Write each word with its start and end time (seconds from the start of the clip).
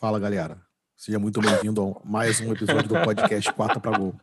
Fala, 0.00 0.18
galera. 0.18 0.58
Seja 0.96 1.18
muito 1.18 1.42
bem-vindo 1.42 1.94
a 2.02 2.08
mais 2.08 2.40
um 2.40 2.50
episódio 2.50 2.88
do 2.88 2.94
podcast 3.04 3.52
Quarta 3.52 3.78
para 3.78 3.98
Gol. 3.98 4.18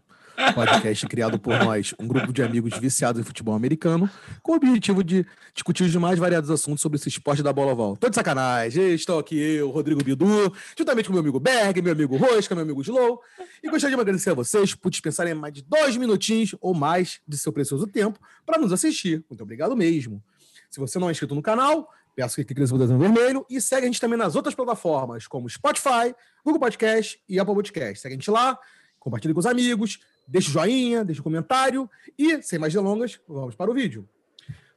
Podcast 0.56 1.06
criado 1.06 1.38
por 1.38 1.54
nós, 1.60 1.94
um 2.00 2.08
grupo 2.08 2.34
de 2.34 2.42
amigos 2.42 2.76
viciados 2.80 3.22
em 3.22 3.24
futebol 3.24 3.54
americano, 3.54 4.10
com 4.42 4.54
o 4.54 4.56
objetivo 4.56 5.04
de 5.04 5.24
discutir 5.54 5.84
os 5.84 5.96
mais 5.98 6.18
variados 6.18 6.50
assuntos 6.50 6.82
sobre 6.82 6.98
esse 6.98 7.10
esporte 7.10 7.44
da 7.44 7.54
bola 7.54 7.74
oval. 7.74 7.96
Tô 7.96 8.10
de 8.10 8.16
sacanagem. 8.16 8.96
Estou 8.96 9.20
aqui 9.20 9.38
eu, 9.38 9.70
Rodrigo 9.70 10.04
Bidu, 10.04 10.52
juntamente 10.76 11.10
com 11.10 11.14
meu 11.14 11.22
amigo 11.22 11.40
Berg, 11.40 11.80
meu 11.80 11.94
amigo 11.94 12.18
Rosca, 12.18 12.56
meu 12.56 12.64
amigo 12.64 12.82
Slow. 12.82 13.22
E 13.62 13.70
gostaria 13.70 13.96
de 13.96 14.02
agradecer 14.02 14.32
a 14.32 14.34
vocês 14.34 14.74
por 14.74 14.90
dispensarem 14.90 15.36
mais 15.36 15.54
de 15.54 15.62
dois 15.62 15.96
minutinhos 15.96 16.56
ou 16.60 16.74
mais 16.74 17.20
de 17.28 17.38
seu 17.38 17.54
precioso 17.54 17.86
tempo 17.86 18.20
para 18.48 18.58
nos 18.58 18.74
assistir. 18.74 19.24
Muito 19.30 19.44
obrigado 19.44 19.78
mesmo. 19.78 20.24
Se 20.72 20.80
você 20.80 20.98
não 20.98 21.08
é 21.08 21.12
inscrito 21.12 21.36
no 21.36 21.42
canal, 21.44 21.88
peço 22.18 22.36
que 22.36 22.44
clique 22.44 22.60
nesse 22.60 22.74
botão 22.74 22.98
vermelho 22.98 23.46
e 23.48 23.62
segue 23.62 23.84
a 23.84 23.86
gente 23.86 24.02
também 24.02 24.18
nas 24.18 24.36
outras 24.36 24.56
plataformas, 24.56 25.28
como 25.28 25.48
Spotify, 25.48 26.16
Google 26.44 26.60
Podcast 26.60 27.22
e 27.30 27.40
Apple 27.40 27.54
Podcast. 27.54 28.00
Segue 28.00 28.16
a 28.16 28.18
gente 28.18 28.32
lá, 28.32 28.58
compartilhe 29.00 29.36
com 29.36 29.40
os 29.40 29.46
amigos, 29.46 30.00
deixa 30.28 30.50
o 30.50 30.52
joinha, 30.52 31.06
deixa 31.06 31.22
o 31.22 31.24
comentário 31.24 31.88
e, 32.18 32.42
sem 32.42 32.58
mais 32.58 32.74
delongas, 32.74 33.20
vamos 33.30 33.54
para 33.54 33.70
o 33.70 33.74
vídeo. 33.74 34.10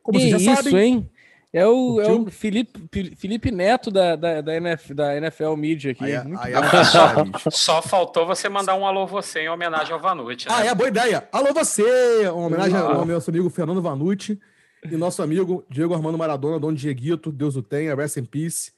Como 0.03 0.21
vocês 0.21 0.33
já 0.33 0.53
isso, 0.53 0.65
sabem... 0.65 0.77
hein? 0.77 1.11
É 1.51 1.67
o, 1.67 2.01
é 2.01 2.13
o 2.13 2.31
Felipe, 2.31 2.79
Felipe 3.17 3.51
Neto 3.51 3.91
da, 3.91 4.15
da, 4.15 4.41
da, 4.41 4.55
NFL, 4.55 4.95
da 4.95 5.17
NFL 5.17 5.57
Media 5.57 5.93
aqui. 5.93 6.05
Aí, 6.05 6.13
é, 6.13 6.25
aí 6.39 6.53
é 6.53 6.85
só, 6.85 7.25
só, 7.51 7.83
faltou 7.83 8.25
você 8.27 8.49
mandar 8.51 8.77
um 8.77 8.87
alô 8.87 9.05
você 9.07 9.41
em 9.41 9.49
homenagem 9.49 9.93
ao 9.93 9.99
Vanucci. 9.99 10.47
Né? 10.47 10.55
Ah, 10.55 10.67
é, 10.67 10.75
boa 10.75 10.89
ideia. 10.89 11.27
Alô 11.33 11.53
você! 11.55 12.29
Uma 12.29 12.47
homenagem 12.47 12.77
ao 12.77 13.05
meu 13.05 13.19
amigo 13.27 13.51
Fernando 13.51 13.83
Vanucci 13.83 14.39
e 14.83 14.97
nosso 14.97 15.23
amigo 15.23 15.65
Diego 15.69 15.95
Armando 15.95 16.17
Maradona, 16.17 16.59
dono 16.59 16.77
de 16.77 16.83
Dieguito, 16.83 17.31
Deus 17.31 17.57
o 17.57 17.63
tenha, 17.63 17.95
rest 17.95 18.17
in 18.17 18.25
peace. 18.25 18.73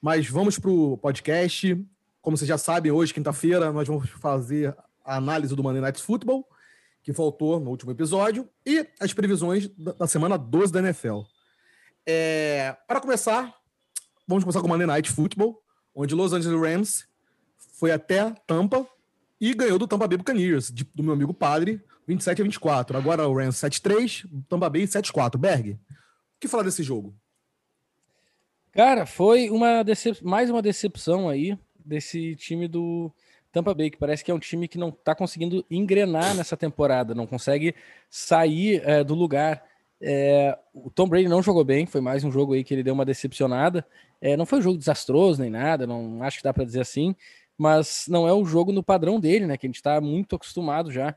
Mas 0.00 0.28
vamos 0.28 0.58
para 0.58 0.70
o 0.70 0.96
podcast. 0.98 1.74
Como 2.20 2.36
vocês 2.36 2.48
já 2.48 2.58
sabem, 2.58 2.92
hoje, 2.92 3.14
quinta-feira, 3.14 3.72
nós 3.72 3.88
vamos 3.88 4.10
fazer 4.10 4.76
a 5.04 5.16
análise 5.16 5.56
do 5.56 5.62
Monday 5.62 5.80
Night 5.80 6.02
Football, 6.02 6.46
que 7.02 7.12
faltou 7.12 7.58
no 7.58 7.70
último 7.70 7.90
episódio, 7.90 8.48
e 8.66 8.86
as 9.00 9.12
previsões 9.14 9.68
da 9.76 10.06
semana 10.06 10.36
12 10.36 10.72
da 10.72 10.80
NFL. 10.80 11.20
É, 12.06 12.76
para 12.86 13.00
começar, 13.00 13.54
vamos 14.26 14.44
começar 14.44 14.60
com 14.60 14.66
o 14.66 14.68
Monday 14.68 14.86
Night 14.86 15.10
Football, 15.10 15.62
onde 15.94 16.14
Los 16.14 16.32
Angeles 16.32 16.60
Rams 16.60 17.06
foi 17.78 17.90
até 17.90 18.30
Tampa 18.46 18.86
e 19.40 19.54
ganhou 19.54 19.78
do 19.78 19.88
Tampa 19.88 20.06
Bay 20.06 20.18
Buccaneers, 20.18 20.70
de, 20.70 20.84
do 20.94 21.02
meu 21.02 21.14
amigo 21.14 21.32
Padre, 21.32 21.82
27 22.08 22.40
a 22.40 22.44
24. 22.44 22.96
Agora 22.96 23.28
o 23.28 23.36
Rams 23.36 23.56
7-3, 23.56 24.24
Tampa 24.48 24.70
Bay 24.70 24.84
7-4. 24.84 25.36
Berg, 25.36 25.72
o 25.72 25.78
que 26.40 26.48
falar 26.48 26.62
desse 26.62 26.82
jogo? 26.82 27.14
Cara, 28.72 29.04
foi 29.04 29.50
uma 29.50 29.82
decep... 29.82 30.24
mais 30.24 30.48
uma 30.48 30.62
decepção 30.62 31.28
aí 31.28 31.58
desse 31.84 32.34
time 32.36 32.66
do 32.66 33.12
Tampa 33.52 33.74
Bay, 33.74 33.90
que 33.90 33.98
parece 33.98 34.24
que 34.24 34.30
é 34.30 34.34
um 34.34 34.38
time 34.38 34.66
que 34.66 34.78
não 34.78 34.90
tá 34.90 35.14
conseguindo 35.14 35.64
engrenar 35.70 36.34
nessa 36.34 36.56
temporada, 36.56 37.14
não 37.14 37.26
consegue 37.26 37.74
sair 38.08 38.82
é, 38.84 39.04
do 39.04 39.14
lugar. 39.14 39.62
É, 40.00 40.56
o 40.72 40.90
Tom 40.90 41.08
Brady 41.08 41.28
não 41.28 41.42
jogou 41.42 41.64
bem, 41.64 41.84
foi 41.84 42.00
mais 42.00 42.24
um 42.24 42.30
jogo 42.30 42.54
aí 42.54 42.64
que 42.64 42.72
ele 42.72 42.82
deu 42.82 42.94
uma 42.94 43.04
decepcionada. 43.04 43.86
É, 44.20 44.34
não 44.34 44.46
foi 44.46 44.60
um 44.60 44.62
jogo 44.62 44.78
desastroso 44.78 45.42
nem 45.42 45.50
nada, 45.50 45.86
não 45.86 46.22
acho 46.22 46.38
que 46.38 46.44
dá 46.44 46.54
para 46.54 46.64
dizer 46.64 46.80
assim, 46.80 47.14
mas 47.56 48.06
não 48.08 48.26
é 48.26 48.32
o 48.32 48.44
jogo 48.44 48.72
no 48.72 48.82
padrão 48.82 49.20
dele, 49.20 49.46
né? 49.46 49.58
Que 49.58 49.66
a 49.66 49.68
gente 49.68 49.76
está 49.76 50.00
muito 50.00 50.36
acostumado 50.36 50.90
já. 50.90 51.14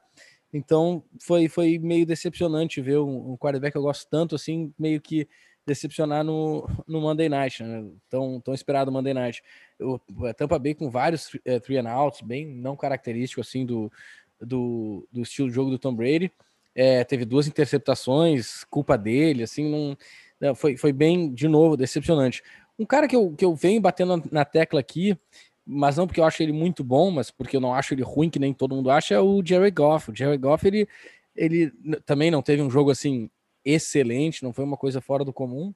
Então 0.54 1.04
foi, 1.20 1.48
foi 1.48 1.78
meio 1.80 2.06
decepcionante 2.06 2.82
ver 2.82 3.00
um, 3.00 3.32
um 3.32 3.38
quarterback 3.38 3.72
que 3.72 3.78
eu 3.78 3.84
gosto 3.84 4.08
tanto, 4.10 4.36
assim, 4.36 4.74
meio 4.78 5.00
que 5.00 5.28
decepcionar 5.66 6.24
no, 6.24 6.68
no 6.88 7.00
Monday 7.00 7.30
Night, 7.30 7.64
né? 7.64 7.86
tão, 8.10 8.40
tão 8.42 8.54
esperado 8.54 8.92
Monday 8.92 9.14
Night. 9.14 9.44
O, 9.80 10.00
Tampa 10.36 10.58
Bay 10.60 10.74
com 10.74 10.90
vários 10.90 11.30
é, 11.46 11.60
three 11.60 11.78
and 11.78 11.90
outs, 11.90 12.22
bem 12.22 12.46
não 12.46 12.76
característico 12.76 13.42
assim 13.42 13.66
do, 13.66 13.92
do, 14.40 15.08
do 15.12 15.22
estilo 15.22 15.50
de 15.50 15.56
jogo 15.56 15.70
do 15.70 15.80
Tom 15.80 15.94
Brady. 15.94 16.32
É, 16.74 17.04
teve 17.04 17.26
duas 17.26 17.48
interceptações, 17.48 18.64
culpa 18.66 18.98
dele, 18.98 19.44
assim, 19.44 19.98
não, 20.40 20.56
foi, 20.56 20.78
foi 20.78 20.94
bem, 20.94 21.32
de 21.34 21.48
novo, 21.48 21.78
decepcionante. 21.78 22.42
Um 22.80 22.86
cara 22.86 23.08
que 23.08 23.16
eu, 23.16 23.34
que 23.34 23.46
eu 23.46 23.54
venho 23.54 23.82
batendo 23.82 24.24
na 24.32 24.44
tecla 24.44 24.80
aqui 24.80 25.18
mas 25.66 25.98
não 25.98 26.08
porque 26.08 26.20
eu 26.20 26.26
acho 26.26 26.42
ele 26.42 26.52
muito 26.52 26.84
bom, 26.84 27.12
mas 27.12 27.30
porque 27.30 27.56
eu 27.56 27.62
não 27.62 27.74
acho 27.74 27.94
ele 27.94 28.04
ruim, 28.04 28.30
que 28.30 28.40
nem 28.40 28.54
todo 28.54 28.76
mundo 28.76 28.90
acha, 28.90 29.16
é 29.16 29.20
o 29.20 29.42
Jerry 29.46 29.72
Goff. 29.72 30.12
O 30.12 30.16
Jerry 30.16 30.38
Goff, 30.38 30.66
ele, 30.68 30.88
ele 31.36 31.72
também 32.06 32.32
não 32.32 32.42
teve 32.42 32.62
um 32.62 32.70
jogo 32.70 32.92
assim 32.92 33.30
excelente, 33.64 34.44
não 34.44 34.54
foi 34.54 34.66
uma 34.66 34.78
coisa 34.78 35.00
fora 35.00 35.24
do 35.24 35.32
comum, 35.32 35.74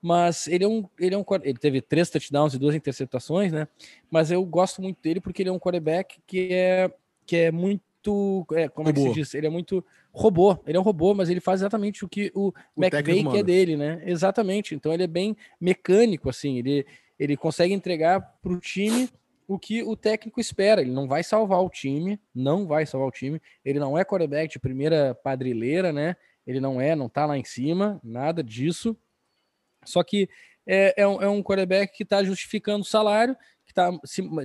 mas 0.00 0.46
ele 0.46 0.64
é 0.64 0.68
um, 0.68 0.88
ele 0.98 1.14
é 1.14 1.18
um 1.18 1.24
ele 1.42 1.58
teve 1.58 1.80
três 1.80 2.10
touchdowns 2.10 2.54
e 2.54 2.58
duas 2.58 2.74
interceptações, 2.74 3.52
né? 3.52 3.66
Mas 4.10 4.30
eu 4.30 4.44
gosto 4.44 4.80
muito 4.80 5.00
dele 5.02 5.20
porque 5.20 5.42
ele 5.42 5.48
é 5.48 5.52
um 5.52 5.58
quarterback 5.58 6.18
que 6.26 6.52
é 6.52 6.90
que 7.26 7.36
é 7.36 7.50
muito, 7.50 8.46
é, 8.52 8.68
como 8.68 8.88
robô. 8.88 9.00
é 9.00 9.02
que 9.02 9.08
se 9.08 9.14
diz? 9.14 9.34
Ele 9.34 9.46
é 9.46 9.50
muito 9.50 9.82
robô, 10.12 10.58
ele 10.66 10.76
é 10.76 10.80
um 10.80 10.84
robô, 10.84 11.14
mas 11.14 11.30
ele 11.30 11.40
faz 11.40 11.62
exatamente 11.62 12.04
o 12.04 12.08
que 12.08 12.30
o, 12.34 12.52
o 12.76 12.84
McVay 12.84 13.24
quer 13.24 13.42
dele, 13.42 13.78
né? 13.78 14.02
Exatamente. 14.04 14.74
Então 14.74 14.92
ele 14.92 15.04
é 15.04 15.08
bem 15.08 15.34
mecânico 15.60 16.28
assim, 16.28 16.58
ele 16.58 16.86
ele 17.18 17.36
consegue 17.36 17.72
entregar 17.72 18.20
para 18.42 18.52
o 18.52 18.58
time 18.58 19.08
o 19.46 19.58
que 19.58 19.82
o 19.82 19.96
técnico 19.96 20.40
espera. 20.40 20.80
Ele 20.80 20.90
não 20.90 21.06
vai 21.06 21.22
salvar 21.22 21.62
o 21.62 21.70
time, 21.70 22.20
não 22.34 22.66
vai 22.66 22.86
salvar 22.86 23.08
o 23.08 23.12
time. 23.12 23.40
Ele 23.64 23.78
não 23.78 23.96
é 23.98 24.04
quarterback 24.04 24.52
de 24.52 24.58
primeira 24.58 25.14
padrileira, 25.14 25.92
né? 25.92 26.16
Ele 26.46 26.60
não 26.60 26.80
é, 26.80 26.94
não 26.94 27.08
tá 27.08 27.26
lá 27.26 27.38
em 27.38 27.44
cima, 27.44 28.00
nada 28.02 28.42
disso. 28.42 28.96
Só 29.84 30.02
que 30.02 30.28
é, 30.66 31.02
é, 31.02 31.06
um, 31.06 31.22
é 31.22 31.28
um 31.28 31.42
quarterback 31.42 31.96
que 31.96 32.02
está 32.02 32.22
justificando 32.22 32.82
o 32.82 32.86
salário, 32.86 33.36
que 33.64 33.72
está 33.72 33.90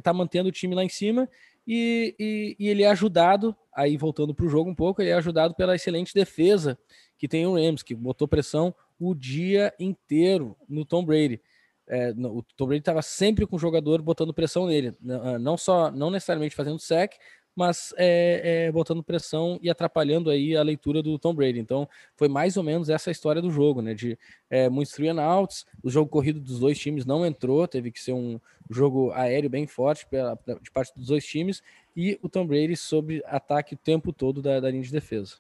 tá 0.02 0.14
mantendo 0.14 0.50
o 0.50 0.52
time 0.52 0.76
lá 0.76 0.84
em 0.84 0.90
cima, 0.90 1.30
e, 1.68 2.16
e, 2.20 2.56
e 2.60 2.68
ele 2.68 2.84
é 2.84 2.88
ajudado, 2.88 3.56
aí 3.74 3.96
voltando 3.96 4.34
para 4.34 4.46
o 4.46 4.50
jogo 4.50 4.70
um 4.70 4.76
pouco, 4.76 5.02
ele 5.02 5.12
é 5.12 5.14
ajudado 5.14 5.54
pela 5.54 5.76
excelente 5.76 6.14
defesa 6.14 6.78
que 7.18 7.28
tem 7.28 7.46
o 7.46 7.56
Rams, 7.56 7.84
que 7.84 7.94
botou 7.94 8.28
pressão 8.28 8.74
o 9.00 9.14
dia 9.14 9.74
inteiro 9.80 10.58
no 10.68 10.86
Tom 10.86 11.04
Brady 11.04 11.42
é, 11.90 12.12
o 12.12 12.44
Tom 12.56 12.68
Brady 12.68 12.82
estava 12.82 13.02
sempre 13.02 13.48
com 13.48 13.56
o 13.56 13.60
jogador 13.60 14.02
botando 14.02 14.34
pressão 14.34 14.68
nele, 14.68 14.96
ah, 15.10 15.40
não 15.40 15.58
só, 15.58 15.90
não 15.90 16.12
necessariamente 16.12 16.56
fazendo 16.56 16.78
sec, 16.78 17.16
mas 17.56 17.94
é, 17.98 18.68
é, 18.68 18.72
botando 18.72 19.04
pressão 19.04 19.60
e 19.62 19.70
atrapalhando 19.70 20.30
aí 20.30 20.56
a 20.56 20.64
leitura 20.64 21.02
do 21.02 21.18
Tom 21.20 21.34
Brady. 21.34 21.60
Então, 21.60 21.90
foi 22.16 22.30
mais 22.30 22.56
ou 22.56 22.64
menos 22.64 22.90
essa 22.90 23.12
história 23.12 23.42
do 23.42 23.52
jogo, 23.52 23.82
né? 23.82 23.94
De 23.94 24.18
é, 24.50 24.70
muitos 24.70 24.94
three 24.94 25.10
and 25.10 25.22
outs, 25.22 25.66
o 25.84 25.90
jogo 25.90 26.10
corrido 26.10 26.40
dos 26.40 26.60
dois 26.60 26.80
times 26.80 27.06
não 27.06 27.26
entrou, 27.26 27.68
teve 27.68 27.92
que 27.92 28.00
ser 28.02 28.14
um 28.14 28.40
jogo 28.70 29.12
aéreo 29.12 29.50
bem 29.50 29.68
forte 29.68 30.06
pela, 30.06 30.40
de 30.62 30.72
parte 30.72 30.94
dos 30.96 31.08
dois 31.08 31.26
times, 31.26 31.62
e 31.98 32.18
o 32.22 32.30
Tom 32.30 32.46
Brady 32.46 32.78
sob 32.78 33.22
ataque 33.26 33.74
o 33.74 33.78
tempo 33.78 34.14
todo 34.14 34.42
da, 34.42 34.60
da 34.60 34.70
linha 34.70 34.84
de 34.84 34.92
defesa. 34.92 35.36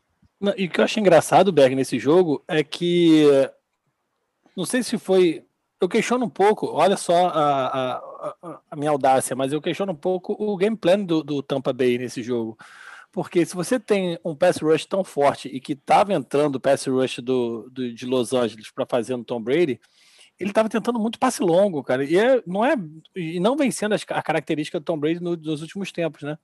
E 0.58 0.66
o 0.66 0.70
que 0.70 0.80
eu 0.80 0.86
acho 0.86 1.00
engraçado, 1.00 1.52
Berg, 1.52 1.76
nesse 1.76 2.00
jogo 2.00 2.44
é 2.48 2.64
que 2.64 3.24
não 4.58 4.66
sei 4.66 4.84
se 4.84 4.98
foi 4.98 5.46
eu 5.82 5.88
questiono 5.88 6.26
um 6.26 6.30
pouco, 6.30 6.68
olha 6.68 6.98
só 6.98 7.28
a, 7.28 7.96
a, 7.98 8.60
a, 8.70 8.76
minha 8.76 8.92
audácia, 8.92 9.36
mas 9.36 9.54
eu 9.54 9.62
questiono 9.62 9.94
um 9.94 9.96
pouco 9.96 10.36
o 10.38 10.58
game 10.58 10.76
plan 10.76 11.00
do, 11.00 11.24
do 11.24 11.42
Tampa 11.42 11.72
Bay 11.72 11.98
nesse 11.98 12.22
jogo. 12.22 12.58
Porque 13.12 13.46
se 13.46 13.56
você 13.56 13.80
tem 13.80 14.20
um 14.24 14.36
pass 14.36 14.58
rush 14.58 14.86
tão 14.86 15.04
forte 15.04 15.48
e 15.48 15.60
que 15.60 15.74
estava 15.74 16.14
entrando 16.14 16.56
o 16.56 16.60
pass 16.60 16.86
rush 16.86 17.20
do, 17.20 17.70
do, 17.72 17.94
de 17.94 18.06
Los 18.06 18.34
Angeles 18.34 18.70
para 18.70 18.86
fazer 18.86 19.16
no 19.16 19.24
Tom 19.24 19.42
Brady, 19.42 19.80
ele 20.40 20.52
estava 20.52 20.70
tentando 20.70 21.00
muito 21.00 21.18
passe 21.18 21.42
longo, 21.42 21.84
cara. 21.84 22.04
E 22.04 22.18
é, 22.18 22.44
não 22.46 22.64
é 22.64 22.76
e 23.16 23.40
não 23.40 23.58
vencendo 23.58 23.94
as, 23.94 24.06
a 24.10 24.22
característica 24.22 24.80
do 24.80 24.84
Tom 24.84 25.00
Brady 25.00 25.20
no, 25.20 25.36
nos 25.36 25.62
últimos 25.62 25.92
tempos, 25.92 26.22
né? 26.22 26.38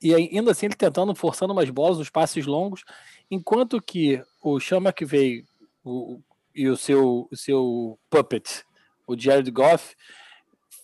E 0.00 0.14
ainda 0.14 0.50
assim 0.50 0.66
ele 0.66 0.74
tentando, 0.74 1.14
forçando 1.14 1.52
umas 1.52 1.70
bolas, 1.70 1.98
os 1.98 2.10
passes 2.10 2.46
longos, 2.46 2.84
enquanto 3.30 3.80
que 3.80 4.22
o 4.42 4.58
Chama 4.60 4.92
que 4.92 5.04
veio, 5.04 5.44
o, 5.84 6.20
e 6.56 6.68
o 6.68 6.76
seu, 6.76 7.28
o 7.30 7.36
seu 7.36 7.98
puppet, 8.08 8.64
o 9.06 9.16
Jared 9.16 9.50
Goff, 9.50 9.94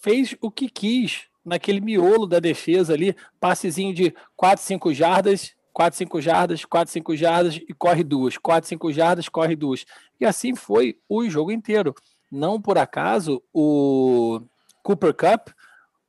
fez 0.02 0.36
o 0.40 0.50
que 0.50 0.68
quis 0.68 1.22
naquele 1.44 1.80
miolo 1.80 2.26
da 2.26 2.38
defesa 2.38 2.92
ali, 2.92 3.16
passezinho 3.40 3.94
de 3.94 4.14
4, 4.36 4.62
5 4.62 4.94
jardas, 4.94 5.54
4, 5.72 5.96
5 5.96 6.20
jardas, 6.20 6.64
4, 6.64 6.92
5 6.92 7.16
jardas 7.16 7.56
e 7.56 7.72
corre 7.72 8.04
duas, 8.04 8.36
4, 8.36 8.68
5 8.68 8.92
jardas, 8.92 9.28
corre 9.28 9.56
duas. 9.56 9.84
E 10.20 10.26
assim 10.26 10.54
foi 10.54 10.98
o 11.08 11.28
jogo 11.28 11.50
inteiro. 11.50 11.94
Não 12.30 12.60
por 12.60 12.78
acaso 12.78 13.42
o 13.52 14.40
Cooper 14.82 15.14
Cup 15.14 15.48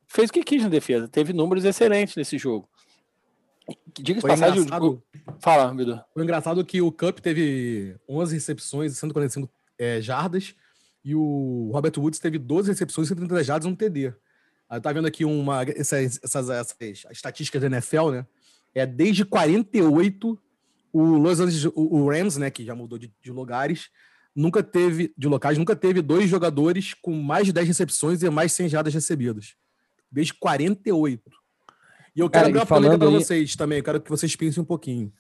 fez 0.08 0.30
o 0.30 0.34
que 0.34 0.44
quis 0.44 0.64
na 0.64 0.70
defesa, 0.70 1.08
teve 1.08 1.34
números 1.34 1.66
excelentes 1.66 2.16
nesse 2.16 2.38
jogo. 2.38 2.70
Diga-se 4.00 4.28
passagem. 4.28 4.62
Engraçado... 4.62 5.04
Fala, 5.40 5.74
Bidu. 5.74 6.02
Foi 6.14 6.24
engraçado 6.24 6.66
que 6.66 6.82
o 6.82 6.92
Cup 6.92 7.20
teve 7.20 7.96
11 8.10 8.36
recepções 8.36 8.92
e 8.92 8.96
145 8.96 9.50
é, 9.78 10.02
jardas 10.02 10.56
e 11.04 11.16
o 11.16 11.70
Robert 11.74 11.94
Woods 11.98 12.20
teve 12.20 12.38
12 12.38 12.70
recepções 12.70 13.08
e 13.08 13.10
130 13.10 13.44
jardas 13.44 13.70
no 13.70 13.76
TD. 13.76 14.14
Eu 14.72 14.82
tá 14.82 14.92
vendo 14.92 15.08
aqui 15.08 15.24
uma, 15.24 15.64
essas, 15.64 16.20
essas, 16.24 16.50
essas 16.50 16.76
estatísticas 17.12 17.62
da 17.62 17.68
NFL, 17.68 18.10
né? 18.10 18.26
É 18.74 18.86
desde 18.86 19.24
48 19.24 20.40
o 20.92 21.02
Los 21.02 21.40
Angeles, 21.40 21.66
o, 21.76 22.08
Rams, 22.08 22.38
né, 22.38 22.52
que 22.52 22.64
já 22.64 22.76
mudou 22.76 23.00
de, 23.00 23.12
de, 23.20 23.32
lugares, 23.32 23.90
nunca 24.36 24.62
teve, 24.62 25.12
de 25.18 25.28
locais, 25.28 25.58
nunca 25.58 25.76
teve 25.76 26.04
dois 26.04 26.30
jogadores 26.30 26.94
com 26.94 27.20
mais 27.20 27.48
de 27.48 27.54
10 27.54 27.68
recepções 27.68 28.22
e 28.22 28.30
mais 28.30 28.54
100 28.54 28.70
jardas 28.70 28.94
recebidas. 28.94 29.56
desde 30.12 30.36
48. 30.36 31.43
E 32.16 32.20
eu 32.20 32.30
quero 32.30 32.46
Cara, 32.46 32.48
abrir 32.48 32.60
uma 32.60 32.66
polêmica 32.66 32.98
para 33.00 33.08
aí- 33.08 33.14
vocês 33.14 33.56
também, 33.56 33.78
eu 33.80 33.84
quero 33.84 34.02
que 34.02 34.10
vocês 34.10 34.36
pensem 34.36 34.62
um 34.62 34.66
pouquinho. 34.66 35.12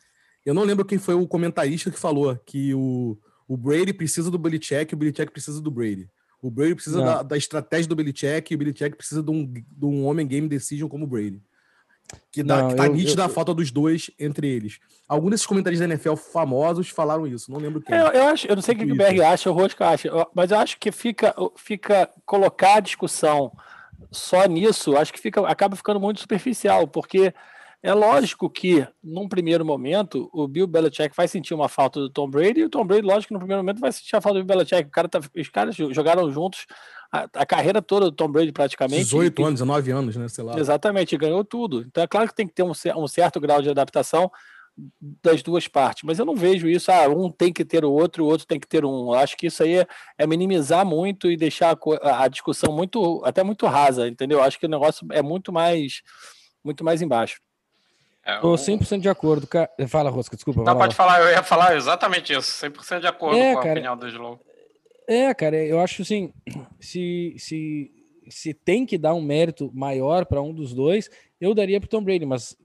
Eu 0.46 0.54
não 0.54 0.64
lembro 0.64 0.86
quem 0.86 0.98
foi 0.98 1.16
o 1.16 1.28
comentarista 1.28 1.90
que 1.90 1.98
falou 2.00 2.38
que 2.46 2.74
o, 2.74 3.18
o 3.48 3.56
Brady 3.58 3.94
precisa 3.94 4.30
do 4.30 4.38
Belichick 4.38 4.94
e 4.94 4.96
o 4.96 4.98
Belichick 4.98 5.32
precisa 5.32 5.62
do 5.62 5.72
Brady. 5.72 6.10
O 6.42 6.52
Brady 6.52 6.76
precisa 6.76 7.02
da, 7.02 7.24
da 7.24 7.38
estratégia 7.38 7.88
do 7.88 7.96
Belichick 7.96 8.52
e 8.52 8.56
o 8.56 8.58
Belichick 8.58 8.98
precisa 8.98 9.24
de 9.24 9.32
um, 9.32 9.46
de 9.46 9.86
um 9.86 10.06
homem 10.06 10.28
game 10.28 10.48
decision 10.48 10.90
como 10.90 11.06
o 11.06 11.08
Brady. 11.08 11.42
Que, 12.32 12.44
dá, 12.44 12.62
Não, 12.64 12.68
que 12.68 12.76
tá 12.76 12.86
eu- 12.88 12.94
nítida 12.94 13.22
eu- 13.22 13.26
a 13.26 13.30
falta 13.30 13.54
dos 13.54 13.72
dois 13.72 14.12
entre 14.20 14.48
eles. 14.48 14.78
Alguns 15.08 15.32
desses 15.32 15.46
comentaristas 15.46 15.88
da 15.88 15.94
NFL 15.96 16.16
famosos 16.16 16.90
falaram 16.90 17.26
isso, 17.26 17.50
não 17.50 17.60
lembro 17.60 17.82
quem. 17.82 17.96
É, 17.96 18.02
Eu, 18.02 18.08
eu 18.08 18.24
acho, 18.28 18.46
eu 18.46 18.56
não 18.56 18.62
sei 18.62 18.76
o 18.76 18.78
que, 18.78 18.86
que 18.86 18.92
o. 18.92 18.96
Berg 18.96 19.22
acha, 19.22 19.50
o 19.50 19.54
Rosca 19.54 19.88
acha, 19.88 20.10
mas 20.36 20.52
eu 20.52 20.58
acho 20.58 20.78
que 20.78 20.92
fica, 20.92 21.34
fica 21.56 22.10
colocar 22.26 22.76
a 22.76 22.80
discussão 22.82 23.52
só 24.12 24.46
nisso, 24.46 24.96
acho 24.96 25.14
que 25.14 25.20
fica, 25.20 25.46
acaba 25.48 25.76
ficando 25.76 26.00
muito 26.00 26.20
superficial, 26.20 26.88
porque 26.88 27.34
é 27.82 27.94
lógico 27.94 28.50
que, 28.50 28.88
num 29.04 29.28
primeiro 29.28 29.66
momento, 29.66 30.30
o 30.32 30.48
Bill 30.48 30.66
Belichick 30.66 31.14
vai 31.16 31.28
sentir 31.28 31.54
uma 31.54 31.68
falta 31.68 32.00
do 32.00 32.10
Tom 32.10 32.30
Brady, 32.30 32.62
e 32.62 32.64
o 32.64 32.70
Tom 32.70 32.86
Brady, 32.86 33.06
lógico 33.06 33.34
no 33.34 33.40
primeiro 33.40 33.62
momento 33.62 33.82
vai 33.82 33.92
sentir 33.92 34.16
a 34.16 34.22
falta 34.22 34.40
do 34.40 34.46
Bill 34.46 34.56
Belichick. 34.56 34.88
O 34.88 34.92
cara 34.92 35.10
tá, 35.10 35.20
os 35.20 35.50
caras 35.50 35.76
jogaram 35.76 36.32
juntos 36.32 36.66
a, 37.12 37.28
a 37.36 37.46
carreira 37.46 37.82
toda 37.82 38.06
do 38.06 38.16
Tom 38.16 38.32
Brady 38.32 38.52
praticamente. 38.52 39.04
18 39.04 39.40
e- 39.40 39.44
anos, 39.44 39.60
19 39.60 39.92
anos, 39.92 40.16
né? 40.16 40.28
Sei 40.30 40.44
lá. 40.44 40.58
Exatamente, 40.58 41.18
ganhou 41.18 41.44
tudo. 41.44 41.82
Então 41.82 42.04
é 42.04 42.08
claro 42.08 42.28
que 42.28 42.36
tem 42.36 42.48
que 42.48 42.54
ter 42.54 42.64
um, 42.64 42.72
um 42.96 43.08
certo 43.08 43.40
grau 43.40 43.62
de 43.62 43.70
adaptação 43.70 44.32
das 45.24 45.44
duas 45.44 45.68
partes, 45.68 46.04
mas 46.04 46.18
eu 46.18 46.26
não 46.26 46.36
vejo 46.36 46.68
isso, 46.68 46.92
ah, 46.92 47.08
um 47.08 47.30
tem 47.30 47.54
que 47.54 47.64
ter 47.64 47.86
o 47.86 47.92
outro, 47.92 48.24
o 48.26 48.28
outro 48.28 48.48
tem 48.48 48.60
que 48.60 48.68
ter 48.68 48.84
um. 48.84 49.14
Eu 49.14 49.14
acho 49.14 49.38
que 49.38 49.46
isso 49.48 49.62
aí 49.62 49.76
é, 49.80 49.88
é 50.18 50.26
minimizar 50.26 50.84
muito 50.86 51.30
e 51.30 51.38
deixar 51.38 51.78
a, 52.02 52.28
discussão 52.28 52.74
muito, 52.74 53.22
até 53.24 53.44
muito 53.44 53.68
rasa, 53.68 54.08
entendeu? 54.08 54.40
Eu 54.40 54.44
acho 54.44 54.60
que 54.60 54.66
o 54.66 54.70
negócio 54.70 55.06
é 55.12 55.22
muito 55.22 55.54
mais, 55.54 56.02
muito 56.64 56.84
mais 56.84 57.02
embaixo. 57.02 57.40
É, 58.26 58.40
Tô 58.40 58.54
o- 58.54 58.58
100% 58.58 59.02
de 59.02 59.10
acordo. 59.10 59.46
Cara. 59.46 59.70
Fala, 59.88 60.10
Rosca, 60.10 60.36
desculpa. 60.36 60.64
Não, 60.64 60.74
lá. 60.74 60.80
pode 60.80 60.96
falar, 60.96 61.22
eu 61.22 61.30
ia 61.30 61.44
falar 61.44 61.76
exatamente 61.76 62.34
isso, 62.34 62.52
100% 62.66 63.02
de 63.02 63.08
acordo 63.08 63.38
É, 63.38 63.54
com 63.54 63.60
a 63.60 63.64
cara. 63.64 63.74
opinião 63.74 63.98
do 63.98 64.08
Slow. 64.08 64.40
É, 65.08 65.34
cara, 65.34 65.58
eu 65.58 65.80
acho 65.82 66.02
assim, 66.02 66.34
se, 66.80 67.36
se, 67.38 67.92
se 68.30 68.54
tem 68.54 68.86
que 68.86 68.98
dar 68.98 69.14
um 69.14 69.22
mérito 69.22 69.70
maior 69.74 70.26
para 70.26 70.42
um 70.42 70.54
dos 70.54 70.74
dois, 70.74 71.10
eu 71.40 71.54
daria 71.54 71.80
para 71.82 71.90
Tom 71.90 72.02
Brady, 72.02 72.26
mas 72.26 72.56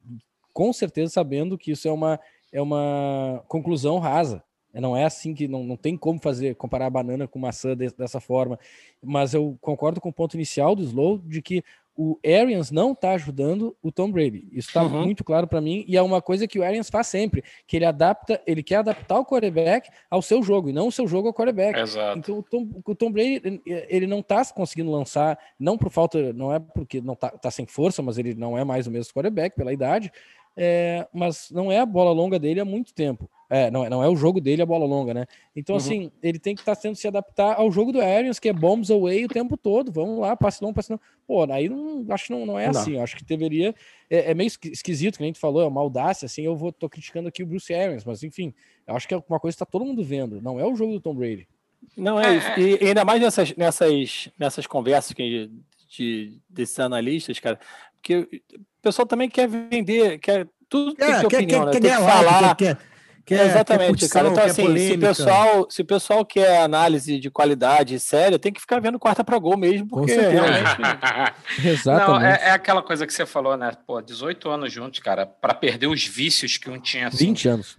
com 0.58 0.72
certeza 0.72 1.12
sabendo 1.12 1.56
que 1.56 1.70
isso 1.70 1.86
é 1.86 1.92
uma, 1.92 2.18
é 2.52 2.60
uma 2.60 3.44
conclusão 3.46 4.00
rasa. 4.00 4.42
Não 4.74 4.96
é 4.96 5.04
assim 5.04 5.32
que 5.32 5.46
não, 5.46 5.62
não 5.62 5.76
tem 5.76 5.96
como 5.96 6.18
fazer, 6.20 6.56
comparar 6.56 6.90
banana 6.90 7.28
com 7.28 7.38
maçã 7.38 7.76
de- 7.76 7.94
dessa 7.96 8.18
forma. 8.20 8.58
Mas 9.00 9.34
eu 9.34 9.56
concordo 9.60 10.00
com 10.00 10.08
o 10.08 10.12
ponto 10.12 10.34
inicial 10.34 10.74
do 10.74 10.82
Slow 10.82 11.18
de 11.18 11.40
que 11.40 11.62
o 12.00 12.16
Arians 12.24 12.70
não 12.70 12.92
está 12.92 13.10
ajudando 13.12 13.76
o 13.82 13.90
Tom 13.90 14.08
Brady. 14.12 14.46
Isso 14.52 14.68
está 14.68 14.84
Uhum. 14.84 15.02
muito 15.04 15.24
claro 15.24 15.48
para 15.48 15.60
mim 15.60 15.84
e 15.88 15.96
é 15.96 16.02
uma 16.02 16.22
coisa 16.22 16.46
que 16.46 16.56
o 16.56 16.62
Arians 16.62 16.88
faz 16.88 17.08
sempre, 17.08 17.42
que 17.66 17.76
ele 17.76 17.84
adapta, 17.84 18.40
ele 18.46 18.62
quer 18.62 18.76
adaptar 18.76 19.18
o 19.18 19.24
quarterback 19.26 19.90
ao 20.08 20.22
seu 20.22 20.40
jogo 20.40 20.70
e 20.70 20.72
não 20.72 20.86
o 20.86 20.92
seu 20.92 21.08
jogo 21.08 21.26
ao 21.26 21.34
quarterback. 21.34 21.76
Exato. 21.76 22.18
Então 22.20 22.38
o 22.38 22.42
Tom, 22.44 22.68
o 22.86 22.94
Tom 22.94 23.10
Brady 23.10 23.60
ele- 23.66 24.06
não 24.06 24.22
tá 24.22 24.44
conseguindo 24.44 24.92
lançar, 24.92 25.36
não 25.58 25.76
por 25.76 25.90
falta, 25.90 26.32
não 26.32 26.54
é 26.54 26.60
porque 26.60 27.00
não 27.00 27.16
tá, 27.16 27.30
tá 27.30 27.50
sem 27.50 27.66
força, 27.66 28.00
mas 28.00 28.16
ele 28.16 28.32
não 28.32 28.56
é 28.56 28.62
mais 28.62 28.86
o 28.86 28.92
mesmo 28.92 29.12
quarterback 29.12 29.56
pela 29.56 29.72
idade, 29.72 30.12
é, 30.58 31.06
mas 31.14 31.50
não 31.52 31.70
é 31.70 31.78
a 31.78 31.86
bola 31.86 32.10
longa 32.10 32.38
dele 32.38 32.58
há 32.60 32.64
muito 32.64 32.92
tempo. 32.92 33.30
É, 33.50 33.70
não, 33.70 33.82
é- 33.84 33.88
não 33.88 34.02
é 34.04 34.08
o 34.08 34.14
jogo 34.16 34.42
dele 34.42 34.60
a 34.60 34.66
bola 34.66 34.84
longa, 34.84 35.14
né? 35.14 35.24
Então, 35.56 35.74
Uhum. 35.74 35.78
assim, 35.80 36.12
ele 36.22 36.38
tem 36.38 36.54
que 36.54 36.60
estar 36.60 36.76
tendo 36.76 36.94
que 36.94 37.00
se 37.00 37.08
adaptar 37.08 37.54
ao 37.58 37.72
jogo 37.72 37.92
do 37.92 38.00
Arians, 38.00 38.38
que 38.38 38.48
é 38.48 38.52
bombs 38.52 38.90
away 38.90 39.24
o 39.24 39.28
tempo 39.28 39.56
todo. 39.56 39.90
Vamos 39.90 40.18
lá, 40.18 40.36
passe 40.36 40.62
longo, 40.62 40.74
passe 40.74 40.90
longo. 40.92 41.02
Pô, 41.26 41.50
aí 41.50 41.66
não, 41.68 42.04
acho 42.10 42.26
que 42.26 42.32
não, 42.32 42.44
não 42.44 42.58
é 42.58 42.70
Não 42.70 42.78
assim. 42.78 42.98
Acho 42.98 43.16
que 43.16 43.24
deveria. 43.24 43.74
É, 44.10 44.32
é 44.32 44.34
meio 44.34 44.48
esqui- 44.48 44.68
esquisito, 44.68 45.16
que 45.16 45.22
nem 45.22 45.32
tu 45.32 45.38
falou, 45.38 45.62
é 45.62 45.66
uma 45.66 45.80
audácia, 45.80 46.26
assim. 46.26 46.42
Eu 46.42 46.56
vou, 46.56 46.70
tô 46.72 46.90
criticando 46.90 47.28
aqui 47.28 47.42
o 47.42 47.46
Bruce 47.46 47.72
Arians, 47.72 48.04
mas 48.04 48.22
enfim, 48.22 48.52
eu 48.86 48.94
acho 48.94 49.08
que 49.08 49.14
é 49.14 49.22
uma 49.28 49.40
coisa 49.40 49.54
que 49.56 49.60
tá 49.60 49.66
todo 49.70 49.84
mundo 49.84 50.04
vendo. 50.04 50.42
Não 50.42 50.60
é 50.60 50.66
o 50.66 50.76
jogo 50.76 50.92
do 50.92 51.00
Tom 51.00 51.14
Brady. 51.14 51.48
Não 51.96 52.20
é 52.20 52.34
É, 52.34 52.36
isso. 52.36 52.48
é. 52.48 52.60
E, 52.60 52.84
e 52.84 52.88
ainda 52.88 53.04
mais 53.04 53.18
nessas, 53.22 53.56
nessas, 53.56 54.28
nessas 54.38 54.66
conversas 54.66 55.12
que, 55.14 55.50
de, 55.88 56.38
desses 56.50 56.78
analistas, 56.80 57.38
cara, 57.38 57.58
porque 57.94 58.42
o 58.78 58.82
pessoal 58.82 59.06
também 59.06 59.28
quer 59.28 59.48
vender, 59.48 60.18
quer 60.18 60.46
tudo 60.68 60.94
tem 60.94 61.08
que 61.08 61.20
ter 61.20 61.26
opinião, 61.26 61.64
né? 61.64 61.72
Tem 61.72 61.80
que 61.80 61.88
falar. 61.88 62.54
quer, 62.54 62.78
quer, 63.24 63.46
Exatamente, 63.46 63.88
curtição, 63.88 64.22
cara. 64.22 64.28
Então, 64.28 64.44
quer 64.44 64.50
assim, 64.50 64.78
se 64.78 64.92
o, 64.92 65.00
pessoal, 65.00 65.70
se 65.70 65.82
o 65.82 65.84
pessoal 65.84 66.24
quer 66.24 66.62
análise 66.62 67.18
de 67.18 67.30
qualidade 67.30 67.98
séria, 67.98 68.38
tem 68.38 68.52
que 68.52 68.60
ficar 68.60 68.80
vendo 68.80 68.98
quarta 68.98 69.24
para 69.24 69.38
gol 69.38 69.56
mesmo, 69.56 69.88
Com 69.88 70.00
porque 70.00 70.14
certeza. 70.14 70.42
realmente. 70.42 70.78
Não, 71.58 71.70
Exatamente. 71.70 72.42
é, 72.42 72.48
é 72.48 72.50
aquela 72.50 72.82
coisa 72.82 73.06
que 73.06 73.12
você 73.12 73.26
falou, 73.26 73.56
né? 73.56 73.72
Pô, 73.86 74.00
18 74.00 74.48
anos 74.50 74.72
juntos, 74.72 75.00
cara, 75.00 75.26
para 75.26 75.54
perder 75.54 75.86
os 75.86 76.04
vícios 76.04 76.56
que 76.56 76.70
um 76.70 76.78
tinha. 76.78 77.08
Assim, 77.08 77.26
20 77.26 77.48
anos. 77.48 77.78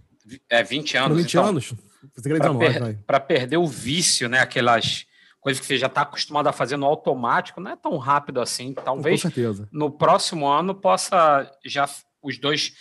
É, 0.49 0.63
20 0.63 0.91
Foram 0.91 1.05
anos. 1.05 1.17
20 1.17 1.29
então, 1.29 1.45
anos. 1.45 1.73
Para 2.13 2.33
19, 2.33 2.79
vai. 2.79 2.97
per 3.05 3.19
perder 3.21 3.57
o 3.57 3.67
vício, 3.67 4.29
né? 4.29 4.39
Aquelas 4.39 5.05
coisas 5.39 5.59
que 5.59 5.65
você 5.65 5.77
já 5.77 5.87
está 5.87 6.01
acostumado 6.01 6.47
a 6.47 6.53
fazer 6.53 6.77
no 6.77 6.85
automático, 6.85 7.61
não 7.61 7.71
é 7.71 7.75
tão 7.75 7.97
rápido 7.97 8.41
assim. 8.41 8.73
Com 8.73 8.83
Talvez 8.83 9.21
certeza. 9.21 9.67
no 9.71 9.89
próximo 9.91 10.47
ano 10.47 10.75
possa 10.75 11.49
já 11.65 11.89
os 12.21 12.37
dois 12.37 12.73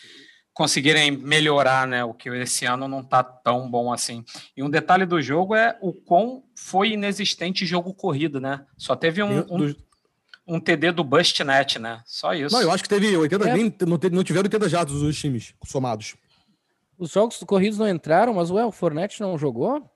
conseguirem 0.53 1.13
melhorar, 1.13 1.87
né? 1.87 2.05
O 2.05 2.13
que 2.13 2.29
esse 2.31 2.65
ano 2.65 2.89
não 2.89 3.05
tá 3.05 3.23
tão 3.23 3.71
bom 3.71 3.93
assim. 3.93 4.25
E 4.57 4.63
um 4.63 4.69
detalhe 4.69 5.07
do 5.07 5.23
jogo 5.23 5.55
é 5.55 5.79
o 5.81 5.93
quão 5.93 6.43
foi 6.57 6.91
inexistente 6.91 7.65
jogo 7.65 7.95
corrido, 7.95 8.41
né? 8.41 8.67
Só 8.77 8.97
teve 8.97 9.23
um, 9.23 9.39
um, 9.49 9.75
um 10.49 10.59
TD 10.59 10.91
do 10.91 11.05
Bustnet, 11.05 11.79
né? 11.79 12.03
Só 12.05 12.35
isso. 12.35 12.57
Não, 12.57 12.63
eu 12.63 12.73
acho 12.73 12.83
que 12.83 12.89
teve 12.89 13.17
80, 13.17 13.49
É. 13.49 13.55
nem, 13.55 13.73
não, 13.83 13.99
não 14.11 14.25
tiveram 14.25 14.47
80 14.47 14.69
jardas 14.69 14.95
os 14.97 15.17
times 15.17 15.55
somados. 15.65 16.17
Os 16.99 17.13
jogos 17.13 17.39
corridos 17.47 17.79
não 17.79 17.89
entraram, 17.89 18.35
mas 18.35 18.51
ué, 18.51 18.65
o 18.67 18.73
Fornette 18.73 19.21
não 19.21 19.39
jogou? 19.39 19.89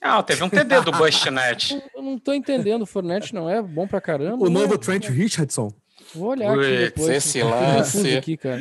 Ah, 0.00 0.22
teve 0.22 0.42
um 0.42 0.48
TD 0.48 0.80
do 0.82 0.92
Bustnet. 0.92 1.80
Eu 1.94 2.02
não 2.02 2.18
tô 2.18 2.32
entendendo. 2.34 2.82
O 2.82 2.86
Fornette 2.86 3.34
não 3.34 3.48
é 3.48 3.62
bom 3.62 3.86
pra 3.86 4.00
caramba. 4.00 4.44
O 4.44 4.50
novo 4.50 4.72
ué. 4.72 4.78
Trent 4.78 5.06
Richardson. 5.08 5.72
Vou 6.14 6.28
olhar 6.30 6.50
aqui 6.52 6.60
Putz, 6.60 6.78
depois. 6.78 7.08
esse 7.16 7.42
lance. 7.42 8.16
aqui, 8.16 8.36
cara. 8.36 8.60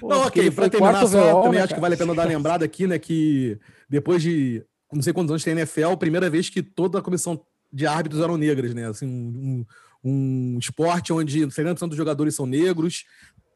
Pô, 0.00 0.08
Não, 0.08 0.26
ok, 0.26 0.50
pra 0.50 0.68
terminar 0.70 1.00
só, 1.00 1.04
overall, 1.04 1.42
também 1.42 1.58
né, 1.58 1.64
acho 1.64 1.74
que 1.74 1.80
vale 1.80 1.94
a 1.94 1.98
pena 1.98 2.14
dar 2.14 2.24
lembrada 2.26 2.64
aqui, 2.64 2.86
né, 2.86 2.98
que 2.98 3.58
depois 3.88 4.22
de 4.22 4.64
não 4.90 5.02
sei 5.02 5.12
quantos 5.12 5.30
anos 5.30 5.44
tem 5.44 5.52
NFL, 5.52 5.94
primeira 5.98 6.30
vez 6.30 6.48
que 6.48 6.62
toda 6.62 6.98
a 6.98 7.02
comissão 7.02 7.38
de 7.70 7.86
árbitros 7.86 8.22
eram 8.22 8.38
negras, 8.38 8.72
né, 8.72 8.88
assim, 8.88 9.06
um, 9.06 9.66
um 10.02 10.58
esporte 10.58 11.12
onde 11.12 11.40
70% 11.46 11.88
dos 11.88 11.96
jogadores 11.98 12.34
são 12.34 12.46
negros, 12.46 13.04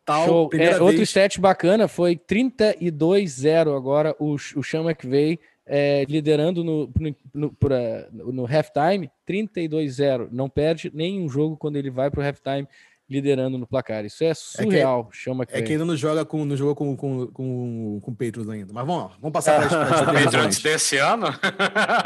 tal, 0.04 0.26
Show. 0.26 0.48
primeira 0.50 0.76
É, 0.76 0.80
outro 0.82 0.98
vez... 0.98 1.08
stat 1.08 1.40
bacana 1.40 1.88
foi 1.88 2.14
32-0 2.14 3.74
agora 3.74 4.14
o, 4.18 4.34
o 4.34 4.62
Sean 4.62 4.82
McVay 4.82 5.38
é, 5.66 6.04
liderando 6.08 6.62
no, 6.62 6.90
no, 6.98 7.16
no, 7.32 7.52
pra- 7.54 8.08
no 8.12 8.44
halftime, 8.46 9.10
32-0. 9.28 10.28
Não 10.30 10.48
perde 10.48 10.90
nenhum 10.94 11.28
jogo 11.28 11.56
quando 11.56 11.76
ele 11.76 11.90
vai 11.90 12.10
pro 12.10 12.22
halftime 12.22 12.66
liderando 13.08 13.58
no 13.58 13.66
placar. 13.66 14.04
Isso 14.04 14.24
é 14.24 14.32
surreal, 14.32 15.10
É 15.26 15.30
McVay. 15.30 15.62
que 15.62 15.72
ainda 15.72 15.84
não 15.84 15.94
joga 15.94 16.24
com, 16.24 16.42
não 16.44 16.56
jogou 16.56 16.74
com, 16.74 16.96
com, 16.96 17.26
com, 17.26 18.00
com 18.02 18.12
Patriots 18.14 18.48
ainda. 18.48 18.72
Mas 18.72 18.86
vamos 18.86 19.02
lá, 19.04 19.16
vamos 19.20 19.32
passar 19.32 19.68
para 19.68 19.82
as 19.84 20.00
Patriots 20.00 20.30
divisões. 20.30 20.62
desse 20.62 20.96
ano? 20.96 21.26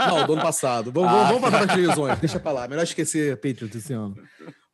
Não, 0.09 0.27
do 0.27 0.33
ano 0.33 0.43
passado. 0.43 0.91
Vamos, 0.91 1.11
vamos, 1.11 1.27
vamos 1.29 1.41
passar 1.43 1.59
para 1.67 1.73
as 1.73 1.81
divisões. 1.81 2.19
Deixa 2.19 2.41
pra 2.41 2.50
lá. 2.53 2.67
Melhor 2.69 2.83
esquecer 2.83 3.37
Patriots 3.37 3.77
esse 3.77 3.93
ano. 3.93 4.17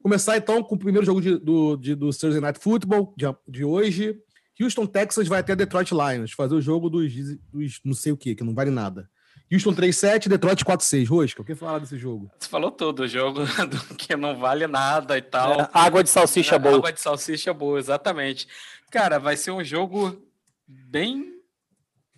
Começar 0.02 0.36
então 0.36 0.62
com 0.62 0.74
o 0.74 0.78
primeiro 0.78 1.04
jogo 1.04 1.20
de, 1.20 1.38
do, 1.38 1.76
de, 1.76 1.94
do 1.94 2.10
Thursday 2.10 2.40
Night 2.40 2.58
Football 2.58 3.14
de, 3.16 3.26
de 3.48 3.64
hoje. 3.64 4.16
Houston, 4.60 4.86
Texas 4.86 5.26
vai 5.26 5.40
até 5.40 5.56
Detroit 5.56 5.90
Lions 5.92 6.32
fazer 6.32 6.54
o 6.54 6.60
jogo 6.60 6.88
dos, 6.88 7.12
dos 7.52 7.80
não 7.84 7.94
sei 7.94 8.12
o 8.12 8.16
que, 8.16 8.34
que 8.34 8.44
não 8.44 8.54
vale 8.54 8.70
nada. 8.70 9.08
Houston 9.52 9.74
3-7, 9.74 10.28
Detroit 10.28 10.64
4-6. 10.64 11.08
Rosca, 11.08 11.42
o 11.42 11.44
que 11.44 11.54
falar 11.54 11.78
desse 11.78 11.98
jogo? 11.98 12.30
Você 12.38 12.48
falou 12.48 12.70
tudo, 12.70 13.02
o 13.02 13.08
jogo 13.08 13.40
do 13.68 13.94
que 13.94 14.16
não 14.16 14.36
vale 14.38 14.66
nada 14.66 15.18
e 15.18 15.22
tal. 15.22 15.60
É, 15.60 15.68
água 15.72 16.02
de 16.02 16.10
salsicha 16.10 16.56
É, 16.56 16.58
boa. 16.58 16.76
Água 16.76 16.92
de 16.92 17.00
salsicha 17.00 17.52
boa, 17.52 17.78
exatamente. 17.78 18.48
Cara, 18.90 19.18
vai 19.18 19.36
ser 19.36 19.50
um 19.50 19.62
jogo 19.62 20.22
bem. 20.66 21.40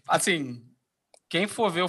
Assim, 0.06 0.62
quem 1.28 1.46
for 1.46 1.70
ver 1.70 1.82
o 1.82 1.88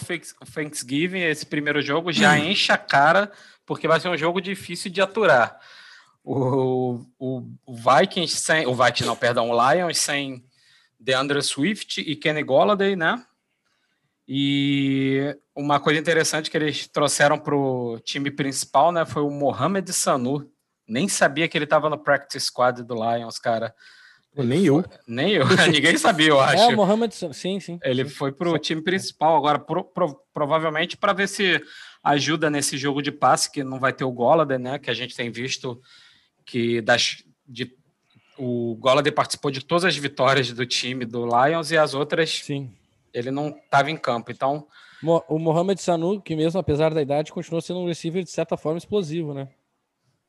Thanksgiving, 0.53 1.19
esse 1.21 1.45
primeiro 1.45 1.81
jogo, 1.81 2.11
já 2.11 2.37
enche 2.39 2.71
a 2.71 2.77
cara, 2.77 3.31
porque 3.65 3.87
vai 3.87 3.99
ser 3.99 4.09
um 4.09 4.17
jogo 4.17 4.41
difícil 4.41 4.91
de 4.91 5.01
aturar. 5.01 5.59
O, 6.29 7.05
o, 7.17 7.43
o 7.65 7.73
Vikings 7.73 8.35
sem. 8.35 8.67
O 8.67 8.75
Vikings, 8.75 9.05
não, 9.05 9.15
perdão, 9.15 9.49
o 9.49 9.71
Lions 9.73 9.97
sem 9.97 10.43
DeAndre 10.99 11.41
Swift 11.41 12.01
e 12.01 12.17
Kenny 12.17 12.43
Golladay, 12.43 12.97
né? 12.97 13.23
E 14.27 15.33
uma 15.55 15.79
coisa 15.79 15.97
interessante 15.97 16.51
que 16.51 16.57
eles 16.57 16.85
trouxeram 16.89 17.39
para 17.39 17.55
o 17.55 17.97
time 18.01 18.29
principal, 18.29 18.91
né, 18.91 19.05
foi 19.05 19.21
o 19.21 19.29
Mohamed 19.29 19.93
Sanu. 19.93 20.51
Nem 20.85 21.07
sabia 21.07 21.47
que 21.47 21.57
ele 21.57 21.63
estava 21.63 21.89
no 21.89 21.97
practice 21.97 22.45
squad 22.47 22.83
do 22.83 22.93
Lions, 22.95 23.39
cara. 23.39 23.73
Nem 24.35 24.65
eu. 24.65 24.83
Nem 25.07 25.31
eu, 25.31 25.45
ninguém 25.71 25.97
sabia, 25.97 26.27
eu 26.27 26.41
acho. 26.41 26.61
É, 26.61 26.67
o 26.67 26.75
Mohamed, 26.75 27.15
sim, 27.15 27.59
sim. 27.61 27.79
Ele 27.81 28.03
foi 28.03 28.33
para 28.33 28.49
o 28.49 28.59
time 28.59 28.81
principal 28.81 29.37
agora, 29.37 29.59
pro- 29.59 29.85
pro- 29.85 30.19
provavelmente 30.33 30.97
para 30.97 31.13
ver 31.13 31.27
se 31.29 31.61
ajuda 32.03 32.49
nesse 32.49 32.77
jogo 32.77 33.01
de 33.01 33.13
passe, 33.13 33.49
que 33.49 33.63
não 33.63 33.79
vai 33.79 33.93
ter 33.93 34.03
o 34.03 34.11
Golladay, 34.11 34.57
né? 34.57 34.77
Que 34.77 34.91
a 34.91 34.93
gente 34.93 35.15
tem 35.15 35.31
visto 35.31 35.81
que 36.47 36.81
das, 36.81 37.23
de 37.45 37.71
o 38.37 38.75
Golladay 38.75 39.11
participou 39.11 39.51
de 39.51 39.63
todas 39.63 39.83
as 39.83 39.97
vitórias 39.97 40.51
do 40.51 40.65
time 40.65 41.05
do 41.05 41.25
Lions 41.25 41.71
e 41.71 41.77
as 41.77 41.93
outras 41.93 42.39
Sim. 42.39 42.71
ele 43.13 43.31
não 43.31 43.49
estava 43.49 43.91
em 43.91 43.97
campo. 43.97 44.31
Então, 44.31 44.67
o 45.27 45.37
Mohamed 45.37 45.81
Sanu, 45.81 46.21
que 46.21 46.35
mesmo 46.35 46.59
apesar 46.59 46.93
da 46.93 47.01
idade, 47.01 47.31
continuou 47.31 47.61
sendo 47.61 47.79
um 47.81 47.87
receiver 47.87 48.23
de 48.23 48.29
certa 48.29 48.55
forma 48.55 48.77
explosivo, 48.77 49.33
né? 49.33 49.49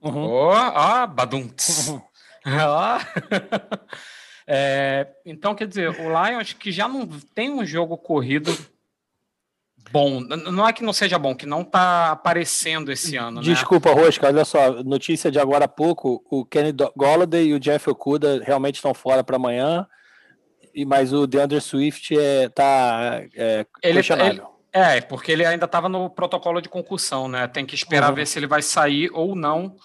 Uhum. 0.01 0.25
Oh, 0.25 0.51
ah, 0.53 1.07
badum. 1.07 1.49
Uhum. 1.89 2.03
é, 4.47 5.07
então, 5.25 5.55
quer 5.55 5.69
dizer, 5.69 5.91
o 5.91 6.09
Lions 6.09 6.53
que 6.55 6.73
já 6.73 6.89
não 6.89 7.07
tem 7.35 7.51
um 7.51 7.65
jogo 7.65 7.97
corrido 7.97 8.51
bom. 9.91 10.21
Não 10.21 10.67
é 10.67 10.73
que 10.73 10.83
não 10.83 10.93
seja 10.93 11.19
bom, 11.19 11.35
que 11.35 11.47
não 11.47 11.63
está 11.63 12.13
aparecendo 12.13 12.91
esse 12.91 13.17
ano. 13.17 13.41
Né? 13.41 13.43
Desculpa, 13.43 13.95
né? 13.95 14.03
Rosca, 14.03 14.27
olha 14.27 14.45
só, 14.45 14.83
notícia 14.83 15.31
de 15.31 15.39
agora 15.39 15.65
há 15.65 15.69
pouco: 15.69 16.25
o 16.31 16.45
Kenny 16.45 16.73
Golladay 16.97 17.49
e 17.49 17.55
o 17.55 17.61
Jeff 17.61 17.89
Okuda 17.91 18.43
realmente 18.45 18.77
estão 18.77 18.95
fora 18.95 19.23
para 19.25 19.37
amanhã, 19.37 19.87
e 20.75 20.85
mas 20.85 21.13
o 21.13 21.27
DeAndre 21.27 21.61
Swift 21.61 22.19
é, 22.19 22.49
tá 22.49 23.23
é, 23.35 23.67
ele, 23.83 23.99
ele, 23.99 24.43
é, 24.73 25.01
porque 25.01 25.33
ele 25.33 25.45
ainda 25.45 25.65
estava 25.65 25.89
no 25.89 26.11
protocolo 26.11 26.61
de 26.61 26.69
concussão, 26.69 27.29
né? 27.29 27.49
Tem 27.49 27.67
que 27.67 27.75
esperar 27.75 28.11
uhum. 28.11 28.17
ver 28.17 28.27
se 28.27 28.39
ele 28.39 28.47
vai 28.47 28.63
sair 28.63 29.11
ou 29.13 29.35
não 29.35 29.77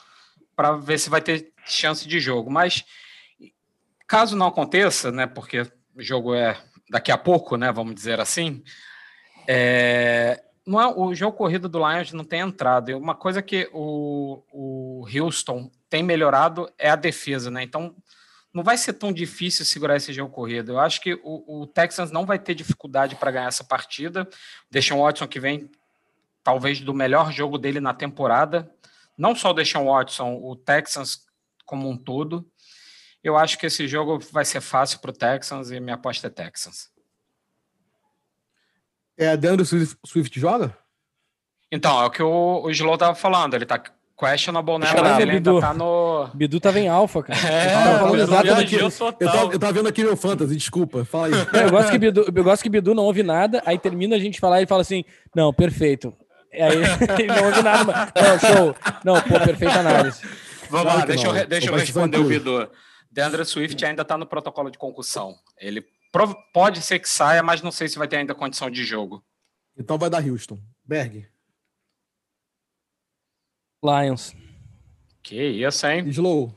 para 0.56 0.74
ver 0.74 1.00
se 1.00 1.10
vai 1.10 1.22
ter 1.22 1.52
chance 1.66 2.08
de 2.08 2.20
jogo. 2.20 2.52
Mas 2.52 2.84
caso 4.08 4.36
não 4.36 4.48
aconteça, 4.48 5.12
né? 5.12 5.26
Porque 5.26 5.62
o 5.96 6.02
jogo 6.02 6.36
é 6.36 6.58
daqui 6.90 7.12
a 7.12 7.18
pouco, 7.18 7.58
né? 7.58 7.72
Vamos 7.72 7.96
dizer 7.96 8.20
assim. 8.20 8.64
É, 9.48 10.44
não 10.66 10.82
é, 10.82 10.88
o 10.88 11.14
jogo 11.14 11.38
corrido 11.38 11.68
do 11.68 11.80
Lions 11.80 12.14
não 12.14 12.24
tem 12.24 12.40
entrado. 12.40 12.98
Uma 12.98 13.16
coisa 13.16 13.42
que 13.42 13.70
o, 13.74 14.42
o 14.52 15.06
Houston 15.14 15.70
tem 15.90 16.02
melhorado 16.02 16.72
é 16.78 16.90
a 16.90 16.96
defesa, 16.96 17.52
né? 17.52 17.64
Então 17.64 17.96
não 18.54 18.64
vai 18.64 18.78
ser 18.78 18.94
tão 18.94 19.12
difícil 19.12 19.66
segurar 19.66 19.98
esse 19.98 20.14
jogo 20.14 20.32
corrido. 20.32 20.74
Eu 20.74 20.80
acho 20.80 21.02
que 21.02 21.16
o, 21.24 21.62
o 21.64 21.68
Texans 21.68 22.12
não 22.12 22.26
vai 22.26 22.38
ter 22.38 22.54
dificuldade 22.54 23.16
para 23.16 23.32
ganhar 23.32 23.48
essa 23.48 23.64
partida. 23.64 24.28
Deixa 24.70 24.94
o 24.94 25.02
Watson 25.02 25.28
que 25.28 25.40
vem 25.40 25.70
talvez 26.44 26.80
do 26.80 26.94
melhor 26.94 27.32
jogo 27.32 27.58
dele 27.58 27.80
na 27.80 27.94
temporada. 27.94 28.72
Não 29.18 29.36
só 29.36 29.52
o 29.52 29.54
Deshaun 29.54 29.86
Watson, 29.86 30.40
o 30.42 30.56
Texans 30.56 31.26
como 31.66 31.90
um 31.90 31.98
todo. 31.98 32.48
Eu 33.24 33.38
acho 33.38 33.58
que 33.58 33.66
esse 33.66 33.88
jogo 33.88 34.20
vai 34.32 34.46
ser 34.46 34.62
fácil 34.62 35.00
para 35.00 35.12
o 35.12 35.14
Texans 35.14 35.72
e 35.72 35.80
minha 35.80 35.96
aposta 35.96 36.28
é 36.28 36.30
Texans. 36.30 36.93
É, 39.18 39.38
Deandre 39.38 39.66
Swift, 39.66 39.98
Swift 40.06 40.40
joga? 40.40 40.76
Então, 41.72 42.02
é 42.02 42.06
o 42.06 42.10
que 42.10 42.22
o, 42.22 42.64
o 42.64 42.70
Slow 42.72 42.98
tava 42.98 43.16
falando, 43.16 43.56
ele 43.56 43.66
tá 43.66 43.82
questionable, 44.18 44.78
né? 44.78 44.88
Mas 44.94 45.20
ele 45.20 45.34
Bidu. 45.34 45.56
ainda 45.56 45.68
tá 45.68 45.74
no... 45.74 46.30
Bidu 46.34 46.60
tava 46.60 46.80
em 46.80 46.88
alfa, 46.88 47.24
cara. 47.24 47.40
É, 47.40 47.66
eu, 47.66 48.28
tava 48.28 48.64
eu, 49.20 49.32
tava, 49.32 49.54
eu 49.54 49.60
tava 49.60 49.74
vendo 49.74 49.90
aqui 49.90 50.04
meu 50.04 50.16
fantasy, 50.16 50.56
desculpa, 50.56 51.04
fala 51.04 51.28
aí. 51.28 51.34
eu, 51.34 51.70
gosto 51.72 51.92
que 51.92 51.98
Bidu, 51.98 52.26
eu 52.34 52.44
gosto 52.44 52.64
que 52.64 52.70
Bidu 52.70 52.94
não 52.94 53.04
ouve 53.04 53.24
nada, 53.24 53.62
aí 53.66 53.78
termina 53.78 54.16
a 54.16 54.20
gente 54.20 54.40
falar 54.40 54.62
e 54.62 54.68
fala 54.68 54.82
assim, 54.82 55.04
não, 55.36 55.54
perfeito. 55.54 56.14
Aí 56.54 56.78
ele 57.20 57.28
não 57.28 57.46
ouve 57.46 57.62
nada, 57.62 57.84
mas, 57.84 58.24
não, 58.24 58.40
show. 58.40 58.76
Não, 59.04 59.22
pô, 59.22 59.40
perfeita 59.40 59.80
análise. 59.80 60.22
Vamos 60.70 60.86
claro 60.86 61.00
lá, 61.00 61.06
deixa 61.06 61.28
eu, 61.28 61.48
deixa 61.48 61.70
eu 61.70 61.76
responder 61.76 62.18
o 62.18 62.26
Bidu. 62.26 62.70
Deandre 63.12 63.46
Swift 63.46 63.84
ainda 63.86 64.04
tá 64.04 64.18
no 64.18 64.26
protocolo 64.26 64.72
de 64.72 64.78
concussão. 64.78 65.36
Ele 65.60 65.86
Pode 66.54 66.82
ser 66.82 67.00
que 67.00 67.10
saia, 67.10 67.42
mas 67.42 67.62
não 67.62 67.72
sei 67.72 67.88
se 67.88 67.98
vai 67.98 68.08
ter 68.08 68.18
ainda 68.18 68.36
condição 68.36 68.70
de 68.70 68.84
jogo. 68.84 69.24
Então 69.76 69.98
vai 69.98 70.10
dar 70.10 70.24
Houston. 70.24 70.60
Berg. 70.86 71.28
Lions. 73.84 74.36
Que 75.24 75.42
isso, 75.44 75.88
hein? 75.88 76.08
Slow. 76.10 76.56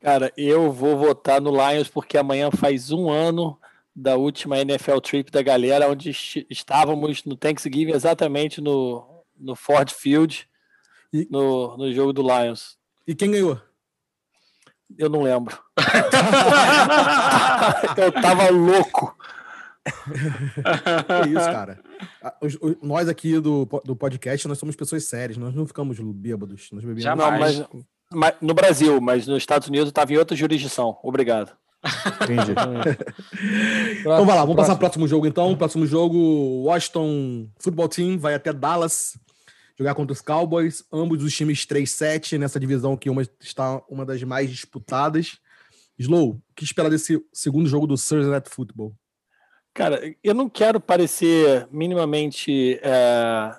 Cara, 0.00 0.32
eu 0.36 0.72
vou 0.72 0.96
votar 0.96 1.40
no 1.40 1.50
Lions 1.50 1.88
porque 1.88 2.16
amanhã 2.16 2.50
faz 2.50 2.90
um 2.90 3.10
ano 3.10 3.58
da 3.94 4.16
última 4.16 4.58
NFL 4.58 4.98
Trip 5.00 5.30
da 5.30 5.42
galera, 5.42 5.90
onde 5.90 6.10
estávamos 6.48 7.24
no 7.24 7.36
Thanksgiving, 7.36 7.92
exatamente 7.92 8.60
no, 8.60 9.24
no 9.36 9.56
Ford 9.56 9.90
Field, 9.90 10.48
e... 11.12 11.26
no, 11.30 11.76
no 11.76 11.92
jogo 11.92 12.12
do 12.12 12.22
Lions. 12.22 12.78
E 13.06 13.14
quem 13.14 13.32
ganhou? 13.32 13.60
Eu 14.96 15.08
não 15.08 15.22
lembro. 15.22 15.58
eu 17.96 18.12
tava 18.12 18.50
louco. 18.50 19.16
É 19.86 21.28
isso, 21.28 21.50
cara. 21.50 21.80
Nós 22.82 23.08
aqui 23.08 23.38
do, 23.40 23.66
do 23.84 23.96
podcast, 23.96 24.46
nós 24.48 24.58
somos 24.58 24.76
pessoas 24.76 25.04
sérias, 25.04 25.36
nós 25.36 25.54
não 25.54 25.66
ficamos 25.66 25.98
bêbados. 26.00 26.68
Nós 26.72 26.82
bebemos. 26.82 27.02
Jamais. 27.02 27.58
Não, 27.58 27.68
mas, 27.72 27.84
mas, 28.12 28.34
no 28.40 28.54
Brasil, 28.54 29.00
mas 29.00 29.26
nos 29.26 29.38
Estados 29.38 29.68
Unidos 29.68 29.88
estava 29.88 30.12
em 30.12 30.16
outra 30.16 30.36
jurisdição. 30.36 30.98
Obrigado. 31.02 31.52
Entendi. 32.22 32.52
então 34.00 34.26
vai 34.26 34.34
lá, 34.34 34.42
vamos 34.42 34.56
passar 34.56 34.72
para 34.72 34.76
o 34.76 34.80
próximo 34.80 35.06
jogo 35.06 35.26
então. 35.26 35.56
Próximo 35.56 35.86
jogo, 35.86 36.16
Washington 36.64 37.48
Football 37.58 37.88
Team 37.88 38.18
vai 38.18 38.34
até 38.34 38.52
Dallas 38.52 39.16
jogar 39.78 39.94
contra 39.94 40.12
os 40.12 40.20
Cowboys, 40.20 40.84
ambos 40.92 41.22
os 41.22 41.34
times 41.34 41.64
3-7 41.64 42.36
nessa 42.36 42.58
divisão 42.58 42.96
que 42.96 43.08
uma 43.08 43.22
está 43.40 43.80
uma 43.88 44.04
das 44.04 44.22
mais 44.24 44.50
disputadas. 44.50 45.38
Slow, 45.98 46.30
o 46.30 46.54
que 46.54 46.64
esperar 46.64 46.90
desse 46.90 47.24
segundo 47.32 47.68
jogo 47.68 47.86
do 47.86 47.94
Thursday 47.94 48.30
Night 48.30 48.50
Football? 48.50 48.94
Cara, 49.72 50.00
eu 50.24 50.34
não 50.34 50.48
quero 50.48 50.80
parecer 50.80 51.68
minimamente 51.70 52.80
é, 52.82 53.54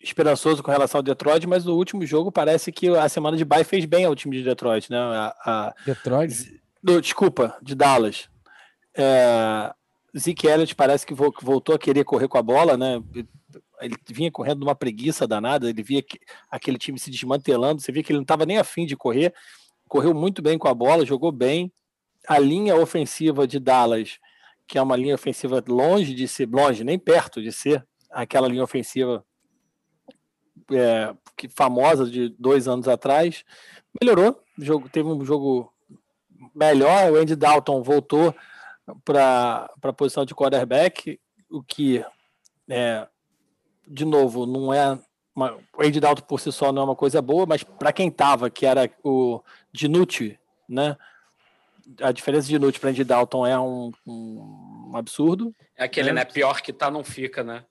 esperançoso 0.00 0.62
com 0.62 0.70
relação 0.70 0.98
ao 1.00 1.02
Detroit, 1.02 1.46
mas 1.46 1.64
no 1.64 1.74
último 1.74 2.06
jogo 2.06 2.30
parece 2.30 2.70
que 2.70 2.88
a 2.88 3.08
semana 3.08 3.36
de 3.36 3.44
bye 3.44 3.64
fez 3.64 3.84
bem 3.84 4.04
ao 4.04 4.14
time 4.14 4.36
de 4.36 4.44
Detroit, 4.44 4.88
né? 4.90 4.98
A, 4.98 5.34
a... 5.44 5.74
Detroit? 5.84 6.60
desculpa, 7.02 7.56
de 7.62 7.74
Dallas. 7.74 8.28
É, 8.96 9.72
Zeke 10.16 10.46
Elliott 10.46 10.74
parece 10.76 11.04
que 11.04 11.14
voltou 11.14 11.74
a 11.74 11.78
querer 11.78 12.04
correr 12.04 12.28
com 12.28 12.38
a 12.38 12.42
bola, 12.42 12.76
né? 12.76 13.02
Ele 13.80 13.96
vinha 14.08 14.30
correndo 14.30 14.60
numa 14.60 14.74
preguiça 14.74 15.26
danada, 15.26 15.68
ele 15.68 15.82
via 15.82 16.02
que, 16.02 16.18
aquele 16.50 16.78
time 16.78 16.98
se 16.98 17.10
desmantelando, 17.10 17.80
você 17.80 17.92
via 17.92 18.02
que 18.02 18.12
ele 18.12 18.18
não 18.18 18.24
estava 18.24 18.46
nem 18.46 18.58
afim 18.58 18.86
de 18.86 18.96
correr, 18.96 19.34
correu 19.88 20.14
muito 20.14 20.42
bem 20.42 20.58
com 20.58 20.68
a 20.68 20.74
bola, 20.74 21.04
jogou 21.04 21.32
bem. 21.32 21.72
A 22.26 22.38
linha 22.38 22.74
ofensiva 22.76 23.46
de 23.46 23.58
Dallas, 23.58 24.18
que 24.66 24.78
é 24.78 24.82
uma 24.82 24.96
linha 24.96 25.14
ofensiva 25.14 25.62
longe 25.68 26.14
de 26.14 26.26
ser, 26.26 26.48
longe, 26.48 26.84
nem 26.84 26.98
perto 26.98 27.42
de 27.42 27.52
ser 27.52 27.86
aquela 28.10 28.48
linha 28.48 28.64
ofensiva 28.64 29.24
é, 30.72 31.14
que, 31.36 31.48
famosa 31.48 32.08
de 32.08 32.30
dois 32.38 32.66
anos 32.66 32.88
atrás, 32.88 33.44
melhorou. 34.00 34.40
Jogo, 34.58 34.88
teve 34.88 35.08
um 35.08 35.24
jogo 35.24 35.72
melhor. 36.54 37.12
O 37.12 37.16
Andy 37.16 37.36
Dalton 37.36 37.82
voltou 37.82 38.34
para 39.04 39.68
a 39.82 39.92
posição 39.92 40.24
de 40.24 40.34
quarterback, 40.34 41.20
o 41.50 41.62
que 41.62 42.04
é, 42.68 43.06
de 43.86 44.04
novo, 44.04 44.46
não 44.46 44.72
é. 44.72 44.98
Uma, 45.34 45.58
o 45.76 45.82
Andy 45.82 45.98
Dalton 45.98 46.22
por 46.22 46.40
si 46.40 46.52
só 46.52 46.72
não 46.72 46.82
é 46.82 46.84
uma 46.84 46.96
coisa 46.96 47.20
boa, 47.20 47.44
mas 47.44 47.64
para 47.64 47.92
quem 47.92 48.10
tava, 48.10 48.48
que 48.48 48.64
era 48.64 48.88
o 49.02 49.42
Dinucci, 49.72 50.38
né? 50.68 50.96
A 52.00 52.12
diferença 52.12 52.46
de 52.46 52.52
Dinucci 52.54 52.78
para 52.78 52.90
Andy 52.90 53.04
Dalton 53.04 53.46
é 53.46 53.58
um, 53.58 53.90
um, 54.06 54.92
absurdo. 54.94 55.54
É 55.76 55.84
aquele, 55.84 56.12
né? 56.12 56.20
né? 56.20 56.24
Pior 56.24 56.60
que 56.62 56.72
tá, 56.72 56.90
não 56.90 57.02
fica, 57.02 57.42
né? 57.42 57.64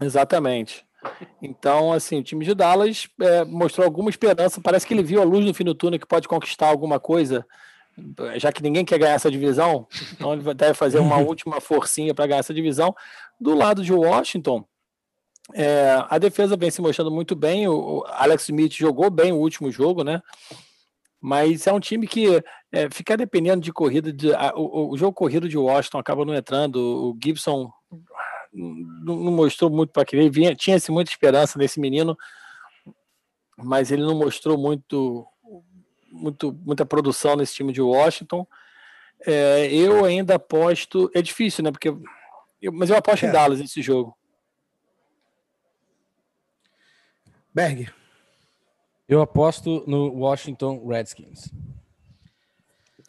Exatamente. 0.00 0.86
Então, 1.40 1.92
assim, 1.92 2.20
o 2.20 2.22
time 2.22 2.44
de 2.44 2.54
Dallas 2.54 3.08
é, 3.20 3.44
mostrou 3.44 3.84
alguma 3.84 4.08
esperança. 4.08 4.60
Parece 4.60 4.86
que 4.86 4.94
ele 4.94 5.02
viu 5.02 5.20
a 5.20 5.24
luz 5.24 5.44
no 5.44 5.52
fim 5.52 5.64
do 5.64 5.74
túnel 5.74 5.98
que 5.98 6.06
pode 6.06 6.26
conquistar 6.26 6.68
alguma 6.68 6.98
coisa, 6.98 7.44
já 8.36 8.52
que 8.52 8.62
ninguém 8.62 8.84
quer 8.84 8.98
ganhar 8.98 9.14
essa 9.14 9.30
divisão. 9.30 9.86
Então, 10.12 10.32
ele 10.32 10.54
deve 10.54 10.74
fazer 10.74 10.98
uma 10.98 11.18
última 11.20 11.60
forcinha 11.60 12.14
para 12.14 12.26
ganhar 12.26 12.40
essa 12.40 12.54
divisão. 12.54 12.94
Do 13.38 13.54
lado 13.54 13.82
de 13.82 13.92
Washington, 13.92 14.64
é, 15.52 16.04
a 16.08 16.18
defesa 16.18 16.56
vem 16.56 16.70
se 16.70 16.80
mostrando 16.80 17.10
muito 17.10 17.34
bem. 17.34 17.66
O, 17.66 18.04
Alex 18.08 18.44
Smith 18.44 18.72
jogou 18.74 19.10
bem 19.10 19.32
o 19.32 19.38
último 19.38 19.70
jogo, 19.70 20.04
né? 20.04 20.22
Mas 21.20 21.66
é 21.66 21.72
um 21.72 21.80
time 21.80 22.06
que 22.06 22.42
é, 22.70 22.90
fica 22.90 23.16
dependendo 23.16 23.62
de 23.62 23.72
corrida. 23.72 24.12
De, 24.12 24.32
a, 24.34 24.52
o, 24.54 24.90
o, 24.90 24.98
jogo 24.98 25.12
corrido 25.12 25.48
de 25.48 25.58
Washington 25.58 25.98
acaba 25.98 26.24
não 26.24 26.34
entrando. 26.34 26.76
O 26.76 27.18
Gibson 27.22 27.70
não, 28.52 29.16
não 29.16 29.32
mostrou 29.32 29.70
muito 29.70 29.92
para 29.92 30.04
querer. 30.04 30.30
Vinha, 30.30 30.54
tinha-se 30.54 30.90
muita 30.90 31.10
esperança 31.10 31.58
nesse 31.58 31.80
menino, 31.80 32.16
mas 33.56 33.90
ele 33.90 34.02
não 34.02 34.16
mostrou 34.16 34.58
muito, 34.58 35.26
muito 36.10 36.52
muita 36.64 36.84
produção 36.84 37.36
nesse 37.36 37.54
time 37.54 37.72
de 37.72 37.80
Washington. 37.80 38.46
É, 39.24 39.72
eu 39.72 40.04
ainda 40.04 40.36
aposto. 40.36 41.10
É 41.14 41.22
difícil, 41.22 41.62
né? 41.62 41.70
Porque, 41.70 41.94
eu, 42.60 42.72
mas 42.72 42.90
eu 42.90 42.96
aposto 42.96 43.24
é. 43.24 43.28
em 43.28 43.32
Dallas 43.32 43.60
nesse 43.60 43.80
jogo. 43.80 44.16
Berg. 47.54 47.88
Eu 49.08 49.20
aposto 49.20 49.84
no 49.86 50.12
Washington 50.12 50.86
Redskins. 50.86 51.50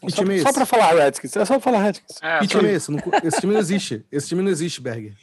Que 0.01 0.11
só, 0.11 0.21
time 0.21 0.39
é 0.39 0.41
só 0.41 0.51
para 0.51 0.65
falar 0.65 0.93
Redskins, 0.95 1.35
é 1.35 1.45
só 1.45 1.59
falar 1.59 1.83
Redskins. 1.83 2.21
É, 2.21 2.39
que 2.39 2.47
time 2.47 2.67
é 2.67 2.73
esse? 2.73 2.91
esse 3.23 3.39
time 3.39 3.53
não 3.53 3.59
existe. 3.59 4.05
Esse 4.11 4.27
time 4.27 4.41
não 4.41 4.51
existe, 4.51 4.81
Berg. 4.81 5.15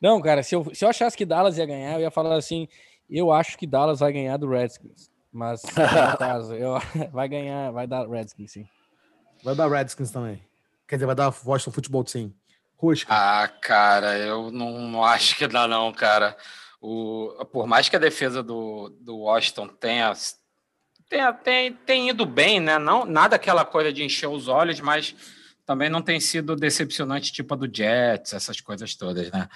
Não, 0.00 0.20
cara, 0.20 0.42
se 0.42 0.54
eu, 0.54 0.70
se 0.72 0.84
eu 0.84 0.88
achasse 0.88 1.16
que 1.16 1.24
Dallas 1.24 1.58
ia 1.58 1.66
ganhar, 1.66 1.94
eu 1.94 2.00
ia 2.00 2.10
falar 2.10 2.36
assim: 2.36 2.68
eu 3.10 3.32
acho 3.32 3.58
que 3.58 3.66
Dallas 3.66 4.00
vai 4.00 4.12
ganhar 4.12 4.36
do 4.36 4.48
Redskins. 4.48 5.10
Mas, 5.32 5.62
no 5.66 6.16
caso, 6.16 6.54
eu, 6.54 6.78
vai 7.10 7.28
ganhar, 7.28 7.72
vai 7.72 7.86
dar 7.88 8.08
Redskins, 8.08 8.52
sim. 8.52 8.68
Vai 9.42 9.54
dar 9.56 9.68
Redskins 9.68 10.12
também. 10.12 10.40
Quer 10.86 10.96
dizer, 10.96 11.06
vai 11.06 11.14
dar 11.14 11.34
Washington 11.44 11.72
Futebol 11.72 12.06
sim. 12.06 12.32
Rusca. 12.76 13.12
Ah, 13.12 13.48
cara, 13.48 14.16
eu 14.18 14.50
não, 14.50 14.78
não, 14.88 15.04
acho 15.04 15.36
que 15.36 15.46
dá, 15.48 15.66
não, 15.66 15.92
cara. 15.92 16.36
O, 16.86 17.46
por 17.46 17.66
mais 17.66 17.88
que 17.88 17.96
a 17.96 17.98
defesa 17.98 18.42
do, 18.42 18.90
do 19.00 19.16
Washington 19.20 19.68
tenha, 19.68 20.12
tenha, 21.08 21.32
tenha, 21.32 21.72
tenha 21.72 22.10
ido 22.10 22.26
bem, 22.26 22.60
né? 22.60 22.78
Não, 22.78 23.06
nada 23.06 23.36
aquela 23.36 23.64
coisa 23.64 23.90
de 23.90 24.04
encher 24.04 24.26
os 24.26 24.48
olhos, 24.48 24.80
mas 24.80 25.14
também 25.64 25.88
não 25.88 26.02
tem 26.02 26.20
sido 26.20 26.54
decepcionante, 26.54 27.32
tipo 27.32 27.54
a 27.54 27.56
do 27.56 27.74
Jets, 27.74 28.34
essas 28.34 28.60
coisas 28.60 28.94
todas, 28.94 29.32
né? 29.32 29.48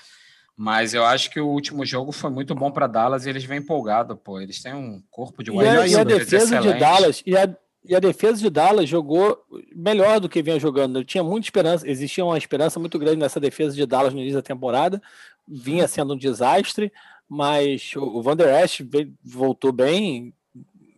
Mas 0.56 0.94
eu 0.94 1.04
acho 1.04 1.30
que 1.30 1.38
o 1.38 1.48
último 1.48 1.84
jogo 1.84 2.12
foi 2.12 2.30
muito 2.30 2.54
bom 2.54 2.70
para 2.70 2.86
Dallas 2.86 3.26
e 3.26 3.28
eles 3.28 3.44
vêm 3.44 3.58
empolgados, 3.58 4.16
pô. 4.24 4.40
Eles 4.40 4.62
têm 4.62 4.72
um 4.72 5.02
corpo 5.10 5.44
de 5.44 5.50
wide 5.50 5.86
e, 5.86 5.92
e 5.92 5.96
a 5.96 6.04
defesa 6.04 6.56
excelente. 6.56 6.72
de 6.72 6.80
Dallas 6.80 7.22
e 7.26 7.36
a, 7.36 7.54
e 7.88 7.96
a 7.96 8.00
defesa 8.00 8.38
de 8.42 8.50
Dallas 8.50 8.86
jogou 8.86 9.42
melhor 9.74 10.20
do 10.20 10.28
que 10.28 10.42
vinha 10.42 10.60
jogando. 10.60 10.98
Eu 10.98 11.04
tinha 11.04 11.24
muita 11.24 11.46
esperança, 11.46 11.88
existia 11.88 12.22
uma 12.22 12.36
esperança 12.36 12.78
muito 12.78 12.98
grande 12.98 13.16
nessa 13.16 13.40
defesa 13.40 13.74
de 13.74 13.86
Dallas 13.86 14.12
no 14.12 14.20
início 14.20 14.36
da 14.36 14.42
temporada. 14.42 15.00
Vinha 15.46 15.88
sendo 15.88 16.12
um 16.12 16.16
desastre, 16.16 16.92
mas 17.26 17.96
o 17.96 18.22
Van 18.22 18.36
Der 18.36 18.62
Esch 18.62 18.82
voltou 19.24 19.72
bem, 19.72 20.34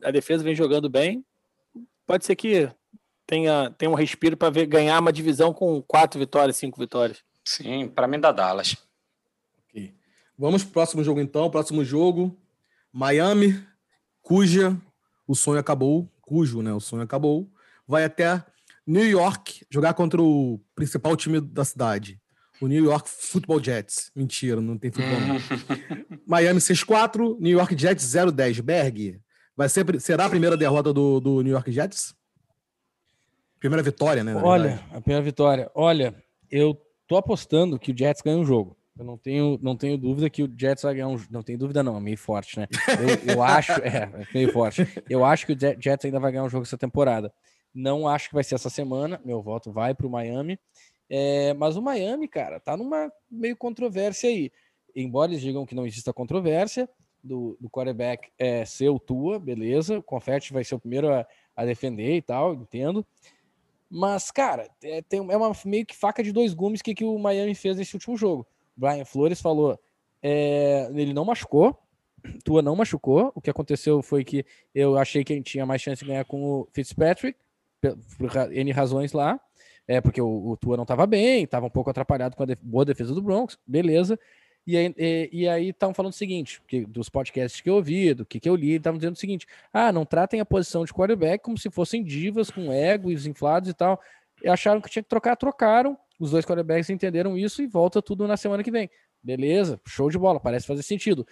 a 0.03 0.11
defesa 0.11 0.43
vem 0.43 0.57
jogando 0.57 0.91
bem. 0.91 1.25
Pode 2.05 2.25
ser 2.25 2.35
que 2.35 2.69
tenha, 3.25 3.71
tenha 3.79 3.91
um 3.91 3.95
respiro 3.95 4.37
para 4.37 4.51
ganhar 4.67 4.99
uma 4.99 5.13
divisão 5.13 5.55
com 5.55 5.81
quatro 5.81 6.19
vitórias, 6.19 6.57
cinco 6.57 6.81
vitórias. 6.81 7.23
Sim, 7.45 7.87
para 7.87 8.09
mim 8.09 8.19
da 8.19 8.33
Dallas. 8.33 8.77
Vamos 10.37 10.65
pro 10.65 10.73
próximo 10.73 11.05
jogo 11.05 11.21
então. 11.21 11.51
Próximo 11.51 11.85
jogo, 11.85 12.35
Miami, 12.91 13.63
cuja 14.23 14.75
o 15.29 15.35
sonho 15.35 15.61
acabou, 15.61 16.09
cujo, 16.31 16.63
né, 16.63 16.73
o 16.73 16.79
sonho 16.79 17.03
acabou, 17.03 17.51
vai 17.89 18.05
até 18.05 18.41
New 18.87 19.05
York 19.05 19.67
jogar 19.69 19.95
contra 19.95 20.23
o 20.23 20.61
principal 20.77 21.17
time 21.17 21.41
da 21.41 21.65
cidade, 21.65 22.21
o 22.61 22.69
New 22.69 22.85
York 22.85 23.11
Football 23.11 23.61
Jets. 23.61 24.13
Mentira, 24.15 24.61
não 24.61 24.79
tem 24.79 24.93
futebol 24.93 25.19
não. 25.19 25.37
Miami 26.25 26.61
6-4, 26.61 27.37
New 27.41 27.59
York 27.59 27.77
Jets 27.77 28.05
0-10. 28.05 28.63
Berg, 28.63 29.21
vai 29.57 29.69
ser, 29.69 30.01
será 30.01 30.27
a 30.27 30.31
primeira 30.31 30.57
derrota 30.57 30.93
do, 30.93 31.19
do 31.19 31.43
New 31.43 31.51
York 31.53 31.73
Jets? 31.73 32.15
Primeira 33.59 33.83
vitória, 33.83 34.23
né? 34.23 34.37
Olha, 34.37 34.81
a 34.93 35.01
primeira 35.01 35.25
vitória. 35.25 35.69
Olha, 35.75 36.15
eu 36.49 36.81
tô 37.09 37.17
apostando 37.17 37.77
que 37.77 37.91
o 37.91 37.99
Jets 37.99 38.23
ganha 38.23 38.39
um 38.39 38.47
jogo. 38.47 38.77
Eu 39.01 39.07
não 39.07 39.17
tenho, 39.17 39.59
não 39.63 39.75
tenho 39.75 39.97
dúvida 39.97 40.29
que 40.29 40.43
o 40.43 40.55
Jets 40.55 40.83
vai 40.83 40.93
ganhar 40.93 41.09
um. 41.09 41.19
Não 41.31 41.43
tenho 41.43 41.59
dúvida, 41.59 41.83
não, 41.83 41.97
é 41.97 42.01
meio 42.01 42.19
forte, 42.19 42.61
né? 42.61 42.69
Eu, 43.27 43.35
eu 43.35 43.43
acho, 43.43 43.73
é, 43.81 43.89
é, 43.89 44.29
meio 44.35 44.53
forte. 44.53 44.87
Eu 45.09 45.25
acho 45.25 45.47
que 45.47 45.55
o 45.55 45.59
Jets 45.59 46.05
ainda 46.05 46.21
vai 46.21 46.31
ganhar 46.31 46.45
um 46.45 46.51
jogo 46.51 46.65
essa 46.65 46.77
temporada. 46.77 47.33
Não 47.75 48.07
acho 48.07 48.29
que 48.29 48.35
vai 48.35 48.45
ser 48.45 48.57
essa 48.57 48.69
semana. 48.69 49.19
Meu 49.25 49.41
voto 49.41 49.73
vai 49.73 49.95
para 49.95 50.07
o 50.07 50.11
Miami. 50.11 50.59
É, 51.09 51.55
mas 51.55 51.79
o 51.79 51.83
Miami, 51.83 52.29
cara, 52.29 52.61
tá 52.61 52.77
numa 52.77 53.11
meio 53.31 53.57
controvérsia 53.57 54.29
aí. 54.29 54.53
Embora 54.95 55.33
eles 55.33 55.41
digam 55.41 55.65
que 55.65 55.75
não 55.75 55.87
exista 55.87 56.13
controvérsia 56.13 56.87
do, 57.25 57.57
do 57.59 57.71
quarterback 57.71 58.29
é 58.39 58.67
ser 58.67 58.91
o 58.91 58.99
Tua, 58.99 59.39
beleza. 59.39 59.99
O 59.99 60.03
Confetti 60.03 60.53
vai 60.53 60.63
ser 60.63 60.75
o 60.75 60.79
primeiro 60.79 61.11
a, 61.11 61.27
a 61.57 61.65
defender 61.65 62.17
e 62.17 62.21
tal, 62.21 62.53
entendo. 62.53 63.07
Mas, 63.89 64.31
cara, 64.31 64.69
é, 64.85 65.01
tem, 65.01 65.21
é 65.21 65.37
uma 65.39 65.53
meio 65.65 65.87
que 65.87 65.97
faca 65.97 66.23
de 66.23 66.33
dois 66.33 66.53
gumes 66.53 66.83
que, 66.83 66.95
que 66.95 67.05
o 67.05 67.19
Miami 67.19 67.55
fez 67.55 67.79
nesse 67.79 67.95
último 67.95 68.15
jogo. 68.15 68.47
Brian 68.81 69.05
Flores 69.05 69.41
falou, 69.41 69.79
é, 70.23 70.91
ele 70.95 71.13
não 71.13 71.25
machucou, 71.25 71.79
Tua 72.45 72.63
não 72.63 72.75
machucou. 72.75 73.31
O 73.35 73.41
que 73.41 73.51
aconteceu 73.51 74.03
foi 74.03 74.25
que 74.25 74.45
eu 74.75 74.97
achei 74.97 75.23
que 75.23 75.35
gente 75.35 75.53
tinha 75.53 75.67
mais 75.67 75.83
chance 75.83 76.03
de 76.03 76.11
ganhar 76.11 76.25
com 76.25 76.43
o 76.43 76.69
Fitzpatrick, 76.73 77.39
por, 78.19 78.31
N 78.51 78.73
razões 78.73 79.13
lá. 79.13 79.39
É, 79.87 80.01
porque 80.01 80.21
o, 80.21 80.51
o 80.51 80.57
Tua 80.57 80.77
não 80.77 80.83
estava 80.83 81.07
bem, 81.07 81.45
estava 81.45 81.67
um 81.67 81.71
pouco 81.71 81.91
atrapalhado 81.91 82.37
com 82.37 82.43
a 82.43 82.47
def 82.47 82.61
boa 82.63 82.85
defesa 82.85 83.15
do 83.15 83.23
Broncos, 83.23 83.59
beleza. 83.67 84.19
E 84.67 84.77
aí, 84.77 84.95
e, 84.97 85.49
e 85.49 85.69
estavam 85.69 85.95
falando 85.95 86.13
o 86.13 86.17
seguinte, 86.17 86.63
que, 86.69 86.85
dos 86.87 87.09
podcasts 87.09 87.61
que 87.61 87.69
eu 87.69 87.75
ouvi, 87.75 88.15
do 88.15 88.25
que, 88.25 88.39
que 88.39 88.49
eu 88.49 88.55
li, 88.55 88.75
estavam 88.75 88.99
dizendo 88.99 89.17
o 89.17 89.19
seguinte: 89.19 89.47
ah, 89.73 89.91
não 89.91 90.05
tratem 90.05 90.41
a 90.41 90.45
posição 90.45 90.85
de 90.85 90.93
quarterback 90.93 91.43
como 91.43 91.59
se 91.59 91.71
fossem 91.71 92.05
divas 92.05 92.51
com 92.51 92.73
egos 92.73 93.27
inflados 93.27 93.69
e 93.69 93.75
tal. 93.75 94.01
E 94.43 94.49
acharam 94.49 94.81
que 94.81 94.89
tinha 94.89 95.03
que 95.03 95.09
trocar, 95.09 95.37
trocaram. 95.37 95.99
Os 96.21 96.31
dois 96.31 96.45
quarterbacks 96.45 96.91
entenderam 96.91 97.37
isso 97.37 97.63
e 97.63 97.67
volta 97.67 98.03
tudo 98.03 98.29
na 98.29 98.37
semana 98.37 98.63
que 98.63 98.71
vem. 98.71 98.91
Beleza, 99.23 99.81
show 99.87 100.11
de 100.11 100.19
bola, 100.19 100.39
parece 100.39 100.67
fazer 100.67 100.83
sentido. 100.83 101.27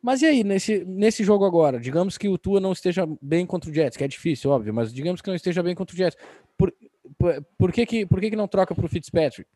Mas 0.00 0.22
e 0.22 0.26
aí, 0.26 0.44
nesse, 0.44 0.84
nesse 0.84 1.24
jogo 1.24 1.44
agora? 1.44 1.78
Digamos 1.78 2.16
que 2.16 2.28
o 2.28 2.38
Tua 2.38 2.60
não 2.60 2.72
esteja 2.72 3.06
bem 3.20 3.44
contra 3.44 3.68
o 3.68 3.74
Jets, 3.74 3.96
que 3.96 4.04
é 4.04 4.08
difícil, 4.08 4.50
óbvio, 4.50 4.72
mas 4.72 4.92
digamos 4.94 5.20
que 5.20 5.28
não 5.28 5.34
esteja 5.34 5.62
bem 5.62 5.74
contra 5.74 5.94
o 5.94 5.96
Jets. 5.96 6.16
Por, 6.56 6.72
por, 7.18 7.44
por 7.58 7.72
que, 7.72 7.84
que, 7.84 8.06
por 8.06 8.20
que, 8.20 8.30
que 8.30 8.36
não 8.36 8.46
troca 8.46 8.74
para 8.74 8.86
o 8.86 8.88
Fitzpatrick? 8.88 9.48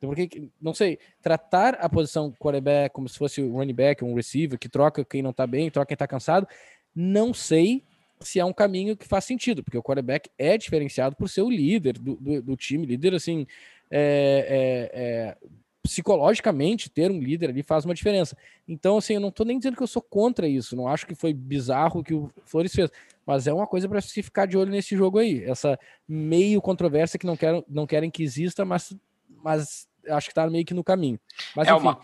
Por 0.00 0.16
que, 0.16 0.50
não 0.60 0.74
sei, 0.74 0.98
tratar 1.22 1.74
a 1.74 1.88
posição 1.88 2.32
quarterback 2.32 2.94
como 2.94 3.08
se 3.08 3.16
fosse 3.16 3.42
um 3.42 3.52
running 3.52 3.74
back, 3.74 4.04
um 4.04 4.14
receiver, 4.14 4.58
que 4.58 4.68
troca 4.68 5.04
quem 5.04 5.22
não 5.22 5.30
está 5.30 5.46
bem, 5.46 5.70
troca 5.70 5.86
quem 5.86 5.94
está 5.94 6.06
cansado, 6.06 6.46
não 6.94 7.32
sei 7.32 7.84
se 8.20 8.38
é 8.38 8.44
um 8.44 8.52
caminho 8.52 8.96
que 8.96 9.06
faz 9.06 9.24
sentido, 9.24 9.62
porque 9.62 9.78
o 9.78 9.82
quarterback 9.82 10.30
é 10.38 10.56
diferenciado 10.56 11.16
por 11.16 11.28
ser 11.28 11.42
o 11.42 11.50
líder 11.50 11.98
do, 11.98 12.16
do, 12.16 12.42
do 12.42 12.56
time, 12.56 12.86
líder 12.86 13.14
assim, 13.14 13.46
é, 13.90 14.90
é, 14.92 15.00
é, 15.00 15.36
psicologicamente, 15.82 16.88
ter 16.88 17.10
um 17.10 17.20
líder 17.20 17.50
ali 17.50 17.62
faz 17.62 17.84
uma 17.84 17.94
diferença. 17.94 18.36
Então, 18.66 18.96
assim, 18.96 19.14
eu 19.14 19.20
não 19.20 19.28
estou 19.28 19.44
nem 19.44 19.58
dizendo 19.58 19.76
que 19.76 19.82
eu 19.82 19.86
sou 19.86 20.00
contra 20.00 20.48
isso, 20.48 20.74
não 20.74 20.88
acho 20.88 21.06
que 21.06 21.14
foi 21.14 21.34
bizarro 21.34 22.00
o 22.00 22.04
que 22.04 22.14
o 22.14 22.30
Flores 22.46 22.74
fez, 22.74 22.90
mas 23.26 23.46
é 23.46 23.52
uma 23.52 23.66
coisa 23.66 23.88
para 23.88 24.00
se 24.00 24.22
ficar 24.22 24.46
de 24.46 24.56
olho 24.56 24.70
nesse 24.70 24.96
jogo 24.96 25.18
aí, 25.18 25.44
essa 25.44 25.78
meio 26.08 26.62
controvérsia 26.62 27.18
que 27.18 27.26
não 27.26 27.36
querem, 27.36 27.64
não 27.68 27.86
querem 27.86 28.10
que 28.10 28.22
exista, 28.22 28.64
mas, 28.64 28.96
mas 29.28 29.86
acho 30.08 30.28
que 30.28 30.32
está 30.32 30.48
meio 30.48 30.64
que 30.64 30.74
no 30.74 30.82
caminho. 30.82 31.20
Mas, 31.54 31.68
é 31.68 31.72
enfim, 31.72 31.82
uma... 31.82 32.00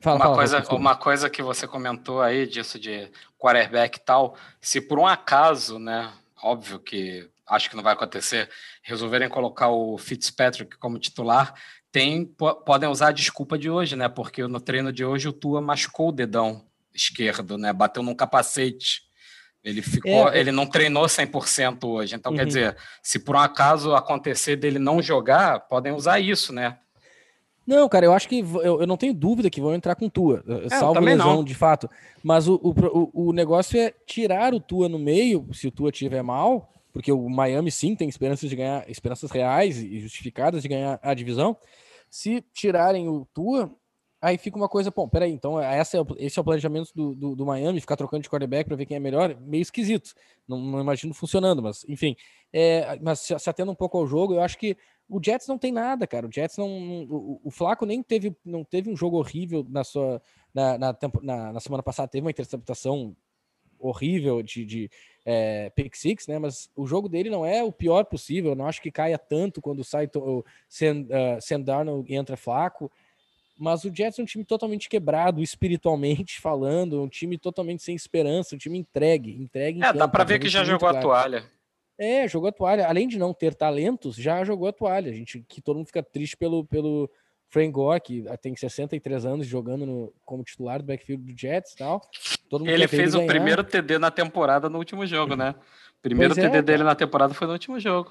Fala, 0.00 0.16
uma, 0.16 0.24
fala, 0.24 0.36
coisa, 0.36 0.74
uma 0.74 0.96
coisa 0.96 1.30
que 1.30 1.42
você 1.42 1.66
comentou 1.66 2.20
aí 2.20 2.44
disso 2.44 2.76
de 2.76 3.08
quarterback 3.38 3.98
e 3.98 4.00
tal, 4.00 4.36
se 4.60 4.80
por 4.80 4.98
um 4.98 5.06
acaso, 5.06 5.78
né, 5.78 6.12
óbvio 6.42 6.80
que 6.80 7.30
acho 7.48 7.68
que 7.68 7.76
não 7.76 7.82
vai 7.82 7.92
acontecer, 7.92 8.48
resolverem 8.82 9.28
colocar 9.28 9.68
o 9.68 9.98
Fitzpatrick 9.98 10.76
como 10.78 10.98
titular, 10.98 11.54
tem, 11.90 12.24
podem 12.64 12.88
usar 12.88 13.08
a 13.08 13.12
desculpa 13.12 13.58
de 13.58 13.68
hoje, 13.68 13.94
né? 13.96 14.08
Porque 14.08 14.46
no 14.46 14.60
treino 14.60 14.92
de 14.92 15.04
hoje 15.04 15.28
o 15.28 15.32
Tua 15.32 15.60
machucou 15.60 16.08
o 16.08 16.12
dedão 16.12 16.64
esquerdo, 16.94 17.58
né? 17.58 17.72
Bateu 17.72 18.02
num 18.02 18.14
capacete. 18.14 19.02
Ele 19.62 19.82
ficou, 19.82 20.28
é, 20.30 20.40
ele 20.40 20.50
não 20.50 20.66
treinou 20.66 21.04
100% 21.04 21.84
hoje. 21.84 22.16
Então, 22.16 22.32
uhum. 22.32 22.38
quer 22.38 22.46
dizer, 22.46 22.76
se 23.02 23.18
por 23.18 23.36
um 23.36 23.40
acaso 23.40 23.94
acontecer 23.94 24.56
dele 24.56 24.78
não 24.78 25.02
jogar, 25.02 25.60
podem 25.68 25.92
usar 25.92 26.18
isso, 26.18 26.52
né? 26.52 26.78
Não, 27.64 27.88
cara, 27.88 28.06
eu 28.06 28.12
acho 28.12 28.28
que 28.28 28.40
eu, 28.40 28.80
eu 28.80 28.86
não 28.86 28.96
tenho 28.96 29.14
dúvida 29.14 29.48
que 29.48 29.60
vão 29.60 29.74
entrar 29.74 29.94
com 29.94 30.08
Tua, 30.08 30.42
é, 30.64 30.68
salvo 30.70 30.98
lesão 30.98 31.36
não. 31.36 31.44
de 31.44 31.54
fato. 31.54 31.88
Mas 32.22 32.48
o, 32.48 32.54
o, 32.54 33.28
o 33.28 33.32
negócio 33.32 33.78
é 33.78 33.92
tirar 34.04 34.52
o 34.52 34.58
Tua 34.60 34.88
no 34.88 34.98
meio, 34.98 35.46
se 35.52 35.68
o 35.68 35.70
Tua 35.70 35.92
tiver 35.92 36.22
mal, 36.22 36.71
porque 36.92 37.10
o 37.10 37.28
Miami 37.28 37.70
sim 37.70 37.96
tem 37.96 38.08
esperanças 38.08 38.48
de 38.50 38.56
ganhar, 38.56 38.88
esperanças 38.88 39.30
reais 39.30 39.78
e 39.78 39.98
justificadas 40.00 40.62
de 40.62 40.68
ganhar 40.68 41.00
a 41.02 41.14
divisão. 41.14 41.56
Se 42.10 42.42
tirarem 42.52 43.08
o 43.08 43.26
Tua, 43.32 43.74
aí 44.20 44.36
fica 44.36 44.56
uma 44.56 44.68
coisa, 44.68 44.90
bom, 44.90 45.08
peraí, 45.08 45.32
então 45.32 45.58
essa 45.58 45.98
é 45.98 46.00
esse 46.18 46.38
é 46.38 46.42
o 46.42 46.44
planejamento 46.44 46.92
do, 46.94 47.14
do, 47.14 47.36
do 47.36 47.46
Miami, 47.46 47.80
ficar 47.80 47.96
trocando 47.96 48.22
de 48.22 48.28
quarterback 48.28 48.68
para 48.68 48.76
ver 48.76 48.86
quem 48.86 48.96
é 48.96 49.00
melhor, 49.00 49.34
meio 49.40 49.62
esquisito. 49.62 50.12
Não, 50.46 50.60
não 50.60 50.80
imagino 50.80 51.14
funcionando, 51.14 51.62
mas 51.62 51.84
enfim. 51.88 52.14
É, 52.52 52.98
mas 53.00 53.20
se, 53.20 53.38
se 53.38 53.50
atendo 53.50 53.72
um 53.72 53.74
pouco 53.74 53.96
ao 53.96 54.06
jogo, 54.06 54.34
eu 54.34 54.42
acho 54.42 54.58
que 54.58 54.76
o 55.08 55.20
Jets 55.22 55.46
não 55.46 55.58
tem 55.58 55.72
nada, 55.72 56.06
cara. 56.06 56.26
O 56.26 56.32
Jets 56.32 56.56
não. 56.56 56.68
O, 57.08 57.40
o 57.44 57.50
Flaco 57.50 57.84
nem 57.84 58.02
teve, 58.02 58.36
não 58.44 58.64
teve 58.64 58.90
um 58.90 58.96
jogo 58.96 59.18
horrível 59.18 59.66
na 59.68 59.84
sua. 59.84 60.22
Na, 60.54 60.78
na, 60.78 60.98
na, 61.22 61.52
na 61.54 61.60
semana 61.60 61.82
passada, 61.82 62.08
teve 62.08 62.24
uma 62.24 62.30
interceptação 62.30 63.16
horrível 63.78 64.42
de, 64.42 64.64
de 64.64 64.90
é, 65.24 65.70
pick 65.70 65.94
six, 65.94 66.26
né? 66.26 66.38
Mas 66.38 66.70
o 66.76 66.86
jogo 66.86 67.08
dele 67.08 67.30
não 67.30 67.44
é 67.44 67.62
o 67.62 67.72
pior 67.72 68.04
possível. 68.04 68.52
Eu 68.52 68.56
não 68.56 68.66
acho 68.66 68.82
que 68.82 68.90
caia 68.90 69.18
tanto 69.18 69.60
quando 69.60 69.84
sai 69.84 70.08
o 70.14 70.44
Sam, 70.68 71.02
uh, 71.02 71.40
Sam 71.40 71.60
Darnold 71.60 72.12
e 72.12 72.16
entra 72.16 72.36
flaco. 72.36 72.90
Mas 73.58 73.84
o 73.84 73.94
Jets 73.94 74.18
é 74.18 74.22
um 74.22 74.26
time 74.26 74.44
totalmente 74.44 74.88
quebrado, 74.88 75.42
espiritualmente 75.42 76.40
falando, 76.42 77.02
um 77.02 77.08
time 77.08 77.38
totalmente 77.38 77.82
sem 77.82 77.94
esperança, 77.94 78.54
um 78.54 78.58
time 78.58 78.78
entregue, 78.78 79.40
entregue. 79.40 79.82
É, 79.84 79.92
dá 79.92 80.08
para 80.08 80.24
ver 80.24 80.38
que 80.38 80.48
já 80.48 80.64
jogou 80.64 80.88
claro. 80.88 80.98
a 80.98 81.00
toalha. 81.00 81.44
É, 81.98 82.26
jogou 82.26 82.48
a 82.48 82.52
toalha. 82.52 82.88
Além 82.88 83.06
de 83.06 83.18
não 83.18 83.32
ter 83.32 83.54
talentos, 83.54 84.16
já 84.16 84.42
jogou 84.44 84.66
a 84.66 84.72
toalha. 84.72 85.10
A 85.10 85.14
gente 85.14 85.44
que 85.46 85.60
todo 85.60 85.76
mundo 85.76 85.86
fica 85.86 86.02
triste 86.02 86.36
pelo 86.36 86.64
pelo 86.64 87.08
Frank 87.52 87.70
Gore, 87.70 88.00
que 88.00 88.24
tem 88.40 88.56
63 88.56 89.26
anos 89.26 89.46
jogando 89.46 89.84
no, 89.84 90.12
como 90.24 90.42
titular 90.42 90.78
do 90.78 90.86
backfield 90.86 91.22
do 91.22 91.38
Jets 91.38 91.72
e 91.72 91.76
tal. 91.76 92.00
ele 92.64 92.88
fez 92.88 93.14
o 93.14 93.26
primeiro 93.26 93.62
TD 93.62 93.98
na 93.98 94.10
temporada 94.10 94.70
no 94.70 94.78
último 94.78 95.06
jogo, 95.06 95.36
né? 95.36 95.54
O 95.98 96.02
primeiro 96.02 96.34
pois 96.34 96.46
TD 96.46 96.56
é, 96.56 96.62
dele 96.62 96.82
na 96.82 96.94
temporada 96.94 97.34
foi 97.34 97.46
no 97.46 97.52
último 97.52 97.78
jogo. 97.78 98.10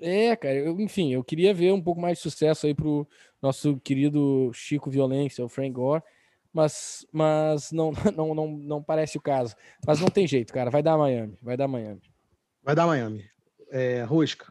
É, 0.00 0.34
cara, 0.34 0.54
eu, 0.54 0.80
enfim, 0.80 1.12
eu 1.12 1.22
queria 1.22 1.52
ver 1.52 1.74
um 1.74 1.82
pouco 1.82 2.00
mais 2.00 2.16
de 2.16 2.22
sucesso 2.22 2.66
aí 2.66 2.74
pro 2.74 3.06
nosso 3.42 3.78
querido 3.80 4.50
Chico 4.54 4.90
Violência, 4.90 5.44
o 5.44 5.48
Frank 5.48 5.72
Gore. 5.72 6.02
mas, 6.50 7.06
mas 7.12 7.70
não, 7.70 7.92
não, 8.16 8.34
não, 8.34 8.48
não 8.48 8.82
parece 8.82 9.18
o 9.18 9.20
caso. 9.20 9.54
Mas 9.86 10.00
não 10.00 10.08
tem 10.08 10.26
jeito, 10.26 10.54
cara. 10.54 10.70
Vai 10.70 10.82
dar 10.82 10.96
Miami. 10.96 11.36
Vai 11.42 11.54
dar 11.54 11.68
Miami. 11.68 12.00
Vai 12.62 12.74
dar 12.74 12.86
Miami. 12.86 13.28
É, 13.70 14.04
Rusca. 14.04 14.50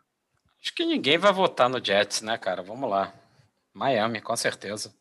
Acho 0.61 0.75
que 0.75 0.85
ninguém 0.85 1.17
vai 1.17 1.33
votar 1.33 1.67
no 1.67 1.83
Jets, 1.83 2.21
né, 2.21 2.37
cara? 2.37 2.61
Vamos 2.61 2.87
lá. 2.87 3.11
Miami, 3.73 4.21
com 4.21 4.36
certeza. 4.36 4.93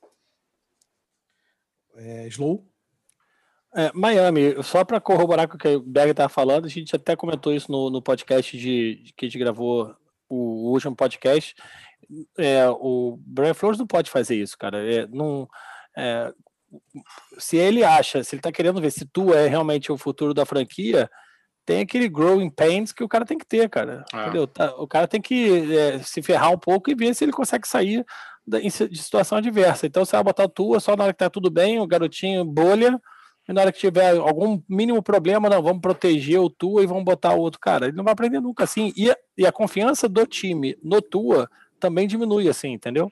É, 1.97 2.27
Slow. 2.29 2.67
É, 3.75 3.93
Miami, 3.93 4.63
só 4.63 4.85
para 4.85 5.01
corroborar 5.01 5.47
com 5.47 5.57
o 5.57 5.59
que 5.59 5.69
o 5.69 5.81
Berg 5.81 6.11
estava 6.11 6.29
falando, 6.29 6.65
a 6.65 6.69
gente 6.69 6.95
até 6.97 7.15
comentou 7.15 7.53
isso 7.53 7.71
no, 7.71 7.91
no 7.91 8.01
podcast 8.01 8.57
de, 8.57 9.03
de, 9.03 9.13
que 9.13 9.27
a 9.27 9.29
gente 9.29 9.39
gravou 9.39 9.95
o, 10.29 10.69
o 10.69 10.73
último 10.73 10.97
podcast. 10.97 11.55
É, 12.39 12.69
o 12.71 13.19
Brian 13.21 13.55
Flores 13.55 13.79
não 13.79 13.87
pode 13.87 14.11
fazer 14.11 14.37
isso, 14.37 14.57
cara. 14.57 14.79
É, 14.91 15.07
não, 15.09 15.49
é, 15.97 16.33
se 17.39 17.57
ele 17.57 17.85
acha, 17.85 18.23
se 18.23 18.35
ele 18.35 18.41
está 18.41 18.53
querendo 18.53 18.81
ver 18.81 18.91
se 18.91 19.05
tu 19.07 19.35
é 19.35 19.47
realmente 19.47 19.93
o 19.93 19.99
futuro 19.99 20.33
da 20.33 20.47
franquia, 20.47 21.11
tem 21.65 21.81
aquele 21.81 22.09
growing 22.09 22.49
pains 22.49 22.93
que 22.93 23.05
o 23.05 23.09
cara 23.09 23.27
tem 23.27 23.37
que 23.37 23.47
ter, 23.47 23.69
cara. 23.69 24.05
É. 24.15 24.23
Entendeu? 24.23 24.47
Tá, 24.47 24.75
o 24.77 24.89
cara 24.89 25.07
tem 25.07 25.21
que 25.21 25.77
é, 25.77 25.99
se 25.99 26.23
ferrar 26.23 26.53
um 26.53 26.59
pouco 26.59 26.91
e 26.91 26.95
ver 26.95 27.15
se 27.15 27.25
ele 27.25 27.33
consegue 27.33 27.69
sair 27.69 28.05
de 28.49 28.99
situação 28.99 29.39
adversa. 29.39 29.87
Então 29.87 30.05
você 30.05 30.17
vai 30.17 30.25
botar 30.25 30.45
a 30.45 30.49
tua 30.49 30.81
só 30.81 30.97
na 30.97 31.05
hora 31.05 31.13
que 31.13 31.19
tá 31.19 31.31
tudo 31.31 31.51
bem, 31.51 31.81
o 31.81 31.87
garotinho 31.87 32.45
bolha 32.45 33.01
e 33.49 33.53
na 33.53 33.63
hora 33.63 33.73
que 33.73 33.79
tiver 33.79 34.15
algum 34.19 34.61
mínimo 34.69 35.03
problema, 35.03 35.49
não, 35.49 35.63
vamos 35.63 35.81
proteger 35.81 36.39
o 36.39 36.51
Tua 36.51 36.83
e 36.83 36.87
vamos 36.87 37.05
botar 37.05 37.33
o 37.33 37.41
outro. 37.41 37.59
Cara, 37.59 37.87
ele 37.87 37.97
não 37.97 38.05
vai 38.05 38.13
aprender 38.13 38.41
nunca 38.41 38.65
assim. 38.65 38.93
E 38.95 39.11
a, 39.11 39.17
e 39.39 39.47
a 39.47 39.53
confiança 39.53 40.07
do 40.07 40.27
time 40.27 40.77
no 40.83 41.01
Tua 41.01 41.49
também 41.81 42.07
diminui 42.07 42.47
assim, 42.47 42.73
entendeu? 42.73 43.11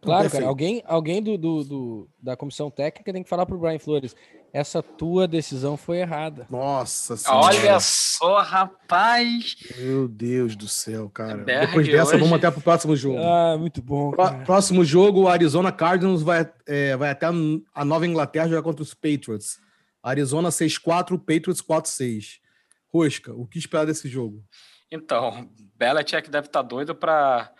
Claro, 0.00 0.30
cara, 0.30 0.46
alguém, 0.46 0.82
alguém 0.86 1.22
do, 1.22 1.36
do, 1.36 1.64
do, 1.64 2.08
da 2.22 2.36
comissão 2.36 2.70
técnica 2.70 3.12
tem 3.12 3.22
que 3.22 3.28
falar 3.28 3.46
pro 3.46 3.58
Brian 3.58 3.78
Flores. 3.78 4.14
Essa 4.52 4.82
tua 4.82 5.28
decisão 5.28 5.76
foi 5.76 5.98
errada. 5.98 6.46
Nossa 6.48 7.16
senhora. 7.16 7.46
Olha 7.46 7.80
só, 7.80 8.40
rapaz. 8.40 9.56
Meu 9.76 10.08
Deus 10.08 10.56
do 10.56 10.66
céu, 10.66 11.10
cara. 11.10 11.36
Berg 11.36 11.66
Depois 11.66 11.86
dessa, 11.86 12.12
hoje... 12.12 12.20
vamos 12.20 12.32
até 12.32 12.50
pro 12.50 12.60
próximo 12.60 12.96
jogo. 12.96 13.18
Ah, 13.18 13.56
muito 13.58 13.82
bom. 13.82 14.12
Cara. 14.12 14.38
Próximo 14.44 14.84
jogo, 14.84 15.22
o 15.22 15.28
Arizona 15.28 15.70
Cardinals 15.70 16.22
vai, 16.22 16.50
é, 16.66 16.96
vai 16.96 17.10
até 17.10 17.26
a 17.26 17.84
Nova 17.84 18.06
Inglaterra 18.06 18.48
jogar 18.48 18.62
contra 18.62 18.82
os 18.82 18.94
Patriots. 18.94 19.58
Arizona 20.02 20.48
6-4, 20.48 21.18
Patriots 21.18 21.60
4-6. 21.60 22.38
Rosca, 22.90 23.34
o 23.34 23.46
que 23.46 23.58
esperar 23.58 23.84
desse 23.84 24.08
jogo? 24.08 24.42
Então, 24.90 25.50
Belichick 25.76 26.30
deve 26.30 26.46
estar 26.46 26.62
tá 26.62 26.68
doido 26.68 26.94
para 26.94 27.52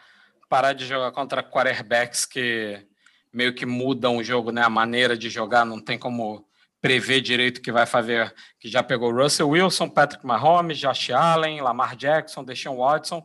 parar 0.48 0.72
de 0.72 0.86
jogar 0.86 1.12
contra 1.12 1.42
quarterbacks 1.42 2.24
que 2.24 2.86
meio 3.32 3.54
que 3.54 3.66
mudam 3.66 4.16
o 4.16 4.24
jogo, 4.24 4.50
né? 4.50 4.62
A 4.62 4.70
maneira 4.70 5.16
de 5.16 5.28
jogar, 5.28 5.64
não 5.64 5.80
tem 5.80 5.98
como 5.98 6.46
prever 6.80 7.20
direito 7.20 7.60
que 7.60 7.72
vai 7.72 7.86
fazer, 7.86 8.32
que 8.58 8.68
já 8.68 8.82
pegou 8.82 9.12
Russell 9.12 9.50
Wilson, 9.50 9.88
Patrick 9.88 10.24
Mahomes, 10.24 10.78
Josh 10.78 11.10
Allen, 11.10 11.60
Lamar 11.60 11.96
Jackson, 11.96 12.44
Deshaun 12.44 12.76
Watson, 12.76 13.24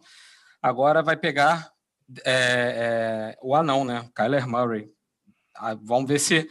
agora 0.62 1.04
vai 1.04 1.16
pegar 1.16 1.72
é, 2.26 3.36
é, 3.36 3.38
o 3.42 3.56
anão, 3.56 3.86
né? 3.86 4.10
Kyler 4.16 4.48
Murray. 4.48 4.90
Ah, 5.56 5.76
vamos 5.80 6.08
ver 6.08 6.20
se 6.20 6.48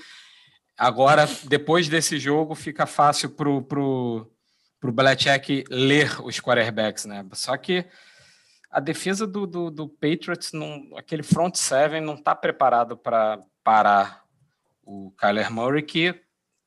agora, 0.78 1.28
depois 1.44 1.88
desse 1.88 2.18
jogo, 2.18 2.54
fica 2.54 2.86
fácil 2.86 3.30
pro, 3.30 3.62
pro, 3.62 4.32
pro 4.80 4.92
Belichick 4.92 5.64
ler 5.68 6.20
os 6.24 6.40
quarterbacks, 6.40 7.04
né? 7.04 7.26
Só 7.32 7.56
que 7.56 7.84
a 8.72 8.80
defesa 8.80 9.26
do, 9.26 9.46
do, 9.46 9.70
do 9.70 9.86
Patriots, 9.86 10.50
aquele 10.96 11.22
front 11.22 11.54
seven, 11.56 12.00
não 12.00 12.14
está 12.14 12.34
preparado 12.34 12.96
para 12.96 13.38
parar 13.62 14.24
o 14.82 15.12
Kyler 15.12 15.52
Murray, 15.52 15.82
que 15.82 16.18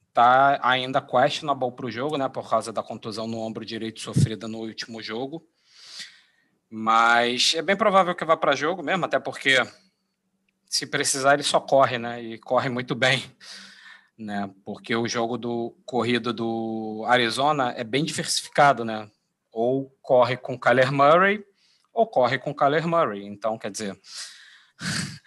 está 0.08 0.60
ainda 0.62 1.02
questionable 1.02 1.72
para 1.72 1.88
o 1.88 1.92
jogo, 1.92 2.16
né, 2.16 2.30
por 2.30 2.48
causa 2.48 2.72
da 2.72 2.84
contusão 2.84 3.26
no 3.26 3.40
ombro 3.40 3.66
direito 3.66 4.00
sofrida 4.00 4.48
no 4.48 4.60
último 4.60 5.02
jogo. 5.02 5.44
Mas 6.70 7.56
é 7.56 7.62
bem 7.64 7.76
provável 7.76 8.14
que 8.14 8.24
vá 8.24 8.38
para 8.38 8.56
jogo 8.56 8.84
mesmo, 8.84 9.06
até 9.06 9.20
porque 9.20 9.58
se 10.70 10.86
precisar 10.86 11.34
ele 11.34 11.44
só 11.44 11.60
corre, 11.60 11.98
né, 11.98 12.22
e 12.22 12.38
corre 12.38 12.70
muito 12.70 12.94
bem, 12.96 13.24
né, 14.16 14.48
porque 14.64 14.96
o 14.96 15.08
jogo 15.08 15.40
do 15.40 15.76
corrido 15.86 16.32
do 16.32 17.04
Arizona 17.08 17.74
é 17.76 17.84
bem 17.84 18.06
diversificado, 18.06 18.86
né, 18.86 19.10
ou 19.52 19.90
corre 20.04 20.38
com 20.38 20.60
Kyler 20.60 20.92
Murray 20.92 21.44
ocorre 21.96 22.38
com 22.38 22.54
Kyler 22.54 22.88
Murray. 22.88 23.26
Então, 23.26 23.58
quer 23.58 23.72
dizer, 23.72 24.00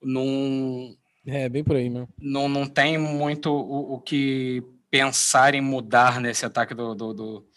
não. 0.00 0.96
É, 1.26 1.48
bem 1.48 1.62
por 1.62 1.76
aí 1.76 1.90
mesmo. 1.90 2.08
Não, 2.18 2.48
não 2.48 2.66
tem 2.66 2.96
muito 2.96 3.52
o, 3.52 3.94
o 3.94 4.00
que 4.00 4.62
pensar 4.90 5.54
em 5.54 5.60
mudar 5.60 6.20
nesse 6.20 6.46
ataque 6.46 6.74
do, 6.74 6.94
do, 6.94 7.12
do, 7.12 7.48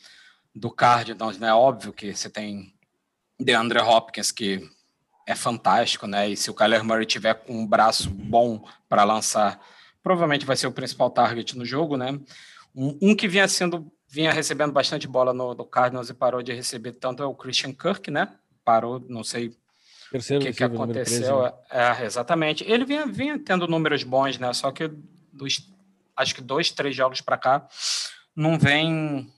do 0.53 0.71
Cardinals, 0.71 1.37
né? 1.37 1.53
Óbvio 1.53 1.93
que 1.93 2.15
você 2.15 2.29
tem 2.29 2.73
DeAndre 3.39 3.79
Hopkins, 3.79 4.31
que 4.31 4.69
é 5.27 5.35
fantástico, 5.35 6.07
né? 6.07 6.29
E 6.29 6.37
se 6.37 6.49
o 6.49 6.53
Kyler 6.53 6.83
Murray 6.83 7.05
tiver 7.05 7.33
com 7.33 7.53
um 7.53 7.67
braço 7.67 8.09
bom 8.09 8.63
para 8.87 9.03
lançar, 9.03 9.59
provavelmente 10.03 10.45
vai 10.45 10.55
ser 10.55 10.67
o 10.67 10.71
principal 10.71 11.09
target 11.09 11.57
no 11.57 11.65
jogo, 11.65 11.97
né? 11.97 12.19
Um, 12.75 12.97
um, 13.01 13.15
que 13.15 13.27
vinha 13.27 13.47
sendo 13.47 13.91
vinha 14.07 14.31
recebendo 14.31 14.71
bastante 14.71 15.07
bola 15.07 15.33
no, 15.33 15.53
no 15.53 15.65
Cardinals 15.65 16.09
e 16.09 16.13
parou 16.13 16.41
de 16.41 16.53
receber 16.53 16.93
tanto 16.93 17.23
é 17.23 17.25
o 17.25 17.33
Christian 17.33 17.73
Kirk, 17.73 18.11
né? 18.11 18.29
Parou, 18.65 18.99
não 19.07 19.23
sei 19.23 19.55
Terceiro 20.11 20.43
o 20.43 20.47
que, 20.47 20.53
que 20.53 20.63
aconteceu. 20.63 21.39
13, 21.39 21.53
né? 21.53 21.53
é, 21.71 22.05
exatamente. 22.05 22.63
Ele 22.63 22.85
vinha, 22.85 23.05
vinha 23.05 23.39
tendo 23.39 23.67
números 23.67 24.03
bons, 24.03 24.37
né? 24.37 24.51
Só 24.53 24.71
que 24.71 24.89
dos, 25.31 25.69
acho 26.15 26.35
que 26.35 26.41
dois, 26.41 26.71
três 26.71 26.95
jogos 26.95 27.21
para 27.21 27.37
cá 27.37 27.67
não 28.35 28.57
vem 28.57 29.31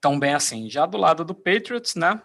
tão 0.00 0.18
bem 0.18 0.34
assim. 0.34 0.68
Já 0.70 0.86
do 0.86 0.98
lado 0.98 1.24
do 1.24 1.34
Patriots, 1.34 1.94
né? 1.94 2.20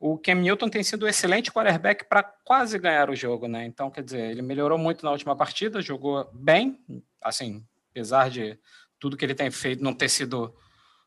O 0.00 0.16
Cam 0.16 0.36
Newton 0.36 0.68
tem 0.68 0.82
sido 0.82 1.06
um 1.06 1.08
excelente 1.08 1.50
quarterback 1.50 2.04
para 2.04 2.22
quase 2.22 2.78
ganhar 2.78 3.10
o 3.10 3.16
jogo, 3.16 3.48
né? 3.48 3.64
Então, 3.64 3.90
quer 3.90 4.04
dizer, 4.04 4.30
ele 4.30 4.42
melhorou 4.42 4.78
muito 4.78 5.04
na 5.04 5.10
última 5.10 5.34
partida, 5.34 5.82
jogou 5.82 6.30
bem, 6.32 6.78
assim, 7.20 7.64
apesar 7.90 8.30
de 8.30 8.56
tudo 9.00 9.16
que 9.16 9.24
ele 9.24 9.34
tem 9.34 9.50
feito 9.50 9.82
não 9.82 9.92
ter 9.92 10.08
sido 10.08 10.54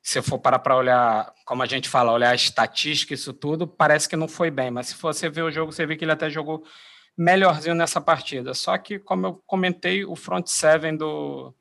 se 0.02 0.22
for 0.22 0.40
parar 0.40 0.60
para 0.60 0.76
olhar, 0.76 1.34
como 1.46 1.62
a 1.62 1.66
gente 1.66 1.88
fala, 1.88 2.12
olhar 2.12 2.32
a 2.32 2.36
estatística, 2.36 3.14
isso 3.14 3.34
tudo, 3.34 3.68
parece 3.68 4.10
que 4.10 4.16
não 4.16 4.28
foi 4.28 4.50
bem. 4.50 4.72
Mas 4.72 4.88
se 4.88 4.96
você 4.96 5.30
ver 5.30 5.44
o 5.44 5.52
jogo, 5.52 5.72
você 5.72 5.86
vê 5.86 5.96
que 5.96 6.04
ele 6.04 6.12
até 6.12 6.30
jogou 6.30 6.64
melhorzinho 7.16 7.76
nessa 7.76 8.02
partida. 8.02 8.54
Só 8.54 8.78
que, 8.78 8.98
como 8.98 9.28
eu 9.28 9.44
comentei, 9.46 10.04
o 10.04 10.16
front 10.16 10.48
seven 10.48 10.98
do, 10.98 11.54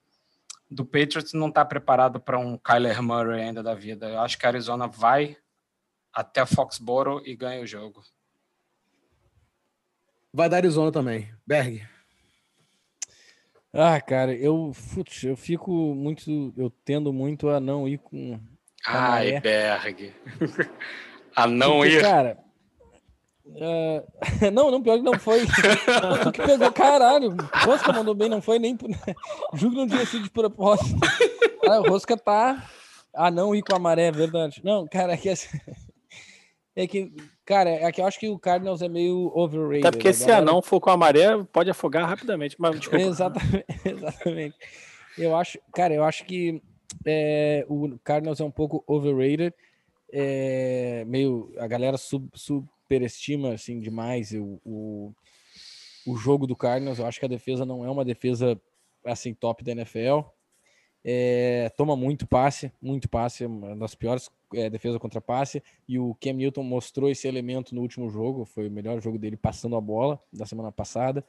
do 0.71 0.85
Patriots 0.87 1.35
não 1.35 1.49
está 1.49 1.65
preparado 1.65 2.19
para 2.19 2.39
um 2.39 2.57
Kyler 2.57 3.03
Murray 3.03 3.43
ainda 3.43 3.63
da 3.63 3.75
vida. 3.75 4.09
Eu 4.09 4.21
acho 4.21 4.39
que 4.39 4.47
a 4.47 4.49
Arizona 4.49 4.87
vai 4.87 5.37
até 6.13 6.45
Foxborough 6.47 7.23
e 7.27 7.37
ganha 7.37 7.63
o 7.63 7.67
jogo. 7.67 8.03
Vai 10.33 10.49
dar 10.49 10.59
Arizona 10.59 10.91
também. 10.91 11.33
Berg. 11.47 11.87
Ah, 13.73 14.01
cara, 14.01 14.35
eu, 14.35 14.73
putz, 14.95 15.23
eu 15.23 15.37
fico 15.37 15.71
muito, 15.95 16.53
eu 16.57 16.71
tendo 16.85 17.13
muito 17.13 17.49
a 17.49 17.61
não 17.61 17.87
ir 17.87 17.99
com. 17.99 18.39
Ai, 18.85 19.41
Berg. 19.41 20.13
a 21.37 21.47
não 21.47 21.79
Porque, 21.79 21.97
ir. 21.97 22.01
Cara, 22.01 22.39
uh, 23.47 24.03
não, 24.53 24.73
não, 24.73 24.83
pior 24.83 24.97
que 24.97 25.05
não 25.05 25.19
foi. 25.19 25.45
o 25.45 26.33
que 26.33 26.43
pegou, 26.43 26.73
caralho. 26.73 27.37
Rosca 27.65 27.93
mandou 27.93 28.15
bem, 28.15 28.29
não 28.29 28.43
foi 28.43 28.59
nem. 28.59 28.77
Juro 29.55 29.71
que 29.71 29.77
não 29.77 29.87
tinha 29.87 30.05
sido 30.05 30.25
de 30.25 30.31
propósito. 30.31 30.99
Ah, 31.69 31.79
Rosca 31.79 32.17
tá. 32.17 32.69
Ah, 33.15 33.31
não 33.31 33.55
ir 33.55 33.63
com 33.63 33.75
a 33.75 33.79
maré, 33.79 34.07
é 34.07 34.13
verdade. 34.13 34.61
Não, 34.65 34.87
cara, 34.87 35.13
é 35.13 35.17
que 35.17 35.29
assim. 35.29 35.59
É 36.75 36.87
que 36.87 37.13
Cara, 37.51 37.69
é 37.69 37.91
que 37.91 38.01
eu 38.01 38.07
acho 38.07 38.21
que 38.21 38.29
o 38.29 38.39
Cardinals 38.39 38.81
é 38.81 38.89
meio 38.89 39.33
overrated. 39.35 39.85
Até 39.85 39.97
porque 39.97 40.13
se 40.13 40.25
galera... 40.25 40.47
não 40.47 40.63
for 40.63 40.81
com 40.81 40.89
a 40.89 40.97
maré, 40.97 41.37
pode 41.53 41.69
afogar 41.69 42.09
rapidamente. 42.09 42.55
Mas, 42.57 42.77
exatamente, 42.95 43.65
exatamente. 43.85 44.57
Eu 45.19 45.35
acho, 45.35 45.59
cara, 45.75 45.93
eu 45.93 46.05
acho 46.05 46.25
que 46.25 46.63
é, 47.05 47.67
o 47.69 47.99
Cardinals 48.05 48.39
é 48.39 48.45
um 48.45 48.53
pouco 48.53 48.85
overrated. 48.87 49.53
É, 50.13 51.05
meio 51.09 51.53
a 51.59 51.67
galera 51.67 51.99
sub, 51.99 52.31
superestima 52.35 53.55
assim 53.55 53.81
demais 53.81 54.31
o, 54.31 54.61
o, 54.65 55.13
o 56.07 56.17
jogo 56.17 56.47
do 56.47 56.55
Cardinals. 56.55 57.01
Eu 57.01 57.07
acho 57.07 57.19
que 57.19 57.27
a 57.27 57.29
defesa 57.29 57.67
não 57.67 57.85
é 57.85 57.91
uma 57.91 58.05
defesa 58.05 58.57
assim 59.05 59.35
top 59.35 59.65
da 59.65 59.73
NFL. 59.73 60.21
É, 61.05 61.69
toma 61.77 61.97
muito 61.97 62.29
passe, 62.29 62.71
muito 62.81 63.09
passe, 63.09 63.45
uma 63.45 63.75
das 63.75 63.97
piores 63.97 64.31
é, 64.55 64.71
defesa 64.71 64.99
contra 64.99 65.21
passe, 65.21 65.63
e 65.89 65.99
o 65.99 66.15
Cam 66.21 66.35
Newton 66.35 66.63
mostrou 66.63 67.11
esse 67.11 67.27
elemento 67.27 67.75
no 67.75 67.81
último 67.81 68.09
jogo, 68.11 68.45
foi 68.45 68.69
o 68.69 68.71
melhor 68.71 69.01
jogo 69.01 69.19
dele 69.19 69.37
passando 69.37 69.77
a 69.77 69.81
bola 69.81 70.21
da 70.33 70.47
semana 70.47 70.73
passada. 70.73 71.25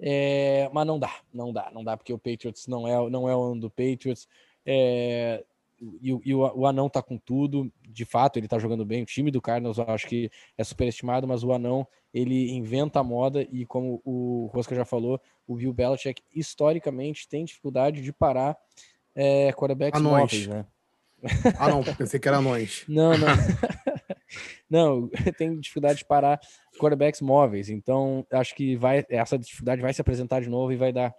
É, 0.00 0.68
mas 0.72 0.86
não 0.86 0.98
dá, 0.98 1.14
não 1.32 1.52
dá, 1.52 1.70
não 1.72 1.84
dá, 1.84 1.96
porque 1.96 2.12
o 2.12 2.18
Patriots 2.18 2.66
não 2.66 2.88
é, 2.88 3.10
não 3.10 3.28
é 3.28 3.36
o 3.36 3.42
ano 3.42 3.60
do 3.60 3.70
Patriots. 3.70 4.28
É, 4.66 5.44
e, 5.80 6.16
e 6.24 6.34
o, 6.34 6.40
o, 6.40 6.66
Anão 6.66 6.88
tá 6.88 7.02
com 7.02 7.18
tudo, 7.18 7.72
de 7.88 8.04
fato, 8.04 8.38
ele 8.38 8.48
tá 8.48 8.58
jogando 8.58 8.84
bem. 8.84 9.02
O 9.02 9.06
time 9.06 9.30
do 9.30 9.40
Cardinals 9.40 9.78
eu 9.78 9.88
acho 9.88 10.06
que 10.06 10.30
é 10.56 10.64
superestimado, 10.64 11.26
mas 11.26 11.42
o 11.42 11.52
Anão 11.52 11.86
ele 12.12 12.52
inventa 12.52 13.00
a 13.00 13.04
moda 13.04 13.46
e, 13.50 13.64
como 13.64 14.00
o 14.04 14.50
Rosca 14.52 14.74
já 14.74 14.84
falou, 14.84 15.20
o 15.46 15.56
Bill 15.56 15.72
Belichick 15.72 16.22
historicamente 16.34 17.28
tem 17.28 17.44
dificuldade 17.44 18.02
de 18.02 18.12
parar 18.12 18.56
é, 19.14 19.52
quarterbacks 19.52 20.00
móveis, 20.00 20.46
né? 20.46 20.66
Ah, 21.58 21.68
não, 21.68 21.82
pensei 21.82 22.18
que 22.18 22.28
era 22.28 22.40
nós. 22.40 22.84
Não, 22.88 23.16
não. 23.16 23.28
não, 24.68 25.08
tem 25.36 25.58
dificuldade 25.58 25.98
de 25.98 26.04
parar 26.04 26.40
quarterbacks 26.78 27.20
móveis. 27.20 27.68
Então, 27.68 28.26
acho 28.32 28.54
que 28.54 28.76
vai, 28.76 29.04
essa 29.08 29.38
dificuldade 29.38 29.82
vai 29.82 29.92
se 29.92 30.00
apresentar 30.00 30.40
de 30.40 30.48
novo 30.48 30.72
e 30.72 30.76
vai 30.76 30.92
dar 30.92 31.14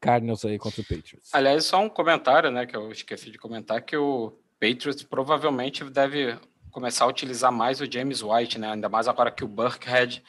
Cardinals 0.00 0.44
aí 0.44 0.58
contra 0.58 0.80
o 0.80 0.84
Patriots. 0.84 1.30
Aliás, 1.32 1.64
só 1.64 1.80
um 1.80 1.88
comentário, 1.88 2.50
né, 2.50 2.66
que 2.66 2.76
eu 2.76 2.90
esqueci 2.90 3.30
de 3.30 3.38
comentar, 3.38 3.80
que 3.82 3.96
o 3.96 4.32
Patriots 4.60 5.02
provavelmente 5.02 5.84
deve 5.84 6.38
começar 6.70 7.04
a 7.04 7.08
utilizar 7.08 7.50
mais 7.50 7.80
o 7.80 7.90
James 7.90 8.22
White, 8.22 8.58
né? 8.58 8.72
Ainda 8.72 8.88
mais 8.88 9.08
agora 9.08 9.30
que 9.30 9.44
o 9.44 9.48
Burkhead 9.48 10.22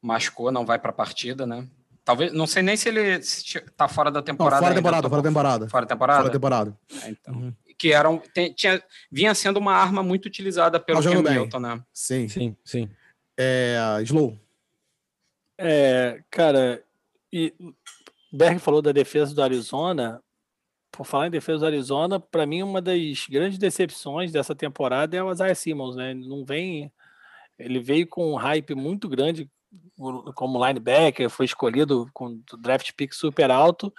machucou, 0.00 0.50
não 0.50 0.64
vai 0.64 0.78
para 0.78 0.90
a 0.90 0.94
partida, 0.94 1.46
né? 1.46 1.66
Talvez, 2.04 2.32
não 2.32 2.46
sei 2.46 2.62
nem 2.62 2.76
se 2.76 2.88
ele 2.88 3.18
está 3.18 3.86
fora 3.86 4.10
da 4.10 4.22
temporada. 4.22 4.56
Não, 4.56 4.62
fora 4.62 4.74
da 4.74 4.80
temporada, 4.80 5.08
fora 5.08 5.22
da 5.22 5.28
temporada. 5.28 5.68
Fora 5.68 5.86
da 5.86 5.88
temporada. 5.88 6.18
Fora 6.18 6.28
da 6.28 6.32
temporada. 6.32 6.78
É, 7.04 7.10
então. 7.10 7.34
Uhum. 7.34 7.54
Que 7.80 7.94
era 7.94 8.10
um, 8.10 8.18
tem, 8.18 8.52
tinha, 8.52 8.82
vinha 9.10 9.34
sendo 9.34 9.56
uma 9.56 9.72
arma 9.72 10.02
muito 10.02 10.26
utilizada 10.26 10.78
pelo 10.78 11.02
Cam 11.02 11.22
Newton, 11.22 11.60
né? 11.60 11.82
Sim, 11.94 12.28
sim, 12.28 12.54
sim. 12.62 12.90
É, 13.38 13.78
Slow. 14.02 14.38
É, 15.56 16.22
cara, 16.30 16.84
e 17.32 17.54
Berg 18.30 18.58
falou 18.58 18.82
da 18.82 18.92
defesa 18.92 19.34
do 19.34 19.42
Arizona. 19.42 20.22
Por 20.92 21.06
falar 21.06 21.28
em 21.28 21.30
defesa 21.30 21.60
do 21.60 21.66
Arizona, 21.66 22.20
para 22.20 22.44
mim 22.44 22.62
uma 22.62 22.82
das 22.82 23.26
grandes 23.30 23.58
decepções 23.58 24.30
dessa 24.30 24.54
temporada 24.54 25.16
é 25.16 25.22
o 25.22 25.32
Isaiah 25.32 25.54
Simmons, 25.54 25.96
né? 25.96 26.10
Ele 26.10 26.28
não 26.28 26.44
vem, 26.44 26.92
ele 27.58 27.80
veio 27.80 28.06
com 28.06 28.32
um 28.32 28.36
hype 28.36 28.74
muito 28.74 29.08
grande 29.08 29.48
como 30.34 30.66
linebacker, 30.66 31.30
foi 31.30 31.46
escolhido 31.46 32.10
com 32.12 32.42
draft 32.58 32.92
pick 32.94 33.14
super 33.14 33.50
alto 33.50 33.90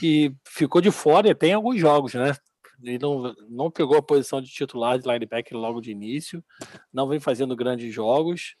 e 0.00 0.32
ficou 0.46 0.80
de 0.80 0.92
fora 0.92 1.28
e 1.28 1.34
tem 1.34 1.54
alguns 1.54 1.80
jogos, 1.80 2.14
né? 2.14 2.36
Ele 2.82 2.98
não, 2.98 3.34
não 3.48 3.70
pegou 3.70 3.96
a 3.96 4.02
posição 4.02 4.40
de 4.40 4.50
titular 4.50 4.98
de 4.98 5.08
linebacker 5.08 5.56
logo 5.56 5.80
de 5.80 5.90
início, 5.90 6.44
não 6.92 7.08
vem 7.08 7.18
fazendo 7.18 7.56
grandes 7.56 7.92
jogos, 7.92 8.56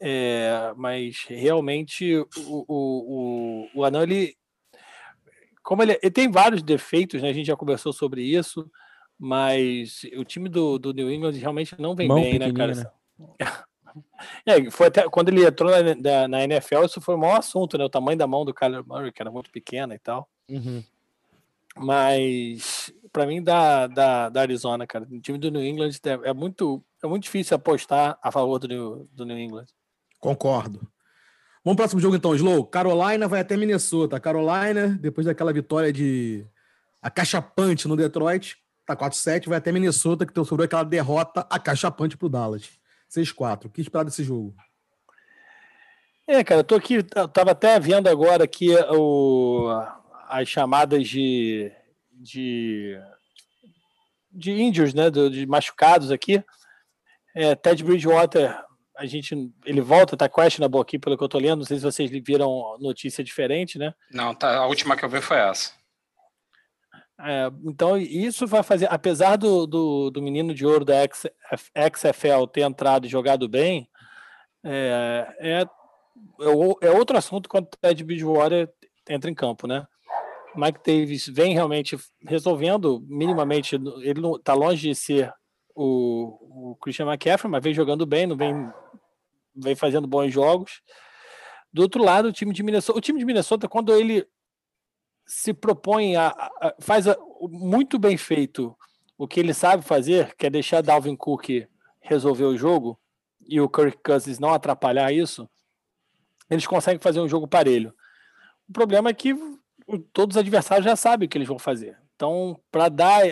é, 0.00 0.72
mas 0.76 1.24
realmente 1.28 2.16
o, 2.16 2.26
o, 2.36 2.64
o, 2.68 3.68
o 3.74 3.84
Anão, 3.84 4.02
ele, 4.02 4.34
como 5.62 5.82
ele, 5.82 5.98
ele, 6.02 6.10
tem 6.10 6.30
vários 6.30 6.62
defeitos, 6.62 7.20
né? 7.20 7.28
A 7.28 7.32
gente 7.34 7.46
já 7.46 7.56
conversou 7.56 7.92
sobre 7.92 8.22
isso, 8.22 8.70
mas 9.18 10.02
o 10.16 10.24
time 10.24 10.48
do, 10.48 10.78
do 10.78 10.94
New 10.94 11.12
England 11.12 11.32
realmente 11.32 11.78
não 11.78 11.94
vem 11.94 12.08
Mão 12.08 12.20
bem, 12.20 12.38
né, 12.38 12.52
cara? 12.52 12.74
Né? 12.74 12.84
É, 14.46 14.70
foi 14.70 14.86
até 14.86 15.08
quando 15.08 15.30
ele 15.30 15.44
entrou 15.44 15.68
na, 15.68 16.28
na, 16.28 16.44
NFL, 16.44 16.84
isso 16.84 17.00
foi 17.00 17.16
o 17.16 17.18
maior 17.18 17.38
assunto, 17.38 17.76
né? 17.76 17.84
O 17.84 17.90
tamanho 17.90 18.16
da 18.16 18.26
mão 18.26 18.44
do 18.44 18.54
Kyler 18.54 18.86
Murray, 18.86 19.10
que 19.10 19.20
era 19.20 19.32
muito 19.32 19.50
pequena 19.50 19.96
e 19.96 19.98
tal. 19.98 20.28
Uhum. 20.48 20.82
Mas 21.76 22.92
para 23.12 23.26
mim 23.26 23.42
da, 23.42 23.86
da, 23.86 24.28
da, 24.28 24.40
Arizona, 24.40 24.86
cara, 24.86 25.06
o 25.10 25.20
time 25.20 25.38
do 25.38 25.50
New 25.50 25.62
England 25.62 25.90
é, 26.04 26.30
é, 26.30 26.32
muito 26.32 26.82
é 27.02 27.06
muito 27.06 27.24
difícil 27.24 27.56
apostar 27.56 28.18
a 28.22 28.30
favor 28.30 28.58
do 28.58 28.68
New, 28.68 29.08
do 29.12 29.24
New 29.24 29.38
England. 29.38 29.66
Concordo. 30.18 30.80
Vamos 31.64 31.76
pro 31.76 31.84
próximo 31.84 32.00
jogo 32.00 32.16
então, 32.16 32.34
Slow. 32.34 32.64
Carolina 32.64 33.28
vai 33.28 33.40
até 33.40 33.56
Minnesota. 33.56 34.18
Carolina, 34.18 34.98
depois 35.00 35.26
daquela 35.26 35.52
vitória 35.52 35.92
de 35.92 36.46
acachapante 37.02 37.86
no 37.86 37.96
Detroit, 37.96 38.56
tá 38.86 38.96
4-7, 38.96 39.48
vai 39.48 39.58
até 39.58 39.70
Minnesota, 39.72 40.24
que 40.24 40.34
sobrou 40.44 40.64
aquela 40.64 40.84
derrota 40.84 41.46
acachapante 41.50 42.16
pro 42.16 42.28
Dallas. 42.28 42.70
6-4. 43.10 43.66
O 43.66 43.68
que 43.70 43.80
esperar 43.80 44.04
desse 44.04 44.22
jogo? 44.22 44.54
É, 46.26 46.44
cara, 46.44 46.60
eu 46.60 46.64
tô 46.64 46.76
aqui, 46.76 46.94
eu 46.94 47.28
tava 47.28 47.50
até 47.50 47.78
vendo 47.80 48.08
agora 48.08 48.44
aqui 48.44 48.68
o, 48.90 49.68
as 50.28 50.48
chamadas 50.48 51.08
de, 51.08 51.72
de, 52.20 53.00
de 54.30 54.52
índios, 54.52 54.94
né, 54.94 55.10
de 55.10 55.46
machucados 55.46 56.10
aqui. 56.10 56.44
É, 57.34 57.54
Ted 57.54 57.82
Bridgewater, 57.82 58.56
a 58.96 59.06
gente, 59.06 59.34
ele 59.64 59.80
volta, 59.80 60.16
tá 60.16 60.28
questionable 60.28 60.80
aqui 60.80 60.98
pelo 60.98 61.16
que 61.16 61.24
eu 61.24 61.28
tô 61.28 61.38
lendo, 61.38 61.60
não 61.60 61.64
sei 61.64 61.78
se 61.78 61.84
vocês 61.84 62.10
viram 62.10 62.76
notícia 62.78 63.24
diferente, 63.24 63.78
né? 63.78 63.94
Não, 64.10 64.34
tá, 64.34 64.56
a 64.56 64.66
última 64.66 64.96
que 64.96 65.04
eu 65.04 65.08
vi 65.08 65.20
foi 65.20 65.38
essa. 65.38 65.72
É, 67.22 67.50
então, 67.64 67.96
isso 67.98 68.46
vai 68.46 68.62
fazer, 68.62 68.88
apesar 68.90 69.36
do, 69.36 69.66
do, 69.66 70.10
do 70.10 70.22
menino 70.22 70.54
de 70.54 70.66
ouro 70.66 70.84
da 70.84 70.94
XFL 71.04 72.46
ter 72.50 72.62
entrado 72.62 73.06
e 73.06 73.10
jogado 73.10 73.48
bem, 73.48 73.88
é, 74.64 75.26
é, 75.38 75.62
é, 75.62 75.66
é 76.82 76.90
outro 76.90 77.16
assunto 77.16 77.48
quando 77.48 77.66
o 77.66 77.76
Ted 77.80 78.04
Bridgewater 78.04 78.70
entra 79.08 79.30
em 79.30 79.34
campo, 79.34 79.66
né? 79.66 79.86
Mike 80.54 80.80
Davis 80.84 81.26
vem 81.28 81.54
realmente 81.54 81.96
resolvendo 82.22 83.04
minimamente, 83.08 83.76
ele 83.76 84.20
não 84.20 84.36
está 84.36 84.54
longe 84.54 84.88
de 84.88 84.94
ser 84.94 85.32
o, 85.74 86.72
o 86.72 86.76
Christian 86.76 87.06
McCaffrey, 87.06 87.50
mas 87.50 87.62
vem 87.62 87.74
jogando 87.74 88.04
bem, 88.04 88.26
não 88.26 88.36
vem, 88.36 88.70
vem 89.54 89.74
fazendo 89.74 90.06
bons 90.06 90.32
jogos. 90.32 90.82
Do 91.72 91.82
outro 91.82 92.02
lado, 92.02 92.28
o 92.28 92.32
time 92.32 92.52
de 92.52 92.62
Minnesota, 92.62 92.98
o 92.98 93.02
time 93.02 93.18
de 93.18 93.24
Minnesota, 93.24 93.68
quando 93.68 93.94
ele 93.94 94.26
se 95.24 95.54
propõe 95.54 96.16
a, 96.16 96.28
a 96.28 96.74
faz 96.80 97.06
a, 97.06 97.16
muito 97.40 97.98
bem 97.98 98.16
feito 98.16 98.76
o 99.16 99.28
que 99.28 99.38
ele 99.38 99.54
sabe 99.54 99.84
fazer, 99.84 100.34
que 100.34 100.46
é 100.46 100.50
deixar 100.50 100.82
Dalvin 100.82 101.14
Cook 101.14 101.68
resolver 102.00 102.44
o 102.44 102.56
jogo 102.56 102.98
e 103.46 103.60
o 103.60 103.68
Kirk 103.68 103.98
Cousins 104.02 104.38
não 104.38 104.52
atrapalhar 104.52 105.12
isso, 105.12 105.48
eles 106.48 106.66
conseguem 106.66 107.00
fazer 107.00 107.20
um 107.20 107.28
jogo 107.28 107.46
parelho. 107.46 107.94
O 108.68 108.72
problema 108.72 109.10
é 109.10 109.14
que 109.14 109.34
todos 110.12 110.36
os 110.36 110.40
adversários 110.40 110.84
já 110.84 110.96
sabem 110.96 111.26
o 111.26 111.28
que 111.28 111.38
eles 111.38 111.48
vão 111.48 111.58
fazer. 111.58 111.96
Então, 112.14 112.60
para 112.70 112.88
dar, 112.88 113.22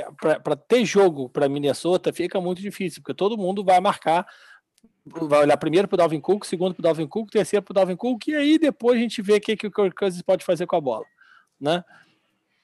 para 0.42 0.56
ter 0.56 0.84
jogo 0.84 1.28
para 1.28 1.48
Minnesota 1.48 2.12
fica 2.12 2.40
muito 2.40 2.62
difícil, 2.62 3.02
porque 3.02 3.14
todo 3.14 3.36
mundo 3.36 3.62
vai 3.62 3.80
marcar, 3.80 4.26
vai 5.04 5.40
olhar 5.40 5.56
primeiro 5.58 5.86
para 5.86 5.94
o 5.94 5.98
Dalvin 5.98 6.20
Cook, 6.20 6.44
segundo 6.44 6.74
para 6.74 6.80
o 6.80 6.84
Dalvin 6.84 7.06
Cook, 7.06 7.30
terceiro 7.30 7.64
para 7.64 7.72
o 7.72 7.74
Dalvin 7.74 7.96
Cook, 7.96 8.28
e 8.28 8.34
aí 8.34 8.58
depois 8.58 8.98
a 8.98 9.02
gente 9.02 9.20
vê 9.20 9.34
o 9.34 9.40
que, 9.40 9.56
que 9.56 9.66
o 9.66 9.70
Kirk 9.70 9.94
Cousins 9.94 10.22
pode 10.22 10.44
fazer 10.44 10.66
com 10.66 10.76
a 10.76 10.80
bola 10.80 11.04
né? 11.60 11.84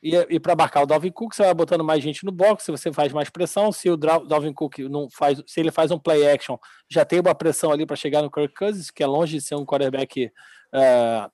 E, 0.03 0.15
e 0.29 0.39
para 0.39 0.55
marcar 0.55 0.83
o 0.83 0.87
Dalvin 0.87 1.11
Cook, 1.11 1.35
você 1.35 1.45
vai 1.45 1.55
botando 1.55 1.83
mais 1.83 2.03
gente 2.03 2.27
no 2.27 2.33
box, 2.33 2.67
você 2.67 2.93
faz 2.93 3.11
mais 3.11 3.31
pressão. 3.31 3.73
Se 3.73 3.89
o 3.89 3.97
Dalvin 3.97 4.53
Cook 4.53 4.81
não 4.81 5.09
faz, 5.09 5.43
se 5.47 5.61
ele 5.61 5.71
faz 5.71 5.91
um 5.91 5.99
play 5.99 6.31
action, 6.31 6.59
já 6.91 7.07
tem 7.07 7.21
uma 7.21 7.35
pressão 7.35 7.73
ali 7.73 7.87
para 7.87 7.97
chegar 7.97 8.21
no 8.21 8.31
Kirk 8.31 8.55
Cousins, 8.55 8.91
que 8.91 9.03
é 9.03 9.07
longe 9.07 9.39
de 9.39 9.41
ser 9.41 9.55
um 9.55 9.65
quarterback, 9.65 10.27
uh, 10.27 11.33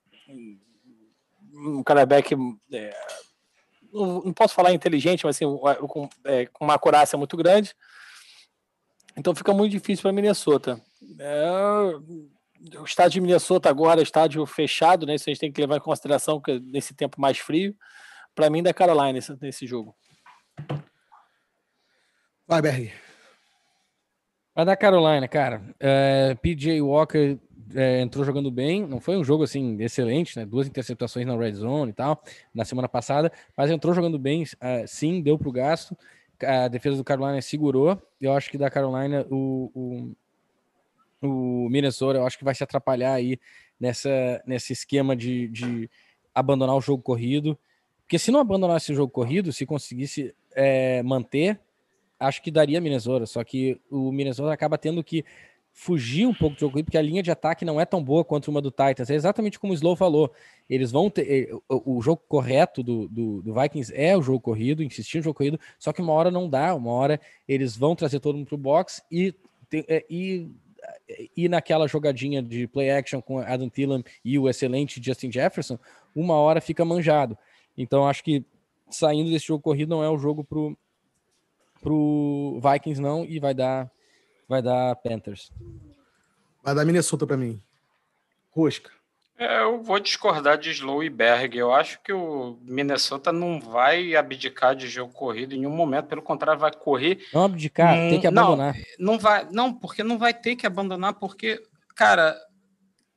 um 1.53 1.83
quarterback, 1.83 2.33
é, 2.71 2.93
não, 3.91 4.21
não, 4.21 4.33
posso 4.33 4.53
falar 4.53 4.73
inteligente, 4.73 5.25
mas 5.25 5.35
assim, 5.35 5.45
com, 5.87 6.09
é, 6.25 6.45
com 6.47 6.65
uma 6.65 6.75
acurácia 6.75 7.17
muito 7.17 7.35
grande. 7.35 7.75
Então 9.17 9.35
fica 9.35 9.53
muito 9.53 9.71
difícil 9.71 10.03
para 10.03 10.11
Minnesota. 10.11 10.81
É, 11.19 12.77
o 12.79 12.85
estádio 12.85 13.13
de 13.13 13.21
Minnesota 13.21 13.69
agora 13.69 13.99
é 13.99 14.03
estádio 14.03 14.45
fechado, 14.45 15.05
né? 15.05 15.15
Isso 15.15 15.29
a 15.29 15.33
gente 15.33 15.39
tem 15.39 15.51
que 15.51 15.61
levar 15.61 15.77
em 15.77 15.81
consideração 15.81 16.39
que 16.39 16.59
nesse 16.59 16.93
tempo 16.93 17.19
mais 17.19 17.37
frio. 17.37 17.75
Para 18.33 18.49
mim, 18.49 18.63
da 18.63 18.73
Carolina 18.73 19.13
nesse, 19.13 19.37
nesse 19.41 19.67
jogo. 19.67 19.95
Vai, 22.47 22.61
Berg. 22.61 22.93
Vai 24.55 24.65
da 24.65 24.77
Carolina, 24.77 25.27
cara. 25.27 25.61
É, 25.79 26.35
PJ 26.35 26.81
Walker 26.81 27.37
é, 27.75 28.01
entrou 28.01 28.23
jogando 28.25 28.51
bem. 28.51 28.85
Não 28.85 28.99
foi 28.99 29.17
um 29.17 29.23
jogo 29.23 29.43
assim 29.43 29.77
excelente, 29.81 30.37
né? 30.37 30.45
Duas 30.45 30.67
interceptações 30.67 31.25
na 31.25 31.35
red 31.35 31.53
zone 31.53 31.91
e 31.91 31.93
tal 31.93 32.21
na 32.53 32.65
semana 32.65 32.87
passada, 32.87 33.31
mas 33.55 33.69
entrou 33.71 33.93
jogando 33.93 34.17
bem. 34.19 34.43
Uh, 34.43 34.87
sim, 34.87 35.21
deu 35.21 35.37
para 35.37 35.49
o 35.49 35.51
gasto. 35.51 35.97
A 36.43 36.67
defesa 36.67 36.97
do 36.97 37.03
Carolina 37.03 37.41
segurou. 37.41 38.01
Eu 38.19 38.33
acho 38.33 38.49
que 38.49 38.57
da 38.57 38.69
Carolina 38.69 39.25
o, 39.29 39.71
o 39.73 40.11
o 41.21 41.69
Minnesota, 41.69 42.17
eu 42.17 42.25
acho 42.25 42.37
que 42.37 42.43
vai 42.43 42.55
se 42.55 42.63
atrapalhar 42.63 43.13
aí 43.13 43.39
nessa, 43.79 44.41
nesse 44.45 44.73
esquema 44.73 45.15
de, 45.15 45.47
de 45.49 45.89
abandonar 46.33 46.75
o 46.75 46.81
jogo 46.81 47.03
corrido. 47.03 47.57
Porque 48.01 48.17
se 48.17 48.31
não 48.31 48.39
abandonasse 48.39 48.91
o 48.91 48.95
jogo 48.95 49.11
corrido, 49.11 49.53
se 49.53 49.65
conseguisse 49.65 50.35
é, 50.53 51.01
manter, 51.03 51.59
acho 52.19 52.41
que 52.41 52.51
daria 52.51 52.81
Minnesota. 52.81 53.25
Só 53.25 53.43
que 53.43 53.79
o 53.89 54.11
Minnesota 54.11 54.51
acaba 54.51 54.77
tendo 54.77 55.03
que 55.03 55.23
fugir 55.73 56.27
um 56.27 56.33
pouco 56.33 56.55
do 56.55 56.59
jogo 56.59 56.73
corrido, 56.73 56.85
porque 56.85 56.97
a 56.97 57.01
linha 57.01 57.23
de 57.23 57.31
ataque 57.31 57.65
não 57.65 57.79
é 57.79 57.85
tão 57.85 58.03
boa 58.03 58.23
quanto 58.23 58.49
uma 58.49 58.61
do 58.61 58.69
Titans. 58.69 59.09
É 59.09 59.15
exatamente 59.15 59.59
como 59.59 59.71
o 59.71 59.75
Slow 59.75 59.95
falou. 59.95 60.31
Eles 60.69 60.91
vão 60.91 61.09
ter. 61.09 61.49
Eh, 61.49 61.49
o, 61.69 62.01
jogo 62.01 62.21
correto 62.27 62.83
do, 62.83 63.07
do, 63.07 63.41
do, 63.41 63.53
Vikings 63.53 63.93
é 63.95 64.15
o 64.15 64.21
jogo 64.21 64.39
corrido, 64.39 64.83
insistir 64.83 65.17
no 65.17 65.23
jogo 65.23 65.37
corrido, 65.37 65.59
só 65.79 65.91
que 65.91 66.01
uma 66.01 66.13
hora 66.13 66.29
não 66.29 66.49
dá, 66.49 66.75
uma 66.75 66.91
hora 66.91 67.19
eles 67.47 67.75
vão 67.75 67.95
trazer 67.95 68.19
todo 68.19 68.37
mundo 68.37 68.47
pro 68.47 68.57
box 68.57 69.01
e, 69.11 69.33
eh, 69.73 70.05
e 70.09 70.49
ir 71.35 71.49
naquela 71.49 71.87
jogadinha 71.87 72.41
de 72.41 72.67
play 72.67 72.89
action 72.89 73.21
com 73.21 73.39
Adam 73.39 73.69
Thielen 73.69 74.03
e 74.23 74.37
o 74.37 74.49
excelente 74.49 75.01
Justin 75.03 75.31
Jefferson, 75.31 75.77
uma 76.15 76.35
hora 76.35 76.61
fica 76.61 76.83
manjado. 76.83 77.37
Então 77.77 78.07
acho 78.07 78.23
que 78.23 78.43
saindo 78.89 79.29
desse 79.29 79.47
jogo 79.47 79.63
corrido 79.63 79.89
não 79.89 80.03
é 80.03 80.09
o 80.09 80.17
jogo 80.17 80.43
pro 80.43 80.77
pro 81.81 82.59
Vikings 82.61 83.01
não 83.01 83.25
e 83.25 83.39
vai 83.39 83.55
dar 83.55 83.91
vai 84.51 84.61
dar 84.61 84.93
Panthers. 84.97 85.49
Vai 86.61 86.75
dar 86.75 86.83
Minnesota 86.83 87.25
para 87.25 87.37
mim. 87.37 87.63
Rosca. 88.51 88.91
É, 89.37 89.61
eu 89.61 89.81
vou 89.81 89.97
discordar 89.97 90.57
de 90.57 90.69
Slow 90.71 91.01
e 91.01 91.09
Berg. 91.09 91.57
Eu 91.57 91.73
acho 91.73 92.01
que 92.03 92.11
o 92.11 92.59
Minnesota 92.61 93.31
não 93.31 93.61
vai 93.61 94.13
abdicar 94.13 94.75
de 94.75 94.89
jogo 94.89 95.13
corrido 95.13 95.55
em 95.55 95.59
nenhum 95.59 95.71
momento, 95.71 96.07
pelo 96.07 96.21
contrário, 96.21 96.59
vai 96.59 96.71
correr. 96.71 97.25
Não 97.33 97.45
abdicar, 97.45 97.95
hum, 97.95 98.09
tem 98.09 98.19
que 98.19 98.27
abandonar. 98.27 98.75
Não, 98.99 99.13
não 99.13 99.19
vai, 99.19 99.47
não, 99.49 99.73
porque 99.73 100.03
não 100.03 100.19
vai 100.19 100.33
ter 100.33 100.57
que 100.57 100.67
abandonar, 100.67 101.13
porque, 101.13 101.63
cara, 101.95 102.37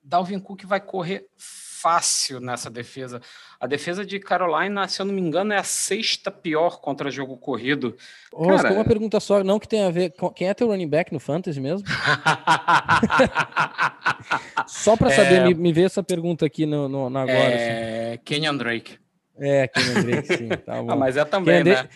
Dalvin 0.02 0.38
Cook 0.38 0.64
vai 0.64 0.80
correr 0.80 1.26
fácil 1.36 2.40
nessa 2.40 2.70
defesa. 2.70 3.20
A 3.64 3.66
defesa 3.66 4.04
de 4.04 4.20
Carolina, 4.20 4.86
se 4.86 5.00
eu 5.00 5.06
não 5.06 5.14
me 5.14 5.22
engano, 5.22 5.54
é 5.54 5.56
a 5.56 5.62
sexta 5.62 6.30
pior 6.30 6.82
contra 6.82 7.10
jogo 7.10 7.38
corrido. 7.38 7.96
Cara... 8.30 8.74
uma 8.74 8.84
pergunta 8.84 9.18
só, 9.18 9.42
não 9.42 9.58
que 9.58 9.66
tenha 9.66 9.86
a 9.86 9.90
ver. 9.90 10.10
Com... 10.10 10.28
Quem 10.28 10.50
é 10.50 10.52
teu 10.52 10.66
running 10.66 10.86
back 10.86 11.14
no 11.14 11.18
Fantasy 11.18 11.62
mesmo? 11.62 11.88
só 14.68 14.98
para 14.98 15.08
saber, 15.08 15.36
é... 15.36 15.44
me, 15.46 15.54
me 15.54 15.72
vê 15.72 15.80
essa 15.80 16.02
pergunta 16.02 16.44
aqui 16.44 16.66
no, 16.66 16.90
no, 16.90 17.08
no 17.08 17.18
agora. 17.18 17.38
É... 17.38 18.10
Assim. 18.10 18.18
Kenyan 18.22 18.54
Drake. 18.54 18.98
É, 19.38 19.66
Kenyan 19.66 20.02
Drake, 20.02 20.36
sim. 20.36 20.48
Tá 20.48 20.74
bom. 20.84 20.90
Ah, 20.90 20.96
mas 20.96 21.16
é 21.16 21.24
também, 21.24 21.64
Kenyan 21.64 21.82
né? 21.84 21.88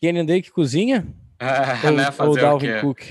Kenyan 0.00 0.24
Drake 0.24 0.50
cozinha? 0.50 1.06
É, 1.38 1.86
ou, 1.86 1.92
né? 1.92 2.10
Fazer 2.10 2.30
ou 2.30 2.36
Dalvin 2.36 2.80
Cook? 2.80 3.02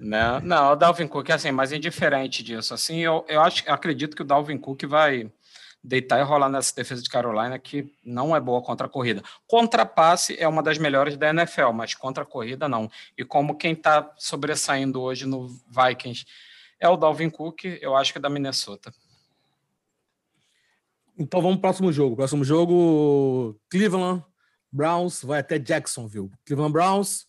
Não, 0.00 0.40
não, 0.40 0.72
o 0.72 0.76
Dalvin 0.76 1.06
Cook 1.06 1.28
é 1.28 1.34
assim, 1.34 1.50
mas 1.50 1.70
indiferente 1.70 2.42
disso. 2.42 2.72
Assim, 2.72 3.00
eu, 3.00 3.26
eu 3.28 3.42
acho, 3.42 3.62
eu 3.66 3.74
acredito 3.74 4.16
que 4.16 4.22
o 4.22 4.24
Dalvin 4.24 4.56
Cook 4.56 4.84
vai 4.84 5.30
deitar 5.84 6.18
e 6.18 6.22
rolar 6.22 6.48
nessa 6.48 6.74
defesa 6.74 7.02
de 7.02 7.10
Carolina 7.10 7.58
que 7.58 7.92
não 8.02 8.34
é 8.34 8.40
boa 8.40 8.62
contra 8.62 8.86
a 8.86 8.90
corrida. 8.90 9.22
Contra 9.46 9.84
passe 9.84 10.34
é 10.40 10.48
uma 10.48 10.62
das 10.62 10.78
melhores 10.78 11.16
da 11.16 11.28
NFL, 11.28 11.70
mas 11.74 11.94
contra 11.94 12.22
a 12.22 12.26
corrida 12.26 12.66
não. 12.66 12.90
E 13.18 13.24
como 13.24 13.54
quem 13.54 13.74
está 13.74 14.10
sobressaindo 14.16 15.02
hoje 15.02 15.26
no 15.26 15.48
Vikings 15.68 16.24
é 16.80 16.88
o 16.88 16.96
Dalvin 16.96 17.28
Cook, 17.28 17.64
eu 17.80 17.94
acho 17.94 18.12
que 18.12 18.18
é 18.18 18.20
da 18.20 18.30
Minnesota. 18.30 18.92
Então 21.18 21.40
vamos 21.40 21.58
para 21.58 21.68
o 21.68 21.72
próximo 21.72 21.92
jogo. 21.92 22.16
Próximo 22.16 22.44
jogo, 22.44 23.60
Cleveland 23.70 24.24
Browns 24.72 25.22
vai 25.22 25.40
até 25.40 25.58
Jacksonville. 25.58 26.30
Cleveland 26.44 26.72
Browns 26.72 27.26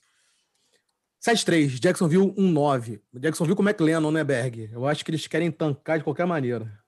7-3, 1.22 1.80
Jacksonville 1.80 2.32
1-9. 2.34 3.02
Jacksonville 3.16 3.56
com 3.56 3.64
o 3.64 3.68
McLennan, 3.68 4.12
né, 4.12 4.24
Berg? 4.24 4.70
Eu 4.72 4.88
acho 4.88 5.04
que 5.04 5.12
eles 5.12 5.28
querem 5.28 5.52
tancar 5.52 5.98
de 5.98 6.04
qualquer 6.04 6.26
maneira. 6.26 6.85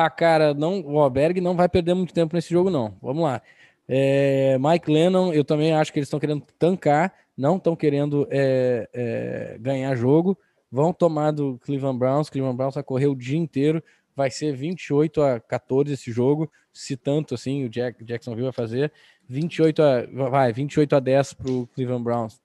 Ah, 0.00 0.08
cara, 0.08 0.54
não, 0.54 0.80
o 0.80 1.00
Alberg 1.00 1.40
não 1.40 1.56
vai 1.56 1.68
perder 1.68 1.92
muito 1.92 2.14
tempo 2.14 2.36
nesse 2.36 2.50
jogo, 2.50 2.70
não. 2.70 2.96
Vamos 3.02 3.24
lá. 3.24 3.42
É, 3.88 4.56
Mike 4.60 4.88
Lennon, 4.88 5.32
eu 5.32 5.42
também 5.44 5.72
acho 5.72 5.92
que 5.92 5.98
eles 5.98 6.06
estão 6.06 6.20
querendo 6.20 6.44
tancar, 6.56 7.12
não 7.36 7.56
estão 7.56 7.74
querendo 7.74 8.24
é, 8.30 8.88
é, 8.92 9.58
ganhar 9.58 9.96
jogo. 9.96 10.38
Vão 10.70 10.92
tomar 10.92 11.32
do 11.32 11.58
Cleveland 11.64 11.98
Browns. 11.98 12.30
Cleveland 12.30 12.56
Browns 12.56 12.74
vai 12.76 12.84
correr 12.84 13.08
o 13.08 13.16
dia 13.16 13.36
inteiro. 13.36 13.82
Vai 14.14 14.30
ser 14.30 14.54
28 14.54 15.20
a 15.20 15.40
14 15.40 15.92
esse 15.92 16.12
jogo, 16.12 16.48
se 16.72 16.96
tanto 16.96 17.34
assim 17.34 17.64
o 17.64 17.68
Jack, 17.68 18.04
Jacksonville 18.04 18.44
vai 18.44 18.52
fazer. 18.52 18.92
28 19.28 19.82
a, 19.82 20.06
vai, 20.30 20.52
28 20.52 20.94
a 20.94 21.00
10 21.00 21.32
para 21.32 21.50
o 21.50 21.66
Cleveland 21.74 22.04
Browns. 22.04 22.40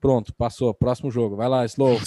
Pronto, 0.00 0.32
passou. 0.32 0.72
Próximo 0.72 1.10
jogo. 1.10 1.34
Vai 1.34 1.48
lá, 1.48 1.64
Slow. 1.64 1.98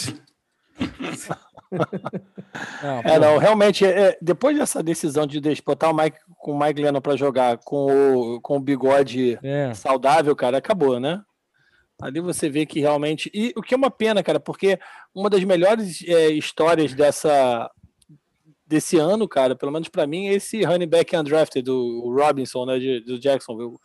não, 2.82 3.00
é, 3.04 3.20
não, 3.20 3.38
realmente, 3.38 3.86
é, 3.86 4.18
depois 4.22 4.58
dessa 4.58 4.82
decisão 4.84 5.26
de 5.26 5.42
botar 5.66 5.90
o 5.90 5.96
Mike 5.96 6.18
com 6.38 6.52
o 6.52 6.60
Mike 6.60 6.82
Lennon 6.82 7.02
para 7.02 7.16
jogar 7.16 7.58
com 7.58 8.36
o, 8.36 8.42
com 8.42 8.58
o 8.58 8.60
bigode 8.60 9.40
é. 9.44 9.74
saudável, 9.74 10.36
cara, 10.36 10.58
acabou, 10.58 11.00
né? 11.00 11.22
Ali 12.02 12.20
você 12.20 12.50
vê 12.50 12.66
que 12.66 12.80
realmente. 12.80 13.32
E 13.34 13.54
o 13.56 13.62
que 13.62 13.74
é 13.74 13.78
uma 13.78 13.90
pena, 13.90 14.22
cara, 14.22 14.40
porque 14.40 14.78
uma 15.14 15.30
das 15.30 15.44
melhores 15.44 16.04
é, 16.06 16.30
histórias 16.30 16.94
dessa 16.94 17.72
desse 18.68 18.98
ano, 18.98 19.28
cara, 19.28 19.56
pelo 19.56 19.72
menos 19.72 19.90
para 19.90 20.08
mim, 20.08 20.28
é 20.28 20.34
esse 20.34 20.64
running 20.64 20.88
back 20.88 21.16
undrafted 21.16 21.64
do 21.64 22.12
Robinson, 22.12 22.66
né, 22.66 22.80
de, 22.80 23.00
do 23.02 23.20
Jacksonville. 23.20 23.78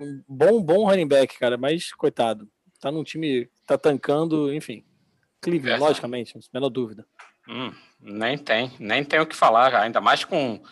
Um 0.00 0.22
bom, 0.28 0.60
bom 0.60 0.84
running 0.84 1.06
back, 1.06 1.38
cara, 1.38 1.56
mas 1.56 1.92
coitado, 1.92 2.48
tá 2.80 2.90
num 2.90 3.04
time, 3.04 3.48
tá 3.64 3.78
tancando, 3.78 4.52
enfim. 4.52 4.84
Cleveland, 5.42 5.82
é. 5.82 5.86
logicamente, 5.86 6.38
menor 6.54 6.70
dúvida. 6.70 7.04
Hum, 7.48 7.74
nem 8.00 8.38
tem, 8.38 8.72
nem 8.78 9.04
tem 9.04 9.18
o 9.18 9.26
que 9.26 9.34
falar, 9.34 9.74
ainda 9.74 10.00
mais 10.00 10.24
com 10.24 10.62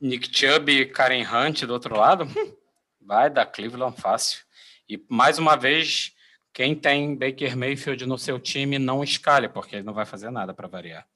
Nick 0.00 0.28
Chubb 0.36 0.70
e 0.70 0.84
Karen 0.84 1.24
Hunt 1.24 1.62
do 1.62 1.72
outro 1.72 1.96
lado. 1.96 2.24
Hum, 2.24 2.52
vai 3.00 3.30
dar 3.30 3.46
Cleveland 3.46 3.98
fácil. 4.00 4.44
E 4.88 5.00
mais 5.08 5.38
uma 5.38 5.56
vez, 5.56 6.12
quem 6.52 6.74
tem 6.74 7.14
Baker 7.16 7.56
Mayfield 7.56 8.04
no 8.04 8.18
seu 8.18 8.38
time 8.40 8.78
não 8.78 9.02
escalhe, 9.02 9.48
porque 9.48 9.76
ele 9.76 9.84
não 9.84 9.94
vai 9.94 10.04
fazer 10.04 10.30
nada 10.30 10.52
para 10.52 10.66
variar. 10.66 11.06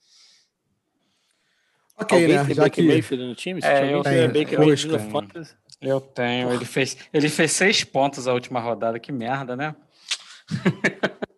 Ok, 1.96 2.16
Alguém 2.16 2.36
né? 2.36 2.44
Tem 2.44 2.54
Já 2.54 2.62
Baker 2.62 2.84
que... 2.84 2.90
Mayfield 2.90 3.26
no 3.26 3.34
time? 3.34 3.60
é, 3.62 3.92
eu 3.92 4.02
tenho. 4.02 4.28
Baker 4.28 4.58
Mayfield 4.58 5.04
no 5.04 5.46
Eu 5.80 6.00
tenho. 6.00 6.52
Ele 6.52 6.64
fez, 6.64 6.96
ele 7.12 7.28
fez 7.28 7.52
seis 7.52 7.84
pontos 7.84 8.26
a 8.26 8.32
última 8.32 8.60
rodada. 8.60 8.98
Que 8.98 9.12
merda, 9.12 9.54
né? 9.56 9.74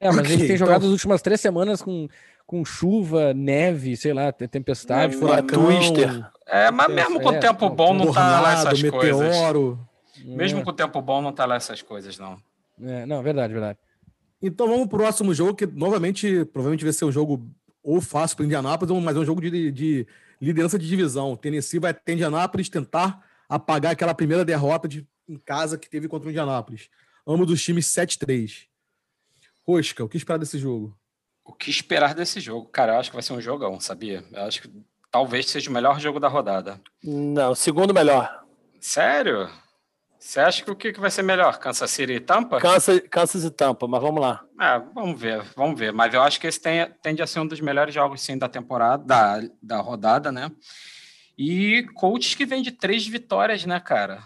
É, 0.00 0.08
mas 0.08 0.20
okay, 0.20 0.32
ele 0.32 0.46
tem 0.46 0.56
jogado 0.56 0.78
então... 0.78 0.88
as 0.88 0.92
últimas 0.92 1.20
três 1.20 1.40
semanas 1.40 1.82
com, 1.82 2.08
com 2.46 2.64
chuva, 2.64 3.34
neve, 3.34 3.96
sei 3.96 4.14
lá, 4.14 4.32
tempestade, 4.32 5.14
é, 5.14 5.18
furacão. 5.18 5.66
Twister. 5.66 6.26
É, 6.46 6.70
mas 6.70 6.92
mesmo 6.92 7.20
com 7.20 7.28
o 7.28 7.34
é, 7.34 7.38
tempo 7.38 7.68
bom 7.68 7.92
não 7.92 8.12
tá 8.12 8.40
lá 8.40 8.52
essas 8.54 8.82
meteoro. 8.82 9.78
coisas. 10.16 10.36
Mesmo 10.36 10.64
com 10.64 10.70
o 10.70 10.72
tempo 10.72 11.00
bom 11.02 11.20
não 11.20 11.32
tá 11.32 11.44
lá 11.44 11.56
essas 11.56 11.82
coisas, 11.82 12.18
não. 12.18 12.38
É, 12.82 13.04
não, 13.04 13.22
verdade, 13.22 13.52
verdade. 13.52 13.78
Então 14.42 14.66
vamos 14.66 14.88
pro 14.88 14.98
próximo 14.98 15.34
jogo, 15.34 15.54
que 15.54 15.66
novamente 15.66 16.46
provavelmente 16.46 16.82
vai 16.82 16.94
ser 16.94 17.04
um 17.04 17.12
jogo 17.12 17.46
ou 17.82 18.00
fácil 18.00 18.36
para 18.36 18.46
Indianápolis, 18.46 19.02
mas 19.02 19.16
é 19.16 19.18
um 19.20 19.24
jogo 19.24 19.40
de, 19.42 19.70
de 19.70 20.06
liderança 20.40 20.78
de 20.78 20.88
divisão. 20.88 21.32
O 21.32 21.36
Tennessee 21.36 21.78
vai 21.78 21.90
até 21.90 22.14
Indianápolis 22.14 22.70
tentar 22.70 23.22
apagar 23.48 23.92
aquela 23.92 24.14
primeira 24.14 24.44
derrota 24.44 24.88
de, 24.88 25.06
em 25.28 25.36
casa 25.36 25.76
que 25.76 25.90
teve 25.90 26.08
contra 26.08 26.28
o 26.28 26.30
Indianápolis. 26.30 26.88
Ambos 27.26 27.46
dos 27.46 27.62
times 27.62 27.86
7-3. 27.86 28.69
Rosca, 29.66 30.04
o 30.04 30.08
que 30.08 30.16
esperar 30.16 30.38
desse 30.38 30.58
jogo? 30.58 30.96
O 31.44 31.52
que 31.52 31.70
esperar 31.70 32.14
desse 32.14 32.40
jogo? 32.40 32.68
Cara, 32.68 32.94
eu 32.94 33.00
acho 33.00 33.10
que 33.10 33.16
vai 33.16 33.22
ser 33.22 33.32
um 33.32 33.40
jogão, 33.40 33.80
sabia? 33.80 34.24
Eu 34.32 34.44
acho 34.44 34.62
que 34.62 34.70
talvez 35.10 35.46
seja 35.46 35.68
o 35.68 35.72
melhor 35.72 35.98
jogo 35.98 36.20
da 36.20 36.28
rodada. 36.28 36.80
Não, 37.02 37.54
segundo 37.54 37.92
melhor. 37.92 38.44
Sério? 38.80 39.50
Você 40.20 40.38
acha 40.38 40.62
que 40.62 40.70
o 40.70 40.76
que 40.76 40.92
vai 41.00 41.10
ser 41.10 41.22
melhor? 41.22 41.58
Kansas 41.58 41.90
City 41.90 42.12
e 42.12 42.20
Tampa? 42.20 42.60
Kansas, 42.60 43.00
Kansas 43.10 43.42
e 43.42 43.50
Tampa, 43.50 43.88
mas 43.88 44.02
vamos 44.02 44.20
lá. 44.20 44.44
É, 44.60 44.78
vamos 44.94 45.18
ver, 45.18 45.42
vamos 45.56 45.80
ver. 45.80 45.94
Mas 45.94 46.12
eu 46.12 46.20
acho 46.20 46.38
que 46.38 46.46
esse 46.46 46.60
tem, 46.60 46.90
tende 47.02 47.22
a 47.22 47.26
ser 47.26 47.40
um 47.40 47.46
dos 47.46 47.60
melhores 47.60 47.94
jogos, 47.94 48.20
sim, 48.20 48.36
da 48.36 48.46
temporada, 48.46 49.02
da, 49.02 49.40
da 49.62 49.80
rodada, 49.80 50.30
né? 50.30 50.52
E 51.38 51.86
coaches 51.94 52.34
que 52.34 52.44
vem 52.44 52.60
de 52.60 52.70
três 52.70 53.06
vitórias, 53.06 53.64
né, 53.64 53.80
cara? 53.80 54.22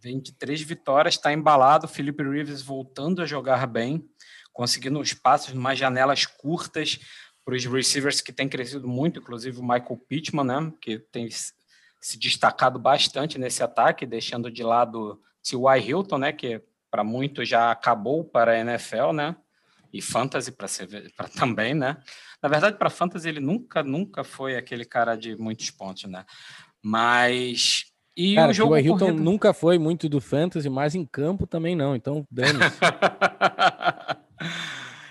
Vem 0.00 0.20
de 0.20 0.32
três 0.32 0.60
vitórias, 0.60 1.14
está 1.14 1.32
embalado. 1.32 1.86
Felipe 1.86 2.24
Rivers 2.24 2.60
voltando 2.60 3.22
a 3.22 3.26
jogar 3.26 3.68
bem 3.68 4.04
conseguindo 4.54 5.02
espaços, 5.02 5.52
umas 5.52 5.78
janelas 5.78 6.24
curtas 6.24 7.00
para 7.44 7.54
os 7.54 7.66
receivers 7.66 8.22
que 8.22 8.32
têm 8.32 8.48
crescido 8.48 8.88
muito, 8.88 9.18
inclusive 9.20 9.58
o 9.58 9.62
Michael 9.62 10.00
Pittman, 10.08 10.46
né, 10.46 10.72
que 10.80 10.98
tem 10.98 11.28
se 11.30 12.18
destacado 12.18 12.78
bastante 12.78 13.38
nesse 13.38 13.62
ataque, 13.62 14.06
deixando 14.06 14.50
de 14.50 14.62
lado 14.62 15.20
T.Y. 15.42 15.80
Hilton, 15.80 16.18
né, 16.18 16.32
que 16.32 16.62
para 16.90 17.04
muitos 17.04 17.48
já 17.48 17.70
acabou 17.70 18.24
para 18.24 18.52
a 18.52 18.58
NFL, 18.58 19.12
né, 19.12 19.36
e 19.92 20.00
fantasy 20.00 20.52
para 20.52 21.28
também, 21.36 21.74
né. 21.74 21.98
Na 22.42 22.48
verdade, 22.48 22.78
para 22.78 22.88
fantasy 22.88 23.28
ele 23.28 23.40
nunca, 23.40 23.82
nunca 23.82 24.22
foi 24.22 24.56
aquele 24.56 24.84
cara 24.84 25.16
de 25.16 25.36
muitos 25.36 25.70
pontos, 25.70 26.04
né. 26.04 26.24
Mas 26.82 27.86
e 28.16 28.36
Cara, 28.36 28.50
o 28.52 28.54
jogo 28.54 28.74
o 28.74 28.78
Hilton 28.78 29.06
corrido... 29.06 29.22
nunca 29.22 29.52
foi 29.52 29.76
muito 29.76 30.08
do 30.08 30.20
fantasy, 30.20 30.68
mas 30.68 30.94
em 30.94 31.04
campo 31.04 31.48
também 31.48 31.74
não. 31.74 31.96
Então, 31.96 32.24
dane 32.30 32.60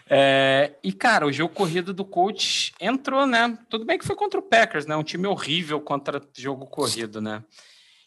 É, 0.09 0.75
e, 0.83 0.91
cara, 0.91 1.25
o 1.25 1.31
jogo 1.31 1.53
corrido 1.53 1.93
do 1.93 2.05
coach 2.05 2.73
entrou, 2.79 3.25
né? 3.25 3.57
Tudo 3.69 3.85
bem 3.85 3.97
que 3.97 4.05
foi 4.05 4.15
contra 4.15 4.39
o 4.39 4.43
Packers, 4.43 4.85
né? 4.85 4.95
Um 4.95 5.03
time 5.03 5.27
horrível 5.27 5.79
contra 5.81 6.21
jogo 6.35 6.67
corrido, 6.67 7.21
né? 7.21 7.43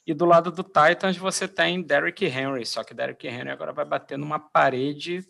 E 0.07 0.15
do 0.15 0.25
lado 0.25 0.53
do 0.53 0.63
Titans 0.63 1.17
você 1.17 1.49
tem 1.49 1.83
Derrick 1.83 2.25
Henry, 2.25 2.65
só 2.65 2.85
que 2.85 2.95
Derrick 2.95 3.27
Henry 3.27 3.51
agora 3.51 3.73
vai 3.73 3.85
bater 3.85 4.17
numa 4.17 4.39
parede 4.39 5.27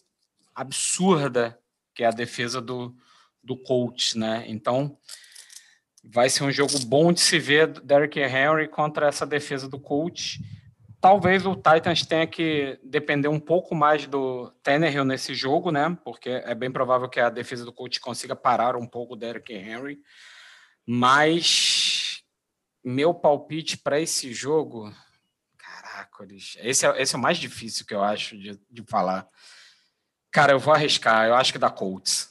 absurda, 0.54 1.58
que 1.94 2.02
é 2.02 2.06
a 2.06 2.10
defesa 2.10 2.60
do, 2.60 2.94
do 3.42 3.56
coach, 3.56 4.18
né? 4.18 4.44
Então 4.46 4.98
vai 6.04 6.28
ser 6.28 6.44
um 6.44 6.52
jogo 6.52 6.78
bom 6.80 7.12
de 7.12 7.20
se 7.20 7.38
ver 7.38 7.68
Derrick 7.80 8.20
Henry 8.20 8.68
contra 8.68 9.08
essa 9.08 9.24
defesa 9.24 9.66
do 9.68 9.80
coach 9.80 10.40
talvez 11.00 11.46
o 11.46 11.54
Titans 11.54 12.04
tenha 12.04 12.26
que 12.26 12.78
depender 12.82 13.28
um 13.28 13.40
pouco 13.40 13.74
mais 13.74 14.06
do 14.06 14.50
Tannehill 14.62 15.04
nesse 15.04 15.34
jogo, 15.34 15.70
né? 15.70 15.96
Porque 16.04 16.30
é 16.30 16.54
bem 16.54 16.70
provável 16.70 17.08
que 17.08 17.20
a 17.20 17.30
defesa 17.30 17.64
do 17.64 17.72
coach 17.72 18.00
consiga 18.00 18.34
parar 18.34 18.76
um 18.76 18.86
pouco 18.86 19.14
o 19.14 19.16
Derrick 19.16 19.52
Henry. 19.52 19.98
Mas 20.86 22.22
meu 22.84 23.12
palpite 23.12 23.76
para 23.76 24.00
esse 24.00 24.32
jogo, 24.32 24.94
caraca, 25.56 26.26
esse 26.30 26.86
é, 26.86 27.02
esse 27.02 27.14
é 27.14 27.18
o 27.18 27.20
mais 27.20 27.38
difícil 27.38 27.84
que 27.84 27.94
eu 27.94 28.02
acho 28.02 28.38
de, 28.38 28.60
de 28.70 28.82
falar. 28.86 29.28
Cara, 30.30 30.52
eu 30.52 30.58
vou 30.58 30.74
arriscar. 30.74 31.26
Eu 31.26 31.34
acho 31.34 31.52
que 31.52 31.58
dá 31.58 31.70
Colts. 31.70 32.30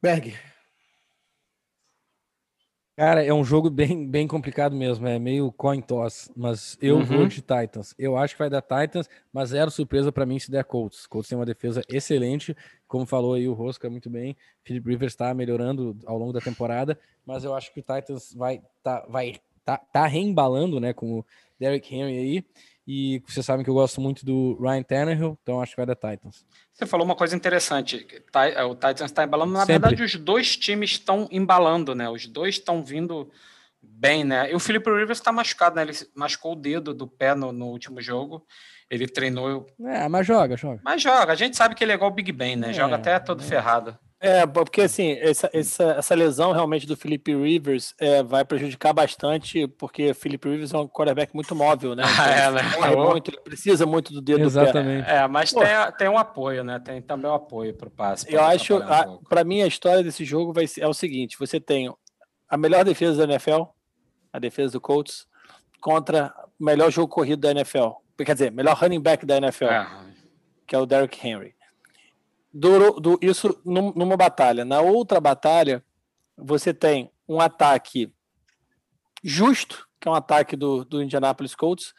Berg. 0.00 0.38
Cara, 2.94 3.24
é 3.24 3.32
um 3.32 3.42
jogo 3.42 3.70
bem, 3.70 4.06
bem 4.06 4.28
complicado 4.28 4.76
mesmo, 4.76 5.06
é 5.08 5.18
meio 5.18 5.50
coin 5.50 5.80
toss, 5.80 6.30
mas 6.36 6.76
eu 6.80 6.96
Uhum. 6.96 7.02
vou 7.02 7.26
de 7.26 7.40
Titans. 7.40 7.94
Eu 7.98 8.18
acho 8.18 8.34
que 8.34 8.38
vai 8.38 8.50
dar 8.50 8.60
Titans, 8.60 9.08
mas 9.32 9.48
zero 9.48 9.70
surpresa 9.70 10.12
pra 10.12 10.26
mim 10.26 10.38
se 10.38 10.50
der 10.50 10.62
Colts. 10.64 11.06
Colts 11.06 11.26
tem 11.28 11.38
uma 11.38 11.46
defesa 11.46 11.82
excelente, 11.88 12.54
como 12.86 13.06
falou 13.06 13.32
aí 13.32 13.48
o 13.48 13.54
Rosca 13.54 13.88
muito 13.88 14.10
bem. 14.10 14.36
Philip 14.62 14.86
Rivers 14.86 15.14
está 15.14 15.32
melhorando 15.32 15.96
ao 16.04 16.18
longo 16.18 16.34
da 16.34 16.40
temporada, 16.40 16.98
mas 17.24 17.44
eu 17.44 17.54
acho 17.54 17.72
que 17.72 17.80
o 17.80 17.82
Titans 17.82 18.34
vai 18.34 18.60
tá, 18.82 19.06
vai 19.08 19.36
tá, 19.64 19.78
tá 19.78 20.06
reembalando, 20.06 20.78
né, 20.78 20.92
com 20.92 21.20
o 21.20 21.24
Derrick 21.58 21.94
Henry 21.94 22.18
aí. 22.18 22.44
E 22.86 23.22
vocês 23.28 23.46
sabem 23.46 23.62
que 23.64 23.70
eu 23.70 23.74
gosto 23.74 24.00
muito 24.00 24.24
do 24.26 24.58
Ryan 24.60 24.82
Tannehill, 24.82 25.38
então 25.42 25.62
acho 25.62 25.72
que 25.72 25.76
vai 25.76 25.86
dar 25.86 25.94
Titans. 25.94 26.44
Você 26.72 26.84
falou 26.84 27.04
uma 27.06 27.14
coisa 27.14 27.36
interessante. 27.36 27.98
Ti- 28.04 28.22
O 28.68 28.74
Titans 28.74 29.02
está 29.02 29.22
embalando. 29.24 29.52
Na 29.52 29.60
Sempre. 29.60 29.72
verdade, 29.74 30.02
os 30.02 30.16
dois 30.16 30.56
times 30.56 30.90
estão 30.92 31.28
embalando, 31.30 31.94
né? 31.94 32.08
Os 32.08 32.26
dois 32.26 32.56
estão 32.56 32.82
vindo 32.84 33.30
bem, 33.80 34.24
né? 34.24 34.50
E 34.50 34.54
o 34.54 34.58
Felipe 34.58 34.90
Rivers 34.90 35.18
está 35.18 35.30
machucado, 35.30 35.76
né? 35.76 35.82
Ele 35.82 35.92
machucou 36.14 36.52
o 36.52 36.56
dedo 36.56 36.92
do 36.92 37.06
pé 37.06 37.34
no, 37.34 37.52
no 37.52 37.66
último 37.66 38.00
jogo. 38.00 38.44
Ele 38.90 39.06
treinou, 39.06 39.66
É, 39.86 40.08
mas 40.08 40.26
joga, 40.26 40.56
joga. 40.56 40.80
mas 40.84 41.00
joga. 41.00 41.32
A 41.32 41.36
gente 41.36 41.56
sabe 41.56 41.74
que 41.74 41.82
ele 41.84 41.92
é 41.92 41.94
igual 41.94 42.10
o 42.10 42.14
Big 42.14 42.30
Ben, 42.32 42.56
né? 42.56 42.70
É, 42.70 42.72
Joga 42.72 42.96
até 42.96 43.18
todo 43.18 43.42
é. 43.42 43.46
ferrado. 43.46 43.96
É, 44.24 44.46
porque 44.46 44.82
assim, 44.82 45.12
essa, 45.20 45.50
essa, 45.52 45.82
essa 45.98 46.14
lesão 46.14 46.52
realmente 46.52 46.86
do 46.86 46.96
Felipe 46.96 47.34
Rivers 47.34 47.92
é, 47.98 48.22
vai 48.22 48.44
prejudicar 48.44 48.92
bastante, 48.92 49.66
porque 49.66 50.14
Felipe 50.14 50.48
Rivers 50.48 50.72
é 50.72 50.78
um 50.78 50.86
quarterback 50.86 51.34
muito 51.34 51.56
móvel, 51.56 51.96
né? 51.96 52.04
Então, 52.06 52.24
É, 52.24 52.46
ele 52.46 52.54
né? 52.54 52.74
corre 52.76 52.94
Oh. 52.94 53.10
muito, 53.10 53.30
ele 53.32 53.40
precisa 53.40 53.84
muito 53.84 54.12
do 54.12 54.22
dedo 54.22 54.38
do 54.48 54.54
pé. 54.54 54.60
Exatamente. 54.62 55.10
É, 55.10 55.26
mas 55.26 55.52
Pô. 55.52 55.58
tem, 55.60 55.68
tem 55.98 56.08
um 56.08 56.16
apoio, 56.16 56.62
né? 56.62 56.78
Tem 56.78 57.02
também 57.02 57.28
um 57.28 57.34
apoio 57.34 57.74
para 57.74 57.88
o 57.88 57.90
passe. 57.90 58.32
Eu 58.32 58.42
acho, 58.44 58.76
um 58.76 59.18
para 59.28 59.42
mim, 59.42 59.60
a 59.60 59.66
história 59.66 60.04
desse 60.04 60.24
jogo 60.24 60.52
vai 60.52 60.68
ser, 60.68 60.82
é 60.82 60.86
o 60.86 60.94
seguinte: 60.94 61.36
você 61.36 61.58
tem 61.58 61.92
a 62.48 62.56
melhor 62.56 62.84
defesa 62.84 63.26
da 63.26 63.32
NFL, 63.32 63.62
a 64.32 64.38
defesa 64.38 64.72
do 64.74 64.80
Colts, 64.80 65.26
contra 65.80 66.32
o 66.60 66.64
melhor 66.64 66.92
jogo 66.92 67.08
corrido 67.08 67.40
da 67.40 67.50
NFL. 67.50 67.88
Quer 68.24 68.34
dizer, 68.34 68.52
melhor 68.52 68.76
running 68.76 69.00
back 69.00 69.26
da 69.26 69.36
NFL, 69.38 69.64
É. 69.64 69.86
que 70.64 70.76
é 70.76 70.78
o 70.78 70.86
Derrick 70.86 71.26
Henry. 71.26 71.54
Durou, 72.52 73.00
du- 73.00 73.18
isso 73.22 73.58
num- 73.64 73.92
numa 73.94 74.16
batalha. 74.16 74.64
Na 74.64 74.80
outra 74.80 75.20
batalha, 75.20 75.82
você 76.36 76.74
tem 76.74 77.10
um 77.28 77.40
ataque 77.40 78.12
justo, 79.22 79.88
que 80.00 80.08
é 80.08 80.10
um 80.10 80.14
ataque 80.14 80.56
do, 80.56 80.84
do 80.84 81.02
Indianapolis 81.02 81.54
Colts. 81.54 81.94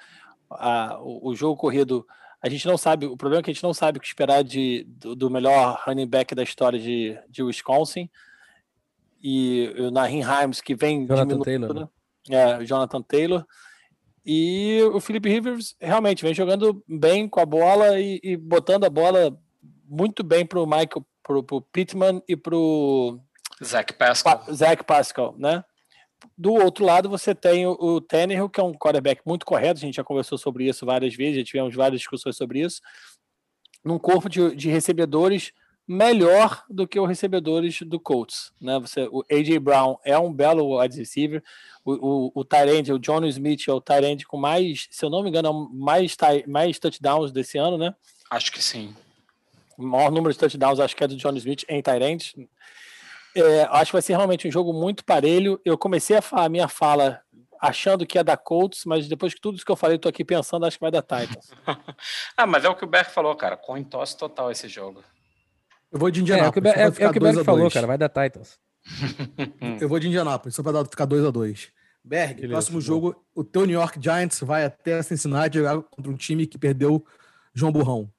A- 0.51 0.99
o, 1.01 1.29
o 1.29 1.35
jogo 1.35 1.57
corrido, 1.59 2.05
a 2.41 2.49
gente 2.49 2.67
não 2.67 2.77
sabe, 2.77 3.05
o 3.05 3.17
problema 3.17 3.39
é 3.41 3.43
que 3.43 3.49
a 3.51 3.53
gente 3.53 3.63
não 3.63 3.73
sabe 3.73 3.97
o 3.97 4.01
que 4.01 4.07
esperar 4.07 4.43
de, 4.43 4.83
do, 4.87 5.15
do 5.15 5.29
melhor 5.29 5.81
running 5.85 6.07
back 6.07 6.35
da 6.35 6.43
história 6.43 6.77
de, 6.79 7.17
de 7.29 7.41
Wisconsin. 7.41 8.09
E 9.21 9.73
o 9.79 9.89
Nahin 9.89 10.21
Himes, 10.21 10.59
que 10.61 10.75
vem 10.75 11.07
Jonathan 11.07 11.39
Taylor, 11.45 11.73
né? 11.73 11.87
É, 12.29 12.65
Jonathan 12.65 13.01
Taylor. 13.01 13.45
E 14.25 14.81
o 14.93 14.99
Felipe 14.99 15.29
Rivers 15.29 15.75
realmente 15.79 16.23
vem 16.23 16.33
jogando 16.33 16.83
bem 16.87 17.27
com 17.27 17.39
a 17.39 17.45
bola 17.45 17.99
e, 17.99 18.19
e 18.23 18.37
botando 18.37 18.83
a 18.85 18.89
bola 18.89 19.37
muito 19.93 20.23
bem 20.23 20.45
para 20.45 20.59
o 20.59 20.65
Michael, 20.65 21.05
para 21.21 21.37
o 21.37 21.61
Pittman 21.61 22.21
e 22.27 22.35
para 22.35 22.55
o 22.55 23.19
Zach 23.63 23.93
Pascal. 23.93 24.43
Zach 24.51 24.83
Pascal, 24.83 25.35
né? 25.37 25.63
Do 26.37 26.53
outro 26.53 26.85
lado, 26.85 27.09
você 27.09 27.35
tem 27.35 27.67
o, 27.67 27.71
o 27.79 28.01
Tannehill, 28.01 28.49
que 28.49 28.59
é 28.59 28.63
um 28.63 28.73
quarterback 28.73 29.21
muito 29.25 29.45
correto, 29.45 29.77
a 29.77 29.81
gente 29.81 29.95
já 29.95 30.03
conversou 30.03 30.37
sobre 30.37 30.67
isso 30.67 30.85
várias 30.85 31.13
vezes, 31.13 31.37
já 31.37 31.43
tivemos 31.43 31.75
várias 31.75 31.99
discussões 31.99 32.35
sobre 32.35 32.61
isso, 32.61 32.81
num 33.83 33.99
corpo 33.99 34.29
de, 34.29 34.55
de 34.55 34.69
recebedores 34.69 35.51
melhor 35.85 36.63
do 36.69 36.87
que 36.87 36.97
os 36.97 37.07
recebedores 37.07 37.81
do 37.81 37.99
Colts, 37.99 38.53
né? 38.59 38.79
Você, 38.79 39.07
o 39.11 39.21
AJ 39.29 39.59
Brown 39.59 39.97
é 40.03 40.17
um 40.17 40.33
belo 40.33 40.79
wide 40.79 40.97
receiver, 40.97 41.43
o, 41.83 41.91
o, 41.93 42.31
o 42.33 42.45
Tyrande, 42.45 42.93
o 42.93 42.99
John 42.99 43.23
Smith 43.25 43.67
é 43.67 43.73
o 43.73 43.81
Tyrande 43.81 44.25
com 44.25 44.37
mais, 44.37 44.87
se 44.89 45.05
eu 45.05 45.09
não 45.09 45.21
me 45.21 45.29
engano, 45.29 45.49
é 45.49 45.75
mais, 45.77 46.15
mais 46.47 46.79
touchdowns 46.79 47.31
desse 47.31 47.57
ano, 47.57 47.77
né? 47.77 47.93
Acho 48.31 48.51
que 48.51 48.63
sim. 48.63 48.95
O 49.83 49.87
maior 49.87 50.11
número 50.11 50.33
de 50.33 50.39
touchdowns 50.39 50.79
acho 50.79 50.95
que 50.95 51.03
é 51.03 51.07
do 51.07 51.15
John 51.15 51.35
Smith 51.35 51.63
em 51.69 51.81
Tyrant. 51.81 52.33
É, 53.35 53.63
acho 53.71 53.85
que 53.87 53.93
vai 53.93 54.01
ser 54.01 54.13
realmente 54.15 54.47
um 54.47 54.51
jogo 54.51 54.71
muito 54.73 55.03
parelho. 55.03 55.59
Eu 55.65 55.77
comecei 55.77 56.17
a, 56.17 56.23
a 56.31 56.49
minha 56.49 56.67
fala 56.67 57.21
achando 57.59 58.05
que 58.05 58.17
ia 58.17 58.23
dar 58.23 58.37
Colts, 58.37 58.83
mas 58.85 59.07
depois 59.07 59.33
que 59.33 59.39
tudo 59.41 59.55
isso 59.55 59.65
que 59.65 59.71
eu 59.71 59.75
falei, 59.75 59.97
tô 59.97 60.09
aqui 60.09 60.23
pensando, 60.25 60.65
acho 60.65 60.77
que 60.77 60.81
vai 60.81 60.91
dar 60.91 61.01
Titans. 61.01 61.51
Ah, 62.35 62.45
mas 62.45 62.65
é 62.65 62.69
o 62.69 62.75
que 62.75 62.83
o 62.83 62.87
Berg 62.87 63.09
falou, 63.09 63.35
cara. 63.35 63.55
Coin 63.55 63.83
toss 63.83 64.13
total 64.15 64.51
esse 64.51 64.67
jogo. 64.67 65.03
Eu 65.91 65.99
vou 65.99 66.09
de 66.11 66.19
É, 66.31 66.35
é 66.35 66.37
é, 66.39 66.43
é 66.43 66.47
o 66.47 66.51
que 66.51 66.59
o 67.19 67.21
Berg 67.21 67.39
a 67.39 67.43
falou, 67.43 67.69
cara, 67.71 67.87
vai 67.87 67.97
dar 67.97 68.09
Titans. 68.09 68.59
Eu 69.79 69.87
vou 69.87 69.99
de 69.99 70.07
Indianápolis, 70.07 70.55
só 70.55 70.61
pra 70.63 70.71
dar- 70.73 70.85
ficar 70.85 71.07
2x2. 71.07 71.69
Berg, 72.03 72.33
Beleza, 72.35 72.51
próximo 72.53 72.77
bom. 72.79 72.81
jogo, 72.81 73.25
o 73.33 73.43
teu 73.45 73.65
New 73.65 73.79
York 73.79 73.97
Giants 74.01 74.41
vai 74.41 74.65
até 74.65 75.01
Cincinnati 75.01 75.57
jogar 75.57 75.81
contra 75.83 76.11
um 76.11 76.15
time 76.17 76.45
que 76.45 76.57
perdeu 76.57 77.05
João 77.53 77.71
Burrão. 77.71 78.11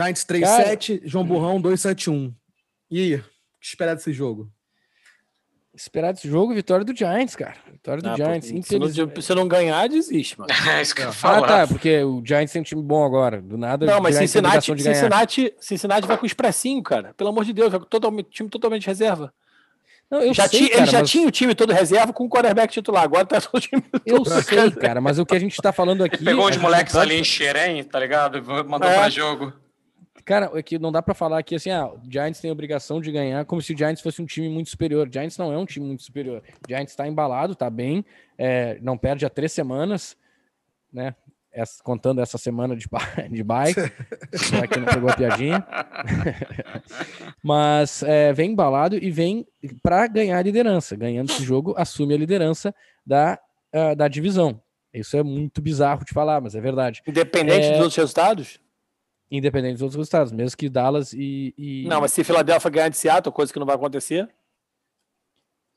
Giants 0.00 0.24
3-7, 0.24 1.00
João 1.04 1.24
Burrão 1.24 1.60
2-7-1. 1.60 2.32
E 2.90 3.00
aí, 3.00 3.14
o 3.16 3.18
que 3.60 3.66
esperar 3.66 3.94
desse 3.94 4.12
jogo? 4.12 4.50
Esperar 5.72 6.12
desse 6.12 6.28
jogo, 6.28 6.52
vitória 6.52 6.84
do 6.84 6.94
Giants, 6.96 7.36
cara. 7.36 7.54
Vitória 7.70 8.02
do 8.02 8.08
Ah, 8.10 8.16
Giants. 8.16 8.46
se, 8.66 8.78
não, 8.78 8.88
se 9.22 9.34
não 9.34 9.46
ganhar, 9.46 9.88
desiste, 9.88 10.38
mano. 10.38 10.48
É 10.68 10.82
isso 10.82 10.94
que 10.94 11.00
eu 11.00 11.04
ia 11.04 11.10
Ah, 11.10 11.12
falar. 11.12 11.46
tá, 11.46 11.66
porque 11.66 12.02
o 12.02 12.20
Giants 12.24 12.52
tem 12.52 12.60
um 12.60 12.64
time 12.64 12.82
bom 12.82 13.04
agora. 13.04 13.40
Do 13.40 13.56
nada, 13.56 13.86
Não, 13.86 14.00
mas 14.00 14.16
Giants 14.16 14.32
tem 14.32 14.42
Cincinnati. 14.42 14.82
Cincinnati, 14.82 15.54
Cincinnati 15.60 16.06
vai 16.08 16.16
com 16.16 16.24
o 16.24 16.26
expressinho, 16.26 16.82
cara. 16.82 17.14
Pelo 17.16 17.30
amor 17.30 17.44
de 17.44 17.52
Deus, 17.52 17.70
vai 17.70 17.78
com 17.80 17.86
totalmente, 17.86 18.30
time 18.30 18.48
totalmente 18.48 18.86
reserva. 18.86 19.32
Não, 20.10 20.20
eu 20.20 20.34
já 20.34 20.48
sei, 20.48 20.58
tinha, 20.58 20.70
cara, 20.70 20.82
ele 20.82 20.90
já 20.90 20.98
mas- 20.98 21.10
tinha 21.10 21.28
o 21.28 21.30
time 21.30 21.54
todo 21.54 21.72
reserva 21.72 22.12
com 22.12 22.24
o 22.24 22.28
quarterback 22.28 22.72
titular. 22.72 23.04
Agora 23.04 23.24
tá 23.24 23.40
todo 23.40 23.54
o 23.54 23.60
time 23.60 23.80
Eu 24.04 24.24
todo 24.24 24.42
sei, 24.42 24.70
cara, 24.72 25.00
mas 25.00 25.20
o 25.20 25.24
que 25.24 25.36
a 25.36 25.38
gente 25.38 25.56
tá 25.62 25.72
falando 25.72 26.02
aqui. 26.02 26.22
Pegou 26.24 26.48
a 26.48 26.50
os 26.50 26.56
moleques 26.56 26.92
pode- 26.94 27.12
ali 27.12 27.20
em 27.20 27.24
Xerém, 27.24 27.84
tá 27.84 28.00
ligado? 28.00 28.42
Mandou 28.68 28.90
É. 28.90 28.94
pra 28.96 29.08
jogo. 29.08 29.52
Cara, 30.24 30.50
é 30.54 30.62
que 30.62 30.78
não 30.78 30.92
dá 30.92 31.00
pra 31.02 31.14
falar 31.14 31.42
que 31.42 31.54
assim, 31.54 31.70
ah, 31.70 31.86
o 31.86 32.00
Giants 32.10 32.40
tem 32.40 32.50
a 32.50 32.52
obrigação 32.52 33.00
de 33.00 33.10
ganhar 33.10 33.44
como 33.44 33.60
se 33.62 33.72
o 33.74 33.76
Giants 33.78 34.00
fosse 34.02 34.20
um 34.22 34.26
time 34.26 34.48
muito 34.48 34.70
superior. 34.70 35.08
O 35.08 35.12
Giants 35.12 35.36
não 35.38 35.52
é 35.52 35.58
um 35.58 35.64
time 35.66 35.86
muito 35.86 36.02
superior. 36.02 36.42
O 36.64 36.68
Giants 36.68 36.94
tá 36.94 37.06
embalado, 37.08 37.54
tá 37.54 37.68
bem, 37.70 38.04
é, 38.38 38.78
não 38.82 38.96
perde 38.98 39.24
há 39.26 39.30
três 39.30 39.52
semanas, 39.52 40.16
né? 40.92 41.14
Essa- 41.52 41.82
contando 41.82 42.20
essa 42.20 42.38
semana 42.38 42.76
de, 42.76 42.86
de 43.30 43.42
bye, 43.42 43.74
pra 44.50 44.66
quem 44.68 44.82
não 44.82 44.92
pegou 44.94 45.10
a 45.10 45.16
piadinha. 45.16 45.66
Mas 47.42 48.02
é, 48.02 48.32
vem 48.32 48.52
embalado 48.52 48.96
e 48.96 49.10
vem 49.10 49.46
pra 49.82 50.06
ganhar 50.06 50.38
a 50.38 50.42
liderança. 50.42 50.96
Ganhando 50.96 51.30
esse 51.30 51.42
jogo, 51.42 51.74
assume 51.76 52.14
a 52.14 52.18
liderança 52.18 52.74
da, 53.04 53.38
ah, 53.72 53.94
da 53.94 54.08
divisão. 54.08 54.60
Isso 54.92 55.16
é 55.16 55.22
muito 55.22 55.62
bizarro 55.62 56.04
de 56.04 56.12
falar, 56.12 56.40
mas 56.40 56.56
é 56.56 56.60
verdade. 56.60 57.00
Independente 57.06 57.66
É. 57.66 57.70
dos 57.70 57.78
outros 57.78 57.96
resultados? 57.96 58.60
Independente 59.30 59.74
dos 59.74 59.82
outros 59.82 59.96
resultados, 59.96 60.32
mesmo 60.32 60.56
que 60.56 60.68
Dallas 60.68 61.12
e. 61.12 61.54
e- 61.56 61.84
Não, 61.88 62.00
mas 62.00 62.12
se 62.12 62.24
Filadélfia 62.24 62.70
ganhar 62.70 62.88
de 62.88 62.96
Seattle, 62.96 63.32
coisa 63.32 63.52
que 63.52 63.58
não 63.58 63.66
vai 63.66 63.76
acontecer. 63.76 64.28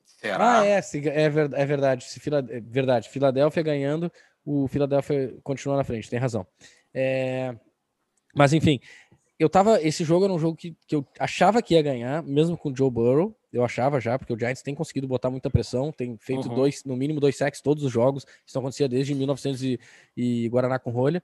Será? 0.04 0.60
Ah, 0.60 0.64
é, 0.66 0.82
se- 0.82 1.08
é, 1.08 1.28
ver- 1.28 1.52
é 1.54 1.66
verdade. 1.66 2.04
Se 2.04 2.18
Fila- 2.20 2.44
é 2.48 2.60
verdade. 2.60 3.08
Filadélfia 3.08 3.62
ganhando, 3.62 4.10
o 4.44 4.66
Filadélfia 4.68 5.36
continua 5.42 5.76
na 5.76 5.84
frente, 5.84 6.08
tem 6.10 6.18
razão. 6.18 6.46
É, 6.92 7.54
mas 8.34 8.52
enfim, 8.52 8.80
eu 9.38 9.48
tava. 9.48 9.80
Esse 9.82 10.02
jogo 10.04 10.24
era 10.24 10.32
um 10.34 10.38
jogo 10.38 10.56
que, 10.56 10.76
que 10.86 10.96
eu 10.96 11.06
achava 11.18 11.62
que 11.62 11.74
ia 11.74 11.82
ganhar, 11.82 12.22
mesmo 12.22 12.56
com 12.56 12.70
o 12.70 12.76
Joe 12.76 12.90
Burrow. 12.90 13.36
Eu 13.52 13.64
achava 13.64 14.00
já, 14.00 14.18
porque 14.18 14.32
o 14.32 14.38
Giants 14.38 14.62
tem 14.62 14.74
conseguido 14.74 15.06
botar 15.06 15.30
muita 15.30 15.48
pressão, 15.48 15.92
tem 15.92 16.16
feito 16.18 16.48
Uhum. 16.48 16.54
dois, 16.56 16.82
no 16.84 16.96
mínimo 16.96 17.20
dois 17.20 17.36
sacks 17.36 17.60
todos 17.60 17.84
os 17.84 17.92
jogos. 17.92 18.24
Isso 18.44 18.56
não 18.56 18.62
acontecia 18.62 18.88
desde 18.88 19.14
1900 19.14 19.62
e, 19.62 19.78
e 20.16 20.48
Guaraná 20.48 20.76
com 20.78 20.90
rolha. 20.90 21.22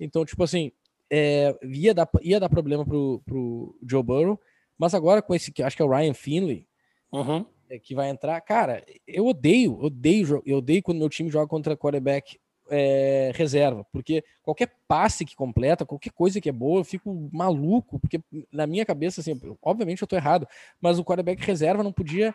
Então, 0.00 0.24
tipo 0.24 0.42
assim, 0.42 0.72
é, 1.10 1.56
ia, 1.62 1.94
dar, 1.94 2.08
ia 2.22 2.40
dar 2.40 2.48
problema 2.48 2.84
pro, 2.84 3.22
pro 3.24 3.78
Joe 3.88 4.02
Burrow, 4.02 4.40
mas 4.78 4.94
agora 4.94 5.22
com 5.22 5.34
esse 5.34 5.52
que 5.52 5.62
acho 5.62 5.76
que 5.76 5.82
é 5.82 5.84
o 5.84 5.90
Ryan 5.90 6.14
Finley, 6.14 6.66
Uhum. 7.12 7.46
é, 7.70 7.78
que 7.78 7.94
vai 7.94 8.10
entrar. 8.10 8.40
Cara, 8.40 8.84
eu 9.06 9.26
odeio, 9.26 9.78
odeio, 9.80 10.42
eu 10.44 10.58
odeio 10.58 10.82
quando 10.82 10.98
meu 10.98 11.08
time 11.08 11.30
joga 11.30 11.46
contra 11.46 11.76
quarterback 11.76 12.38
é, 12.68 13.30
reserva, 13.34 13.86
porque 13.92 14.24
qualquer 14.42 14.72
passe 14.88 15.24
que 15.24 15.36
completa, 15.36 15.86
qualquer 15.86 16.10
coisa 16.10 16.40
que 16.40 16.48
é 16.48 16.52
boa, 16.52 16.80
eu 16.80 16.84
fico 16.84 17.28
maluco, 17.32 17.98
porque 18.00 18.20
na 18.52 18.66
minha 18.66 18.84
cabeça, 18.84 19.20
assim, 19.20 19.40
obviamente 19.62 20.02
eu 20.02 20.08
tô 20.08 20.16
errado, 20.16 20.46
mas 20.80 20.98
o 20.98 21.04
quarterback 21.04 21.40
reserva 21.44 21.82
não 21.84 21.92
podia 21.92 22.34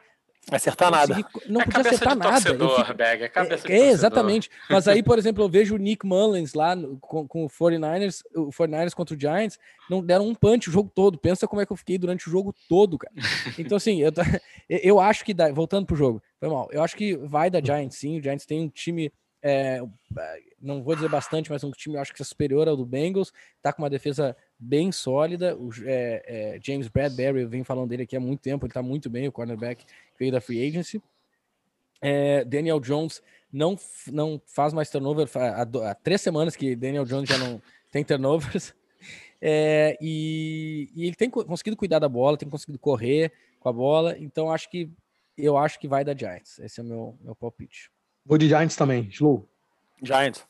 Acertar 0.50 0.90
nada. 0.90 1.16
não 1.48 1.62
é 1.62 1.66
podia 1.66 1.82
acertar 1.82 2.16
nada. 2.16 2.32
Torcedor, 2.42 2.86
fico- 2.86 2.98
Bag. 2.98 3.24
É 3.24 3.30
cabeça 3.30 3.68
de 3.68 3.74
é, 3.74 3.90
exatamente. 3.90 4.50
Mas 4.70 4.88
aí, 4.88 5.04
por 5.04 5.20
exemplo, 5.20 5.44
eu 5.44 5.50
vejo 5.50 5.76
o 5.76 5.78
Nick 5.78 6.06
Mullins 6.06 6.54
lá 6.54 6.76
no- 6.76 6.98
com, 7.00 7.28
com 7.28 7.46
o 7.46 7.50
49ers, 7.50 8.24
o 8.36 8.50
49ers 8.52 8.94
contra 8.96 9.16
o 9.16 9.20
Giants, 9.20 9.60
não 9.90 10.04
deram 10.04 10.28
um 10.28 10.34
punch 10.34 10.68
o 10.68 10.72
jogo 10.72 10.92
todo. 10.94 11.18
Pensa 11.20 11.48
como 11.48 11.62
é 11.62 11.66
que 11.66 11.72
eu 11.72 11.78
fiquei 11.78 11.98
durante 11.98 12.28
o 12.28 12.32
jogo 12.32 12.54
todo, 12.68 12.98
cara. 12.98 13.14
Então, 13.60 13.78
assim, 13.78 14.02
eu, 14.02 14.12
eu 14.68 15.00
acho 15.00 15.24
que 15.24 15.34
dá, 15.34 15.52
voltando 15.52 15.86
pro 15.86 15.96
jogo, 15.96 16.22
foi 16.40 16.50
mal. 16.50 16.68
Eu 16.72 16.84
acho 16.84 16.96
que 16.96 17.16
vai 17.18 17.50
da 17.50 17.62
Giants, 17.64 17.98
sim. 17.98 18.18
O 18.20 18.24
Giants 18.24 18.46
tem 18.46 18.62
um 18.62 18.70
time 18.70 19.12
é, 19.44 19.82
não 20.62 20.84
vou 20.84 20.94
dizer 20.96 21.10
bastante, 21.10 21.50
mas 21.52 21.64
um 21.64 21.72
time 21.72 21.96
eu 21.96 22.02
acho 22.02 22.14
que 22.14 22.22
é 22.22 22.26
superior 22.26 22.68
ao 22.68 22.78
do 22.78 22.86
Bengals, 22.86 23.32
tá 23.62 23.74
com 23.74 23.82
uma 23.82 23.90
defesa 23.90 24.36
bem 24.62 24.92
sólida. 24.92 25.56
O 25.58 25.72
é, 25.84 26.24
é, 26.56 26.60
James 26.62 26.88
Bradbury, 26.88 27.42
eu 27.42 27.50
venho 27.50 27.66
falando 27.66 27.90
dele 27.90 28.04
aqui 28.04 28.16
há 28.16 28.20
muito 28.20 28.42
tempo, 28.42 28.66
ele 28.66 28.74
tá 28.74 28.84
muito 28.84 29.10
bem, 29.10 29.28
o 29.28 29.32
cornerback 29.32 29.84
veio 30.20 30.32
da 30.32 30.40
free 30.40 30.68
agency. 30.68 31.02
É, 32.00 32.46
Daniel 32.46 32.80
Jones 32.80 33.22
não, 33.52 33.78
não 34.08 34.42
faz 34.46 34.72
mais 34.74 34.90
turnover, 34.90 35.28
há, 35.36 35.64
há, 35.90 35.96
três 35.96 36.22
semanas 36.22 36.56
que 36.56 36.76
Daniel 36.76 37.06
Jones 37.06 37.28
já 37.28 37.38
não 37.38 37.62
tem 37.92 38.04
turnovers. 38.04 38.74
É, 39.44 39.98
e, 40.00 40.92
e, 40.94 41.08
ele 41.08 41.16
tem 41.16 41.28
conseguido 41.28 41.76
cuidar 41.76 41.98
da 41.98 42.08
bola, 42.08 42.38
tem 42.38 42.48
conseguido 42.48 42.78
correr 42.78 43.34
com 43.60 43.70
a 43.70 43.74
bola, 43.74 44.16
então 44.20 44.52
acho 44.52 44.70
que 44.70 44.88
eu 45.36 45.58
acho 45.58 45.80
que 45.80 45.88
vai 45.88 46.06
da 46.06 46.16
Giants. 46.16 46.60
Esse 46.60 46.80
é 46.80 46.84
o 46.84 46.86
meu, 46.86 47.18
meu 47.20 47.36
palpite. 47.36 47.90
Vou 48.24 48.38
de 48.38 48.48
Giants 48.48 48.76
também, 48.76 49.10
Slow. 49.10 49.50
Giants. 50.04 50.46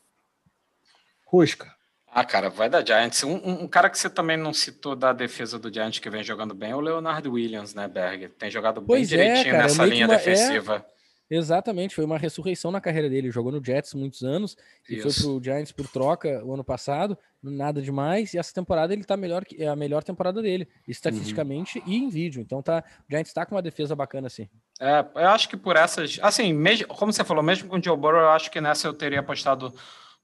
Rosca. 1.24 1.74
Ah, 2.14 2.24
cara, 2.24 2.50
vai 2.50 2.68
da 2.68 2.84
Giants. 2.84 3.24
Um, 3.24 3.36
um, 3.36 3.62
um, 3.62 3.68
cara 3.68 3.88
que 3.88 3.98
você 3.98 4.10
também 4.10 4.36
não 4.36 4.52
citou 4.52 4.94
da 4.94 5.14
defesa 5.14 5.58
do 5.58 5.72
Giants 5.72 5.98
que 5.98 6.10
vem 6.10 6.22
jogando 6.22 6.54
bem 6.54 6.72
é 6.72 6.76
o 6.76 6.80
Leonardo 6.80 7.32
Williams, 7.32 7.74
né, 7.74 7.88
Berger? 7.88 8.28
Tem 8.38 8.50
jogado 8.50 8.82
pois 8.82 9.08
bem 9.08 9.18
é, 9.18 9.22
direitinho 9.22 9.54
cara, 9.54 9.62
nessa 9.62 9.86
linha 9.86 10.06
uma, 10.06 10.14
é 10.14 10.18
defensiva. 10.18 10.84
É... 10.86 10.92
Exatamente, 11.34 11.94
foi 11.94 12.04
uma 12.04 12.18
ressurreição 12.18 12.70
na 12.70 12.82
carreira 12.82 13.08
dele. 13.08 13.30
Jogou 13.30 13.50
no 13.50 13.64
Jets 13.64 13.94
muitos 13.94 14.22
anos 14.22 14.54
e 14.86 14.96
Isso. 14.96 15.22
foi 15.22 15.32
pro 15.32 15.42
Giants 15.42 15.72
por 15.72 15.88
troca 15.88 16.44
o 16.44 16.52
ano 16.52 16.62
passado, 16.62 17.16
nada 17.42 17.80
demais. 17.80 18.34
E 18.34 18.38
essa 18.38 18.52
temporada 18.52 18.92
ele 18.92 19.04
tá 19.04 19.16
melhor 19.16 19.42
que 19.42 19.62
é 19.62 19.66
a 19.66 19.74
melhor 19.74 20.04
temporada 20.04 20.42
dele, 20.42 20.68
estatisticamente 20.86 21.78
uhum. 21.78 21.84
e 21.86 21.96
em 21.96 22.10
vídeo. 22.10 22.42
Então 22.42 22.62
tá, 22.62 22.84
o 23.08 23.10
Giants 23.10 23.32
tá 23.32 23.46
com 23.46 23.54
uma 23.54 23.62
defesa 23.62 23.96
bacana 23.96 24.26
assim. 24.26 24.46
É, 24.78 25.02
eu 25.14 25.28
acho 25.28 25.48
que 25.48 25.56
por 25.56 25.76
essas, 25.76 26.18
assim, 26.20 26.52
mesmo, 26.52 26.86
como 26.88 27.10
você 27.10 27.24
falou, 27.24 27.42
mesmo 27.42 27.70
com 27.70 27.78
o 27.78 27.82
Joe 27.82 27.96
Burrow, 27.96 28.20
eu 28.20 28.28
acho 28.28 28.50
que 28.50 28.60
nessa 28.60 28.86
eu 28.86 28.92
teria 28.92 29.20
apostado 29.20 29.72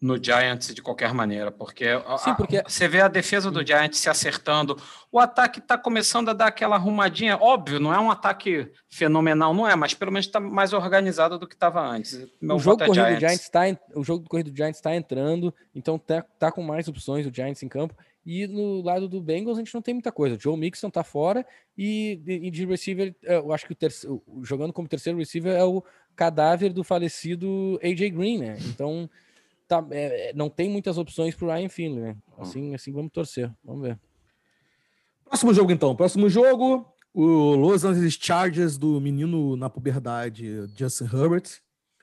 no 0.01 0.23
Giants 0.23 0.73
de 0.73 0.81
qualquer 0.81 1.13
maneira, 1.13 1.51
porque, 1.51 1.87
Sim, 2.19 2.35
porque... 2.35 2.59
A, 2.59 2.65
você 2.69 2.87
vê 2.87 3.01
a 3.01 3.09
defesa 3.09 3.51
do 3.51 3.67
Giants 3.67 3.99
se 3.99 4.09
acertando, 4.09 4.81
o 5.11 5.19
ataque 5.19 5.59
está 5.59 5.77
começando 5.77 6.29
a 6.29 6.33
dar 6.33 6.47
aquela 6.47 6.77
arrumadinha, 6.77 7.37
óbvio, 7.37 7.81
não 7.81 7.93
é 7.93 7.99
um 7.99 8.11
ataque 8.11 8.71
fenomenal, 8.89 9.53
não 9.53 9.67
é, 9.67 9.75
mas 9.75 9.95
pelo 9.95 10.13
menos 10.13 10.27
está 10.27 10.39
mais 10.39 10.73
organizado 10.73 11.39
do 11.39 11.49
que 11.49 11.55
estava 11.55 11.81
antes. 11.81 12.29
Meu 12.41 12.57
o 12.57 12.59
jogo, 12.61 12.83
é 12.83 12.87
corrido 12.87 13.05
Giants. 13.05 13.21
Giants 13.21 13.49
tá, 13.49 13.61
o 13.95 14.05
jogo 14.05 14.23
do 14.23 14.31
corrido 14.31 14.51
do 14.53 14.57
Giants 14.57 14.79
está 14.79 14.95
entrando, 14.95 15.53
então 15.75 15.99
tá, 15.99 16.25
tá 16.39 16.53
com 16.53 16.63
mais 16.63 16.87
opções 16.87 17.27
o 17.27 17.35
Giants 17.35 17.63
em 17.65 17.69
campo, 17.69 17.95
e 18.25 18.47
no 18.47 18.83
lado 18.83 19.09
do 19.09 19.21
Bengals 19.21 19.57
a 19.57 19.63
gente 19.63 19.75
não 19.75 19.83
tem 19.83 19.95
muita 19.95 20.13
coisa. 20.13 20.37
O 20.37 20.41
Joe 20.41 20.57
Mixon 20.57 20.91
tá 20.91 21.03
fora 21.03 21.47
e, 21.77 22.21
e 22.27 22.51
de 22.51 22.67
receiver, 22.67 23.17
é, 23.25 23.37
eu 23.37 23.53
acho 23.53 23.67
que 23.67 23.73
o 23.73 23.75
terceiro, 23.75 24.23
jogando 24.43 24.73
como 24.73 24.87
terceiro 24.87 25.19
receiver 25.19 25.57
é 25.57 25.65
o 25.65 25.83
cadáver 26.15 26.73
do 26.73 26.85
falecido 26.85 27.81
AJ 27.83 28.11
Green, 28.11 28.39
né? 28.39 28.59
Então 28.67 29.09
tá, 29.69 29.87
é, 29.91 30.31
é, 30.31 30.33
não 30.33 30.49
tem 30.49 30.71
muitas 30.71 30.99
opções 30.99 31.35
para 31.35 31.47
o 31.47 31.53
Ryan 31.53 31.69
Finley, 31.69 32.01
né? 32.01 32.17
Hum. 32.37 32.43
Assim, 32.43 32.75
assim 32.75 32.93
vamos 32.93 33.13
torcer, 33.13 33.53
vamos 33.63 33.83
ver. 33.83 33.99
Próximo 35.25 35.53
jogo, 35.53 35.71
então. 35.71 35.95
Próximo 35.95 36.29
jogo, 36.29 36.91
o 37.13 37.55
Los 37.55 37.85
Angeles 37.85 38.19
Chargers 38.19 38.79
do 38.79 39.01
menino 39.01 39.57
na 39.57 39.69
puberdade, 39.69 40.67
Justin 40.75 41.05
Herbert, 41.05 41.61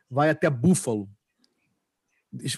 vai 0.09 0.29
até 0.29 0.49
Buffalo. 0.49 1.09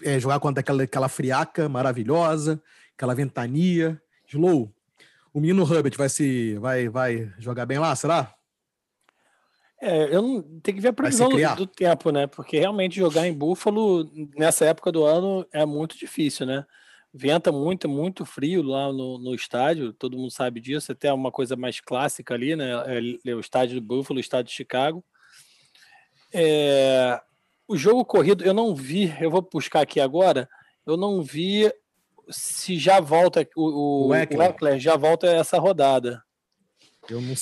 É, 0.03 0.20
jogar 0.20 0.39
contra 0.39 0.60
aquela, 0.60 0.84
aquela 0.84 1.08
friaca 1.08 1.70
maravilhosa, 1.70 2.62
aquela 2.95 3.16
ventania. 3.16 4.01
Slow, 4.28 4.74
o 5.34 5.39
menino 5.39 5.64
Herbert 5.64 5.95
vai 5.95 6.10
se 6.10 6.55
vai, 6.55 6.89
vai 6.89 7.32
jogar 7.38 7.66
bem 7.66 7.80
lá, 7.80 7.95
será? 7.95 8.37
É, 9.82 10.15
eu 10.15 10.21
não 10.21 10.41
tenho 10.61 10.78
que 10.78 10.82
ver 10.82 10.89
a 10.89 10.93
previsão 10.93 11.30
do, 11.30 11.55
do, 11.55 11.67
tempo, 11.67 12.11
né? 12.11 12.25
Porque 12.25 12.57
realmente 12.57 12.95
jogar 12.95 13.28
em 13.28 13.34
Buffalo 13.34 14.09
nessa 14.36 14.65
época 14.65 14.91
do 14.91 15.03
ano 15.03 15.45
é 15.51 15.65
muito 15.65 15.97
difícil, 15.97 16.45
né? 16.45 16.65
Venta 17.13 17.51
muito, 17.51 17.88
muito 17.88 18.25
frio 18.25 18.61
lá 18.63 18.91
no, 18.91 19.17
no 19.19 19.36
estádio, 19.36 19.93
todo 19.93 20.17
mundo 20.17 20.32
sabe 20.32 20.59
disso. 20.59 20.91
Até 20.91 21.13
uma 21.13 21.32
coisa 21.32 21.55
mais 21.55 21.80
clássica 21.80 22.34
ali, 22.34 22.55
né? 22.55 22.71
É, 22.88 23.30
é 23.32 23.36
o 23.36 23.39
estádio 23.39 23.75
de 23.75 23.82
Buffalo, 23.82 24.17
o 24.17 24.21
estádio 24.21 24.49
de 24.49 24.55
Chicago. 24.55 25.03
É, 26.34 27.21
o 27.67 27.78
jogo 27.78 28.03
corrido, 28.03 28.43
eu 28.43 28.53
não 28.53 28.75
vi, 28.75 29.13
eu 29.21 29.30
vou 29.30 29.41
buscar 29.41 29.82
aqui 29.82 29.99
agora, 29.99 30.49
eu 30.86 30.97
não 30.97 31.21
vi 31.21 31.71
se 32.30 32.78
já 32.78 32.99
volta, 32.99 33.47
o, 33.55 34.07
o, 34.07 34.07
o 34.07 34.15
Eckler 34.15 34.80
já 34.80 34.95
volta 34.95 35.28
essa 35.28 35.57
rodada. 35.59 36.21
Eu 37.09 37.21
não, 37.21 37.34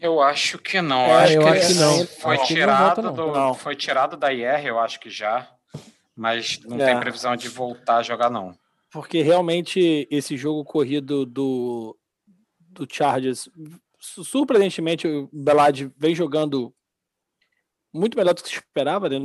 eu 0.00 0.20
acho 0.20 0.58
que 0.58 0.80
não. 0.80 1.00
É, 1.00 1.24
acho 1.24 1.32
eu 1.34 1.42
que 1.42 1.48
acho 1.48 1.66
que 1.68 1.74
não. 1.74 2.06
Foi 2.06 2.34
acho 2.36 2.46
tirado 2.46 3.02
não 3.02 3.12
do, 3.12 3.26
não. 3.32 3.54
foi 3.54 3.76
tirado 3.76 4.16
da 4.16 4.32
IR, 4.32 4.66
eu 4.66 4.78
acho 4.78 5.00
que 5.00 5.10
já, 5.10 5.48
mas 6.14 6.60
não 6.64 6.80
é. 6.80 6.86
tem 6.86 7.00
previsão 7.00 7.36
de 7.36 7.48
voltar 7.48 7.98
a 7.98 8.02
jogar 8.02 8.30
não. 8.30 8.56
Porque 8.90 9.22
realmente 9.22 10.08
esse 10.10 10.36
jogo 10.36 10.64
corrido 10.64 11.24
do 11.26 11.96
do 12.58 12.86
Chargers, 12.90 13.48
surpreendentemente 13.98 15.08
o 15.08 15.28
Belad 15.32 15.90
vem 15.96 16.14
jogando 16.14 16.72
muito 17.92 18.16
melhor 18.16 18.34
do 18.34 18.42
que 18.42 18.48
se 18.48 18.54
esperava, 18.54 19.08
né? 19.08 19.18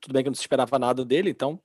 tudo 0.00 0.12
bem 0.12 0.22
que 0.22 0.30
não 0.30 0.34
se 0.34 0.40
esperava 0.40 0.78
nada 0.78 1.04
dele, 1.04 1.28
então 1.28 1.60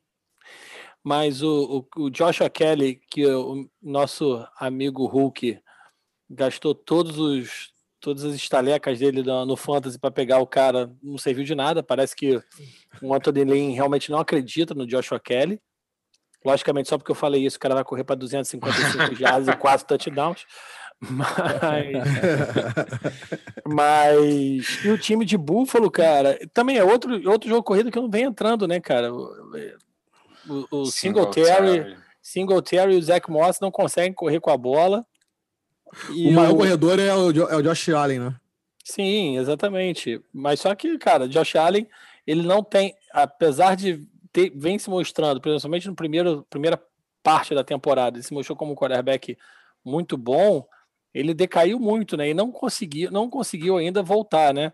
mas 1.03 1.41
o, 1.41 1.87
o, 1.97 2.03
o 2.03 2.09
Joshua 2.09 2.49
Kelly, 2.49 3.01
que 3.09 3.25
o 3.25 3.67
nosso 3.81 4.45
amigo 4.57 5.05
Hulk 5.05 5.59
gastou 6.29 6.75
todos 6.75 7.17
os 7.17 7.70
todas 8.01 8.25
as 8.25 8.33
estalecas 8.33 8.99
dele 8.99 9.23
no, 9.23 9.45
no 9.45 9.55
Fantasy 9.55 9.97
para 9.97 10.11
pegar 10.11 10.39
o 10.39 10.47
cara 10.47 10.91
não 11.01 11.17
serviu 11.17 11.45
de 11.45 11.55
nada. 11.55 11.83
Parece 11.83 12.15
que 12.15 12.41
o 13.01 13.13
Anthony 13.13 13.45
Lynn 13.45 13.73
realmente 13.73 14.11
não 14.11 14.19
acredita 14.19 14.73
no 14.73 14.87
Joshua 14.87 15.19
Kelly. 15.19 15.61
Logicamente, 16.43 16.89
só 16.89 16.97
porque 16.97 17.11
eu 17.11 17.15
falei 17.15 17.45
isso, 17.45 17.57
o 17.57 17.59
cara 17.59 17.75
vai 17.75 17.83
correr 17.83 18.03
para 18.03 18.15
255 18.15 19.13
jardas 19.15 19.47
e 19.47 19.55
4 19.55 19.87
touchdowns. 19.87 20.45
Mas. 20.99 21.87
mas. 23.65 24.85
E 24.85 24.89
o 24.89 24.97
time 24.97 25.25
de 25.25 25.37
Buffalo, 25.37 25.89
cara, 25.89 26.39
também 26.53 26.77
é 26.77 26.83
outro, 26.83 27.29
outro 27.29 27.49
jogo 27.49 27.63
corrido 27.63 27.91
que 27.91 27.99
não 27.99 28.09
vem 28.09 28.23
entrando, 28.23 28.67
né, 28.67 28.79
cara? 28.79 29.13
O, 29.13 29.29
o, 30.47 30.81
o 30.81 30.85
Singletary, 30.85 31.95
Singletary 32.21 32.93
e 32.93 32.97
o 32.97 33.01
Zach 33.01 33.29
Moss 33.29 33.59
não 33.59 33.71
conseguem 33.71 34.13
correr 34.13 34.39
com 34.39 34.51
a 34.51 34.57
bola. 34.57 35.05
E 36.09 36.29
o 36.29 36.31
maior 36.31 36.53
o... 36.53 36.57
corredor 36.57 36.99
é 36.99 37.13
o, 37.13 37.31
é 37.49 37.55
o 37.55 37.61
Josh 37.61 37.89
Allen, 37.89 38.19
né? 38.19 38.35
Sim, 38.83 39.37
exatamente. 39.37 40.21
Mas 40.33 40.59
só 40.59 40.73
que, 40.75 40.97
cara, 40.97 41.27
Josh 41.27 41.55
Allen, 41.55 41.87
ele 42.25 42.43
não 42.43 42.63
tem, 42.63 42.95
apesar 43.11 43.75
de 43.75 44.07
ter, 44.31 44.51
vem 44.55 44.79
se 44.79 44.89
mostrando, 44.89 45.41
principalmente 45.41 45.87
no 45.87 45.95
primeiro 45.95 46.45
primeira 46.49 46.81
parte 47.23 47.53
da 47.53 47.63
temporada, 47.63 48.17
ele 48.17 48.23
se 48.23 48.33
mostrou 48.33 48.57
como 48.57 48.71
um 48.71 48.75
quarterback 48.75 49.37
muito 49.85 50.17
bom, 50.17 50.65
ele 51.13 51.33
decaiu 51.33 51.79
muito, 51.79 52.17
né? 52.17 52.29
E 52.29 52.33
não 52.33 52.51
conseguiu, 52.51 53.11
não 53.11 53.29
conseguiu 53.29 53.77
ainda 53.77 54.01
voltar, 54.01 54.53
né? 54.53 54.71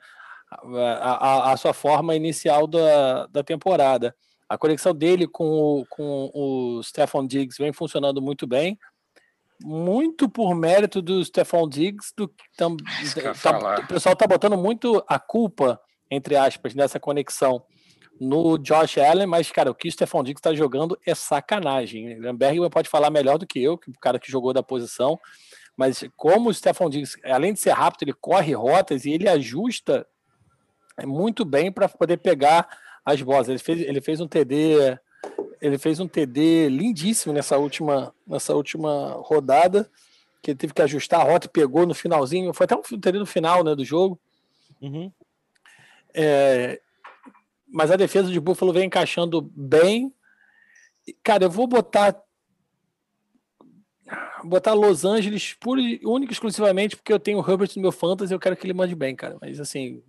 A, 0.49 1.49
a, 1.49 1.51
a 1.51 1.57
sua 1.57 1.73
forma 1.73 2.15
inicial 2.15 2.67
da, 2.67 3.27
da 3.27 3.43
temporada. 3.43 4.15
A 4.47 4.57
conexão 4.57 4.95
dele 4.95 5.27
com 5.27 5.45
o, 5.45 5.85
com 5.89 6.31
o 6.33 6.81
Stephon 6.81 7.27
Diggs 7.27 7.61
vem 7.61 7.73
funcionando 7.73 8.21
muito 8.21 8.47
bem 8.47 8.79
muito 9.61 10.29
por 10.29 10.53
mérito 10.55 11.01
do 11.01 11.23
Stephon 11.23 11.67
Diggs, 11.67 12.13
do 12.15 12.31
tam, 12.55 12.77
tá, 13.41 13.79
o 13.79 13.87
pessoal 13.87 14.15
tá 14.15 14.27
botando 14.27 14.57
muito 14.57 15.03
a 15.07 15.17
culpa, 15.19 15.79
entre 16.09 16.35
aspas, 16.35 16.75
nessa 16.75 16.99
conexão 16.99 17.63
no 18.19 18.57
Josh 18.57 18.97
Allen, 18.97 19.27
mas, 19.27 19.51
cara, 19.51 19.69
o 19.69 19.75
que 19.75 19.87
o 19.87 19.91
Stephon 19.91 20.23
Diggs 20.23 20.39
está 20.39 20.53
jogando 20.53 20.97
é 21.05 21.13
sacanagem. 21.13 22.19
Bergman 22.35 22.69
pode 22.69 22.89
falar 22.89 23.09
melhor 23.09 23.37
do 23.37 23.47
que 23.47 23.61
eu, 23.61 23.77
que 23.77 23.89
o 23.89 23.99
cara 23.99 24.19
que 24.19 24.31
jogou 24.31 24.53
da 24.53 24.63
posição, 24.63 25.19
mas 25.75 26.03
como 26.15 26.49
o 26.49 26.53
Stephon 26.53 26.89
Diggs, 26.89 27.19
além 27.23 27.53
de 27.53 27.59
ser 27.59 27.71
rápido, 27.71 28.03
ele 28.03 28.13
corre 28.13 28.53
rotas 28.53 29.05
e 29.05 29.11
ele 29.11 29.29
ajusta 29.29 30.05
muito 31.05 31.45
bem 31.45 31.71
para 31.71 31.87
poder 31.87 32.17
pegar 32.17 32.67
as 33.05 33.21
bolas. 33.21 33.47
Ele 33.47 33.59
fez, 33.59 33.81
ele 33.81 34.01
fez 34.01 34.19
um 34.19 34.27
TD 34.27 34.97
ele 35.61 35.77
fez 35.77 35.99
um 35.99 36.07
TD 36.07 36.69
lindíssimo 36.69 37.33
nessa 37.33 37.57
última, 37.57 38.13
nessa 38.25 38.55
última 38.55 39.13
rodada, 39.21 39.89
que 40.41 40.51
ele 40.51 40.57
teve 40.57 40.73
que 40.73 40.81
ajustar 40.81 41.21
a 41.21 41.23
rota 41.23 41.47
e 41.47 41.49
pegou 41.49 41.85
no 41.85 41.93
finalzinho. 41.93 42.53
Foi 42.53 42.65
até 42.65 42.75
um 42.75 42.81
TD 42.81 43.19
no 43.19 43.25
final 43.25 43.63
né, 43.63 43.75
do 43.75 43.83
jogo. 43.83 44.19
Uhum. 44.81 45.11
É, 46.13 46.79
mas 47.67 47.91
a 47.91 47.95
defesa 47.95 48.31
de 48.31 48.39
Buffalo 48.39 48.73
vem 48.73 48.85
encaixando 48.85 49.41
bem. 49.41 50.13
Cara, 51.23 51.45
eu 51.45 51.49
vou 51.49 51.67
botar 51.67 52.15
botar 54.43 54.73
Los 54.73 55.03
Angeles 55.03 55.53
pura 55.59 55.81
única 56.05 56.31
e 56.31 56.33
exclusivamente 56.33 56.95
porque 56.95 57.11
eu 57.11 57.19
tenho 57.19 57.39
o 57.39 57.51
Herbert 57.51 57.71
no 57.75 57.81
meu 57.81 57.91
fantasy 57.91 58.31
e 58.31 58.35
eu 58.35 58.39
quero 58.39 58.55
que 58.55 58.65
ele 58.65 58.73
mande 58.73 58.95
bem, 58.95 59.15
cara. 59.15 59.37
Mas 59.41 59.59
assim, 59.59 60.01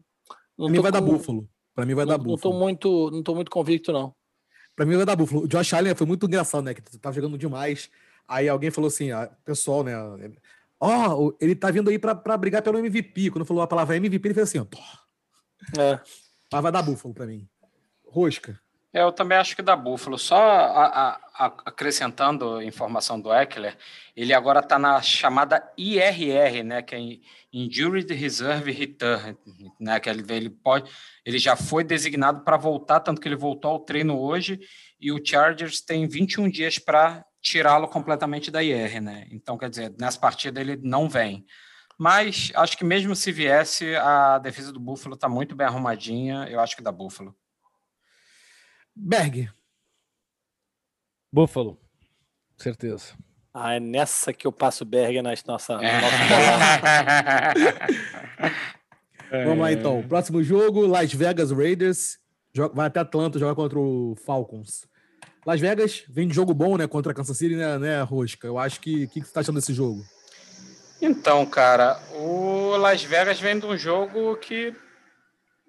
não 0.56 0.66
pra 0.66 0.72
mim 0.72 0.80
vai 0.80 0.92
com... 0.92 0.98
dar 0.98 1.00
Buffalo. 1.00 1.48
Para 1.74 1.86
mim 1.86 1.94
vai 1.94 2.04
não, 2.04 2.12
dar 2.12 2.18
Buffalo. 2.18 2.36
Não 2.36 2.38
tô 2.38 2.64
muito, 2.64 3.10
não 3.10 3.22
tô 3.22 3.34
muito 3.34 3.50
convicto 3.50 3.92
não. 3.92 4.14
Pra 4.78 4.86
mim 4.86 4.94
vai 4.94 5.04
dar 5.04 5.16
Buffalo. 5.16 5.42
O 5.42 5.48
Josh 5.48 5.74
Allen 5.74 5.92
foi 5.96 6.06
muito 6.06 6.24
engraçado, 6.24 6.62
né? 6.62 6.72
Que 6.72 6.80
tava 7.00 7.12
jogando 7.12 7.36
demais. 7.36 7.90
Aí 8.28 8.48
alguém 8.48 8.70
falou 8.70 8.86
assim, 8.86 9.10
ah, 9.10 9.28
pessoal, 9.44 9.82
né? 9.82 9.92
Ó, 10.78 11.16
oh, 11.16 11.36
ele 11.40 11.56
tá 11.56 11.68
vindo 11.68 11.90
aí 11.90 11.98
pra, 11.98 12.14
pra 12.14 12.36
brigar 12.36 12.62
pelo 12.62 12.78
MVP. 12.78 13.32
Quando 13.32 13.44
falou 13.44 13.64
a 13.64 13.66
palavra 13.66 13.96
MVP, 13.96 14.28
ele 14.28 14.34
fez 14.34 14.48
assim, 14.48 14.60
ó. 14.60 14.66
É. 15.76 15.98
Mas 16.52 16.62
vai 16.62 16.70
dar 16.70 16.82
Buffalo 16.82 17.12
pra 17.12 17.26
mim. 17.26 17.44
Rosca. 18.06 18.56
Eu 18.93 19.12
também 19.12 19.36
acho 19.36 19.55
que 19.55 19.61
da 19.61 19.76
Buffalo. 19.76 20.18
Só 20.18 20.36
a, 20.36 21.20
a, 21.34 21.47
acrescentando 21.66 22.62
informação 22.62 23.20
do 23.20 23.32
Eckler, 23.32 23.76
ele 24.16 24.32
agora 24.32 24.61
está 24.61 24.78
na 24.78 25.01
chamada 25.03 25.62
IRR, 25.76 26.62
né, 26.62 26.82
que 26.82 26.95
é 26.95 27.18
Injured 27.53 28.12
Reserve 28.14 28.72
Return, 28.72 29.36
né, 29.78 30.01
que 30.01 30.09
ele, 30.09 30.24
ele 30.32 30.51
pode, 30.51 30.91
ele 31.24 31.39
já 31.39 31.55
foi 31.55 31.84
designado 31.84 32.45
para 32.45 32.57
voltar, 32.57 33.01
tanto 33.01 33.20
que 33.20 33.28
ele 33.28 33.36
voltou 33.36 33.72
ao 33.72 33.80
treino 33.80 34.18
hoje 34.18 34.59
e 35.01 35.12
o 35.12 35.24
Chargers 35.24 35.80
tem 35.80 36.09
21 36.09 36.49
dias 36.49 36.78
para 36.78 37.24
tirá-lo 37.41 37.89
completamente 37.89 38.51
da 38.51 38.62
IR, 38.62 39.01
né? 39.01 39.26
Então, 39.30 39.57
quer 39.57 39.70
dizer, 39.70 39.95
nessa 39.99 40.18
partida 40.18 40.61
ele 40.61 40.76
não 40.82 41.09
vem. 41.09 41.47
Mas 41.97 42.53
acho 42.55 42.76
que 42.76 42.84
mesmo 42.84 43.14
se 43.14 43.30
viesse, 43.32 43.95
a 43.97 44.39
defesa 44.39 44.72
do 44.72 44.80
Buffalo 44.80 45.14
está 45.14 45.28
muito 45.28 45.55
bem 45.55 45.66
arrumadinha. 45.66 46.47
Eu 46.49 46.61
acho 46.61 46.76
que 46.76 46.82
da 46.82 46.93
Buffalo. 46.93 47.34
Berg. 48.99 49.49
Buffalo. 51.32 51.78
Certeza. 52.57 53.14
Ah, 53.55 53.74
é 53.74 53.80
nessa 53.80 54.32
que 54.32 54.46
eu 54.46 54.53
passo 54.53 54.84
Berg 54.84 55.22
na 55.22 55.32
nossa. 55.46 55.74
É. 55.74 56.01
Vamos 59.44 59.59
lá 59.59 59.72
então. 59.72 60.03
Próximo 60.07 60.42
jogo: 60.42 60.86
Las 60.86 61.12
Vegas 61.12 61.51
Raiders. 61.51 62.18
Vai 62.74 62.86
até 62.88 63.01
Atlanta 63.01 63.38
jogar 63.38 63.55
contra 63.55 63.78
o 63.78 64.16
Falcons. 64.26 64.86
Las 65.46 65.61
Vegas 65.61 66.03
vem 66.09 66.26
de 66.26 66.34
jogo 66.34 66.53
bom, 66.53 66.76
né? 66.76 66.88
Contra 66.88 67.12
a 67.12 67.14
Kansas 67.14 67.36
City, 67.36 67.55
né, 67.55 67.78
né 67.78 68.03
Rosca? 68.03 68.46
Eu 68.46 68.59
acho 68.59 68.80
que. 68.80 69.05
O 69.05 69.09
que, 69.09 69.20
que 69.20 69.26
você 69.26 69.32
tá 69.32 69.40
achando 69.40 69.57
desse 69.61 69.72
jogo? 69.72 70.05
Então, 71.01 71.46
cara, 71.46 72.01
o 72.12 72.76
Las 72.76 73.03
Vegas 73.03 73.38
vem 73.38 73.59
de 73.59 73.66
um 73.66 73.78
jogo 73.78 74.36
que 74.36 74.74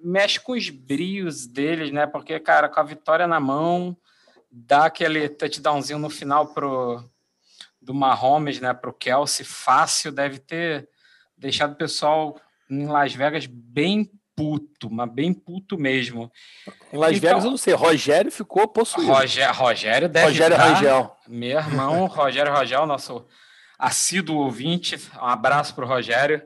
mexe 0.03 0.39
com 0.39 0.53
os 0.53 0.69
brios 0.69 1.45
deles, 1.45 1.91
né? 1.91 2.07
Porque, 2.07 2.39
cara, 2.39 2.69
com 2.69 2.79
a 2.79 2.83
vitória 2.83 3.27
na 3.27 3.39
mão, 3.39 3.95
dá 4.51 4.85
aquele 4.85 5.29
touchdownzinho 5.29 5.99
no 5.99 6.09
final 6.09 6.47
pro 6.47 7.03
do 7.81 7.93
Mahomes, 7.93 8.59
né, 8.59 8.73
pro 8.73 8.93
Kelsey, 8.93 9.45
fácil, 9.45 10.11
deve 10.11 10.37
ter 10.37 10.87
deixado 11.37 11.71
o 11.71 11.77
pessoal 11.77 12.39
em 12.69 12.85
Las 12.85 13.13
Vegas 13.13 13.45
bem 13.45 14.11
puto, 14.35 14.89
mas 14.91 15.11
bem 15.11 15.33
puto 15.33 15.77
mesmo. 15.77 16.31
Em 16.93 16.97
Las 16.97 17.17
então, 17.17 17.29
Vegas 17.29 17.43
eu 17.45 17.51
não 17.51 17.57
sei, 17.57 17.73
Rogério 17.73 18.31
ficou 18.31 18.67
possuído. 18.67 19.11
Rogério, 19.11 19.55
Rogério 19.55 20.09
deve 20.09 20.27
Rogério 20.27 20.57
Rangel. 20.57 21.15
Meu 21.27 21.57
irmão, 21.57 22.05
Rogério 22.05 22.53
Rangel, 22.53 22.85
nosso 22.85 23.25
assíduo 23.77 24.37
ouvinte, 24.37 24.99
um 25.15 25.25
abraço 25.25 25.73
pro 25.73 25.87
Rogério, 25.87 26.41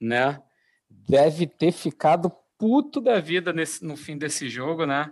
né? 0.00 0.40
Deve 0.88 1.46
ter 1.46 1.72
ficado 1.72 2.30
puto 2.58 3.00
da 3.00 3.20
vida 3.20 3.52
nesse, 3.52 3.84
no 3.84 3.96
fim 3.96 4.16
desse 4.16 4.48
jogo, 4.48 4.86
né? 4.86 5.10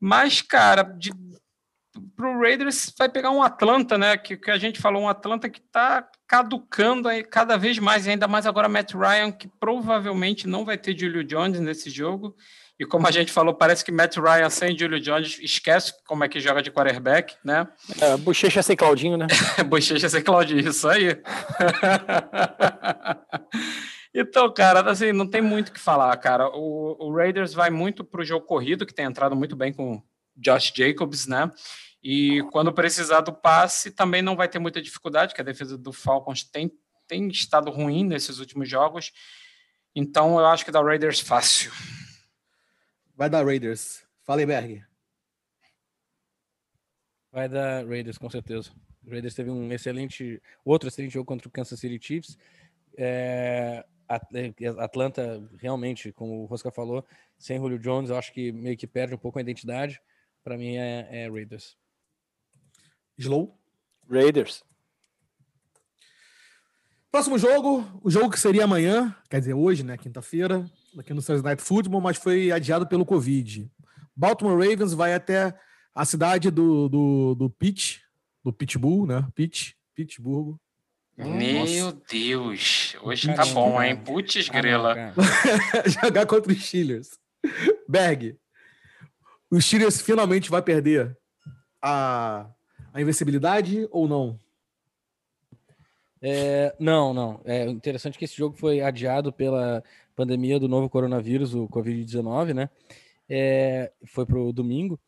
Mas, 0.00 0.40
cara, 0.40 0.82
de, 0.82 1.12
pro 2.16 2.40
Raiders 2.40 2.92
vai 2.98 3.08
pegar 3.08 3.30
um 3.30 3.42
Atlanta, 3.42 3.98
né? 3.98 4.16
Que, 4.16 4.36
que 4.36 4.50
a 4.50 4.58
gente 4.58 4.80
falou, 4.80 5.02
um 5.02 5.08
Atlanta 5.08 5.48
que 5.48 5.60
tá 5.60 6.08
caducando 6.26 7.08
aí 7.08 7.22
cada 7.24 7.56
vez 7.56 7.78
mais, 7.78 8.06
e 8.06 8.10
ainda 8.10 8.28
mais 8.28 8.46
agora 8.46 8.68
Matt 8.68 8.94
Ryan, 8.94 9.32
que 9.32 9.48
provavelmente 9.58 10.46
não 10.46 10.64
vai 10.64 10.78
ter 10.78 10.98
Julio 10.98 11.24
Jones 11.24 11.60
nesse 11.60 11.90
jogo. 11.90 12.34
E 12.78 12.86
como 12.86 13.06
a 13.06 13.10
gente 13.10 13.30
falou, 13.30 13.52
parece 13.52 13.84
que 13.84 13.92
Matt 13.92 14.16
Ryan 14.16 14.48
sem 14.48 14.78
Julio 14.78 14.98
Jones 14.98 15.38
esquece 15.42 15.92
como 16.06 16.24
é 16.24 16.28
que 16.30 16.40
joga 16.40 16.62
de 16.62 16.70
quarterback, 16.70 17.36
né? 17.44 17.68
É, 18.00 18.16
bochecha 18.16 18.62
sem 18.62 18.74
Claudinho, 18.74 19.18
né? 19.18 19.26
bochecha 19.68 20.08
sem 20.08 20.22
Claudinho, 20.22 20.66
isso 20.66 20.88
aí. 20.88 21.08
então, 24.14 24.52
cara, 24.52 24.88
assim, 24.90 25.12
não 25.12 25.26
tem 25.26 25.40
muito 25.40 25.68
o 25.68 25.72
que 25.72 25.80
falar, 25.80 26.16
cara. 26.16 26.48
O, 26.48 27.08
o 27.08 27.14
Raiders 27.14 27.54
vai 27.54 27.70
muito 27.70 28.04
para 28.04 28.20
o 28.20 28.24
jogo 28.24 28.46
corrido, 28.46 28.84
que 28.84 28.94
tem 28.94 29.04
entrado 29.04 29.36
muito 29.36 29.54
bem 29.54 29.72
com 29.72 30.02
Josh 30.36 30.72
Jacobs, 30.74 31.26
né? 31.26 31.50
E 32.02 32.42
quando 32.50 32.72
precisar 32.72 33.20
do 33.20 33.32
passe, 33.32 33.90
também 33.90 34.22
não 34.22 34.34
vai 34.34 34.48
ter 34.48 34.58
muita 34.58 34.80
dificuldade, 34.80 35.34
que 35.34 35.40
a 35.40 35.44
defesa 35.44 35.76
do 35.76 35.92
Falcons 35.92 36.42
tem, 36.42 36.72
tem 37.06 37.28
estado 37.28 37.70
ruim 37.70 38.04
nesses 38.04 38.38
últimos 38.38 38.68
jogos. 38.68 39.12
Então, 39.94 40.38
eu 40.38 40.46
acho 40.46 40.64
que 40.64 40.70
dá 40.70 40.80
Raiders 40.82 41.20
fácil. 41.20 41.70
Vai 43.14 43.28
dar 43.28 43.44
Raiders. 43.44 44.02
Fala 44.24 44.40
aí, 44.40 44.46
Berg. 44.46 44.82
Vai 47.30 47.48
dar 47.48 47.86
Raiders, 47.86 48.16
com 48.16 48.30
certeza. 48.30 48.72
O 49.06 49.10
Raiders 49.10 49.34
teve 49.34 49.50
um 49.50 49.70
excelente, 49.72 50.42
outro 50.64 50.88
excelente 50.88 51.12
jogo 51.12 51.26
contra 51.26 51.48
o 51.48 51.50
Kansas 51.50 51.78
City 51.78 51.98
Chiefs. 52.04 52.38
É, 52.96 53.84
é 53.84 53.84
Atlanta, 54.78 55.42
realmente, 55.58 56.12
como 56.12 56.42
o 56.42 56.46
Rosca 56.46 56.70
falou, 56.70 57.04
sem 57.38 57.58
Julio 57.58 57.78
Jones, 57.78 58.10
eu 58.10 58.16
acho 58.16 58.32
que 58.32 58.50
meio 58.50 58.76
que 58.76 58.86
perde 58.86 59.14
um 59.14 59.18
pouco 59.18 59.38
a 59.38 59.42
identidade. 59.42 60.00
Para 60.42 60.56
mim 60.56 60.76
é, 60.76 61.08
é, 61.10 61.30
Raiders. 61.30 61.76
Slow? 63.16 63.56
Raiders. 64.10 64.64
Próximo 67.10 67.38
jogo, 67.38 67.84
o 68.02 68.10
jogo 68.10 68.30
que 68.30 68.38
seria 68.38 68.64
amanhã, 68.64 69.14
quer 69.28 69.40
dizer, 69.40 69.54
hoje, 69.54 69.82
né, 69.82 69.96
quinta-feira, 69.96 70.64
aqui 70.96 71.12
no 71.12 71.22
Thursday 71.22 71.42
Night 71.42 71.62
Football, 71.62 72.00
mas 72.00 72.16
foi 72.16 72.52
adiado 72.52 72.86
pelo 72.86 73.04
Covid. 73.04 73.70
Baltimore 74.14 74.56
Ravens 74.56 74.92
vai 74.92 75.14
até 75.14 75.58
a 75.94 76.04
cidade 76.04 76.50
do, 76.50 76.88
do, 76.88 77.34
do 77.34 77.50
Pitch, 77.50 77.98
do 78.44 78.52
Pitbull, 78.52 79.06
né? 79.06 79.26
Pitch, 79.34 79.72
Pittsburgh. 79.94 80.56
Meu 81.24 81.92
Deus, 82.10 82.96
hoje 83.02 83.34
tá 83.34 83.44
bom, 83.46 83.82
hein? 83.82 83.94
Putz, 83.94 84.48
grela. 84.48 85.12
Jogar 86.02 86.26
contra 86.26 86.50
os 86.50 86.66
Steelers. 86.66 87.10
Berg, 87.86 88.38
o 89.50 89.60
Steelers 89.60 90.00
finalmente 90.00 90.50
vai 90.50 90.62
perder 90.62 91.14
a, 91.82 92.46
a 92.92 93.00
invencibilidade 93.00 93.86
ou 93.90 94.08
não? 94.08 94.40
É, 96.22 96.74
não, 96.78 97.12
não. 97.12 97.40
É 97.44 97.66
interessante 97.66 98.18
que 98.18 98.24
esse 98.24 98.36
jogo 98.36 98.56
foi 98.56 98.80
adiado 98.80 99.32
pela 99.32 99.84
pandemia 100.16 100.58
do 100.58 100.68
novo 100.68 100.88
coronavírus, 100.88 101.54
o 101.54 101.68
Covid-19, 101.68 102.54
né? 102.54 102.70
É, 103.28 103.92
foi 104.06 104.24
para 104.24 104.38
o 104.38 104.52
domingo. 104.52 104.98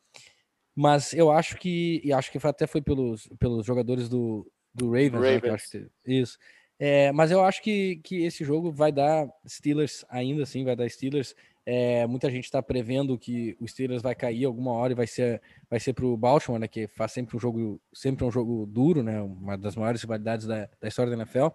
Mas 0.75 1.13
eu 1.13 1.31
acho 1.31 1.57
que, 1.57 2.01
e 2.03 2.11
acho 2.13 2.31
que 2.31 2.39
até 2.45 2.65
foi 2.65 2.81
pelos, 2.81 3.27
pelos 3.39 3.65
jogadores 3.65 4.09
do, 4.09 4.51
do 4.73 4.87
Ravens, 4.87 5.13
Ravens. 5.13 5.73
Né, 5.73 5.85
que, 6.05 6.13
isso. 6.13 6.37
É, 6.79 7.11
mas 7.11 7.31
eu 7.31 7.43
acho 7.43 7.61
que, 7.61 7.97
que 8.03 8.23
esse 8.25 8.43
jogo 8.43 8.71
vai 8.71 8.91
dar 8.91 9.27
Steelers 9.47 10.03
ainda 10.09 10.43
assim, 10.43 10.63
vai 10.63 10.75
dar 10.75 10.89
Steelers. 10.89 11.35
É, 11.65 12.05
muita 12.07 12.29
gente 12.29 12.43
está 12.43 12.61
prevendo 12.61 13.17
que 13.17 13.55
o 13.57 13.65
Steelers 13.65 14.01
vai 14.01 14.13
cair 14.13 14.43
alguma 14.43 14.71
hora 14.71 14.91
e 14.91 14.95
vai 14.95 15.07
ser 15.07 15.41
vai 15.69 15.79
ser 15.79 15.93
para 15.93 16.05
o 16.05 16.17
Baltimore, 16.17 16.59
né, 16.59 16.67
que 16.67 16.87
faz 16.87 17.13
sempre 17.13 17.37
um 17.37 17.39
jogo 17.39 17.79
sempre 17.93 18.25
um 18.25 18.31
jogo 18.31 18.65
duro, 18.65 19.01
né, 19.01 19.21
uma 19.21 19.57
das 19.57 19.77
maiores 19.77 20.01
rivalidades 20.01 20.45
da, 20.45 20.69
da 20.81 20.87
história 20.87 21.15
da 21.15 21.23
NFL. 21.23 21.47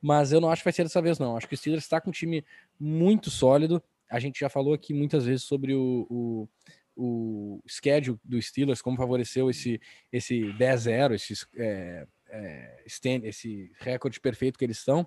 Mas 0.00 0.32
eu 0.32 0.40
não 0.40 0.50
acho 0.50 0.62
que 0.62 0.64
vai 0.64 0.72
ser 0.72 0.82
dessa 0.82 1.00
vez 1.00 1.20
não. 1.20 1.36
Acho 1.36 1.46
que 1.46 1.54
o 1.54 1.56
Steelers 1.56 1.84
está 1.84 2.00
com 2.00 2.10
um 2.10 2.12
time 2.12 2.44
muito 2.80 3.30
sólido. 3.30 3.80
A 4.10 4.18
gente 4.18 4.40
já 4.40 4.48
falou 4.48 4.74
aqui 4.74 4.92
muitas 4.92 5.24
vezes 5.24 5.44
sobre 5.44 5.72
o, 5.72 6.04
o, 6.10 6.48
o 6.96 7.62
schedule 7.68 8.18
do 8.24 8.42
Steelers, 8.42 8.82
como 8.82 8.96
favoreceu 8.96 9.48
esse 9.48 9.80
esse 10.12 10.52
10-0, 10.58 11.14
esse 11.14 11.46
é, 11.56 12.06
é, 12.32 12.82
esse 12.86 13.70
recorde 13.78 14.18
perfeito 14.18 14.58
que 14.58 14.64
eles 14.64 14.78
estão. 14.78 15.06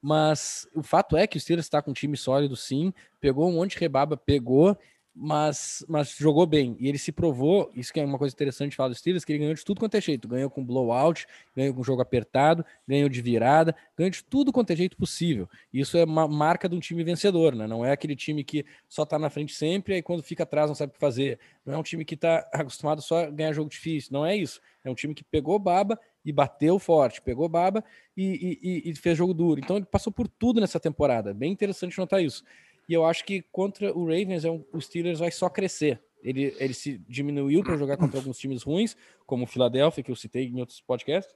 Mas 0.00 0.68
o 0.74 0.82
fato 0.82 1.16
é 1.16 1.26
que 1.26 1.36
o 1.36 1.40
Steelers 1.40 1.66
está 1.66 1.82
com 1.82 1.90
um 1.90 1.94
time 1.94 2.16
sólido, 2.16 2.54
sim. 2.54 2.92
Pegou 3.20 3.48
um 3.48 3.54
monte 3.54 3.72
de 3.72 3.78
rebaba, 3.78 4.16
pegou, 4.16 4.78
mas, 5.18 5.82
mas 5.88 6.14
jogou 6.14 6.46
bem. 6.46 6.76
E 6.78 6.88
ele 6.88 6.98
se 6.98 7.10
provou, 7.10 7.72
isso 7.74 7.90
que 7.90 7.98
é 7.98 8.04
uma 8.04 8.18
coisa 8.18 8.34
interessante 8.34 8.72
de 8.72 8.76
falar 8.76 8.90
do 8.90 8.94
Steelers, 8.94 9.24
que 9.24 9.32
ele 9.32 9.38
ganhou 9.38 9.54
de 9.54 9.64
tudo 9.64 9.80
quanto 9.80 9.96
é 9.96 10.00
jeito. 10.00 10.28
Ganhou 10.28 10.50
com 10.50 10.62
blowout, 10.62 11.26
ganhou 11.56 11.74
com 11.74 11.82
jogo 11.82 12.02
apertado, 12.02 12.64
ganhou 12.86 13.08
de 13.08 13.22
virada, 13.22 13.74
ganhou 13.96 14.10
de 14.10 14.22
tudo 14.22 14.52
quanto 14.52 14.70
é 14.72 14.76
jeito 14.76 14.94
possível. 14.96 15.48
Isso 15.72 15.96
é 15.96 16.04
uma 16.04 16.28
marca 16.28 16.68
de 16.68 16.76
um 16.76 16.80
time 16.80 17.02
vencedor, 17.02 17.54
né? 17.54 17.66
Não 17.66 17.82
é 17.82 17.92
aquele 17.92 18.14
time 18.14 18.44
que 18.44 18.64
só 18.86 19.06
tá 19.06 19.18
na 19.18 19.30
frente 19.30 19.54
sempre 19.54 19.96
e 19.96 20.02
quando 20.02 20.22
fica 20.22 20.42
atrás 20.42 20.68
não 20.68 20.74
sabe 20.74 20.90
o 20.90 20.92
que 20.92 21.00
fazer. 21.00 21.38
Não 21.64 21.74
é 21.74 21.78
um 21.78 21.82
time 21.82 22.04
que 22.04 22.16
tá 22.16 22.46
acostumado 22.52 23.00
só 23.00 23.24
a 23.24 23.30
ganhar 23.30 23.54
jogo 23.54 23.70
difícil. 23.70 24.10
Não 24.12 24.24
é 24.24 24.36
isso. 24.36 24.60
É 24.84 24.90
um 24.90 24.94
time 24.94 25.14
que 25.14 25.24
pegou 25.24 25.58
baba 25.58 25.98
e 26.26 26.32
bateu 26.32 26.76
forte, 26.80 27.22
pegou 27.22 27.48
baba 27.48 27.84
e, 28.16 28.58
e, 28.60 28.90
e, 28.90 28.96
fez 28.96 29.16
jogo 29.16 29.32
duro. 29.32 29.60
Então 29.60 29.76
ele 29.76 29.86
passou 29.86 30.12
por 30.12 30.26
tudo 30.26 30.60
nessa 30.60 30.80
temporada. 30.80 31.32
Bem 31.32 31.52
interessante 31.52 31.96
notar 31.96 32.20
isso. 32.20 32.42
E 32.88 32.92
eu 32.92 33.06
acho 33.06 33.24
que 33.24 33.42
contra 33.52 33.96
o 33.96 34.04
Ravens, 34.04 34.44
é 34.44 34.50
um, 34.50 34.64
o 34.72 34.80
Steelers 34.80 35.20
vai 35.20 35.30
só 35.30 35.48
crescer. 35.48 36.02
Ele, 36.20 36.52
ele 36.58 36.74
se 36.74 36.98
diminuiu 37.08 37.62
para 37.62 37.76
jogar 37.76 37.96
contra 37.96 38.18
alguns 38.18 38.36
times 38.38 38.64
ruins, 38.64 38.96
como 39.24 39.44
o 39.44 39.46
Philadelphia, 39.46 40.02
que 40.02 40.10
eu 40.10 40.16
citei 40.16 40.46
em 40.46 40.58
outros 40.58 40.80
podcasts. 40.80 41.32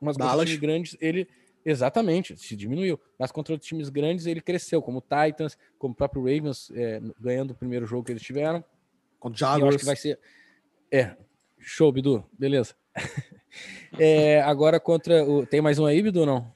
Mas 0.00 0.16
contra 0.16 0.44
times 0.46 0.58
grandes, 0.58 0.96
ele. 1.00 1.28
Exatamente, 1.62 2.38
se 2.38 2.56
diminuiu. 2.56 2.98
Mas 3.18 3.30
contra 3.30 3.54
os 3.54 3.60
times 3.60 3.90
grandes, 3.90 4.24
ele 4.24 4.40
cresceu, 4.40 4.80
como 4.80 4.98
o 4.98 5.02
Titans, 5.02 5.58
como 5.78 5.92
o 5.92 5.94
próprio 5.94 6.22
Ravens, 6.22 6.70
é, 6.74 7.02
ganhando 7.20 7.50
o 7.50 7.54
primeiro 7.54 7.84
jogo 7.84 8.04
que 8.04 8.12
eles 8.12 8.22
tiveram. 8.22 8.64
Contra 9.18 9.36
o 9.36 9.38
Jaguars. 9.38 9.60
Eu 9.60 9.68
acho 9.68 9.78
que 9.78 9.84
vai 9.84 9.96
ser. 9.96 10.18
É, 10.90 11.14
show, 11.58 11.92
Bidu, 11.92 12.24
beleza. 12.38 12.74
É, 13.98 14.40
agora 14.42 14.78
contra 14.80 15.24
o. 15.24 15.44
Tem 15.46 15.60
mais 15.60 15.78
um 15.78 15.86
aí, 15.86 16.02
Bidu, 16.02 16.20
ou 16.20 16.26
não? 16.26 16.52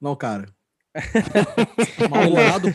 Não, 0.00 0.16
cara. 0.16 0.46
Mal-humorado. 2.10 2.68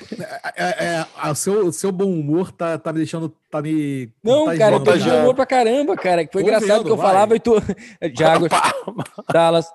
É, 0.55 0.63
é, 0.63 1.05
é, 1.25 1.29
o 1.31 1.35
seu, 1.35 1.71
seu 1.71 1.91
bom 1.91 2.05
humor 2.11 2.51
tá, 2.51 2.77
tá 2.77 2.91
me 2.91 2.99
deixando. 2.99 3.29
Tá 3.51 3.61
me. 3.61 4.11
Não, 4.23 4.45
cara, 4.57 4.75
eu 4.75 4.83
tô 4.83 4.97
de 4.97 5.09
humor 5.09 5.35
pra 5.35 5.45
caramba, 5.45 5.95
cara. 5.95 6.25
Que 6.25 6.31
foi 6.33 6.41
Tô 6.41 6.47
engraçado 6.47 6.77
vendo, 6.77 6.85
que 6.85 6.91
eu 6.91 6.97
vai. 6.97 7.05
falava 7.07 7.35
e 7.35 7.39
tu. 7.39 7.53
Jaguars, 8.17 8.51
Dallas, 9.31 9.67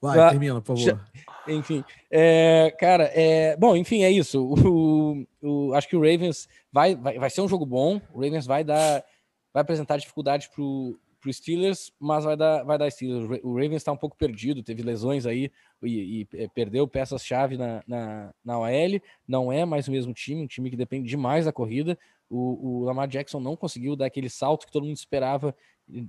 Vai, 0.00 0.30
termina, 0.30 0.60
por 0.60 0.76
favor. 0.76 1.00
enfim. 1.46 1.84
É, 2.10 2.74
cara, 2.78 3.04
é, 3.14 3.56
bom, 3.56 3.76
enfim, 3.76 4.02
é 4.02 4.10
isso. 4.10 4.42
O, 4.42 5.26
o- 5.42 5.74
acho 5.74 5.88
que 5.88 5.96
o 5.96 6.00
Ravens 6.00 6.48
vai, 6.72 6.96
vai, 6.96 7.18
vai 7.18 7.30
ser 7.30 7.40
um 7.42 7.48
jogo 7.48 7.64
bom. 7.66 8.00
O 8.12 8.20
Ravens 8.22 8.46
vai 8.46 8.64
dar. 8.64 9.04
Vai 9.52 9.62
apresentar 9.62 9.96
dificuldades 9.96 10.46
pro, 10.46 10.96
pro 11.20 11.32
Steelers, 11.32 11.92
mas 12.00 12.24
vai 12.24 12.36
dar, 12.36 12.62
vai 12.64 12.78
dar 12.78 12.90
Steelers. 12.90 13.24
O 13.24 13.28
Ra- 13.28 13.40
O 13.42 13.54
Ravens 13.54 13.84
tá 13.84 13.92
um 13.92 13.96
pouco 13.96 14.16
perdido, 14.16 14.62
teve 14.62 14.82
lesões 14.82 15.26
aí 15.26 15.50
e, 15.82 16.22
e, 16.32 16.42
é, 16.42 16.48
perdeu 16.48 16.86
peças-chave 16.88 17.56
na, 17.56 17.82
na, 17.86 18.34
na 18.44 18.58
OL. 18.58 19.00
Não 19.28 19.52
é 19.52 19.64
mais 19.64 19.86
o 19.88 19.90
mesmo 19.92 20.12
time, 20.14 20.42
um 20.42 20.46
time 20.46 20.70
que 20.70 20.76
depende 20.76 21.08
demais 21.08 21.44
da 21.44 21.52
corrida. 21.52 21.98
O, 22.28 22.80
o 22.80 22.84
Lamar 22.84 23.08
Jackson 23.08 23.40
não 23.40 23.56
conseguiu 23.56 23.94
dar 23.96 24.06
aquele 24.06 24.30
salto 24.30 24.64
que 24.66 24.72
todo 24.72 24.84
mundo 24.86 24.96
esperava 24.96 25.54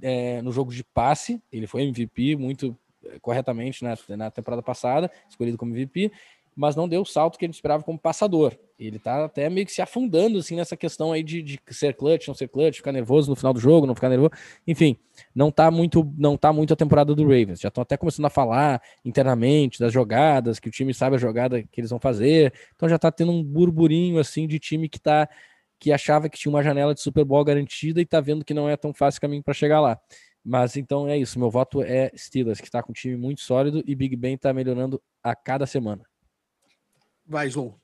é, 0.01 0.41
no 0.41 0.51
jogo 0.51 0.71
de 0.71 0.83
passe. 0.83 1.41
Ele 1.51 1.67
foi 1.67 1.81
MVP 1.83 2.35
muito 2.35 2.77
é, 3.05 3.19
corretamente 3.19 3.83
na, 3.83 3.97
na 4.15 4.29
temporada 4.31 4.61
passada, 4.61 5.11
escolhido 5.29 5.57
como 5.57 5.73
MVP, 5.75 6.11
mas 6.55 6.75
não 6.75 6.87
deu 6.87 7.01
o 7.01 7.05
salto 7.05 7.37
que 7.37 7.45
gente 7.45 7.55
esperava 7.55 7.83
como 7.83 7.97
passador. 7.97 8.57
Ele 8.77 8.97
tá 8.97 9.25
até 9.25 9.49
meio 9.49 9.65
que 9.65 9.71
se 9.71 9.81
afundando 9.81 10.39
assim 10.39 10.55
nessa 10.55 10.75
questão 10.75 11.11
aí 11.11 11.21
de, 11.23 11.41
de 11.41 11.59
ser 11.69 11.95
clutch, 11.95 12.27
não 12.27 12.33
ser 12.33 12.47
clutch, 12.47 12.77
ficar 12.77 12.91
nervoso 12.91 13.29
no 13.29 13.35
final 13.35 13.53
do 13.53 13.59
jogo, 13.59 13.85
não 13.85 13.93
ficar 13.93 14.09
nervoso. 14.09 14.31
Enfim, 14.65 14.97
não 15.35 15.51
tá 15.51 15.69
muito, 15.69 16.11
não 16.17 16.35
tá 16.35 16.51
muito 16.51 16.73
a 16.73 16.75
temporada 16.75 17.13
do 17.13 17.23
Ravens. 17.23 17.59
Já 17.59 17.67
estão 17.67 17.81
até 17.83 17.95
começando 17.95 18.25
a 18.25 18.29
falar 18.29 18.81
internamente 19.05 19.79
das 19.79 19.93
jogadas, 19.93 20.59
que 20.59 20.67
o 20.67 20.71
time 20.71 20.93
sabe 20.93 21.15
a 21.15 21.19
jogada 21.19 21.61
que 21.63 21.79
eles 21.79 21.91
vão 21.91 21.99
fazer. 21.99 22.53
Então 22.75 22.89
já 22.89 22.97
tá 22.97 23.11
tendo 23.11 23.31
um 23.31 23.43
burburinho 23.43 24.19
assim 24.19 24.47
de 24.47 24.59
time 24.59 24.89
que 24.89 24.99
tá 24.99 25.29
que 25.79 25.91
achava 25.91 26.29
que 26.29 26.37
tinha 26.37 26.51
uma 26.51 26.61
janela 26.61 26.93
de 26.93 27.01
Super 27.01 27.25
Bowl 27.25 27.43
garantida 27.43 27.99
e 27.99 28.05
tá 28.05 28.21
vendo 28.21 28.45
que 28.45 28.53
não 28.53 28.69
é 28.69 28.77
tão 28.77 28.93
fácil 28.93 29.19
caminho 29.19 29.41
para 29.43 29.53
chegar 29.53 29.79
lá. 29.79 29.99
Mas 30.43 30.75
então 30.75 31.07
é 31.07 31.17
isso, 31.17 31.39
meu 31.39 31.49
voto 31.49 31.81
é 31.81 32.11
Steelers, 32.15 32.61
que 32.61 32.69
tá 32.69 32.83
com 32.83 32.91
um 32.91 32.93
time 32.93 33.15
muito 33.15 33.41
sólido 33.41 33.83
e 33.87 33.95
Big 33.95 34.15
Ben 34.15 34.37
tá 34.37 34.53
melhorando 34.53 35.01
a 35.23 35.35
cada 35.35 35.65
semana. 35.65 36.10
Vai, 37.25 37.47
Slow. 37.47 37.79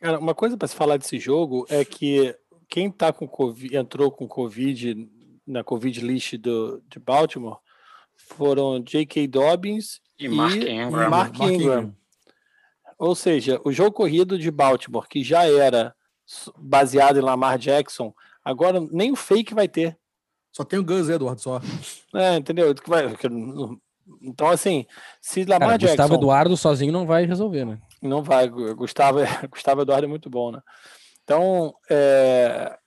Cara, 0.00 0.18
uma 0.18 0.34
coisa 0.34 0.56
para 0.56 0.68
se 0.68 0.76
falar 0.76 0.96
desse 0.96 1.18
jogo 1.18 1.66
é 1.68 1.84
que 1.84 2.36
quem 2.68 2.90
tá 2.90 3.12
com 3.12 3.26
COVID, 3.26 3.76
entrou 3.76 4.10
com 4.10 4.28
Covid 4.28 5.08
na 5.46 5.64
Covid 5.64 6.00
list 6.00 6.34
do, 6.34 6.82
de 6.88 6.98
Baltimore 6.98 7.58
foram 8.16 8.80
J.K. 8.80 9.26
Dobbins 9.26 10.00
E 10.18 10.28
Mark 10.28 10.56
Ingram. 10.56 10.90
Mark 10.90 11.10
Mark 11.10 11.34
Ingram. 11.36 11.54
Ingram. 11.54 11.96
Ou 12.98 13.14
seja, 13.14 13.60
o 13.64 13.72
jogo 13.72 13.92
corrido 13.92 14.38
de 14.38 14.50
Baltimore, 14.50 15.08
que 15.08 15.22
já 15.22 15.46
era 15.46 15.94
baseado 16.58 17.18
em 17.18 17.22
Lamar 17.22 17.56
Jackson, 17.56 18.12
agora 18.44 18.80
nem 18.90 19.12
o 19.12 19.16
fake 19.16 19.54
vai 19.54 19.68
ter. 19.68 19.96
Só 20.52 20.64
tem 20.64 20.78
o 20.78 20.84
Gus, 20.84 21.08
Eduardo, 21.08 21.40
só. 21.40 21.60
É, 22.14 22.36
entendeu? 22.36 22.74
Então, 24.20 24.48
assim, 24.48 24.84
se 25.20 25.44
Lamar 25.44 25.68
Cara, 25.68 25.78
Jackson. 25.78 25.96
Gustavo 25.96 26.14
Eduardo 26.14 26.56
sozinho 26.56 26.92
não 26.92 27.06
vai 27.06 27.24
resolver, 27.24 27.64
né? 27.64 27.78
Não 28.00 28.22
vai, 28.22 28.48
Gu- 28.48 28.74
Gustavo, 28.74 29.18
Gustavo 29.50 29.82
Eduardo 29.82 30.04
é 30.06 30.08
muito 30.08 30.30
bom, 30.30 30.52
né? 30.52 30.60
Então, 31.24 31.74
é, 31.90 32.78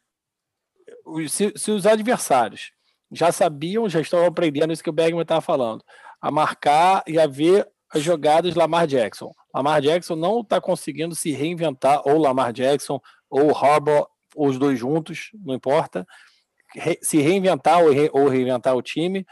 se, 1.28 1.54
se 1.56 1.72
os 1.72 1.86
adversários 1.86 2.72
já 3.12 3.32
sabiam, 3.32 3.90
já 3.90 4.00
estão 4.00 4.26
aprendendo 4.26 4.72
isso 4.74 4.84
que 4.84 4.90
o 4.90 4.94
Bergman 4.94 5.22
estava 5.22 5.42
falando, 5.42 5.84
a 6.22 6.32
marcar 6.32 7.04
e 7.08 7.20
a 7.20 7.28
ver 7.28 7.68
as 7.94 8.02
jogadas 8.02 8.56
Lamar 8.56 8.88
Jackson. 8.88 9.32
Lamar 9.54 9.82
Jackson 9.82 10.16
não 10.16 10.40
está 10.40 10.62
conseguindo 10.62 11.14
se 11.14 11.32
reinventar, 11.32 12.02
ou 12.08 12.18
Lamar 12.18 12.54
Jackson, 12.54 13.00
ou 13.30 13.56
Harbaugh, 13.56 14.08
os 14.36 14.58
dois 14.58 14.80
juntos, 14.80 15.30
não 15.34 15.54
importa, 15.54 16.08
re- 16.74 16.98
se 17.02 17.18
reinventar 17.20 17.84
ou, 17.84 17.92
re- 17.92 18.10
ou 18.14 18.30
reinventar 18.30 18.76
o 18.78 18.82
time 18.82 19.26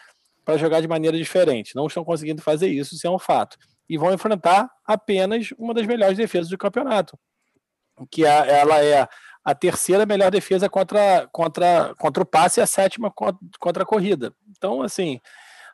para 0.44 0.58
jogar 0.58 0.82
de 0.82 0.88
maneira 0.90 1.18
diferente. 1.18 1.74
Não 1.74 1.88
estão 1.88 2.04
conseguindo 2.04 2.42
fazer 2.42 2.68
isso, 2.68 2.96
isso 2.96 3.08
é 3.08 3.10
um 3.10 3.20
fato 3.20 3.58
e 3.90 3.98
vão 3.98 4.14
enfrentar 4.14 4.70
apenas 4.86 5.50
uma 5.58 5.74
das 5.74 5.86
melhores 5.88 6.16
defesas 6.18 6.50
do 6.50 6.58
campeonato, 6.58 7.18
que 8.12 8.26
a- 8.26 8.46
ela 8.46 8.84
é 8.84 9.08
a 9.44 9.56
terceira 9.56 10.06
melhor 10.06 10.30
defesa 10.30 10.70
contra, 10.70 11.28
contra, 11.32 11.96
contra 11.96 12.22
o 12.22 12.26
passe 12.26 12.60
e 12.60 12.64
a 12.64 12.68
sétima 12.68 13.10
contra, 13.10 13.40
contra 13.60 13.84
a 13.84 13.86
corrida. 13.86 14.34
Então, 14.50 14.82
assim, 14.84 15.20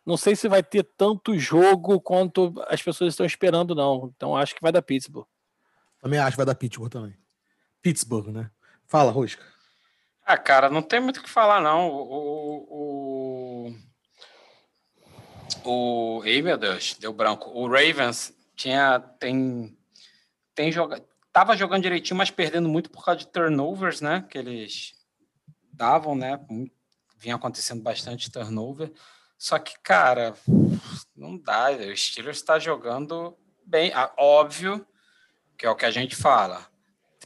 não 0.06 0.16
sei 0.16 0.36
se 0.36 0.48
vai 0.48 0.64
ter 0.64 0.84
tanto 0.96 1.38
jogo 1.38 2.00
quanto 2.00 2.54
as 2.68 2.82
pessoas 2.82 3.14
estão 3.14 3.26
esperando, 3.26 3.76
não. 3.76 4.12
Então, 4.16 4.38
acho 4.38 4.56
que 4.56 4.62
vai 4.62 4.72
dar 4.72 4.82
Pittsburgh. 4.82 5.28
Também 6.00 6.20
acho 6.20 6.32
que 6.32 6.38
vai 6.38 6.46
dar 6.46 6.56
Pittsburgh 6.56 6.92
também. 6.92 7.18
Pittsburgh, 7.82 8.28
né? 8.28 8.50
Fala, 8.88 9.12
Rosca. 9.12 9.44
Ah, 10.24 10.38
cara, 10.38 10.70
não 10.70 10.82
tem 10.82 11.00
muito 11.00 11.18
o 11.18 11.24
que 11.24 11.30
falar, 11.30 11.60
não. 11.62 11.88
O. 11.90 13.15
O. 15.70 16.22
Ei, 16.26 16.42
meu 16.42 16.58
Deus, 16.58 16.96
deu 17.00 17.14
branco. 17.14 17.50
O 17.52 17.68
Ravens 17.68 18.34
tinha. 18.56 19.00
Tem. 19.00 19.78
Tem 20.54 20.72
joga... 20.72 21.04
Tava 21.34 21.58
jogando 21.58 21.84
direitinho, 21.84 22.18
mas 22.18 22.32
perdendo 22.32 22.70
muito 22.70 22.90
por 22.90 23.04
causa 23.04 23.20
de 23.20 23.28
turnovers, 23.28 24.00
né? 24.00 24.26
Que 24.30 24.38
eles 24.38 24.94
davam, 25.72 26.16
né? 26.16 26.40
Vinha 27.18 27.36
acontecendo 27.36 27.82
bastante 27.82 28.32
turnover. 28.32 28.92
Só 29.38 29.60
que, 29.60 29.78
cara, 29.84 30.34
não 31.16 31.38
dá. 31.38 31.72
O 31.72 31.98
Steelers 31.98 32.38
está 32.38 32.58
jogando 32.58 33.38
bem. 33.66 33.92
Ah, 33.94 34.14
óbvio 34.18 34.86
que 35.58 35.66
é 35.66 35.70
o 35.70 35.76
que 35.76 35.86
a 35.86 35.92
gente 35.92 36.16
fala 36.16 36.66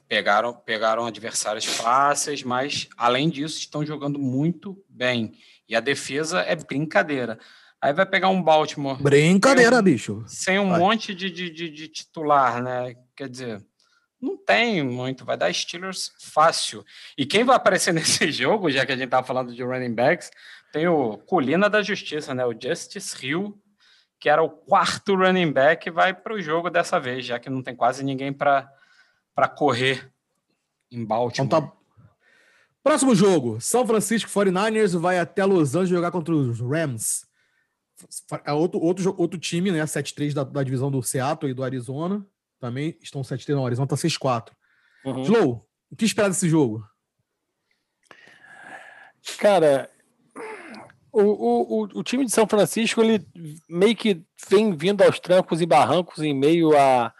pegaram, 0.09 0.51
pegaram 0.53 1.05
adversários 1.05 1.65
fáceis, 1.65 2.41
mas 2.41 2.89
além 2.97 3.29
disso 3.29 3.59
estão 3.59 3.85
jogando 3.85 4.17
muito 4.17 4.83
bem. 4.89 5.37
E 5.69 5.75
a 5.75 5.79
defesa 5.79 6.41
é 6.41 6.55
brincadeira. 6.55 7.39
Aí 7.81 7.93
vai 7.93 8.05
pegar 8.05 8.27
um 8.29 8.43
Baltimore 8.43 9.01
Brincadeira, 9.01 9.81
bicho. 9.81 10.23
sem 10.27 10.59
um 10.59 10.69
Vai. 10.69 10.79
monte 10.79 11.15
de, 11.15 11.29
de, 11.29 11.49
de, 11.49 11.69
de 11.69 11.87
titular, 11.87 12.61
né? 12.61 12.95
Quer 13.15 13.29
dizer, 13.29 13.65
não 14.21 14.35
tem 14.35 14.83
muito, 14.83 15.23
vai 15.23 15.37
dar 15.37 15.53
Steelers 15.53 16.11
fácil. 16.19 16.83
E 17.17 17.25
quem 17.25 17.45
vai 17.45 17.55
aparecer 17.55 17.93
nesse 17.95 18.31
jogo, 18.31 18.69
já 18.69 18.85
que 18.85 18.91
a 18.91 18.97
gente 18.97 19.09
tá 19.09 19.23
falando 19.23 19.53
de 19.55 19.63
running 19.63 19.93
backs, 19.93 20.29
tem 20.73 20.87
o 20.87 21.17
Colina 21.19 21.69
da 21.69 21.81
Justiça, 21.81 22.33
né? 22.33 22.45
O 22.45 22.53
Justice 22.53 23.25
Hill, 23.25 23.57
que 24.19 24.27
era 24.27 24.43
o 24.43 24.49
quarto 24.49 25.15
running 25.15 25.51
back, 25.51 25.89
vai 25.89 26.13
para 26.13 26.33
o 26.33 26.41
jogo 26.41 26.69
dessa 26.69 26.99
vez, 26.99 27.25
já 27.25 27.39
que 27.39 27.49
não 27.49 27.63
tem 27.63 27.75
quase 27.75 28.03
ninguém 28.03 28.33
para 28.33 28.67
correr 29.55 30.11
em 30.91 31.05
Baltimore. 31.05 31.47
Então 31.47 31.61
tá. 31.61 31.73
Próximo 32.83 33.15
jogo. 33.15 33.59
São 33.61 33.87
Francisco 33.87 34.29
49ers 34.29 34.97
vai 34.99 35.17
até 35.17 35.45
Los 35.45 35.75
Angeles 35.75 35.89
jogar 35.89 36.11
contra 36.11 36.33
os 36.33 36.59
Rams. 36.59 37.28
É 38.45 38.53
outro, 38.53 38.79
outro, 38.79 39.15
outro 39.17 39.39
time, 39.39 39.71
né? 39.71 39.81
7-3 39.83 40.33
da, 40.33 40.43
da 40.43 40.63
divisão 40.63 40.89
do 40.89 41.01
Seattle 41.01 41.51
e 41.51 41.53
do 41.53 41.63
Arizona. 41.63 42.25
Também 42.59 42.97
estão 43.01 43.21
7-3 43.21 43.55
no 43.55 43.65
Arizona, 43.65 43.87
tá 43.87 43.95
6-4. 43.95 44.49
Uhum. 45.05 45.21
Slow, 45.21 45.69
o 45.91 45.95
que 45.95 46.05
esperar 46.05 46.29
desse 46.29 46.49
jogo? 46.49 46.85
Cara, 49.37 49.89
o, 51.11 51.21
o, 51.21 51.83
o, 51.95 52.03
time 52.03 52.25
de 52.25 52.31
São 52.31 52.47
Francisco 52.47 53.01
ele 53.01 53.25
meio 53.67 53.95
que 53.95 54.23
vem 54.49 54.75
vindo 54.75 55.03
aos 55.03 55.19
trancos 55.19 55.61
e 55.61 55.65
barrancos 55.65 56.19
em 56.19 56.33
meio 56.33 56.77
a, 56.77 57.13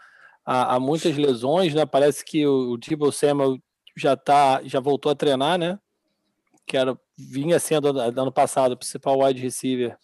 a, 0.44 0.76
a 0.76 0.80
muitas 0.80 1.16
lesões, 1.16 1.74
né? 1.74 1.84
Parece 1.86 2.24
que 2.24 2.46
o, 2.46 2.72
o 2.72 2.78
Debo 2.78 3.10
Samuel 3.10 3.58
já 3.96 4.16
tá, 4.16 4.60
já 4.64 4.80
voltou 4.80 5.10
a 5.10 5.16
treinar, 5.16 5.58
né? 5.58 5.78
Que 6.66 6.76
era, 6.76 6.98
vinha 7.18 7.58
sendo 7.58 7.92
no 7.92 8.00
ano 8.00 8.32
passado 8.32 8.72
o 8.72 8.76
principal 8.76 9.18
wide 9.20 9.40
receiver 9.40 9.96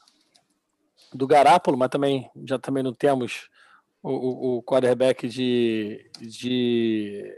do 1.12 1.26
Garápolo, 1.26 1.76
mas 1.76 1.88
também 1.88 2.30
já 2.44 2.58
também 2.58 2.82
não 2.82 2.92
temos 2.92 3.48
o, 4.02 4.56
o, 4.56 4.62
quarterback 4.62 5.28
de, 5.28 6.10
de, 6.20 7.32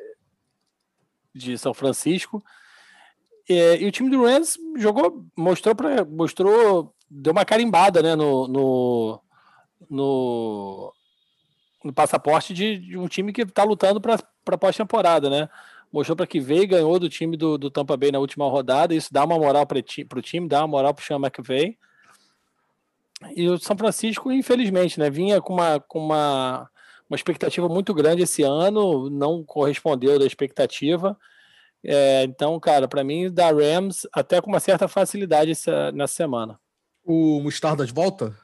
de 1.35 1.57
São 1.57 1.73
Francisco. 1.73 2.43
É, 3.49 3.81
e 3.81 3.87
o 3.87 3.93
time 3.93 4.11
do 4.11 4.25
Rams 4.25 4.59
jogou, 4.77 5.25
mostrou 5.37 5.75
para, 5.75 6.05
mostrou, 6.05 6.95
deu 7.11 7.33
uma 7.33 7.45
carimbada, 7.45 8.03
né, 8.03 8.15
no, 8.15 8.47
no, 8.47 9.23
no, 9.89 10.93
no 11.83 11.93
passaporte 11.93 12.53
de, 12.53 12.79
de 12.79 12.99
um 12.99 13.09
time 13.09 13.33
que 13.33 13.43
está 13.43 13.65
lutando 13.65 14.01
para 14.01 14.59
pós-temporada, 14.59 15.31
né? 15.31 15.49
Mostrou 15.91 16.15
para 16.15 16.27
que 16.27 16.39
veio, 16.39 16.69
ganhou 16.69 16.99
do 16.99 17.09
time 17.09 17.35
do, 17.35 17.57
do 17.57 17.71
Tampa 17.71 17.97
Bay 17.97 18.13
na 18.13 18.19
última 18.19 18.47
rodada. 18.47 18.95
Isso 18.95 19.09
dá 19.11 19.25
uma 19.25 19.39
moral 19.39 19.67
para 19.67 19.79
o 19.79 20.23
time, 20.23 20.47
dá 20.47 20.61
uma 20.61 20.69
moral 20.69 20.93
para 20.93 21.03
o 21.03 21.07
Sean 21.07 21.17
McVay. 21.17 21.79
E 23.35 23.49
o 23.49 23.59
São 23.59 23.77
Francisco, 23.77 24.31
infelizmente, 24.31 24.99
né, 24.99 25.11
vinha 25.11 25.41
com 25.41 25.53
uma, 25.55 25.81
com 25.81 25.99
uma, 25.99 26.71
uma 27.09 27.17
expectativa 27.17 27.69
muito 27.69 27.93
grande 27.93 28.23
esse 28.23 28.43
ano, 28.43 29.11
não 29.11 29.45
correspondeu 29.45 30.19
da 30.19 30.27
expectativa. 30.27 31.19
É, 31.83 32.25
então, 32.25 32.59
cara, 32.59 32.89
para 32.89 33.05
mim, 33.05 33.33
da 33.33 33.51
Rams 33.51 34.07
até 34.13 34.41
com 34.41 34.51
uma 34.51 34.61
certa 34.61 34.89
facilidade 34.89 35.53
essa, 35.53 35.93
nessa 35.93 36.15
semana. 36.15 36.59
O 37.05 37.41
Mostardas 37.41 37.91
volta? 37.91 38.37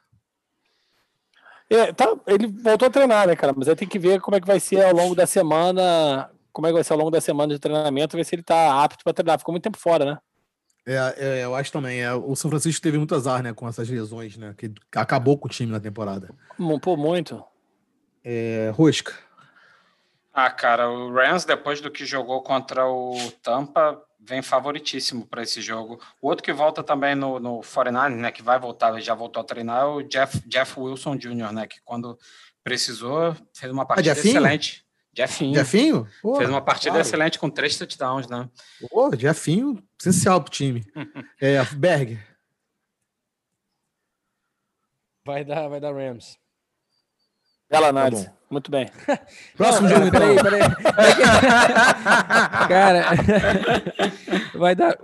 É, 1.68 1.92
tá, 1.92 2.14
ele 2.26 2.46
voltou 2.46 2.88
a 2.88 2.90
treinar, 2.90 3.26
né, 3.26 3.36
cara? 3.36 3.54
Mas 3.56 3.68
aí 3.68 3.76
tem 3.76 3.88
que 3.88 3.98
ver 3.98 4.20
como 4.20 4.36
é 4.36 4.40
que 4.40 4.46
vai 4.46 4.60
ser 4.60 4.84
ao 4.84 4.94
longo 4.94 5.14
da 5.14 5.26
semana, 5.26 6.30
como 6.52 6.66
é 6.66 6.70
que 6.70 6.74
vai 6.74 6.84
ser 6.84 6.92
ao 6.92 6.98
longo 6.98 7.10
da 7.10 7.20
semana 7.20 7.52
de 7.52 7.58
treinamento, 7.58 8.16
ver 8.16 8.24
se 8.24 8.34
ele 8.34 8.42
tá 8.42 8.82
apto 8.82 9.02
para 9.02 9.12
treinar. 9.12 9.38
Ficou 9.38 9.52
muito 9.52 9.64
tempo 9.64 9.78
fora, 9.78 10.04
né? 10.04 10.18
É, 10.86 11.14
é, 11.16 11.44
eu 11.44 11.54
acho 11.54 11.72
também. 11.72 12.02
É, 12.02 12.12
o 12.12 12.34
São 12.36 12.50
Francisco 12.50 12.82
teve 12.82 12.98
muito 12.98 13.14
azar, 13.14 13.42
né, 13.42 13.52
com 13.52 13.66
essas 13.66 13.88
lesões, 13.88 14.36
né? 14.36 14.54
Que 14.56 14.72
acabou 14.94 15.38
com 15.38 15.46
o 15.46 15.50
time 15.50 15.72
na 15.72 15.80
temporada. 15.80 16.28
Pô, 16.82 16.96
muito. 16.96 17.42
É, 18.22 18.70
Rosca. 18.74 19.14
Ah, 20.32 20.50
cara, 20.50 20.90
o 20.90 21.12
Rams, 21.12 21.44
depois 21.44 21.80
do 21.80 21.90
que 21.90 22.04
jogou 22.04 22.42
contra 22.42 22.88
o 22.88 23.16
Tampa, 23.42 24.02
vem 24.18 24.42
favoritíssimo 24.42 25.26
para 25.26 25.42
esse 25.42 25.62
jogo. 25.62 26.00
O 26.20 26.28
outro 26.28 26.42
que 26.42 26.52
volta 26.52 26.82
também 26.82 27.14
no, 27.14 27.38
no 27.38 27.60
49 27.62 28.16
né, 28.16 28.32
que 28.32 28.42
vai 28.42 28.58
voltar, 28.58 28.98
já 29.00 29.14
voltou 29.14 29.40
a 29.40 29.44
treinar, 29.44 29.82
é 29.82 29.84
o 29.84 30.02
Jeff, 30.02 30.42
Jeff 30.48 30.78
Wilson 30.78 31.16
Jr., 31.16 31.52
né, 31.52 31.66
que 31.66 31.80
quando 31.84 32.18
precisou, 32.64 33.36
fez 33.52 33.70
uma 33.70 33.82
ah, 33.82 33.86
partida 33.86 34.10
ah, 34.10 34.18
excelente. 34.18 34.83
Jeffinho. 35.16 35.54
Jeffinho? 35.54 36.08
Pô, 36.20 36.36
fez 36.36 36.50
uma 36.50 36.60
partida 36.60 36.90
claro. 36.90 37.06
excelente 37.06 37.38
com 37.38 37.48
três 37.48 37.78
touchdowns, 37.78 38.26
né? 38.26 38.48
Pô, 38.90 39.14
Jeffinho, 39.16 39.80
essencial 39.98 40.42
pro 40.42 40.50
time. 40.50 40.84
é, 41.40 41.64
Berg. 41.76 42.18
Vai 45.24 45.44
dar, 45.44 45.68
vai 45.68 45.80
dar 45.80 45.94
Rams. 45.94 46.36
Bela 47.70 47.84
tá 47.84 47.88
análise. 47.88 48.26
Tá 48.26 48.32
Muito 48.50 48.70
bem. 48.70 48.90
Próximo 49.56 49.88
jogo, 49.88 50.06
então. 50.06 50.20
Peraí, 50.20 50.42
peraí. 50.42 50.60
cara, 52.68 53.04
vai 54.54 54.76
dar. 54.76 54.96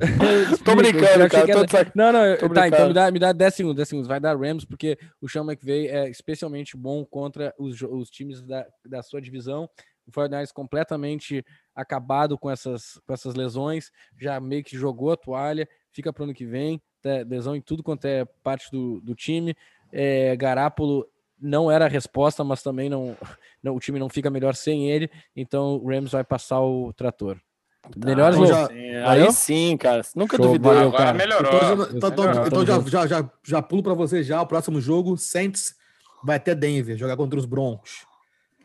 Tô 0.63 0.77
brincando, 0.77 1.29
cara. 1.29 1.51
Era... 1.51 1.67
Tô... 1.67 1.77
Não, 1.95 2.13
não, 2.13 2.37
Tô 2.37 2.51
tá, 2.51 2.69
então 2.69 2.89
me 2.89 2.95
dá, 2.95 3.11
me 3.11 3.19
dá 3.19 3.33
10 3.33 3.55
segundos, 3.55 3.77
10 3.77 3.89
segundos. 3.89 4.09
Vai 4.09 4.21
dar 4.21 4.39
Rams, 4.39 4.65
porque 4.65 4.99
o 5.21 5.29
Sean 5.29 5.43
McVay 5.43 5.89
é 5.89 6.09
especialmente 6.11 6.77
bom 6.77 7.05
contra 7.05 7.53
os, 7.59 7.81
os 7.81 8.09
times 8.11 8.41
da, 8.43 8.65
da 8.85 9.03
sua 9.03 9.21
divisão. 9.21 9.69
O 10.11 10.13
Fortnite 10.13 10.53
completamente 10.53 11.45
acabado 11.75 12.37
com 12.37 12.51
essas, 12.51 13.01
com 13.07 13.15
essas 13.15 13.35
lesões, 13.35 13.91
já 14.19 14.39
meio 14.41 14.65
que 14.65 14.77
jogou 14.77 15.13
a 15.13 15.17
toalha, 15.17 15.69
fica 15.93 16.13
para 16.13 16.23
o 16.23 16.25
ano 16.25 16.35
que 16.35 16.45
vem, 16.45 16.83
tá, 17.01 17.25
lesão 17.27 17.55
em 17.55 17.61
tudo 17.61 17.83
quanto 17.83 18.05
é 18.07 18.25
parte 18.43 18.71
do, 18.71 19.01
do 19.01 19.15
time. 19.15 19.55
É, 19.93 20.37
Garápolo 20.37 21.07
não 21.41 21.71
era 21.71 21.87
a 21.87 21.89
resposta, 21.89 22.45
mas 22.45 22.63
também 22.63 22.91
não, 22.91 23.17
não, 23.63 23.75
o 23.75 23.81
time 23.81 23.99
não 23.99 24.09
fica 24.09 24.29
melhor 24.31 24.55
sem 24.55 24.91
ele, 24.91 25.11
então 25.35 25.77
o 25.77 25.89
Rams 25.89 26.13
vai 26.13 26.25
passar 26.25 26.61
o 26.61 26.93
trator. 26.93 27.41
Tá, 27.83 28.07
Melhores 28.07 28.37
então 28.37 28.47
já, 28.47 29.11
Aí 29.11 29.33
sim, 29.33 29.77
cara. 29.77 30.03
Nunca 30.15 30.37
Show, 30.37 30.47
duvidei. 30.47 30.71
Valeu, 30.71 30.93
cara. 30.93 31.15
melhorou. 31.15 31.51
Então, 31.51 32.11
então, 32.11 32.11
então, 32.11 32.47
então 32.47 32.67
já, 32.67 32.81
já, 32.83 33.07
já, 33.07 33.31
já 33.43 33.63
pulo 33.63 33.83
para 33.83 33.95
você 33.95 34.23
já. 34.23 34.43
O 34.43 34.47
próximo 34.47 34.81
jogo, 34.81 35.17
Saints 35.17 35.75
vai 36.23 36.37
até 36.37 36.55
Denver 36.55 36.97
jogar 36.97 37.17
contra 37.17 37.39
os 37.39 37.47
Broncos. 37.47 38.05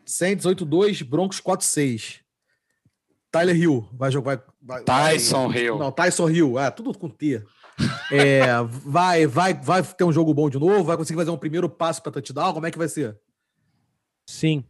Saints 0.06 0.46
8-2, 0.46 1.04
Broncos 1.04 1.40
4-6. 1.40 2.20
Tyler 3.30 3.56
Hill 3.56 3.88
vai 3.92 4.10
jogar. 4.10 4.42
Vai, 4.62 4.82
Tyson 4.82 5.48
vai, 5.48 5.58
Hill. 5.58 5.78
Não, 5.78 5.92
Tyson 5.92 6.30
Hill. 6.30 6.58
É, 6.58 6.70
tudo 6.70 6.96
com 6.96 7.08
T. 7.08 7.42
É, 8.10 8.62
vai, 8.64 9.26
vai, 9.26 9.52
vai 9.52 9.82
ter 9.82 10.04
um 10.04 10.12
jogo 10.12 10.32
bom 10.32 10.48
de 10.48 10.58
novo? 10.58 10.84
Vai 10.84 10.96
conseguir 10.96 11.18
fazer 11.18 11.30
um 11.30 11.36
primeiro 11.36 11.68
passo 11.68 12.02
para 12.02 12.12
touchdown? 12.12 12.54
Como 12.54 12.66
é 12.66 12.70
que 12.70 12.78
vai 12.78 12.88
ser? 12.88 13.18
Sim. 14.26 14.64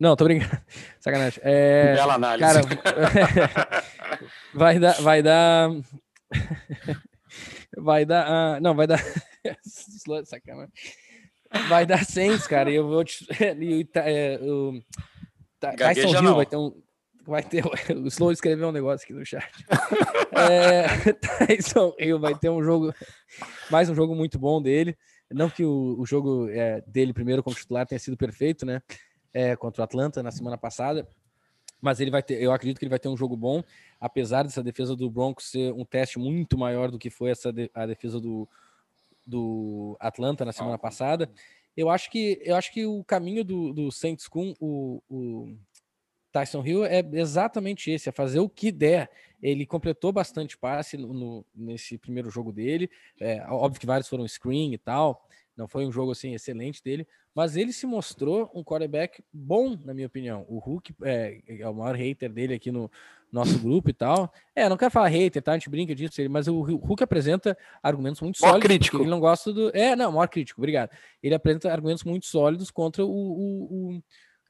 Não, 0.00 0.16
tô 0.16 0.24
brincando. 0.24 0.60
Sacanagem. 0.98 1.40
É, 1.44 1.94
Bela 1.94 2.14
análise. 2.14 2.40
Cara, 2.40 3.84
vai 4.54 4.78
dar. 4.78 5.00
Vai 5.02 5.22
dar. 5.22 5.70
vai 7.76 8.04
dar. 8.04 8.56
Uh, 8.56 8.60
não, 8.60 8.74
vai 8.74 8.86
dar. 8.86 9.00
Sacanagem. 10.24 10.72
Vai 11.68 11.86
dar 11.86 12.04
Saints, 12.04 12.46
cara. 12.46 12.70
E 12.70 12.74
eu 12.74 12.86
vou 12.86 13.04
te. 13.04 13.26
é, 13.96 14.38
o, 14.40 14.82
Tyson 15.60 16.22
Hill 16.22 16.34
vai 16.34 16.46
ter 16.46 16.56
um 16.56 16.82
vai 17.28 17.42
ter. 17.42 17.62
O 17.94 18.08
Slow 18.08 18.32
escreveu 18.32 18.68
um 18.68 18.72
negócio 18.72 19.04
aqui 19.04 19.12
no 19.12 19.24
chat. 19.24 19.46
é, 20.32 21.12
Tyson 21.12 21.94
Hill 21.98 22.18
vai 22.18 22.34
ter 22.34 22.48
um 22.48 22.62
jogo, 22.62 22.92
mais 23.70 23.88
um 23.88 23.94
jogo 23.94 24.14
muito 24.14 24.38
bom 24.38 24.60
dele. 24.60 24.96
Não 25.30 25.50
que 25.50 25.62
o, 25.64 25.96
o 25.98 26.06
jogo 26.06 26.48
é, 26.48 26.82
dele 26.86 27.12
primeiro 27.12 27.42
como 27.42 27.54
titular 27.54 27.86
tenha 27.86 27.98
sido 27.98 28.16
perfeito, 28.16 28.64
né? 28.64 28.82
É, 29.32 29.54
contra 29.54 29.82
o 29.82 29.84
Atlanta 29.84 30.22
na 30.22 30.30
semana 30.30 30.56
passada. 30.56 31.06
Mas 31.80 32.00
ele 32.00 32.10
vai 32.10 32.22
ter, 32.22 32.42
eu 32.42 32.50
acredito 32.50 32.78
que 32.78 32.84
ele 32.84 32.90
vai 32.90 32.98
ter 32.98 33.08
um 33.08 33.16
jogo 33.16 33.36
bom, 33.36 33.62
apesar 34.00 34.42
dessa 34.42 34.64
defesa 34.64 34.96
do 34.96 35.08
Broncos 35.08 35.50
ser 35.50 35.72
um 35.72 35.84
teste 35.84 36.18
muito 36.18 36.58
maior 36.58 36.90
do 36.90 36.98
que 36.98 37.08
foi 37.08 37.30
essa 37.30 37.52
de, 37.52 37.70
a 37.72 37.86
defesa 37.86 38.18
do, 38.18 38.48
do 39.28 39.96
Atlanta 40.00 40.44
na 40.44 40.52
semana 40.52 40.78
passada. 40.78 41.30
Eu 41.76 41.90
acho 41.90 42.10
que 42.10 42.40
eu 42.42 42.56
acho 42.56 42.72
que 42.72 42.86
o 42.86 43.04
caminho 43.04 43.44
do, 43.44 43.72
do 43.72 43.92
Saints 43.92 44.26
com 44.26 44.54
o, 44.58 45.02
o 45.08 45.56
Tyson 46.32 46.64
Hill 46.64 46.84
é 46.84 47.04
exatamente 47.12 47.90
esse, 47.90 48.08
é 48.08 48.12
fazer 48.12 48.40
o 48.40 48.48
que 48.48 48.72
der. 48.72 49.10
Ele 49.40 49.66
completou 49.66 50.10
bastante 50.10 50.56
passe 50.56 50.96
no, 50.96 51.12
no 51.12 51.46
nesse 51.54 51.98
primeiro 51.98 52.30
jogo 52.30 52.52
dele. 52.52 52.90
É, 53.20 53.44
óbvio 53.48 53.78
que 53.78 53.86
vários 53.86 54.08
foram 54.08 54.26
screen 54.26 54.72
e 54.72 54.78
tal. 54.78 55.28
Não 55.56 55.68
foi 55.68 55.86
um 55.86 55.92
jogo 55.92 56.12
assim 56.12 56.34
excelente 56.34 56.82
dele, 56.82 57.06
mas 57.34 57.56
ele 57.56 57.72
se 57.72 57.84
mostrou 57.86 58.50
um 58.54 58.62
quarterback 58.62 59.22
bom, 59.32 59.76
na 59.84 59.92
minha 59.92 60.06
opinião. 60.06 60.46
O 60.48 60.58
Hulk 60.58 60.94
é, 61.02 61.40
é 61.46 61.68
o 61.68 61.74
maior 61.74 61.96
hater 61.96 62.32
dele 62.32 62.54
aqui 62.54 62.70
no 62.70 62.90
nosso 63.32 63.58
grupo 63.58 63.90
e 63.90 63.92
tal. 63.92 64.32
É, 64.54 64.68
não 64.68 64.76
quero 64.76 64.90
falar 64.90 65.08
hater, 65.08 65.42
tá? 65.42 65.52
A 65.52 65.54
gente 65.58 65.70
brinca 65.70 65.94
disso, 65.94 66.20
mas 66.30 66.48
o 66.48 66.60
Hulk 66.60 67.02
apresenta 67.02 67.56
argumentos 67.82 68.20
muito 68.20 68.38
sólidos. 68.38 68.62
crítico. 68.62 68.98
Ele 68.98 69.10
não 69.10 69.20
gosta 69.20 69.52
do. 69.52 69.70
É, 69.76 69.94
não, 69.94 70.12
maior 70.12 70.28
crítico, 70.28 70.60
obrigado. 70.60 70.90
Ele 71.22 71.34
apresenta 71.34 71.70
argumentos 71.70 72.04
muito 72.04 72.26
sólidos 72.26 72.70
contra 72.70 73.04
o, 73.04 73.10
o, 73.10 73.96
o 73.96 74.02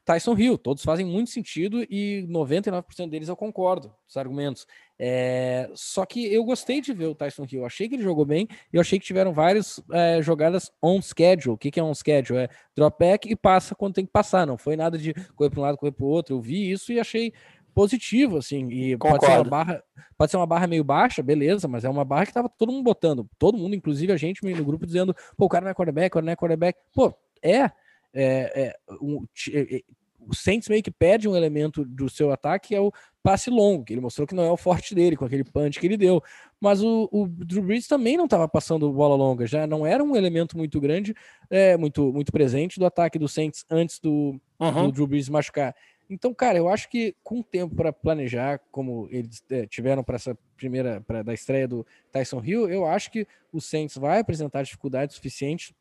Tyson 0.09 0.35
Hill. 0.35 0.57
Todos 0.57 0.83
fazem 0.83 1.05
muito 1.05 1.29
sentido 1.29 1.83
e 1.83 2.25
99% 2.27 3.09
deles 3.09 3.29
eu 3.29 3.35
concordo, 3.35 3.93
os 4.07 4.17
argumentos. 4.17 4.65
É, 4.97 5.69
só 5.75 6.03
que 6.03 6.25
eu 6.33 6.43
gostei 6.43 6.81
de 6.81 6.91
ver 6.93 7.05
o 7.05 7.13
Tyson 7.13 7.45
Hill. 7.49 7.63
Achei 7.63 7.87
que 7.87 7.93
ele 7.93 8.01
jogou 8.01 8.25
bem 8.25 8.47
e 8.73 8.77
eu 8.77 8.81
achei 8.81 8.99
que 8.99 9.05
tiveram 9.05 9.31
várias 9.33 9.79
é, 9.91 10.19
jogadas 10.19 10.71
on 10.81 10.99
schedule. 10.99 11.53
O 11.53 11.57
que, 11.57 11.69
que 11.69 11.79
é 11.79 11.83
on 11.83 11.93
schedule? 11.93 12.39
É 12.39 12.49
drop 12.75 12.97
back 12.97 13.31
e 13.31 13.35
passa 13.35 13.75
quando 13.75 13.93
tem 13.93 14.05
que 14.05 14.11
passar. 14.11 14.47
Não 14.47 14.57
foi 14.57 14.75
nada 14.75 14.97
de 14.97 15.13
correr 15.35 15.51
para 15.51 15.59
um 15.59 15.63
lado, 15.63 15.77
correr 15.77 15.91
para 15.91 16.05
o 16.05 16.09
outro. 16.09 16.35
Eu 16.35 16.41
vi 16.41 16.71
isso 16.71 16.91
e 16.91 16.99
achei 16.99 17.31
positivo, 17.79 18.35
assim. 18.35 18.67
E 18.69 18.97
pode 18.97 19.25
ser, 19.25 19.31
uma 19.31 19.43
barra, 19.45 19.83
pode 20.17 20.31
ser 20.31 20.35
uma 20.35 20.45
barra 20.45 20.67
meio 20.67 20.83
baixa, 20.83 21.23
beleza, 21.23 21.65
mas 21.65 21.85
é 21.85 21.89
uma 21.89 22.03
barra 22.03 22.25
que 22.25 22.33
tava 22.33 22.49
todo 22.49 22.73
mundo 22.73 22.83
botando. 22.83 23.29
Todo 23.39 23.57
mundo, 23.57 23.73
inclusive 23.73 24.11
a 24.11 24.17
gente 24.17 24.43
no 24.43 24.65
grupo, 24.65 24.85
dizendo: 24.85 25.15
pô, 25.37 25.45
o 25.45 25.49
cara 25.49 25.63
não 25.63 25.71
é 25.71 25.73
quarterback, 25.73 26.07
o 26.07 26.13
cara 26.15 26.25
não 26.25 26.33
é 26.33 26.35
quarterback. 26.35 26.77
Pô, 26.93 27.13
é. 27.41 27.71
É, 28.11 28.63
é, 28.63 28.75
um, 28.99 29.23
é, 29.53 29.83
o 30.19 30.35
Saints 30.35 30.67
meio 30.67 30.81
que 30.81 30.91
perde 30.91 31.29
um 31.29 31.35
elemento 31.35 31.85
do 31.85 32.09
seu 32.09 32.31
ataque, 32.31 32.69
que 32.69 32.75
é 32.75 32.81
o 32.81 32.91
passe 33.21 33.51
longo, 33.51 33.85
que 33.85 33.93
ele 33.93 34.01
mostrou 34.01 34.27
que 34.27 34.33
não 34.33 34.43
é 34.43 34.51
o 34.51 34.57
forte 34.57 34.95
dele, 34.95 35.15
com 35.15 35.23
aquele 35.23 35.43
punch 35.43 35.79
que 35.79 35.85
ele 35.85 35.95
deu. 35.95 36.21
Mas 36.59 36.81
o, 36.81 37.07
o 37.11 37.27
Drew 37.27 37.61
Brees 37.61 37.87
também 37.87 38.17
não 38.17 38.25
estava 38.25 38.47
passando 38.47 38.91
bola 38.91 39.15
longa, 39.15 39.45
já 39.45 39.67
não 39.67 39.85
era 39.85 40.03
um 40.03 40.15
elemento 40.15 40.57
muito 40.57 40.81
grande, 40.81 41.15
é, 41.49 41.77
muito, 41.77 42.11
muito 42.11 42.31
presente 42.31 42.79
do 42.79 42.85
ataque 42.85 43.19
do 43.19 43.29
Saints 43.29 43.63
antes 43.69 43.99
do, 43.99 44.41
uhum. 44.59 44.87
do 44.87 44.91
Drew 44.91 45.07
Brees 45.07 45.29
machucar. 45.29 45.73
Então, 46.09 46.33
cara, 46.33 46.57
eu 46.57 46.67
acho 46.67 46.89
que 46.89 47.15
com 47.23 47.41
tempo 47.43 47.75
para 47.75 47.93
planejar, 47.93 48.59
como 48.71 49.07
eles 49.11 49.43
é, 49.49 49.67
tiveram 49.67 50.03
para 50.03 50.15
essa 50.15 50.35
primeira, 50.57 51.01
para 51.01 51.21
da 51.21 51.33
estreia 51.33 51.67
do 51.67 51.85
Tyson 52.11 52.41
Hill, 52.43 52.67
eu 52.69 52.85
acho 52.85 53.11
que 53.11 53.27
o 53.53 53.61
Saints 53.61 53.95
vai 53.95 54.19
apresentar 54.19 54.63
dificuldades 54.63 55.15
suficientes 55.15 55.71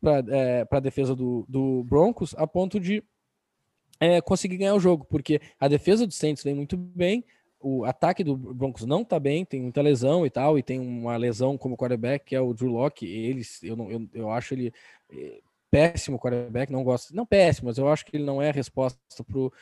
para 0.00 0.24
é, 0.28 0.66
a 0.70 0.80
defesa 0.80 1.16
do, 1.16 1.44
do 1.48 1.82
Broncos, 1.82 2.32
a 2.38 2.46
ponto 2.46 2.78
de 2.78 3.02
é, 3.98 4.20
conseguir 4.20 4.56
ganhar 4.56 4.74
o 4.74 4.80
jogo, 4.80 5.04
porque 5.04 5.40
a 5.58 5.66
defesa 5.66 6.06
do 6.06 6.14
Saints 6.14 6.44
vem 6.44 6.54
muito 6.54 6.76
bem, 6.76 7.24
o 7.60 7.84
ataque 7.84 8.24
do 8.24 8.36
Broncos 8.36 8.86
não 8.86 9.04
tá 9.04 9.20
bem, 9.20 9.44
tem 9.44 9.60
muita 9.60 9.82
lesão 9.82 10.24
e 10.24 10.30
tal, 10.30 10.58
e 10.58 10.62
tem 10.62 10.80
uma 10.80 11.16
lesão 11.16 11.58
como 11.58 11.76
quarterback, 11.76 12.24
que 12.24 12.36
é 12.36 12.40
o 12.40 12.54
Drew 12.54 12.70
Locke, 12.70 13.06
eles, 13.06 13.62
eu, 13.62 13.76
não, 13.76 13.90
eu, 13.90 14.08
eu 14.14 14.30
acho 14.30 14.54
ele 14.54 14.72
é, 15.12 15.40
péssimo 15.70 16.18
quarterback, 16.18 16.72
não 16.72 16.82
gosto, 16.82 17.14
não 17.14 17.24
péssimo, 17.24 17.68
mas 17.68 17.78
eu 17.78 17.88
acho 17.88 18.04
que 18.04 18.16
ele 18.16 18.24
não 18.24 18.42
é 18.42 18.50
a 18.50 18.52
resposta 18.52 18.98
pro, 19.26 19.52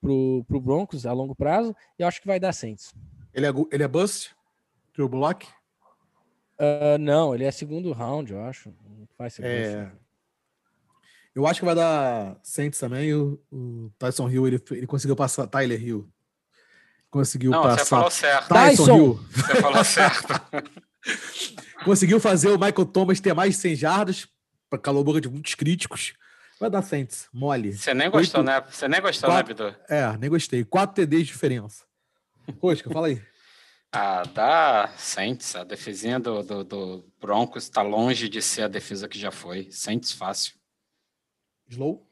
pro, 0.00 0.44
pro 0.46 0.60
Broncos 0.60 1.06
a 1.06 1.12
longo 1.12 1.34
prazo, 1.34 1.74
e 1.98 2.02
eu 2.02 2.08
acho 2.08 2.20
que 2.20 2.26
vai 2.26 2.40
dar 2.40 2.52
Saints. 2.52 2.94
Ele 3.34 3.46
é, 3.46 3.50
ele 3.70 3.82
é 3.82 3.88
bust? 3.88 4.34
Drew 4.94 5.06
Locke? 5.08 5.46
Uh, 6.58 6.98
não, 6.98 7.34
ele 7.34 7.44
é 7.44 7.50
segundo 7.50 7.92
round, 7.92 8.32
eu 8.32 8.42
acho. 8.42 8.70
Não 8.84 9.06
faz 9.16 9.34
ser 9.34 9.44
é... 9.44 9.92
Eu 11.34 11.46
acho 11.46 11.60
que 11.60 11.66
vai 11.66 11.74
dar 11.74 12.36
Saints 12.42 12.80
também. 12.80 13.14
O, 13.14 13.40
o 13.52 13.92
Tyson 13.96 14.28
Hill, 14.28 14.48
ele, 14.48 14.60
ele 14.72 14.86
conseguiu 14.88 15.14
passar. 15.14 15.46
Tyler 15.46 15.80
Hill. 15.80 16.08
Conseguiu 17.08 17.52
Não, 17.52 17.62
passar. 17.62 17.84
Você 17.84 17.90
falou 17.90 18.10
certo. 18.10 18.48
Tyson, 18.48 18.84
Tyson. 18.84 18.96
Hill. 18.96 19.20
Você 19.30 19.54
falou 19.62 19.84
certo. 19.84 20.28
conseguiu 21.84 22.18
fazer 22.18 22.48
o 22.48 22.58
Michael 22.58 22.86
Thomas 22.86 23.20
ter 23.20 23.34
mais 23.34 23.54
de 23.54 23.60
100 23.60 23.76
jardas, 23.76 24.28
para 24.68 24.78
calor 24.78 25.04
boca 25.04 25.20
de 25.20 25.28
muitos 25.28 25.54
críticos. 25.54 26.14
Vai 26.60 26.68
dar 26.68 26.82
Saints, 26.82 27.28
mole. 27.32 27.72
Você 27.72 27.94
nem 27.94 28.10
gostou, 28.10 28.40
Oito, 28.40 28.50
né? 28.50 28.60
Você 28.68 28.88
nem 28.88 29.00
gostou, 29.00 29.30
quatro, 29.30 29.54
né, 29.54 29.70
Vitor? 29.70 29.80
É, 29.88 30.16
nem 30.18 30.28
gostei. 30.28 30.64
Quatro 30.64 30.96
TDs 30.96 31.26
de 31.26 31.32
diferença. 31.32 31.84
Rosca, 32.60 32.90
fala 32.90 33.06
aí. 33.06 33.22
Ah, 33.92 34.22
dá 34.34 34.92
Saints. 34.96 35.54
A 35.54 35.64
defesinha 35.64 36.18
do, 36.18 36.42
do, 36.42 36.64
do 36.64 37.04
Broncos 37.20 37.64
está 37.64 37.80
longe 37.80 38.28
de 38.28 38.42
ser 38.42 38.62
a 38.62 38.68
defesa 38.68 39.08
que 39.08 39.18
já 39.18 39.30
foi. 39.30 39.68
Saints 39.70 40.12
fácil. 40.12 40.54
Slow? 41.68 42.06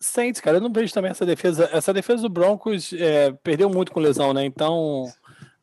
Saints, 0.00 0.40
cara, 0.40 0.58
eu 0.58 0.60
não 0.60 0.72
vejo 0.72 0.92
também 0.92 1.10
essa 1.10 1.24
defesa. 1.24 1.68
Essa 1.72 1.92
defesa 1.92 2.22
do 2.22 2.28
Broncos 2.28 2.92
é, 2.92 3.32
perdeu 3.32 3.70
muito 3.70 3.90
com 3.90 4.00
lesão, 4.00 4.34
né? 4.34 4.44
Então 4.44 5.10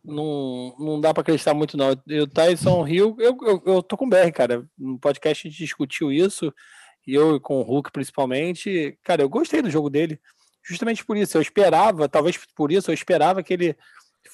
não, 0.03 0.75
não 0.79 0.99
dá 0.99 1.13
para 1.13 1.21
acreditar 1.21 1.53
muito, 1.53 1.77
não. 1.77 1.91
O 1.91 2.27
Tyson 2.27 2.87
Hill, 2.87 3.15
eu, 3.19 3.37
eu, 3.41 3.63
eu 3.65 3.83
tô 3.83 3.95
com 3.95 4.05
o 4.05 4.09
BR, 4.09 4.31
cara. 4.33 4.65
No 4.77 4.99
podcast 4.99 5.47
a 5.47 5.49
gente 5.49 5.59
discutiu 5.59 6.11
isso, 6.11 6.53
e 7.05 7.13
eu 7.13 7.39
com 7.39 7.59
o 7.59 7.63
Hulk 7.63 7.91
principalmente. 7.91 8.97
Cara, 9.03 9.21
eu 9.21 9.29
gostei 9.29 9.61
do 9.61 9.69
jogo 9.69 9.89
dele, 9.89 10.19
justamente 10.63 11.05
por 11.05 11.17
isso. 11.17 11.37
Eu 11.37 11.41
esperava, 11.41 12.09
talvez 12.09 12.37
por 12.55 12.71
isso, 12.71 12.89
eu 12.89 12.95
esperava 12.95 13.43
que 13.43 13.53
ele 13.53 13.77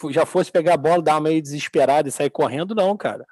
já 0.09 0.26
fosse 0.26 0.51
pegar 0.51 0.76
a 0.76 0.78
bola, 0.78 1.01
dar 1.01 1.15
uma 1.15 1.30
meio 1.30 1.41
desesperado 1.41 2.07
e 2.07 2.11
sair 2.11 2.30
correndo, 2.30 2.76
não, 2.76 2.95
cara. 2.95 3.26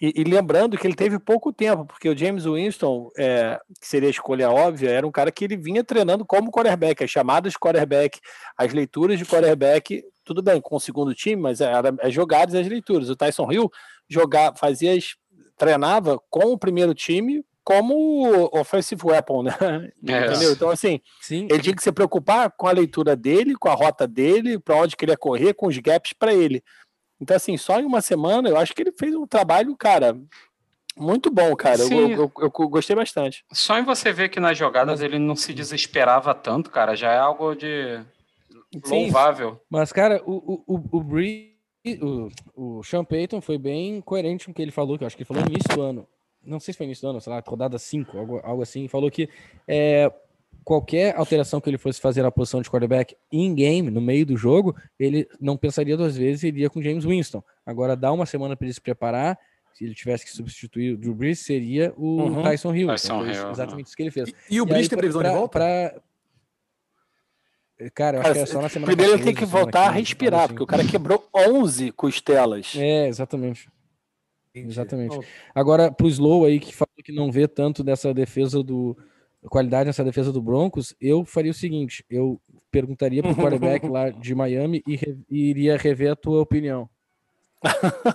E, 0.00 0.12
e, 0.14 0.24
lembrando 0.24 0.76
que 0.76 0.86
ele 0.86 0.94
teve 0.94 1.18
pouco 1.18 1.50
tempo, 1.50 1.86
porque 1.86 2.08
o 2.08 2.16
James 2.16 2.44
Winston, 2.44 3.10
é, 3.16 3.58
que 3.80 3.86
seria 3.86 4.08
a 4.08 4.10
escolha 4.10 4.50
óbvia, 4.50 4.90
era 4.90 5.06
um 5.06 5.10
cara 5.10 5.32
que 5.32 5.42
ele 5.42 5.56
vinha 5.56 5.82
treinando 5.82 6.24
como 6.24 6.50
quarterback, 6.50 7.02
as 7.02 7.10
chamadas 7.10 7.52
de 7.52 7.58
quarterback, 7.58 8.20
as 8.58 8.74
leituras 8.74 9.18
de 9.18 9.24
quarterback, 9.24 10.04
tudo 10.26 10.42
bem, 10.42 10.60
com 10.60 10.74
o 10.74 10.80
segundo 10.80 11.14
time, 11.14 11.40
mas 11.40 11.60
era 11.60 11.94
as 12.02 12.12
jogadas 12.12 12.54
e 12.54 12.58
as 12.58 12.66
leituras. 12.66 13.08
O 13.08 13.16
Tyson 13.16 13.50
Hill 13.50 13.70
jogar, 14.08 14.54
fazia, 14.56 14.92
treinava 15.56 16.20
com 16.28 16.52
o 16.52 16.58
primeiro 16.58 16.92
time 16.92 17.44
como 17.62 18.50
offensive 18.52 19.00
weapon, 19.04 19.44
né? 19.44 19.52
É. 20.06 20.26
Entendeu? 20.26 20.52
Então, 20.52 20.68
assim, 20.68 21.00
Sim. 21.20 21.46
ele 21.50 21.60
tinha 21.60 21.74
que 21.74 21.82
se 21.82 21.92
preocupar 21.92 22.50
com 22.50 22.66
a 22.66 22.72
leitura 22.72 23.16
dele, 23.16 23.54
com 23.56 23.68
a 23.68 23.74
rota 23.74 24.06
dele, 24.06 24.58
para 24.58 24.76
onde 24.76 24.96
queria 24.96 25.16
correr, 25.16 25.54
com 25.54 25.68
os 25.68 25.78
gaps 25.78 26.12
para 26.12 26.34
ele. 26.34 26.62
Então, 27.20 27.36
assim, 27.36 27.56
só 27.56 27.80
em 27.80 27.84
uma 27.84 28.00
semana, 28.00 28.48
eu 28.48 28.56
acho 28.56 28.74
que 28.74 28.82
ele 28.82 28.92
fez 28.92 29.14
um 29.14 29.26
trabalho, 29.26 29.74
cara, 29.76 30.16
muito 30.96 31.30
bom, 31.30 31.54
cara. 31.54 31.80
Eu, 31.82 31.90
eu, 31.90 32.10
eu, 32.10 32.32
eu, 32.38 32.68
gostei 32.68 32.96
bastante. 32.96 33.44
Só 33.52 33.78
em 33.78 33.84
você 33.84 34.12
ver 34.12 34.28
que 34.28 34.40
nas 34.40 34.56
jogadas 34.58 35.00
ele 35.00 35.18
não 35.18 35.36
se 35.36 35.52
desesperava 35.52 36.34
tanto, 36.34 36.70
cara, 36.70 36.96
já 36.96 37.12
é 37.12 37.18
algo 37.18 37.54
de 37.54 38.00
Sim, 38.84 39.04
louvável. 39.04 39.60
Mas, 39.70 39.92
cara, 39.92 40.22
o, 40.26 40.64
o, 40.66 40.76
o, 40.76 41.08
o, 42.02 42.78
o 42.78 42.82
Sean 42.82 43.04
Payton 43.04 43.40
foi 43.40 43.58
bem 43.58 44.00
coerente 44.00 44.46
com 44.46 44.52
o 44.52 44.54
que 44.54 44.62
ele 44.62 44.70
falou, 44.70 44.96
que 44.96 45.04
eu 45.04 45.06
acho 45.06 45.16
que 45.16 45.22
ele 45.22 45.28
falou 45.28 45.42
no 45.42 45.50
início 45.50 45.74
do 45.74 45.82
ano. 45.82 46.08
Não 46.44 46.60
sei 46.60 46.72
se 46.72 46.78
foi 46.78 46.86
no 46.86 46.90
início 46.90 47.02
do 47.02 47.10
ano, 47.10 47.20
sei 47.20 47.32
lá, 47.32 47.42
rodada 47.46 47.78
5, 47.78 48.18
algo, 48.18 48.40
algo 48.42 48.62
assim. 48.62 48.88
Falou 48.88 49.10
que 49.10 49.28
é, 49.66 50.12
qualquer 50.66 51.16
alteração 51.16 51.60
que 51.60 51.70
ele 51.70 51.78
fosse 51.78 52.00
fazer 52.00 52.22
na 52.22 52.30
posição 52.30 52.60
de 52.60 52.68
quarterback 52.68 53.16
in-game, 53.30 53.88
no 53.88 54.00
meio 54.00 54.26
do 54.26 54.36
jogo, 54.36 54.74
ele 54.98 55.28
não 55.40 55.56
pensaria 55.56 55.96
duas 55.96 56.16
vezes 56.16 56.42
e 56.42 56.48
iria 56.48 56.68
com 56.68 56.82
James 56.82 57.04
Winston. 57.04 57.42
Agora, 57.64 57.96
dá 57.96 58.12
uma 58.12 58.26
semana 58.26 58.56
para 58.56 58.66
ele 58.66 58.74
se 58.74 58.80
preparar. 58.80 59.38
Se 59.72 59.84
ele 59.84 59.94
tivesse 59.94 60.24
que 60.24 60.30
substituir 60.32 60.94
o 60.94 60.96
Drew 60.96 61.14
Brees, 61.14 61.40
seria 61.40 61.92
o 61.96 62.22
uhum. 62.22 62.42
Tyson 62.42 62.74
Hill. 62.74 62.88
Tyson 62.88 63.06
então, 63.06 63.26
Hill 63.26 63.50
exatamente 63.50 63.72
uhum. 63.74 63.80
isso 63.80 63.96
que 63.96 64.02
ele 64.02 64.10
fez. 64.10 64.30
E, 64.30 64.56
e 64.56 64.60
o 64.60 64.66
Brees 64.66 64.88
tem 64.88 64.98
previsão 64.98 65.20
pra, 65.20 65.30
de 65.30 65.36
volta? 65.36 65.58
Pra... 65.58 66.02
Cara, 67.94 68.18
eu 68.18 68.20
acho 68.22 68.32
que 68.32 68.38
é 68.38 68.46
só 68.46 68.62
na 68.62 68.68
semana 68.68 68.86
Primeiro 68.86 69.14
ele 69.14 69.24
tem 69.24 69.34
que 69.34 69.44
voltar 69.44 69.88
a 69.88 69.90
respirar, 69.90 70.40
assim. 70.40 70.48
porque 70.48 70.62
o 70.62 70.66
cara 70.66 70.84
quebrou 70.84 71.28
11 71.34 71.92
costelas. 71.92 72.74
É, 72.74 73.06
exatamente. 73.06 73.68
Exatamente. 74.54 75.18
Agora, 75.54 75.92
pro 75.92 76.08
Slow 76.08 76.46
aí, 76.46 76.58
que 76.58 76.74
falou 76.74 76.88
que 77.04 77.12
não 77.12 77.30
vê 77.30 77.46
tanto 77.46 77.84
dessa 77.84 78.14
defesa 78.14 78.62
do, 78.62 78.96
qualidade 79.48 79.86
nessa 79.86 80.04
defesa 80.04 80.32
do 80.32 80.42
Broncos, 80.42 80.94
eu 81.00 81.24
faria 81.24 81.50
o 81.50 81.54
seguinte: 81.54 82.04
eu 82.10 82.40
perguntaria 82.70 83.22
pro 83.22 83.34
quarterback 83.36 83.86
lá 83.86 84.10
de 84.10 84.34
Miami 84.34 84.82
e, 84.86 84.96
re, 84.96 85.18
e, 85.30 85.50
iria 85.50 85.76
rever 85.76 86.12
a 86.12 86.16
tua 86.16 86.40
opinião. 86.40 86.88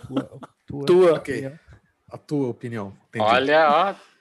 tua, 0.07 0.39
tua, 0.67 0.85
tua. 0.85 1.13
Opinião. 1.17 1.59
A 2.09 2.17
tua 2.17 2.47
opinião. 2.49 2.93
Entendi. 3.09 3.25
Olha, 3.25 3.69
ó. 3.69 4.11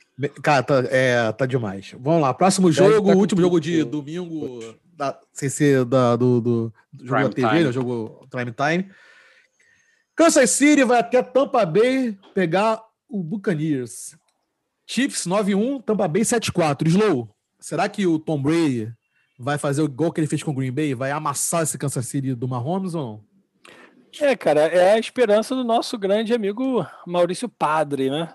Cara, 0.43 0.63
tá, 0.63 0.85
é, 0.91 1.33
tá 1.33 1.47
demais. 1.47 1.95
Vamos 1.99 2.21
lá, 2.21 2.35
próximo 2.35 2.71
jogo, 2.71 3.11
tá 3.11 3.17
último 3.17 3.41
jogo 3.41 3.59
de 3.59 3.83
domingo, 3.85 4.61
da, 5.01 5.19
sem 5.33 5.49
ser 5.49 5.87
da, 5.87 6.15
do, 6.15 6.43
do, 6.43 6.75
do 6.93 7.07
jogo 7.07 7.23
da 7.23 7.35
TV, 7.35 7.65
né, 7.65 7.73
jogo 7.73 8.29
Prime 8.31 8.53
Time. 8.53 8.93
Kansas 10.15 10.51
City 10.51 10.85
vai 10.85 11.01
até 11.01 11.23
Tampa 11.23 11.65
Bay 11.65 12.19
pegar 12.35 12.83
o 13.09 13.23
Buccaneers. 13.23 14.15
Chiefs 14.87 15.27
9-1, 15.27 15.83
Tampa 15.83 16.07
Bay 16.07 16.21
7-4. 16.21 16.87
Slow, 16.89 17.35
será 17.59 17.89
que 17.89 18.07
o 18.07 18.19
Tom 18.19 18.43
Brady 18.43 18.93
vai 19.39 19.57
fazer 19.57 19.81
o 19.81 19.89
gol 19.89 20.13
que 20.13 20.21
ele 20.21 20.27
fez 20.27 20.43
com 20.43 20.51
o 20.51 20.55
Green 20.55 20.73
Bay? 20.73 20.95
Vai 20.95 21.11
amassar 21.11 21.63
esse 21.63 21.79
Kansas 21.79 22.07
City 22.07 22.35
do 22.35 22.47
Mahomes 22.47 22.95
ou 22.95 23.03
não? 23.03 23.31
É, 24.21 24.37
cara, 24.37 24.61
é 24.63 24.93
a 24.93 24.99
esperança 24.99 25.55
do 25.55 25.65
nosso 25.65 25.97
grande 25.97 26.35
amigo 26.35 26.87
Maurício 27.07 27.49
Padre, 27.49 28.11
né? 28.11 28.35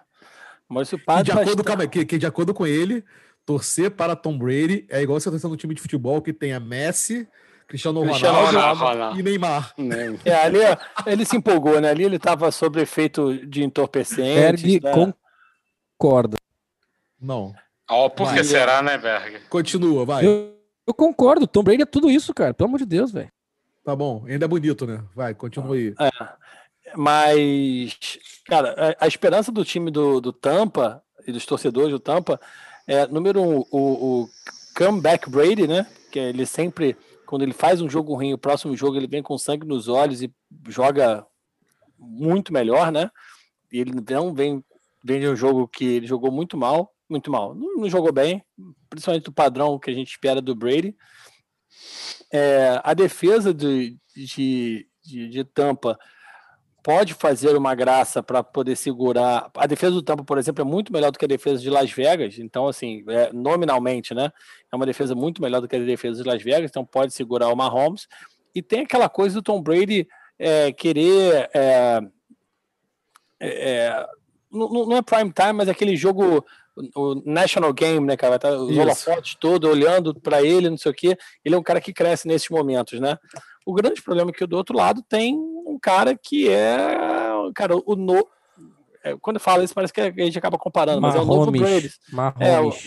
Maurício 0.68 0.98
Padre. 0.98 1.26
de 1.26 1.32
acordo, 1.32 1.64
calma, 1.64 1.86
que, 1.86 2.06
que 2.06 2.18
de 2.18 2.26
acordo 2.26 2.54
com 2.56 2.66
ele, 2.66 3.04
torcer 3.46 3.92
para 3.92 4.16
Tom 4.16 4.38
Brady 4.38 4.86
é 4.90 5.02
igual 5.02 5.20
você 5.20 5.30
torcer 5.30 5.50
no 5.50 5.56
time 5.56 5.76
de 5.76 5.82
futebol 5.82 6.22
que 6.22 6.34
tem 6.34 6.54
a 6.54 6.60
Messi, 6.60 7.28
Cristiano, 7.68 8.02
Cristiano 8.04 8.46
Ronaldo, 8.46 8.84
Ronaldo, 8.84 9.20
e 9.20 9.24
Neymar. 9.24 9.74
É, 10.24 10.36
ali 10.36 10.60
ele 11.06 11.26
se 11.26 11.36
empolgou, 11.36 11.80
né? 11.80 11.90
Ali 11.90 12.04
ele 12.04 12.18
estava 12.18 12.52
sob 12.52 12.82
efeito 12.82 13.46
de 13.48 13.64
entorpecentes. 13.64 14.62
Berg 14.62 14.84
né? 14.84 15.14
concorda. 15.98 16.38
Não. 17.20 17.54
Ó, 17.90 18.06
oh, 18.06 18.10
por 18.10 18.34
que 18.34 18.44
será, 18.44 18.82
né, 18.82 18.98
Berg? 18.98 19.40
Continua, 19.50 20.06
vai. 20.06 20.26
Eu, 20.26 20.56
eu, 20.88 20.94
concordo, 20.94 21.48
Tom 21.48 21.64
Brady 21.64 21.84
é 21.84 21.86
tudo 21.86 22.10
isso, 22.10 22.34
cara. 22.34 22.54
Pelo 22.54 22.68
amor 22.68 22.80
de 22.80 22.86
Deus, 22.86 23.12
velho. 23.12 23.32
Tá 23.84 23.96
bom, 23.96 24.26
ainda 24.28 24.46
é 24.46 24.48
bonito, 24.48 24.88
né? 24.88 25.04
Vai, 25.16 25.36
continua 25.36 25.76
aí. 25.76 25.94
É, 26.00 26.10
mas, 26.96 28.20
cara, 28.46 28.96
a, 29.00 29.06
a, 29.06 29.08
esperança 29.08 29.52
do 29.52 29.64
time 29.64 29.92
do, 29.92 30.20
do 30.20 30.34
Tampa 30.34 31.04
e 31.28 31.32
dos 31.32 31.46
torcedores 31.46 31.92
do 31.92 32.00
Tampa 32.00 32.40
é, 32.88 33.08
número 33.08 33.42
um, 33.42 33.60
o, 33.72 34.22
o 34.22 34.30
comeback 34.76 35.30
Brady, 35.30 35.68
né? 35.68 35.88
Que 36.12 36.20
ele 36.20 36.46
sempre, 36.46 36.96
quando 37.26 37.42
ele 37.42 37.54
faz 37.54 37.82
um 37.82 37.90
jogo 37.90 38.14
ruim, 38.14 38.34
o 38.34 38.38
próximo 38.38 38.76
jogo 38.76 38.98
ele 38.98 39.08
vem 39.08 39.24
com 39.24 39.38
sangue 39.38 39.66
nos 39.66 39.88
olhos 39.88 40.22
e 40.22 40.34
joga 40.68 41.26
muito 41.98 42.54
melhor, 42.54 42.92
né? 42.92 43.10
E 43.72 43.80
ele 43.80 43.92
não 44.10 44.34
vem, 44.34 44.64
vem 45.04 45.20
de 45.20 45.28
um 45.28 45.36
jogo 45.36 45.68
que 45.68 45.86
ele 45.86 46.08
jogou 46.08 46.32
muito 46.32 46.58
mal 46.58 46.96
muito 47.10 47.32
mal. 47.32 47.56
Não, 47.56 47.78
não, 47.78 47.90
jogou 47.90 48.12
bem, 48.12 48.44
principalmente 48.90 49.26
do 49.26 49.32
padrão 49.32 49.80
que 49.80 49.90
a 49.90 49.94
gente 49.94 50.12
espera 50.12 50.42
do 50.42 50.56
Brady. 50.56 50.96
É, 52.32 52.80
a 52.84 52.94
defesa 52.94 53.54
de, 53.54 53.98
de, 54.16 54.88
de, 55.04 55.30
de, 55.30 55.44
Tampa 55.44 55.98
pode 56.86 57.16
fazer 57.16 57.58
uma 57.58 57.74
graça 57.74 58.22
para 58.22 58.44
poder 58.44 58.76
segurar. 58.76 59.50
A 59.56 59.66
defesa 59.66 59.96
do 59.96 60.04
Tampa, 60.04 60.24
por 60.24 60.38
exemplo, 60.38 60.62
é 60.62 60.64
muito 60.64 60.94
melhor 60.94 61.12
do 61.12 61.18
que 61.18 61.26
a 61.26 61.28
defesa 61.28 61.60
de 61.60 61.68
Las 61.68 61.92
Vegas. 61.92 62.38
Então, 62.38 62.68
assim, 62.68 63.04
é, 63.10 63.34
nominalmente, 63.34 64.14
né? 64.14 64.32
É 64.72 64.76
uma 64.76 64.86
defesa 64.86 65.16
muito 65.16 65.42
melhor 65.42 65.62
do 65.62 65.68
que 65.68 65.76
a 65.76 65.80
defesa 65.80 66.22
de 66.22 66.30
Las 66.30 66.44
Vegas. 66.44 66.70
Então, 66.70 66.86
pode 66.86 67.12
segurar 67.12 67.50
o 67.50 67.56
Mahomes. 67.56 68.08
E 68.54 68.62
tem 68.62 68.82
aquela 68.82 69.10
coisa 69.10 69.34
do 69.34 69.42
Tom 69.42 69.64
Brady 69.64 70.08
é, 70.38 70.72
querer. 70.72 71.50
É, 71.56 72.02
é, 73.40 73.50
é 73.50 74.06
não, 74.52 74.70
não 74.70 74.98
é 74.98 75.02
prime 75.02 75.34
time, 75.34 75.54
mas 75.54 75.68
aquele 75.68 75.96
jogo 75.96 76.46
o 76.96 77.16
National 77.26 77.74
Game, 77.74 78.06
né, 78.06 78.16
cara? 78.16 78.36
Estar 78.36 78.52
os 78.52 78.78
holofotes 78.78 79.34
todos 79.36 79.68
olhando 79.68 80.14
para 80.14 80.44
ele, 80.44 80.70
não 80.70 80.78
sei 80.78 80.92
o 80.92 80.96
quê. 80.96 81.18
Ele 81.44 81.56
é 81.56 81.58
um 81.58 81.64
cara 81.64 81.82
que 81.82 81.92
cresce 81.92 82.28
nesses 82.28 82.50
momentos, 82.50 83.00
né? 83.00 83.18
O 83.66 83.74
grande 83.74 84.02
problema 84.02 84.30
é 84.30 84.34
que 84.34 84.46
do 84.46 84.56
outro 84.56 84.78
lado 84.78 85.02
tem 85.02 85.36
um 85.36 85.78
cara 85.82 86.16
que 86.16 86.50
é, 86.50 86.78
cara, 87.56 87.76
o 87.76 87.96
no... 87.96 88.28
É, 89.04 89.16
quando 89.18 89.40
fala 89.40 89.64
isso 89.64 89.74
parece 89.74 89.94
que 89.94 90.02
a 90.02 90.12
gente 90.12 90.38
acaba 90.38 90.58
comparando, 90.58 91.02
mas 91.02 91.16
é 91.16 91.20
o 91.20 91.26
novo 91.26 91.52
Brady. 91.52 91.92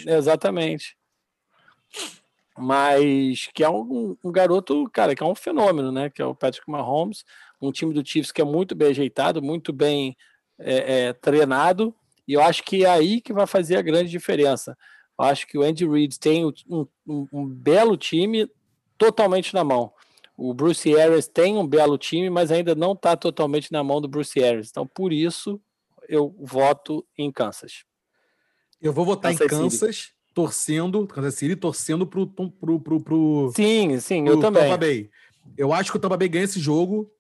É, 0.07 0.17
exatamente. 0.17 0.97
Mas 2.57 3.49
que 3.55 3.63
é 3.63 3.69
um, 3.69 4.17
um, 4.23 4.33
garoto, 4.33 4.89
cara, 4.93 5.15
que 5.15 5.23
é 5.23 5.27
um 5.27 5.35
fenômeno, 5.35 5.93
né? 5.93 6.11
Que 6.11 6.21
é 6.21 6.25
o 6.25 6.35
Patrick 6.35 6.69
Mahomes, 6.69 7.25
um 7.61 7.71
time 7.71 7.95
do 7.95 8.05
Chiefs 8.05 8.33
que 8.33 8.41
é 8.41 8.45
muito 8.45 8.75
bem 8.75 8.89
ajeitado, 8.89 9.41
muito 9.41 9.73
bem 9.73 10.17
é, 10.59 11.07
é, 11.07 11.13
treinado 11.13 11.95
e 12.29 12.35
eu 12.35 12.43
acho 12.43 12.63
que 12.63 12.85
é 12.85 12.91
aí 12.91 13.23
que 13.23 13.33
vai 13.33 13.47
fazer 13.47 13.77
a 13.77 13.83
grande 13.83 14.11
diferença. 14.11 14.77
Eu 15.19 15.25
acho 15.25 15.47
que 15.47 15.57
o 15.57 15.63
Andy 15.63 15.89
Reid 15.89 16.21
tem 16.21 16.45
um, 16.45 16.87
um, 17.07 17.27
um 17.33 17.47
belo 17.47 17.97
time 17.97 18.47
totalmente 18.99 19.55
na 19.55 19.65
mão. 19.65 19.91
O 20.41 20.55
Bruce 20.55 20.97
Arians 20.97 21.27
tem 21.27 21.57
um 21.57 21.67
belo 21.67 21.99
time, 21.99 22.31
mas 22.31 22.53
ainda 22.53 22.73
não 22.73 22.93
está 22.93 23.17
totalmente 23.17 23.73
na 23.73 23.83
mão 23.83 24.01
do 24.01 24.07
Bruce 24.07 24.41
Arians. 24.41 24.69
Então, 24.71 24.87
por 24.87 25.13
isso, 25.13 25.61
eu 26.09 26.33
voto 26.39 27.05
em 27.19 27.33
Kansas. 27.33 27.83
Eu 28.81 28.93
vou 28.93 29.05
votar 29.05 29.33
Kansas 29.33 29.47
em 29.47 29.51
Kansas, 29.51 29.97
City. 29.97 30.15
torcendo, 30.33 31.05
Kansas 31.09 31.35
City, 31.35 31.57
torcendo 31.57 32.07
pro, 32.07 32.25
pro, 32.25 32.79
pro, 32.79 33.01
pro 33.01 33.53
Sim, 33.57 33.99
sim, 33.99 34.25
pro 34.25 34.35
eu 34.35 34.41
também. 34.41 34.63
Tampa 34.63 34.77
Bay. 34.77 35.11
Eu 35.57 35.73
acho 35.73 35.91
que 35.91 35.97
o 35.97 36.01
Tampa 36.01 36.17
Bay 36.17 36.29
ganha 36.29 36.45
esse 36.45 36.61
jogo. 36.61 37.11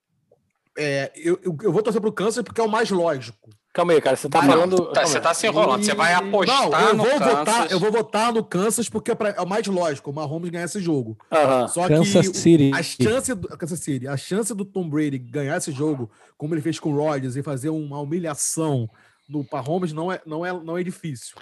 É, 0.77 1.11
eu, 1.17 1.41
eu, 1.43 1.59
eu 1.61 1.73
vou 1.73 1.83
torcer 1.83 2.01
pro 2.01 2.13
Kansas 2.13 2.45
porque 2.45 2.61
é 2.61 2.65
o 2.65 2.71
mais 2.71 2.89
lógico. 2.89 3.51
Calma 3.79 3.93
aí, 3.93 4.01
cara, 4.01 4.17
você 4.17 4.29
tá 4.29 4.43
falando. 4.43 4.87
Tá, 4.87 5.07
você 5.07 5.21
tá 5.21 5.33
se 5.33 5.47
enrolando, 5.47 5.85
você 5.85 5.95
vai 5.95 6.13
apostar 6.13 6.69
não, 6.69 6.79
eu 6.81 6.97
vou 6.97 6.97
no 6.97 7.05
votar, 7.05 7.45
Kansas. 7.45 7.71
Eu 7.71 7.79
vou 7.79 7.93
votar 7.93 8.33
no 8.33 8.43
Kansas 8.43 8.89
porque 8.89 9.13
é, 9.13 9.15
pra, 9.15 9.29
é 9.29 9.41
o 9.41 9.47
mais 9.47 9.65
lógico, 9.69 10.11
o 10.11 10.13
Mahomes 10.13 10.51
ganhar 10.51 10.65
esse 10.65 10.81
jogo. 10.81 11.17
Uh 11.31 11.37
-huh. 11.37 11.69
Só 11.69 11.87
Kansas 11.87 12.29
que 12.29 12.37
City. 12.37 12.73
a 12.75 12.83
chance 12.83 13.33
do 13.33 13.47
Kansas 13.57 13.79
City, 13.79 14.09
a 14.09 14.17
chance 14.17 14.53
do 14.53 14.65
Tom 14.65 14.89
Brady 14.89 15.17
ganhar 15.17 15.57
esse 15.59 15.71
jogo, 15.71 16.11
como 16.37 16.55
ele 16.55 16.61
fez 16.61 16.81
com 16.81 16.93
o 16.93 16.97
Rodgers 16.97 17.37
e 17.37 17.43
fazer 17.45 17.69
uma 17.69 18.01
humilhação 18.01 18.91
no 19.29 19.47
Mahomes 19.53 19.93
não 19.93 20.11
é, 20.11 20.21
não 20.27 20.45
é, 20.45 20.53
não 20.53 20.77
é 20.77 20.83
difícil. 20.83 21.37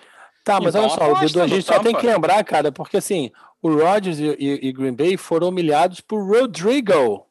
Tá, 0.44 0.60
mas 0.60 0.74
Então, 0.74 0.82
olha 0.82 0.90
só, 0.90 1.14
Dudu, 1.26 1.40
a 1.42 1.46
gente 1.46 1.64
só 1.64 1.78
tem 1.78 1.94
que 1.94 2.06
lembrar, 2.06 2.44
cara, 2.44 2.70
porque 2.70 2.98
assim, 2.98 3.30
o 3.62 3.74
Rodgers 3.74 4.18
e, 4.18 4.36
e- 4.38 4.68
e 4.68 4.72
Green 4.74 4.92
Bay 4.94 5.16
foram 5.16 5.48
humilhados 5.48 6.02
por 6.02 6.22
Rodrigo. 6.22 7.25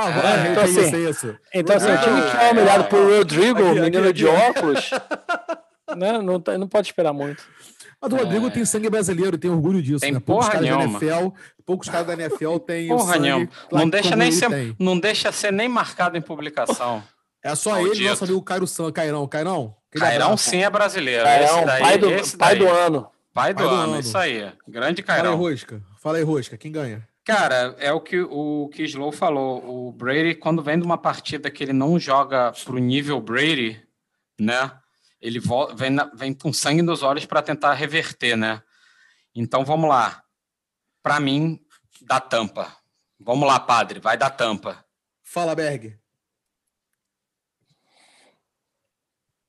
Ah, 0.00 0.08
É, 0.10 0.12
vai, 0.12 0.50
então, 0.52 0.62
é 0.62 0.66
isso, 0.68 0.80
assim, 0.80 1.06
é 1.06 1.10
isso. 1.10 1.36
Então, 1.54 1.76
assim, 1.76 1.86
o 1.92 1.98
time 1.98 2.22
que 2.30 2.36
Ah, 2.36 2.42
é 2.44 2.52
humilhado 2.52 2.84
é. 2.84 2.86
por 2.86 3.10
Rodrigo, 3.10 3.58
Aqui, 3.70 3.80
menino 3.80 4.04
aqui, 4.04 4.12
de 4.12 4.28
aqui. 4.28 4.48
óculos, 4.50 4.90
né, 5.96 6.18
não, 6.22 6.40
tá- 6.40 6.56
não 6.58 6.68
pode 6.68 6.88
esperar 6.88 7.12
muito. 7.12 7.42
Mas 8.00 8.12
o 8.12 8.16
Rodrigo 8.16 8.48
tem 8.50 8.64
sangue 8.64 8.88
brasileiro, 8.88 9.36
tem 9.36 9.50
orgulho 9.50 9.82
disso, 9.82 10.00
Tem 10.00 10.12
né? 10.12 10.20
Poucos 10.20 10.48
caras 10.48 10.68
da. 10.68 10.82
NFL, 10.84 11.28
poucos 11.66 11.88
caras 11.88 12.06
da 12.06 12.12
NFL 12.12 12.58
têm 12.64 12.92
o 12.92 12.96
Porra 12.96 13.14
sangue 13.14 13.22
nenhuma. 13.22 13.48
Não 13.72 13.88
deixa, 13.90 14.14
nem 14.14 14.30
ser, 14.30 14.48
tem. 14.48 14.76
não 14.78 14.98
deixa 15.00 15.32
ser 15.32 15.52
nem 15.52 15.68
marcado 15.68 16.16
em 16.16 16.20
publicação. 16.22 17.02
É 17.42 17.52
só 17.56 17.70
Maldito. 17.72 17.96
ele 17.96 18.04
e 18.04 18.08
nosso 18.08 18.22
amigo 18.24 18.40
Cairo 18.42 18.66
San, 18.68 18.92
Cairão. 18.92 19.26
Cairão? 19.26 19.74
Cairão 19.98 20.36
sim 20.36 20.62
é 20.62 20.70
brasileiro. 20.70 21.26
É, 21.26 21.42
esse 21.44 21.54
um 21.54 21.64
daí, 21.66 21.80
pai, 21.82 21.98
do, 21.98 22.10
esse 22.10 22.36
pai 22.36 22.54
do 22.56 22.68
ano. 22.68 23.08
Pai 23.34 23.52
do 23.54 23.56
Pai 23.58 23.68
do 23.68 23.74
ano, 23.74 23.92
ano. 23.94 24.00
isso 24.00 24.16
aí. 24.18 24.52
Grande 24.68 25.02
Fala 25.02 25.18
aí, 25.18 25.22
Cairão. 25.22 25.36
Rosca. 25.36 25.80
Fala 26.00 26.18
aí, 26.18 26.22
Rosca. 26.24 26.56
Quem 26.56 26.70
ganha? 26.70 27.07
Cara, 27.28 27.76
é 27.78 27.92
o 27.92 28.00
que 28.00 28.18
o 28.22 28.70
que 28.72 28.84
Slow 28.84 29.12
falou. 29.12 29.88
O 29.88 29.92
Brady, 29.92 30.34
quando 30.34 30.62
vem 30.62 30.78
de 30.78 30.86
uma 30.86 30.96
partida 30.96 31.50
que 31.50 31.62
ele 31.62 31.74
não 31.74 31.98
joga 31.98 32.52
pro 32.64 32.78
nível 32.78 33.20
Brady, 33.20 33.86
né? 34.40 34.80
Ele 35.20 35.38
vem, 35.76 35.90
na- 35.90 36.10
vem 36.14 36.32
com 36.32 36.50
sangue 36.54 36.80
nos 36.80 37.02
olhos 37.02 37.26
para 37.26 37.42
tentar 37.42 37.74
reverter, 37.74 38.34
né? 38.34 38.62
Então 39.34 39.62
vamos 39.62 39.90
lá. 39.90 40.24
Para 41.02 41.20
mim, 41.20 41.62
dá 42.00 42.18
tampa. 42.18 42.74
Vamos 43.20 43.46
lá, 43.46 43.60
padre, 43.60 44.00
vai 44.00 44.16
dar 44.16 44.30
tampa. 44.30 44.82
Fala, 45.22 45.54
Berg. 45.54 46.00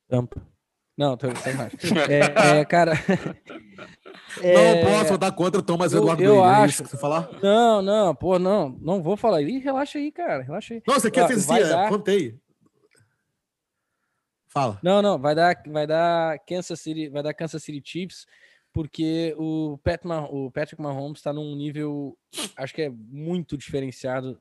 Tampa. 0.09 0.48
Não, 0.99 1.15
tô 1.15 1.27
sem. 1.37 1.53
É, 2.11 2.59
é, 2.59 2.65
cara. 2.65 2.91
é, 4.43 4.83
Não 4.83 4.91
posso 4.91 5.11
votar 5.13 5.31
contra 5.33 5.61
o 5.61 5.63
Thomas 5.63 5.93
eu- 5.93 5.99
Eduardo 6.01 6.21
eu 6.21 6.35
Brady, 6.41 6.49
é 6.49 6.51
acho- 6.57 6.73
isso 6.73 6.83
que 6.83 6.89
você 6.89 6.97
falar? 6.97 7.29
Não, 7.41 7.81
não, 7.81 8.13
pô, 8.13 8.37
não, 8.37 8.77
não 8.81 9.01
vou 9.01 9.15
falar. 9.15 9.41
Ih, 9.41 9.59
relaxa 9.59 9.97
aí, 9.97 10.11
cara, 10.11 10.43
relaxa 10.43 10.73
aí. 10.73 10.81
Fez 10.81 11.45
vai 11.45 11.61
assim, 11.61 11.71
dar- 11.71 11.85
é, 11.85 11.89
contei. 11.89 12.37
Fala. 14.49 14.77
Não, 14.83 15.01
não, 15.01 15.17
vai 15.17 15.33
dar, 15.33 15.55
vai 15.67 15.87
dar 15.87 16.37
Kansas 16.39 16.81
City, 16.81 17.07
vai 17.07 17.23
dar 17.23 17.33
Kansas 17.33 17.63
City 17.63 17.81
Chiefs, 17.87 18.25
porque 18.73 19.33
o, 19.37 19.77
Pat 19.81 20.01
o 20.31 20.51
Patrick 20.51 20.81
Mahomes 20.81 21.19
está 21.19 21.31
num 21.31 21.55
nível, 21.55 22.17
acho 22.57 22.73
que 22.73 22.81
é 22.81 22.89
muito 22.89 23.55
diferenciado 23.57 24.37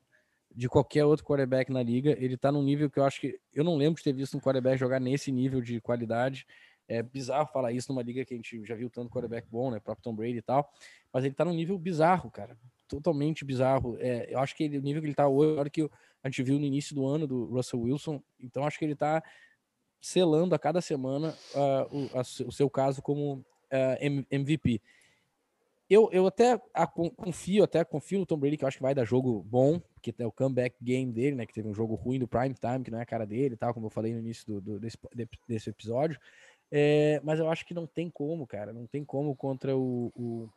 de 0.55 0.67
qualquer 0.67 1.05
outro 1.05 1.25
quarterback 1.25 1.71
na 1.71 1.81
liga. 1.83 2.11
Ele 2.19 2.35
tá 2.37 2.51
num 2.51 2.63
nível 2.63 2.89
que 2.89 2.99
eu 2.99 3.03
acho 3.05 3.21
que 3.21 3.39
eu 3.53 3.63
não 3.63 3.75
lembro 3.77 3.97
de 3.97 4.03
ter 4.03 4.13
visto 4.13 4.35
um 4.35 4.39
quarterback 4.39 4.77
jogar 4.79 4.99
nesse 4.99 5.31
nível 5.31 5.61
de 5.61 5.79
qualidade. 5.81 6.45
É 6.87 7.03
bizarro 7.03 7.47
falar 7.47 7.71
isso 7.71 7.91
numa 7.91 8.01
liga 8.01 8.25
que 8.25 8.33
a 8.33 8.37
gente 8.37 8.65
já 8.65 8.73
viu 8.75 8.89
tanto 8.89 9.11
quarterback 9.11 9.47
bom, 9.49 9.69
né, 9.69 9.79
próprio 9.79 10.03
Tom 10.03 10.15
Brady 10.15 10.37
e 10.37 10.41
tal, 10.41 10.67
mas 11.13 11.23
ele 11.23 11.35
tá 11.35 11.45
num 11.45 11.53
nível 11.53 11.77
bizarro, 11.77 12.31
cara. 12.31 12.57
Totalmente 12.87 13.45
bizarro. 13.45 13.95
É, 13.99 14.33
eu 14.33 14.39
acho 14.39 14.55
que 14.55 14.63
ele- 14.63 14.79
o 14.79 14.81
nível 14.81 14.99
que 15.01 15.07
ele 15.07 15.13
tá 15.15 15.27
hoje, 15.27 15.59
hora 15.59 15.69
que 15.69 15.83
a 16.23 16.27
gente 16.29 16.41
viu 16.41 16.57
no 16.57 16.65
início 16.65 16.95
do 16.95 17.05
ano 17.05 17.27
do 17.27 17.45
Russell 17.45 17.81
Wilson, 17.81 18.19
então 18.39 18.65
acho 18.65 18.79
que 18.79 18.85
ele 18.85 18.95
tá 18.95 19.21
selando 20.01 20.55
a 20.55 20.59
cada 20.59 20.81
semana 20.81 21.35
ah, 21.55 21.87
o, 21.91 22.09
a 22.17 22.21
o 22.47 22.51
seu 22.51 22.69
caso 22.69 23.01
como 23.01 23.45
ah, 23.71 23.97
M- 24.01 24.25
MVP. 24.31 24.81
Eu, 25.89 26.07
eu 26.11 26.27
até 26.27 26.55
confio, 27.15 27.63
até 27.63 27.83
confio 27.83 28.19
no 28.19 28.25
Tom 28.25 28.37
Brady, 28.37 28.57
que 28.57 28.63
eu 28.63 28.67
acho 28.67 28.77
que 28.77 28.83
vai 28.83 28.93
dar 28.93 29.05
jogo 29.05 29.41
bom, 29.43 29.79
porque 29.95 30.13
é 30.19 30.25
o 30.25 30.31
comeback 30.31 30.75
game 30.81 31.11
dele, 31.11 31.35
né? 31.35 31.45
Que 31.47 31.53
teve 31.53 31.67
um 31.67 31.73
jogo 31.73 31.95
ruim 31.95 32.19
do 32.19 32.27
prime 32.27 32.53
time, 32.53 32.83
que 32.83 32.91
não 32.91 32.99
é 32.99 33.01
a 33.01 33.05
cara 33.07 33.25
dele 33.25 33.55
e 33.55 33.57
tal, 33.57 33.73
como 33.73 33.87
eu 33.87 33.89
falei 33.89 34.13
no 34.13 34.19
início 34.19 34.45
do, 34.45 34.61
do- 34.61 34.79
desse, 34.79 34.97
de- 35.15 35.27
desse 35.47 35.69
episódio. 35.69 36.19
É, 36.71 37.19
mas 37.23 37.39
eu 37.39 37.49
acho 37.49 37.65
que 37.65 37.73
não 37.73 37.87
tem 37.87 38.09
como, 38.09 38.45
cara. 38.45 38.71
Não 38.71 38.85
tem 38.85 39.03
como 39.03 39.35
contra 39.35 39.75
o, 39.75 40.11
o, 40.15 40.49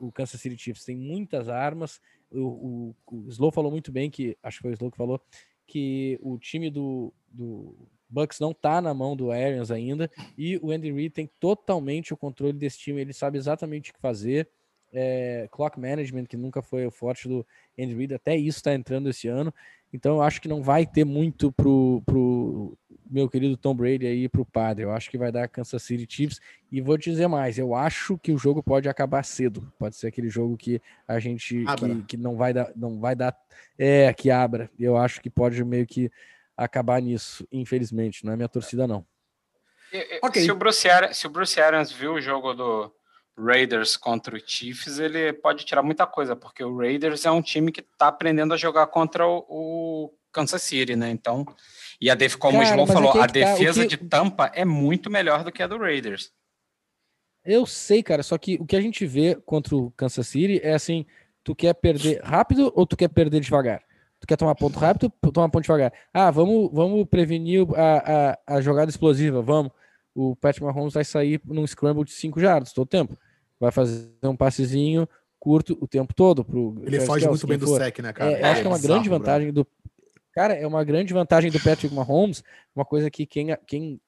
o 0.00 0.10
Kansas 0.12 0.40
City 0.40 0.58
Chiefs. 0.58 0.84
Tem 0.84 0.96
muitas 0.96 1.48
armas. 1.48 2.00
O, 2.32 2.94
o, 3.06 3.16
o 3.16 3.28
Slow 3.28 3.52
falou 3.52 3.70
muito 3.70 3.92
bem 3.92 4.10
que, 4.10 4.36
acho 4.42 4.58
que 4.58 4.62
foi 4.62 4.72
o 4.72 4.74
Slow 4.74 4.90
que 4.90 4.96
falou, 4.96 5.20
que 5.68 6.18
o 6.20 6.36
time 6.36 6.68
do, 6.68 7.12
do 7.28 7.76
Bucks 8.08 8.40
não 8.40 8.52
tá 8.52 8.82
na 8.82 8.92
mão 8.92 9.14
do 9.16 9.30
Arians 9.30 9.70
ainda. 9.70 10.10
E 10.36 10.58
o 10.58 10.72
Andy 10.72 10.90
Reid 10.90 11.10
tem 11.14 11.30
totalmente 11.38 12.12
o 12.12 12.16
controle 12.16 12.54
desse 12.58 12.78
time. 12.80 13.00
Ele 13.00 13.12
sabe 13.12 13.38
exatamente 13.38 13.92
o 13.92 13.94
que 13.94 14.00
fazer. 14.00 14.48
É, 14.96 15.48
clock 15.50 15.78
management, 15.78 16.26
que 16.26 16.36
nunca 16.36 16.62
foi 16.62 16.86
o 16.86 16.90
forte 16.90 17.26
do 17.28 17.44
Andy 17.78 17.94
Reid, 17.94 18.14
até 18.14 18.36
isso 18.36 18.58
está 18.58 18.72
entrando 18.72 19.10
esse 19.10 19.26
ano. 19.26 19.52
Então 19.92 20.16
eu 20.16 20.22
acho 20.22 20.40
que 20.40 20.48
não 20.48 20.62
vai 20.62 20.86
ter 20.86 21.04
muito 21.04 21.52
pro, 21.52 22.02
pro 22.06 22.76
meu 23.08 23.28
querido 23.28 23.56
Tom 23.56 23.74
Brady 23.74 24.06
aí 24.06 24.28
pro 24.28 24.44
padre. 24.44 24.84
Eu 24.84 24.90
acho 24.90 25.08
que 25.08 25.16
vai 25.16 25.30
dar 25.30 25.46
Kansas 25.48 25.82
City 25.82 26.04
Chiefs. 26.08 26.40
E 26.70 26.80
vou 26.80 26.98
te 26.98 27.10
dizer 27.10 27.28
mais, 27.28 27.58
eu 27.58 27.74
acho 27.76 28.18
que 28.18 28.32
o 28.32 28.38
jogo 28.38 28.60
pode 28.60 28.88
acabar 28.88 29.24
cedo. 29.24 29.72
Pode 29.78 29.94
ser 29.94 30.08
aquele 30.08 30.28
jogo 30.28 30.56
que 30.56 30.82
a 31.06 31.20
gente 31.20 31.64
que, 31.78 32.02
que 32.08 32.16
não 32.16 32.36
vai 32.36 32.52
dar, 32.52 32.72
não 32.74 32.98
vai 32.98 33.14
dar, 33.14 33.36
é 33.78 34.12
que 34.12 34.30
abra. 34.32 34.68
Eu 34.78 34.96
acho 34.96 35.20
que 35.20 35.30
pode 35.30 35.62
meio 35.64 35.86
que 35.86 36.10
acabar 36.56 37.00
nisso, 37.00 37.46
infelizmente. 37.52 38.24
Não 38.24 38.32
é 38.32 38.36
minha 38.36 38.48
torcida 38.48 38.88
não. 38.88 39.06
E- 39.92 40.16
e- 40.16 40.20
Ok. 40.22 40.42
Se, 40.42 40.50
o 40.50 40.56
Bruce 40.56 40.88
Arians, 40.88 41.16
se 41.16 41.26
o 41.26 41.30
Bruce 41.30 41.60
Arians 41.60 41.92
viu 41.92 42.14
o 42.14 42.20
jogo 42.20 42.52
do 42.52 42.92
Raiders 43.36 43.96
contra 43.96 44.36
o 44.36 44.40
Chiefs, 44.44 44.98
ele 44.98 45.32
pode 45.32 45.64
tirar 45.64 45.82
muita 45.82 46.06
coisa, 46.06 46.36
porque 46.36 46.62
o 46.62 46.76
Raiders 46.76 47.24
é 47.24 47.30
um 47.30 47.42
time 47.42 47.72
que 47.72 47.80
está 47.80 48.08
aprendendo 48.08 48.54
a 48.54 48.56
jogar 48.56 48.86
contra 48.86 49.26
o, 49.26 49.44
o 49.48 50.14
Kansas 50.32 50.62
City, 50.62 50.94
né? 50.96 51.10
Então, 51.10 51.44
e 52.00 52.08
a 52.10 52.14
def, 52.14 52.36
como 52.36 52.58
Cara, 52.62 52.74
o 52.76 52.80
mas 52.80 52.90
é 52.90 52.92
falou, 52.92 53.12
aí 53.12 53.18
a 53.18 53.26
tá, 53.26 53.30
o 53.30 53.32
defesa 53.32 53.82
que- 53.82 53.88
de 53.88 53.96
Tampa 54.08 54.50
é 54.54 54.64
muito 54.64 55.10
melhor 55.10 55.42
do 55.44 55.50
que 55.52 55.62
a 55.62 55.66
do 55.66 55.78
Raiders. 55.78 56.32
Eu 57.44 57.66
sei, 57.66 58.02
cara, 58.02 58.22
só 58.22 58.38
que 58.38 58.54
o 58.56 58.64
que 58.64 58.74
a 58.76 58.80
gente 58.80 59.04
vê 59.06 59.34
contra 59.34 59.76
o 59.76 59.90
Kansas 59.90 60.26
City 60.26 60.60
é 60.62 60.72
assim, 60.74 61.04
tu 61.42 61.54
quer 61.54 61.74
perder 61.74 62.20
rápido 62.22 62.72
ou 62.74 62.86
tu 62.86 62.96
quer 62.96 63.08
perder 63.08 63.40
devagar? 63.40 63.82
Tu 64.18 64.26
quer 64.26 64.36
tomar 64.36 64.54
ponto 64.54 64.78
rápido 64.78 65.12
ou 65.22 65.30
tomar 65.32 65.50
ponto 65.50 65.62
devagar? 65.62 65.92
Ah, 66.12 66.30
vamos, 66.30 66.70
vamos 66.72 67.04
prevenir 67.06 67.62
o- 67.68 67.74
a, 67.74 68.30
a, 68.30 68.56
a 68.56 68.60
jogada 68.62 68.90
explosiva, 68.90 69.42
vamos. 69.42 69.70
O 70.14 70.34
Patrick 70.36 70.64
Mahomes 70.64 70.94
vai 70.94 71.04
sair 71.04 71.38
num 71.44 71.66
scramble 71.66 72.04
de 72.04 72.12
5 72.12 72.40
jardas 72.40 72.72
todo 72.72 72.86
tempo. 72.86 73.18
Vai 73.64 73.72
fazer 73.72 74.10
um 74.24 74.36
passezinho 74.36 75.08
curto 75.38 75.76
o 75.80 75.86
tempo 75.88 76.14
todo 76.14 76.44
pro 76.44 76.74
Ele 76.82 76.90
Travis 76.90 77.06
foge 77.06 77.24
Kelce, 77.26 77.30
muito 77.30 77.46
bem 77.46 77.58
do 77.58 77.66
for. 77.66 77.80
sec, 77.80 77.98
né, 78.00 78.12
cara? 78.12 78.32
É, 78.32 78.42
eu 78.42 78.46
acho 78.46 78.60
que 78.60 78.66
é 78.66 78.70
uma 78.70 78.76
bizarro, 78.76 78.94
grande 78.94 79.08
bro. 79.08 79.18
vantagem 79.18 79.52
do. 79.52 79.66
Cara, 80.32 80.54
é 80.54 80.66
uma 80.66 80.84
grande 80.84 81.14
vantagem 81.14 81.50
do 81.50 81.60
Patrick 81.60 81.94
Mahomes. 81.94 82.42
Uma 82.74 82.84
coisa 82.84 83.10
que 83.10 83.24
quem, 83.24 83.56
quem 83.66 84.00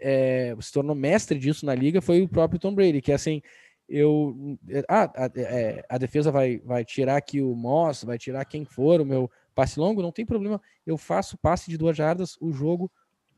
é, 0.00 0.56
se 0.60 0.72
tornou 0.72 0.94
mestre 0.94 1.38
disso 1.38 1.66
na 1.66 1.74
liga 1.74 2.00
foi 2.00 2.22
o 2.22 2.28
próprio 2.28 2.58
Tom 2.58 2.74
Brady, 2.74 3.00
que 3.00 3.12
é 3.12 3.14
assim. 3.14 3.42
Eu, 3.86 4.56
ah, 4.88 5.10
a, 5.14 5.30
é, 5.36 5.84
a 5.90 5.98
defesa 5.98 6.30
vai, 6.30 6.58
vai 6.64 6.84
tirar 6.86 7.16
aqui 7.16 7.42
o 7.42 7.54
Moss, 7.54 8.02
vai 8.02 8.16
tirar 8.16 8.42
quem 8.46 8.64
for, 8.64 9.02
o 9.02 9.04
meu 9.04 9.30
passe 9.54 9.78
longo, 9.78 10.00
não 10.00 10.12
tem 10.12 10.24
problema. 10.24 10.60
Eu 10.86 10.96
faço 10.96 11.36
passe 11.36 11.70
de 11.70 11.76
duas 11.76 11.94
jardas 11.94 12.36
o 12.40 12.50
jogo 12.50 12.90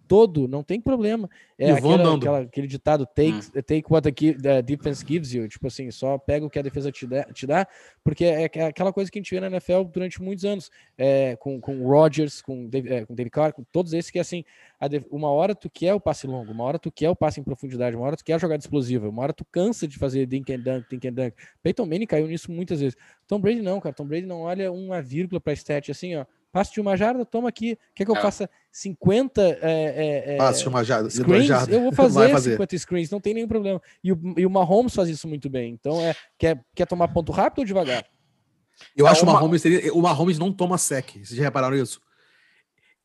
todo, 0.08 0.46
não 0.46 0.62
tem 0.62 0.80
problema. 0.80 1.28
É 1.58 1.68
E 1.68 1.70
aquela- 1.72 1.96
aquela- 2.18 2.40
aquele 2.40 2.66
ditado 2.66 3.06
take, 3.06 3.32
take 3.62 3.84
what 3.90 4.10
the, 4.12 4.62
defense 4.62 5.04
gives 5.06 5.32
you, 5.32 5.48
tipo 5.48 5.66
assim, 5.66 5.90
só 5.90 6.16
pega 6.18 6.44
o 6.46 6.50
que 6.50 6.58
a 6.58 6.62
defesa 6.62 6.92
te 6.92 7.06
dá, 7.06 7.24
te 7.24 7.46
dá 7.46 7.66
porque 8.04 8.24
é 8.24 8.42
é 8.52 8.66
aquela 8.66 8.92
coisa 8.92 9.10
que 9.10 9.18
a 9.18 9.22
gente 9.22 9.34
vê 9.34 9.40
na 9.40 9.48
NFL 9.48 9.82
durante 9.92 10.22
muitos 10.22 10.44
anos, 10.44 10.70
é, 10.96 11.34
com, 11.36 11.60
com 11.60 11.80
o 11.80 11.88
Rodgers, 11.88 12.40
com, 12.40 12.66
Dave- 12.68 12.92
é, 12.92 13.04
com 13.06 13.14
David 13.14 13.30
Carr, 13.30 13.52
com 13.52 13.64
todos 13.72 13.92
esses 13.92 14.10
que 14.10 14.18
assim, 14.18 14.44
uma 15.10 15.30
hora 15.30 15.54
tu 15.54 15.68
quer 15.70 15.94
o 15.94 16.00
passe 16.00 16.26
longo, 16.26 16.52
uma 16.52 16.64
hora 16.64 16.78
tu 16.78 16.92
quer 16.92 17.10
o 17.10 17.16
passe 17.16 17.40
em 17.40 17.42
profundidade, 17.42 17.96
uma 17.96 18.06
hora 18.06 18.16
tu 18.16 18.24
quer 18.24 18.34
a 18.34 18.38
jogada 18.38 18.60
explosiva, 18.60 19.08
uma 19.08 19.22
hora 19.22 19.32
tu 19.32 19.44
cansa 19.50 19.88
de 19.88 19.98
fazer 19.98 20.26
dink 20.26 20.52
and 20.52 20.60
dunk, 20.60 20.86
dink 20.90 21.08
and 21.08 21.12
dunk. 21.14 21.34
Peyton 21.62 21.86
Manning 21.86 22.06
caiu 22.06 22.26
nisso 22.28 22.52
muitas 22.52 22.80
vezes. 22.80 22.96
Tom 23.26 23.40
Brady 23.40 23.62
não, 23.62 23.80
cara, 23.80 23.94
Tom 23.94 24.06
Brady 24.06 24.26
não 24.26 24.42
olha 24.42 24.70
uma 24.70 25.02
vírgula 25.02 25.40
para 25.40 25.52
stat, 25.54 25.90
assim, 25.90 26.14
ó, 26.14 26.24
passe 26.56 26.72
de 26.72 26.80
uma 26.80 26.96
jarda, 26.96 27.22
toma 27.26 27.50
aqui, 27.50 27.78
quer 27.94 28.06
que 28.06 28.10
eu 28.10 28.16
É. 28.16 28.20
faça 28.22 28.48
50 28.72 29.42
é, 29.42 29.56
é, 29.62 30.34
é, 30.34 30.36
Passa 30.38 30.60
de 30.62 30.68
uma 30.68 30.82
jarda, 30.82 31.10
screens, 31.10 31.46
jardas. 31.46 31.68
eu 31.74 31.82
vou 31.82 31.92
fazer, 31.92 32.30
fazer. 32.30 32.52
50 32.52 32.78
screens, 32.78 33.10
não 33.10 33.20
tem 33.20 33.34
nenhum 33.34 33.48
problema. 33.48 33.80
E 34.02 34.10
o, 34.10 34.34
e 34.38 34.46
o 34.46 34.50
Mahomes 34.50 34.94
faz 34.94 35.08
isso 35.10 35.28
muito 35.28 35.50
bem. 35.50 35.72
Então, 35.74 36.00
é 36.00 36.14
quer, 36.38 36.64
quer 36.74 36.86
tomar 36.86 37.08
ponto 37.08 37.30
rápido 37.30 37.58
ou 37.58 37.64
devagar? 37.66 38.06
Eu 38.96 39.06
É, 39.06 39.10
acho 39.10 39.20
que 39.22 39.26
o 39.28 39.32
Mahomes, 39.32 39.60
seria, 39.60 39.92
o 39.92 40.00
Mahomes 40.00 40.38
não 40.38 40.50
toma 40.50 40.78
sec. 40.78 41.10
Vocês 41.12 41.30
já 41.30 41.42
repararam 41.44 41.76
isso? 41.76 42.00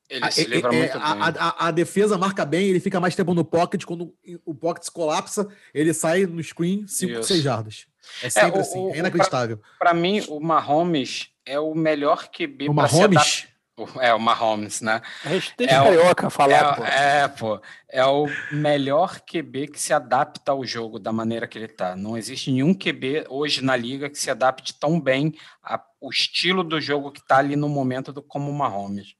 Ele 0.10 0.26
A, 0.26 0.32
se 0.32 0.42
é- 0.42 0.44
livra 0.46 0.74
é- 0.74 0.78
muito 0.78 0.98
a- 0.98 1.14
bem. 1.14 1.22
a- 1.24 1.48
a- 1.50 1.68
a 1.68 1.72
defesa 1.72 2.18
marca 2.18 2.46
bem, 2.46 2.68
ele 2.70 2.80
fica 2.80 3.00
mais 3.00 3.16
tempo 3.16 3.34
no 3.34 3.44
pocket. 3.46 3.84
Quando 3.86 4.14
o 4.46 4.54
pocket 4.56 4.84
se 4.84 4.92
colapsa, 4.92 5.48
ele 5.74 5.94
sai 5.94 6.26
no 6.26 6.42
screen 6.44 6.86
5, 6.88 7.12
Isso. 7.20 7.24
6 7.24 7.42
jardas. 7.44 7.86
É 8.24 8.30
sempre 8.30 8.60
o- 8.60 8.62
assim, 8.62 8.80
o- 8.80 8.94
é 8.94 8.98
inacreditável. 9.00 9.60
Para 9.80 9.94
mim, 9.94 10.22
o 10.28 10.40
Mahomes 10.40 11.30
é 11.46 11.60
o 11.60 11.74
melhor 11.76 12.28
QB 12.30 12.70
O 12.70 12.76
pra 12.76 12.88
se 12.88 12.96
Mahomes, 12.98 13.18
adaptar- 13.18 13.52
É, 14.00 14.14
o 14.14 14.20
Mahomes, 14.20 14.82
né? 14.82 15.02
Deixa 15.26 15.54
deixa 15.58 15.74
É 15.74 15.82
o 15.82 15.84
Carioca 15.86 16.30
falar, 16.30 16.76
pô. 16.76 16.84
É, 16.86 17.22
é, 17.24 17.28
pô, 17.28 17.60
é 17.90 18.06
o 18.06 18.28
melhor 18.52 19.20
QB 19.22 19.70
que 19.70 19.80
se 19.82 19.92
adapta 19.92 20.52
ao 20.52 20.64
jogo 20.66 21.00
da 21.00 21.12
maneira 21.12 21.48
que 21.48 21.58
ele 21.58 21.68
tá. 21.68 21.96
Não 21.96 22.16
existe 22.16 22.52
nenhum 22.52 22.74
QB 22.76 23.26
hoje 23.30 23.64
na 23.64 23.76
liga 23.76 24.08
que 24.10 24.20
se 24.20 24.30
adapte 24.30 24.78
tão 24.80 25.00
bem 25.00 25.34
ao 25.64 26.10
estilo 26.12 26.64
do 26.64 26.80
jogo 26.80 27.12
que 27.12 27.26
tá 27.26 27.38
ali 27.38 27.56
no 27.56 27.68
momento 27.70 28.14
do, 28.14 28.22
como 28.22 28.52
o 28.52 28.54
Mahomes. 28.54 29.16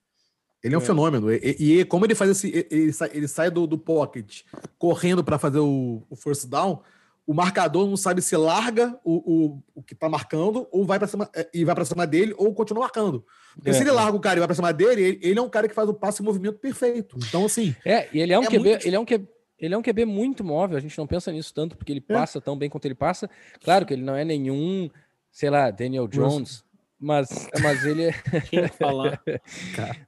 Ele 0.64 0.76
é 0.76 0.78
um 0.78 0.82
É. 0.82 0.86
fenômeno. 0.86 1.32
E, 1.34 1.56
e- 1.60 1.80
e 1.80 1.86
como 1.86 2.06
ele 2.06 2.14
faz 2.14 2.30
esse. 2.30 2.68
Ele 2.70 2.94
sai, 2.94 3.10
ele 3.14 3.28
sai 3.28 3.50
do, 3.50 3.66
do 3.66 3.80
pocket 3.80 4.42
correndo 4.78 5.24
para 5.24 5.40
fazer 5.40 5.58
o, 5.60 6.06
o 6.08 6.16
first 6.16 6.48
down, 6.48 6.84
o 7.32 7.34
marcador 7.34 7.88
não 7.88 7.96
sabe 7.96 8.22
se 8.22 8.36
larga 8.36 9.00
o, 9.04 9.14
o, 9.56 9.64
o 9.76 9.82
que 9.84 9.96
tá 9.96 10.10
marcando 10.10 10.68
ou 10.72 10.86
vai 10.86 11.00
para 11.00 11.08
cima 11.08 11.30
é, 11.36 11.50
e 11.54 11.64
vai 11.64 11.74
para 11.74 11.86
cima 11.86 12.06
dele 12.06 12.34
ou 12.38 12.54
continua 12.54 12.82
marcando. 12.82 13.26
Porque 13.56 13.70
É. 13.70 13.74
se 13.74 13.82
ele 13.84 13.92
larga 13.92 14.16
o 14.18 14.20
cara 14.20 14.36
e 14.38 14.40
vai 14.40 14.48
para 14.48 14.56
cima 14.56 14.74
dele, 14.74 15.02
ele, 15.02 15.20
ele 15.24 15.40
é 15.40 15.42
um 15.42 15.50
cara 15.50 15.68
que 15.68 15.74
faz 15.74 15.88
o 15.88 15.94
passe 15.94 16.22
em 16.22 16.26
movimento 16.26 16.60
perfeito. 16.60 17.18
Então, 17.28 17.46
assim, 17.46 17.76
É, 17.86 18.08
e 18.14 18.20
ele 18.20 18.34
é 18.34 18.40
um 18.40 18.44
É 18.44 18.48
QB, 18.48 18.70
muito- 18.70 18.88
ele 18.88 18.96
é 18.96 19.00
um 19.00 19.06
QB, 19.06 19.28
ele 19.60 19.74
é 19.74 19.78
um 19.78 19.82
QB 19.82 20.06
muito 20.06 20.44
móvel, 20.44 20.78
a 20.78 20.82
gente 20.82 20.98
não 20.98 21.08
pensa 21.08 21.32
nisso 21.32 21.54
tanto 21.54 21.78
porque 21.78 21.92
ele 21.94 22.04
É. 22.10 22.14
passa 22.14 22.42
tão 22.42 22.58
bem 22.58 22.70
quanto 22.70 22.86
ele 22.86 22.96
passa. 22.96 23.30
Claro 23.64 23.86
que 23.86 23.94
ele 23.94 24.04
não 24.04 24.16
é 24.16 24.26
nenhum, 24.26 24.90
sei 25.32 25.50
lá, 25.50 25.72
Daniel 25.72 26.08
Jones, 26.08 26.64
mas 27.00 27.48
mas 27.62 27.86
ele 27.86 28.04
é 28.06 28.12
falar? 28.78 29.22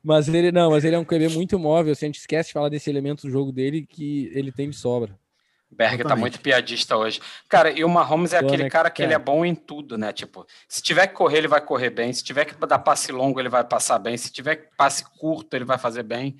Mas 0.04 0.28
ele 0.28 0.52
não, 0.52 0.72
mas 0.72 0.84
ele 0.84 0.96
é 0.96 1.00
um 1.00 1.06
QB 1.06 1.30
muito 1.30 1.58
móvel. 1.58 1.92
assim, 1.94 2.06
a 2.06 2.10
gente 2.10 2.20
esquece 2.20 2.50
de 2.50 2.54
falar 2.54 2.70
desse 2.70 2.90
elemento 2.90 3.24
do 3.24 3.32
jogo 3.32 3.52
dele 3.52 3.86
que 3.88 4.30
ele 4.34 4.52
tem 4.52 4.70
de 4.70 4.76
sobra. 4.76 5.18
Berg 5.74 6.04
tá 6.04 6.16
muito 6.16 6.40
piadista 6.40 6.96
hoje. 6.96 7.20
Cara, 7.50 7.72
e 7.72 7.84
o 7.84 7.90
Mahomes 7.90 8.34
é 8.34 8.40
Tô, 8.40 8.48
aquele 8.48 8.64
né, 8.64 8.70
cara 8.70 8.90
que 8.90 8.98
cara? 8.98 9.08
ele 9.08 9.14
é 9.14 9.20
bom 9.20 9.44
em 9.46 9.56
tudo, 9.56 9.98
né? 9.98 10.14
Tipo, 10.14 10.46
se 10.68 10.82
tiver 10.82 11.08
que 11.08 11.14
correr, 11.14 11.40
ele 11.40 11.48
vai 11.48 11.62
correr 11.62 11.90
bem. 11.90 12.12
Se 12.14 12.24
tiver 12.24 12.46
que 12.46 12.54
dar 12.66 12.80
passe 12.80 13.12
longo, 13.12 13.40
ele 13.40 13.50
vai 13.50 13.64
passar 13.64 14.00
bem. 14.00 14.16
Se 14.18 14.32
tiver 14.32 14.56
que 14.56 14.68
passe 14.78 15.04
curto, 15.20 15.54
ele 15.56 15.66
vai 15.66 15.78
fazer 15.78 16.04
bem. 16.04 16.36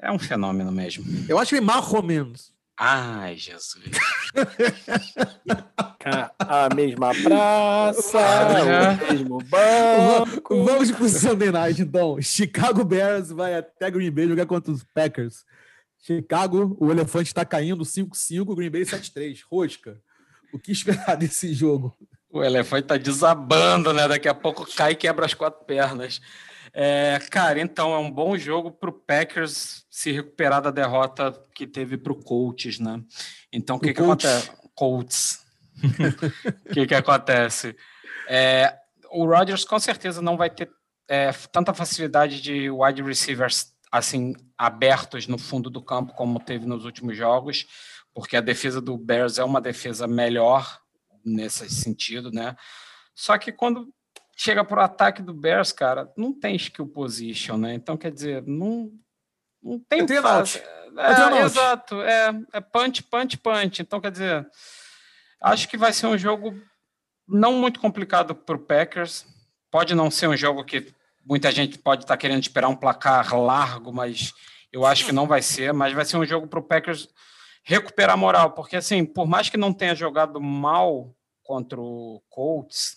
É 0.00 0.10
um 0.10 0.18
fenômeno 0.18 0.72
mesmo. 0.72 1.04
eu 1.28 1.38
acho 1.38 1.54
ou 1.96 2.02
menos. 2.02 2.52
Ai, 2.76 3.36
Jesus. 3.36 3.84
A 6.38 6.68
mesma 6.74 7.12
praça, 7.14 8.18
Ah. 8.18 8.98
o 9.08 9.12
mesmo 9.12 9.38
banco. 9.44 10.64
Vamos 10.64 10.90
pro 10.90 11.08
Sunday 11.08 11.50
Night, 11.52 11.80
então. 11.80 12.20
Chicago 12.20 12.84
Bears 12.84 13.30
vai 13.30 13.54
até 13.56 13.90
Green 13.90 14.10
Bay 14.10 14.26
jogar 14.26 14.46
contra 14.46 14.72
os 14.72 14.82
Packers. 14.82 15.44
Chicago, 16.02 16.76
o 16.80 16.90
elefante 16.90 17.28
está 17.28 17.44
caindo 17.44 17.84
5-5, 17.84 18.56
Green 18.56 18.70
Bay 18.70 18.82
7-3. 18.82 19.40
Rosca. 19.48 20.00
O 20.52 20.58
que 20.58 20.72
esperar 20.72 21.16
desse 21.16 21.54
jogo? 21.54 21.96
O 22.28 22.42
elefante 22.42 22.88
tá 22.88 22.96
desabando, 22.96 23.92
né? 23.92 24.08
Daqui 24.08 24.28
a 24.28 24.34
pouco 24.34 24.66
cai 24.74 24.92
e 24.92 24.96
quebra 24.96 25.24
as 25.24 25.32
quatro 25.32 25.64
pernas. 25.64 26.20
É, 26.74 27.20
cara, 27.30 27.60
então 27.60 27.94
é 27.94 27.98
um 27.98 28.10
bom 28.10 28.36
jogo 28.36 28.70
para 28.70 28.90
o 28.90 28.92
Packers 28.92 29.84
se 29.90 30.10
recuperar 30.10 30.60
da 30.60 30.70
derrota 30.70 31.32
que 31.54 31.66
teve 31.66 31.96
para 31.96 32.12
o 32.12 32.16
Colts, 32.16 32.78
né? 32.80 33.00
Então, 33.52 33.76
o 33.76 33.80
que, 33.80 33.92
que 33.92 34.00
acontece? 34.00 34.50
Colts. 34.74 35.44
O 35.82 36.72
que, 36.72 36.86
que 36.86 36.94
acontece? 36.94 37.76
É, 38.28 38.74
o 39.10 39.26
Rodgers 39.26 39.64
com 39.64 39.78
certeza 39.78 40.22
não 40.22 40.36
vai 40.36 40.48
ter 40.48 40.70
é, 41.08 41.30
tanta 41.52 41.74
facilidade 41.74 42.40
de 42.40 42.70
wide 42.70 43.02
receivers 43.02 43.71
assim 43.92 44.34
abertos 44.56 45.26
no 45.26 45.36
fundo 45.36 45.68
do 45.68 45.82
campo 45.82 46.14
como 46.14 46.40
teve 46.40 46.64
nos 46.64 46.86
últimos 46.86 47.14
jogos, 47.14 47.66
porque 48.14 48.36
a 48.36 48.40
defesa 48.40 48.80
do 48.80 48.96
Bears 48.96 49.38
é 49.38 49.44
uma 49.44 49.60
defesa 49.60 50.06
melhor 50.08 50.80
nesse 51.22 51.68
sentido, 51.68 52.30
né? 52.32 52.56
Só 53.14 53.36
que 53.36 53.52
quando 53.52 53.92
chega 54.34 54.64
para 54.64 54.80
o 54.80 54.84
ataque 54.84 55.22
do 55.22 55.34
Bears, 55.34 55.72
cara, 55.72 56.10
não 56.16 56.32
tem 56.32 56.56
skill 56.56 56.86
position, 56.86 57.58
né? 57.58 57.74
Então, 57.74 57.96
quer 57.96 58.10
dizer, 58.10 58.42
não, 58.46 58.90
não 59.62 59.78
tem 59.78 60.00
É. 60.58 60.82
É 60.96 61.12
É, 61.36 61.42
exato, 61.44 62.02
é, 62.02 62.42
é 62.52 62.60
punch, 62.60 63.02
punch, 63.04 63.38
punch. 63.38 63.82
Então, 63.82 64.00
quer 64.00 64.10
dizer, 64.10 64.46
acho 65.40 65.68
que 65.68 65.76
vai 65.76 65.92
ser 65.92 66.06
um 66.06 66.18
jogo 66.18 66.54
não 67.28 67.52
muito 67.52 67.78
complicado 67.80 68.34
para 68.34 68.56
o 68.56 68.58
Packers. 68.58 69.26
Pode 69.70 69.94
não 69.94 70.10
ser 70.10 70.28
um 70.28 70.36
jogo 70.36 70.64
que 70.64 70.92
muita 71.24 71.50
gente 71.50 71.78
pode 71.78 72.04
estar 72.04 72.16
querendo 72.16 72.42
esperar 72.42 72.68
um 72.68 72.76
placar 72.76 73.34
largo, 73.36 73.92
mas 73.92 74.32
eu 74.72 74.86
acho 74.86 75.04
que 75.04 75.12
não 75.12 75.26
vai 75.26 75.42
ser. 75.42 75.72
Mas 75.72 75.92
vai 75.92 76.04
ser 76.04 76.16
um 76.16 76.24
jogo 76.24 76.46
para 76.46 76.58
o 76.58 76.62
Packers 76.62 77.08
recuperar 77.64 78.16
moral, 78.16 78.52
porque 78.52 78.76
assim, 78.76 79.04
por 79.04 79.26
mais 79.26 79.48
que 79.48 79.56
não 79.56 79.72
tenha 79.72 79.94
jogado 79.94 80.40
mal 80.40 81.14
contra 81.42 81.80
o 81.80 82.20
Colts, 82.28 82.96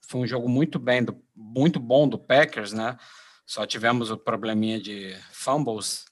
foi 0.00 0.20
um 0.20 0.26
jogo 0.26 0.48
muito 0.48 0.78
bem, 0.78 1.02
do, 1.02 1.20
muito 1.34 1.80
bom 1.80 2.08
do 2.08 2.18
Packers, 2.18 2.72
né? 2.72 2.96
Só 3.44 3.66
tivemos 3.66 4.10
o 4.10 4.16
probleminha 4.16 4.80
de 4.80 5.16
fumbles, 5.32 6.04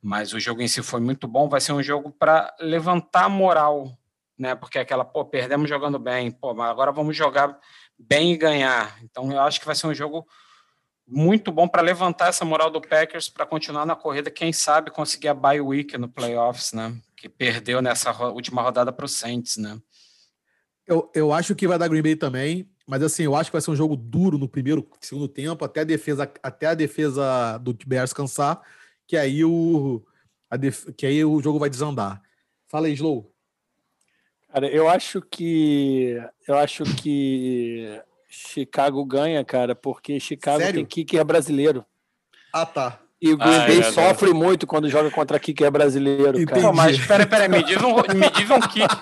mas 0.00 0.32
o 0.32 0.40
jogo 0.40 0.62
em 0.62 0.68
si 0.68 0.82
foi 0.82 1.00
muito 1.00 1.26
bom. 1.26 1.48
Vai 1.48 1.60
ser 1.60 1.72
um 1.72 1.82
jogo 1.82 2.10
para 2.12 2.54
levantar 2.60 3.24
a 3.24 3.28
moral, 3.28 3.98
né? 4.38 4.54
Porque 4.54 4.78
é 4.78 4.82
aquela, 4.82 5.04
pô, 5.04 5.24
perdemos 5.24 5.68
jogando 5.68 5.98
bem, 5.98 6.30
pô, 6.30 6.54
mas 6.54 6.70
agora 6.70 6.92
vamos 6.92 7.16
jogar 7.16 7.58
bem 7.98 8.32
e 8.32 8.36
ganhar. 8.36 8.96
Então 9.02 9.30
eu 9.32 9.40
acho 9.40 9.58
que 9.58 9.66
vai 9.66 9.74
ser 9.74 9.88
um 9.88 9.94
jogo 9.94 10.26
muito 11.06 11.52
bom 11.52 11.68
para 11.68 11.82
levantar 11.82 12.28
essa 12.28 12.44
moral 12.44 12.70
do 12.70 12.80
Packers 12.80 13.28
para 13.28 13.46
continuar 13.46 13.86
na 13.86 13.94
corrida, 13.94 14.30
quem 14.30 14.52
sabe 14.52 14.90
conseguir 14.90 15.28
a 15.28 15.34
bye 15.34 15.60
week 15.60 15.96
no 15.96 16.08
playoffs, 16.08 16.72
né? 16.72 16.96
Que 17.16 17.28
perdeu 17.28 17.80
nessa 17.80 18.10
ro- 18.10 18.32
última 18.32 18.62
rodada 18.62 18.92
para 18.92 19.04
o 19.06 19.08
Saints, 19.08 19.56
né? 19.56 19.80
Eu, 20.86 21.10
eu 21.14 21.32
acho 21.32 21.54
que 21.54 21.66
vai 21.66 21.78
dar 21.78 21.88
Green 21.88 22.02
Bay 22.02 22.16
também, 22.16 22.68
mas 22.86 23.02
assim, 23.02 23.24
eu 23.24 23.34
acho 23.34 23.50
que 23.50 23.54
vai 23.54 23.60
ser 23.60 23.70
um 23.70 23.76
jogo 23.76 23.96
duro 23.96 24.38
no 24.38 24.48
primeiro, 24.48 24.88
segundo 25.00 25.28
tempo, 25.28 25.64
até 25.64 25.80
a 25.80 25.84
defesa, 25.84 26.30
até 26.42 26.66
a 26.66 26.74
defesa 26.74 27.58
do 27.58 27.76
Bears 27.86 28.12
cansar, 28.12 28.60
que 29.06 29.16
aí 29.16 29.44
o, 29.44 30.04
a 30.50 30.56
def- 30.56 30.92
que 30.96 31.06
aí 31.06 31.24
o 31.24 31.40
jogo 31.42 31.58
vai 31.58 31.70
desandar. 31.70 32.22
Fala 32.68 32.86
aí, 32.86 32.92
Slow. 32.94 33.32
Cara, 34.52 34.68
eu 34.68 34.88
acho 34.88 35.20
que 35.20 36.20
eu 36.46 36.56
acho 36.56 36.84
que 36.84 38.00
Chicago 38.28 39.04
ganha, 39.04 39.44
cara, 39.44 39.74
porque 39.74 40.18
Chicago 40.20 40.58
Sério? 40.58 40.74
tem 40.74 40.84
kicker 40.84 41.24
brasileiro. 41.24 41.84
Ah, 42.52 42.66
tá. 42.66 42.98
E 43.20 43.32
o 43.32 43.36
Green 43.38 43.54
Ah, 43.54 43.66
Bay 43.66 43.80
é, 43.80 43.82
sofre 43.92 44.34
muito 44.34 44.66
quando 44.66 44.90
joga 44.90 45.10
contra 45.10 45.38
kicker 45.40 45.70
brasileiro, 45.70 46.38
Entendi. 46.38 46.46
cara. 46.46 46.60
Pô, 46.60 46.72
mas 46.74 46.98
peraí, 47.06 47.24
peraí, 47.26 47.48
me 47.48 47.62
diz 47.62 47.78
um, 47.82 47.94
me 47.94 48.30
diz 48.30 48.50
um 48.50 48.60
kick, 48.60 48.94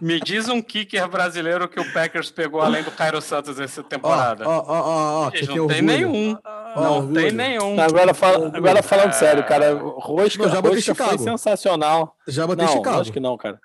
me 0.00 0.18
diz 0.18 0.48
um 0.48 0.62
kicker 0.62 1.06
brasileiro 1.08 1.68
que 1.68 1.78
o 1.78 1.92
Packers 1.92 2.30
pegou 2.30 2.62
além 2.62 2.82
do 2.82 2.90
Cairo 2.90 3.20
Santos 3.20 3.60
essa 3.60 3.82
temporada. 3.82 4.48
ó, 4.48 4.64
ó, 4.66 4.80
ó, 4.80 5.26
ó, 5.26 5.30
Gente, 5.30 5.48
que 5.48 5.58
não 5.58 5.66
tem 5.66 5.82
nenhum. 5.82 6.38
Não 6.74 6.96
orgulho. 6.96 7.20
tem 7.20 7.32
nenhum. 7.32 7.78
Agora, 7.78 8.14
fala, 8.14 8.50
agora 8.56 8.82
falando 8.82 9.12
sério, 9.12 9.44
cara, 9.46 9.74
Rosca, 9.74 10.42
Não, 10.42 10.50
já 10.50 10.62
botei 10.62 10.76
Rosca 10.78 10.94
foi 10.94 11.04
Chicago. 11.06 11.22
sensacional. 11.22 12.16
Já 12.26 12.46
botei 12.46 12.64
Não, 12.64 12.72
Chicago. 12.72 13.00
acho 13.02 13.12
que 13.12 13.20
não, 13.20 13.36
cara. 13.36 13.60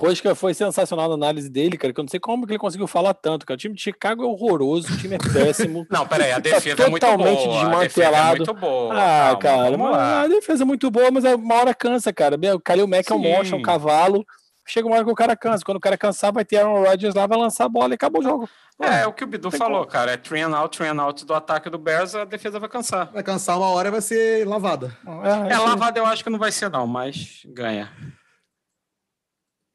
Rosca 0.00 0.34
foi 0.34 0.54
sensacional 0.54 1.08
na 1.08 1.14
análise 1.14 1.48
dele, 1.50 1.76
cara, 1.76 1.92
que 1.92 2.00
eu 2.00 2.04
não 2.04 2.08
sei 2.08 2.18
como 2.18 2.46
que 2.46 2.52
ele 2.52 2.58
conseguiu 2.58 2.86
falar 2.86 3.12
tanto, 3.12 3.44
cara. 3.44 3.54
O 3.56 3.58
time 3.58 3.74
de 3.74 3.82
Chicago 3.82 4.22
é 4.22 4.26
horroroso, 4.26 4.92
o 4.92 4.96
time 4.96 5.16
é 5.16 5.18
péssimo. 5.18 5.86
Não, 5.90 6.06
peraí, 6.06 6.30
a 6.32 6.36
Tá 6.36 6.40
defesa 6.40 6.84
é 6.84 6.88
muito 6.88 7.02
totalmente 7.02 7.44
boa. 7.44 7.60
A 7.60 7.64
defesa 7.80 7.82
é 7.82 7.88
desmantelado. 8.10 8.36
muito 8.38 8.54
boa. 8.54 8.94
Ah, 8.94 9.36
Calma, 9.36 9.38
cara, 9.40 9.70
vamos 9.76 9.90
mas 9.90 9.96
lá. 9.96 10.22
a 10.22 10.26
defesa 10.28 10.62
é 10.62 10.66
muito 10.66 10.90
boa, 10.90 11.10
mas 11.10 11.24
uma 11.24 11.54
hora 11.54 11.74
cansa, 11.74 12.12
cara. 12.12 12.36
O 12.54 12.60
Kalil 12.60 12.86
Mack 12.88 13.10
é 13.10 13.14
um 13.14 13.18
monstro, 13.18 13.56
é 13.56 13.58
um 13.58 13.62
cavalo. 13.62 14.24
Chega 14.66 14.86
uma 14.86 14.96
hora 14.96 15.04
que 15.04 15.10
o 15.10 15.14
cara 15.14 15.36
cansa. 15.36 15.64
Quando 15.64 15.78
o 15.78 15.80
cara 15.80 15.98
cansar, 15.98 16.32
vai 16.32 16.44
ter 16.44 16.58
Aaron 16.58 16.82
Rodgers 16.84 17.14
lá, 17.14 17.26
vai 17.26 17.36
lançar 17.36 17.64
a 17.64 17.68
bola 17.68 17.92
e 17.92 17.94
acabou 17.94 18.20
o 18.20 18.24
jogo. 18.24 18.48
É, 18.80 19.02
é 19.02 19.06
o 19.06 19.12
que 19.12 19.24
o 19.24 19.26
Bidu 19.26 19.50
falou, 19.50 19.84
cara. 19.84 20.12
É 20.12 20.16
train 20.16 20.42
and 20.42 20.56
out, 20.56 20.76
train 20.78 20.90
and 20.90 21.02
out 21.02 21.26
do 21.26 21.34
ataque 21.34 21.68
do 21.68 21.76
Bears, 21.76 22.14
a 22.14 22.24
defesa 22.24 22.58
vai 22.58 22.68
cansar. 22.68 23.10
Vai 23.12 23.22
cansar 23.22 23.58
uma 23.58 23.68
hora 23.68 23.88
e 23.88 23.90
vai 23.90 24.00
ser 24.00 24.46
lavada. 24.46 24.96
É, 25.06 25.50
É, 25.52 25.56
isso- 25.56 25.64
lavada 25.66 25.98
eu 25.98 26.06
acho 26.06 26.22
que 26.24 26.30
não 26.30 26.38
vai 26.38 26.52
ser, 26.52 26.70
não, 26.70 26.86
mas 26.86 27.42
ganha. 27.46 27.90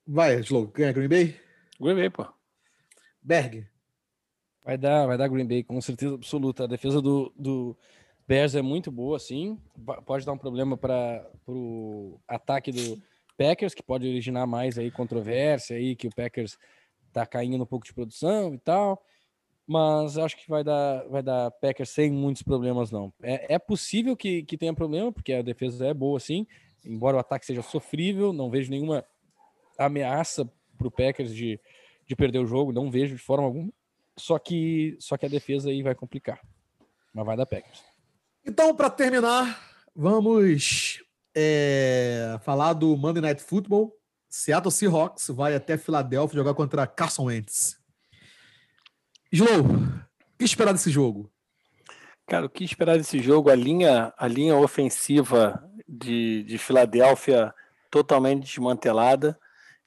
Vai, 0.07 0.40
Slow. 0.41 0.68
Ganha 0.68 0.91
Green 0.91 1.07
Bay? 1.07 1.36
Green 1.80 1.95
Bay, 1.95 2.10
pô. 2.10 2.27
Berg. 3.22 3.68
Vai 4.64 4.77
dar, 4.77 5.07
vai 5.07 5.18
dar 5.18 5.27
Green 5.27 5.48
Bay, 5.48 5.64
com 5.64 5.82
certeza 5.82 6.14
absoluta. 6.14 6.65
A 6.65 6.68
defesa 6.68 7.02
do, 7.02 7.34
do 7.36 7.76
Bears 8.27 8.53
é 8.53 8.61
muito 8.61 8.91
boa, 8.91 9.18
sim. 9.18 9.60
Pode 10.06 10.26
dar 10.26 10.34
um 10.34 10.38
problema 10.38 10.77
para 10.77 11.27
o 11.48 12.19
ataque 12.27 12.72
do 12.72 13.02
Packers, 13.36 13.73
que 13.73 13.82
pode 13.82 14.07
originar 14.07 14.45
mais 14.45 14.77
aí 14.77 14.91
controvérsia 14.91 15.76
aí, 15.76 15.95
que 15.95 16.07
o 16.07 16.15
Packers 16.15 16.57
tá 17.11 17.26
caindo 17.26 17.64
um 17.64 17.68
pouco 17.68 17.86
de 17.86 17.94
produção 17.94 18.53
e 18.53 18.60
tal. 18.60 19.03
Mas 19.68 20.19
acho 20.19 20.38
que 20.38 20.48
vai 20.48 20.64
dar, 20.64 21.07
vai 21.07 21.23
dar 21.23 21.49
Packers 21.49 21.90
sem 21.90 22.11
muitos 22.11 22.44
problemas, 22.44 22.91
não. 22.91 23.11
É, 23.23 23.56
é 23.56 23.60
possível 23.60 24.15
que, 24.15 24.44
que 24.44 24.56
tenha 24.57 24.73
problema, 24.73 25.11
porque 25.11 25.34
a 25.34 25.41
defesa 25.41 25.88
é 25.88 25.94
boa, 25.94 26.19
sim. 26.19 26.45
Embora 26.86 27.18
o 27.18 27.19
ataque 27.19 27.45
seja 27.48 27.64
sofrível, 27.64 28.32
não 28.32 28.52
vejo 28.52 28.69
nenhuma 28.69 29.03
ameaça 29.77 30.49
para 30.77 30.88
o 30.88 30.91
Packers 30.91 31.34
de, 31.34 31.60
de 32.07 32.15
perder 32.15 32.39
o 32.39 32.45
jogo, 32.45 32.72
não 32.72 32.91
vejo 32.91 33.15
de 33.15 33.22
forma 33.22 33.45
alguma. 33.45 33.72
Só 34.18 34.39
que, 34.39 34.95
só 34.99 35.18
que 35.18 35.26
a 35.26 35.30
defesa 35.30 35.69
aí 35.69 35.84
vai 35.84 35.93
complicar. 35.93 36.39
Mas 37.14 37.26
vai 37.26 37.35
dar 37.35 37.45
Packers. 37.45 37.84
Então, 38.45 38.76
para 38.76 38.89
terminar, 38.89 39.60
vamos 39.95 41.02
é, 41.35 42.39
falar 42.43 42.73
do 42.73 42.95
Monday 42.95 43.22
Night 43.22 43.41
Football. 43.43 43.93
Seattle 44.30 44.72
Seahawks 44.72 45.27
vai 45.30 45.56
até 45.56 45.77
Filadélfia 45.77 46.38
jogar 46.38 46.53
contra 46.53 46.85
Carson 46.85 47.26
Wentz. 47.26 47.77
Slow, 49.31 49.65
o 49.65 50.38
que 50.38 50.45
esperar 50.45 50.72
desse 50.73 50.89
jogo? 50.89 51.31
Cara, 52.27 52.45
o 52.45 52.49
que 52.49 52.64
esperar 52.64 52.97
desse 52.97 53.19
jogo? 53.19 53.49
A 53.49 53.56
linha, 53.56 54.14
a 54.18 54.27
linha 54.27 54.56
ofensiva 54.56 55.64
de, 55.88 56.43
de 56.43 56.57
Filadélfia 56.57 57.53
totalmente 57.91 58.45
desmantelada. 58.45 59.39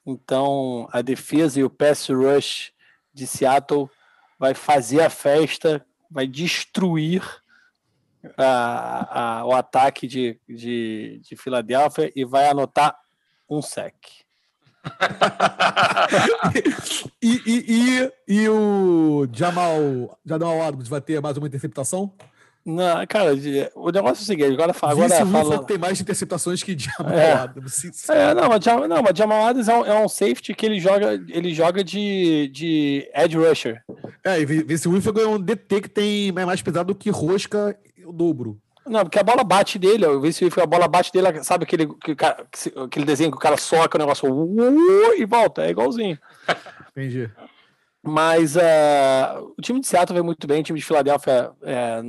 Então, 0.05 0.87
a 0.91 1.01
defesa 1.01 1.59
e 1.59 1.63
o 1.63 1.69
pass 1.69 2.09
rush 2.09 2.71
de 3.13 3.27
Seattle 3.27 3.89
vai 4.37 4.53
fazer 4.53 5.01
a 5.01 5.09
festa, 5.09 5.85
vai 6.09 6.25
destruir 6.25 7.21
a, 8.37 9.39
a, 9.39 9.45
o 9.45 9.53
ataque 9.53 10.07
de, 10.07 10.39
de, 10.47 11.19
de 11.23 11.35
Filadélfia 11.35 12.11
e 12.15 12.23
vai 12.25 12.47
anotar 12.47 12.97
um 13.49 13.61
sec. 13.61 13.95
e, 17.21 17.41
e, 17.45 17.65
e, 17.67 18.11
e, 18.27 18.49
o 18.49 19.27
Jamal, 19.31 20.17
Jamal 20.25 20.61
Adams 20.61 20.87
vai 20.87 21.01
ter 21.01 21.21
mais 21.21 21.37
uma 21.37 21.47
interceptação? 21.47 22.13
Não, 22.69 23.07
cara, 23.07 23.31
o 23.73 23.91
negócio 23.91 24.21
é 24.21 24.23
o 24.23 24.25
seguinte, 24.25 24.53
agora, 24.53 24.75
agora 24.79 25.25
fala... 25.25 25.63
tem 25.65 25.77
mais 25.77 25.99
interceptaçõe 25.99 26.55
que 26.57 26.77
Jamal 26.77 27.13
é. 27.13 27.31
Adams. 27.31 28.09
É, 28.09 28.33
não, 28.35 28.47
mas, 28.47 28.63
Jamal, 28.63 28.87
não, 28.87 29.01
mas 29.01 29.17
Jamal 29.17 29.45
Adams 29.47 29.67
é 29.67 29.75
um, 29.75 29.85
é 29.85 30.05
um, 30.05 30.07
safety 30.07 30.53
que 30.53 30.65
ele 30.65 30.79
joga, 30.79 31.13
ele 31.29 31.51
joga 31.53 31.83
de, 31.83 32.47
de 32.53 33.09
edge 33.15 33.37
rusher. 33.37 33.83
É, 34.23 34.39
e 34.39 34.45
Vince 34.45 34.87
Wilson 34.87 35.13
é 35.17 35.27
um 35.27 35.39
DT 35.39 35.81
que 35.81 35.89
tem 35.89 36.29
é 36.29 36.45
mais 36.45 36.61
pesado 36.61 36.93
do 36.93 36.99
que 36.99 37.09
rosca 37.09 37.75
o 38.05 38.13
dobro. 38.13 38.59
Não, 38.85 39.01
porque 39.01 39.19
a 39.19 39.23
bola 39.23 39.43
bate 39.43 39.79
dele, 39.79 40.05
o 40.05 40.21
Vince 40.21 40.43
Wilson, 40.45 40.61
a 40.61 40.67
bola 40.67 40.87
bate 40.87 41.11
dele, 41.11 41.43
sabe 41.43 41.63
aquele, 41.63 41.87
aquele 42.83 43.05
desenho 43.05 43.31
que 43.31 43.37
o 43.37 43.41
cara 43.41 43.57
soca 43.57 43.97
o 43.97 43.99
negócio 43.99 44.27
e 45.17 45.25
volta, 45.25 45.65
é 45.65 45.71
igualzinho. 45.71 46.17
Entendi. 46.91 47.29
Mas 48.01 48.55
uh, 48.55 49.53
o 49.57 49.61
time 49.61 49.79
de 49.79 49.87
Seattle 49.87 50.13
veio 50.13 50.25
muito 50.25 50.47
bem, 50.47 50.61
o 50.61 50.63
time 50.63 50.79
de 50.79 50.85
Filadélfia 50.85 51.51
é, 51.61 52.01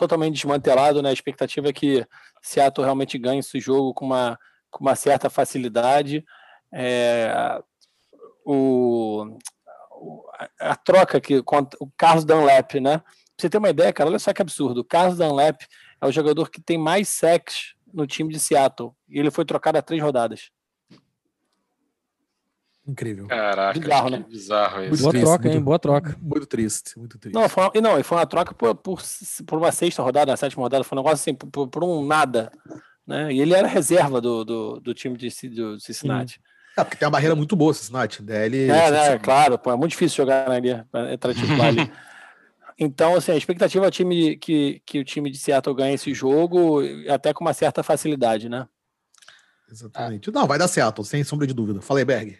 totalmente 0.00 0.36
desmantelado, 0.36 1.02
né? 1.02 1.10
A 1.10 1.12
expectativa 1.12 1.68
é 1.68 1.72
que 1.74 2.06
Seattle 2.40 2.84
realmente 2.84 3.18
ganhe 3.18 3.40
esse 3.40 3.60
jogo 3.60 3.92
com 3.92 4.06
uma, 4.06 4.38
com 4.70 4.82
uma 4.82 4.94
certa 4.94 5.28
facilidade. 5.28 6.24
É, 6.72 7.60
o, 8.42 9.36
a, 10.58 10.74
troca 10.74 11.20
que 11.20 11.36
o 11.38 11.86
Carlos 11.98 12.24
Dunlap, 12.24 12.76
né? 12.80 12.98
Pra 12.98 13.06
você 13.36 13.50
ter 13.50 13.58
uma 13.58 13.68
ideia, 13.68 13.92
cara, 13.92 14.08
olha 14.08 14.18
só 14.18 14.32
que 14.32 14.40
absurdo. 14.40 14.80
O 14.80 14.84
Carlos 14.84 15.18
Dunlap 15.18 15.60
é 16.00 16.06
o 16.06 16.12
jogador 16.12 16.48
que 16.50 16.62
tem 16.62 16.78
mais 16.78 17.10
sacks 17.10 17.74
no 17.92 18.06
time 18.06 18.32
de 18.32 18.40
Seattle 18.40 18.92
e 19.06 19.18
ele 19.18 19.30
foi 19.30 19.44
trocado 19.44 19.76
a 19.76 19.82
três 19.82 20.02
rodadas. 20.02 20.50
Incrível. 22.90 23.28
Caraca, 23.28 23.78
bizarro, 23.78 24.10
né? 24.10 24.24
bizarro 24.28 24.84
isso. 24.84 25.02
Boa 25.02 25.12
triste, 25.12 25.24
troca, 25.24 25.42
muito, 25.44 25.56
hein? 25.56 25.62
Boa 25.62 25.78
troca. 25.78 26.16
Muito 26.20 26.46
triste, 26.46 26.98
muito 26.98 27.18
triste. 27.18 27.34
Não, 27.34 27.48
foi 27.48 27.62
uma, 27.62 27.72
não, 27.80 28.02
foi 28.02 28.18
uma 28.18 28.26
troca 28.26 28.52
por, 28.52 28.74
por, 28.74 29.00
por 29.46 29.58
uma 29.58 29.70
sexta 29.70 30.02
rodada, 30.02 30.32
uma 30.32 30.36
sétima 30.36 30.62
rodada, 30.62 30.82
foi 30.82 30.98
um 30.98 31.02
negócio 31.02 31.22
assim, 31.22 31.34
por, 31.34 31.68
por 31.68 31.84
um 31.84 32.04
nada. 32.04 32.50
Né? 33.06 33.32
E 33.32 33.40
ele 33.40 33.54
era 33.54 33.68
reserva 33.68 34.20
do, 34.20 34.44
do, 34.44 34.80
do 34.80 34.92
time 34.92 35.16
de, 35.16 35.28
do 35.50 35.78
Cincinnati. 35.78 36.40
É, 36.76 36.82
porque 36.82 36.96
tem 36.96 37.06
uma 37.06 37.12
barreira 37.12 37.36
muito 37.36 37.54
boa, 37.54 37.72
Cincinnati. 37.72 38.22
DL, 38.22 38.70
é, 38.70 38.90
né, 38.90 39.18
claro, 39.18 39.56
pô, 39.56 39.70
é 39.70 39.76
muito 39.76 39.92
difícil 39.92 40.16
jogar 40.16 40.50
ali, 40.50 40.70
entrar 41.12 41.34
titular 41.34 41.68
ali. 41.68 41.90
Então, 42.82 43.14
assim, 43.14 43.32
a 43.32 43.36
expectativa 43.36 43.84
é 43.84 43.88
o 43.88 43.90
time 43.90 44.38
que, 44.38 44.80
que 44.86 44.98
o 44.98 45.04
time 45.04 45.30
de 45.30 45.36
Seattle 45.36 45.76
ganhe 45.76 45.96
esse 45.96 46.14
jogo, 46.14 46.80
até 47.10 47.34
com 47.34 47.44
uma 47.44 47.52
certa 47.52 47.82
facilidade, 47.82 48.48
né? 48.48 48.66
Exatamente. 49.70 50.30
Ah. 50.30 50.32
Não, 50.32 50.46
vai 50.46 50.58
dar 50.58 50.66
Seattle, 50.66 51.06
sem 51.06 51.22
sombra 51.22 51.46
de 51.46 51.54
dúvida. 51.54 51.80
Falei, 51.80 52.04
Berg. 52.06 52.38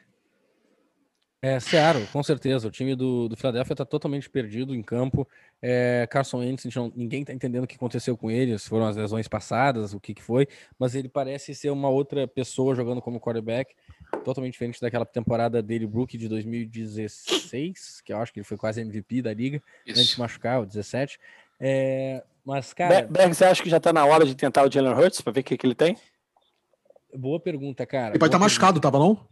É, 1.42 1.58
Seattle, 1.58 2.06
com 2.12 2.22
certeza. 2.22 2.68
O 2.68 2.70
time 2.70 2.94
do, 2.94 3.26
do 3.28 3.36
Philadelphia 3.36 3.72
está 3.72 3.84
totalmente 3.84 4.28
perdido 4.28 4.74
em 4.74 4.82
campo. 4.82 5.26
É, 5.62 6.06
Carson 6.10 6.38
Wentz, 6.38 6.64
não, 6.74 6.92
ninguém 6.94 7.22
está 7.22 7.32
entendendo 7.32 7.64
o 7.64 7.66
que 7.66 7.76
aconteceu 7.76 8.14
com 8.14 8.30
ele, 8.30 8.58
se 8.58 8.68
foram 8.68 8.86
as 8.86 8.96
lesões 8.96 9.26
passadas, 9.26 9.94
o 9.94 10.00
que, 10.00 10.12
que 10.12 10.22
foi, 10.22 10.46
mas 10.78 10.94
ele 10.94 11.08
parece 11.08 11.54
ser 11.54 11.70
uma 11.70 11.88
outra 11.88 12.28
pessoa 12.28 12.74
jogando 12.74 13.00
como 13.00 13.20
quarterback, 13.20 13.74
totalmente 14.24 14.52
diferente 14.52 14.80
daquela 14.80 15.06
temporada 15.06 15.62
dele, 15.62 15.86
Brook, 15.86 16.16
de 16.16 16.28
2016, 16.28 18.02
que 18.02 18.12
eu 18.12 18.18
acho 18.18 18.32
que 18.32 18.40
ele 18.40 18.46
foi 18.46 18.56
quase 18.56 18.80
MVP 18.80 19.22
da 19.22 19.32
liga, 19.32 19.62
Isso. 19.86 20.00
antes 20.00 20.14
de 20.14 20.20
machucar, 20.20 20.60
o 20.60 20.66
17. 20.66 21.18
É, 21.58 22.22
mas, 22.44 22.72
cara. 22.74 23.02
Berg, 23.02 23.34
você 23.34 23.44
acha 23.44 23.62
que 23.62 23.70
já 23.70 23.78
está 23.78 23.92
na 23.92 24.04
hora 24.04 24.24
de 24.24 24.34
tentar 24.34 24.66
o 24.66 24.70
Jalen 24.70 24.92
Hurts 24.92 25.20
para 25.20 25.32
ver 25.32 25.40
o 25.40 25.44
que, 25.44 25.56
que 25.56 25.66
ele 25.66 25.74
tem? 25.74 25.96
Boa 27.14 27.40
pergunta, 27.40 27.84
cara. 27.86 28.10
Ele 28.10 28.18
pode 28.18 28.28
estar 28.28 28.38
tá 28.38 28.44
machucado, 28.44 28.80
tava 28.80 28.98
não? 28.98 29.26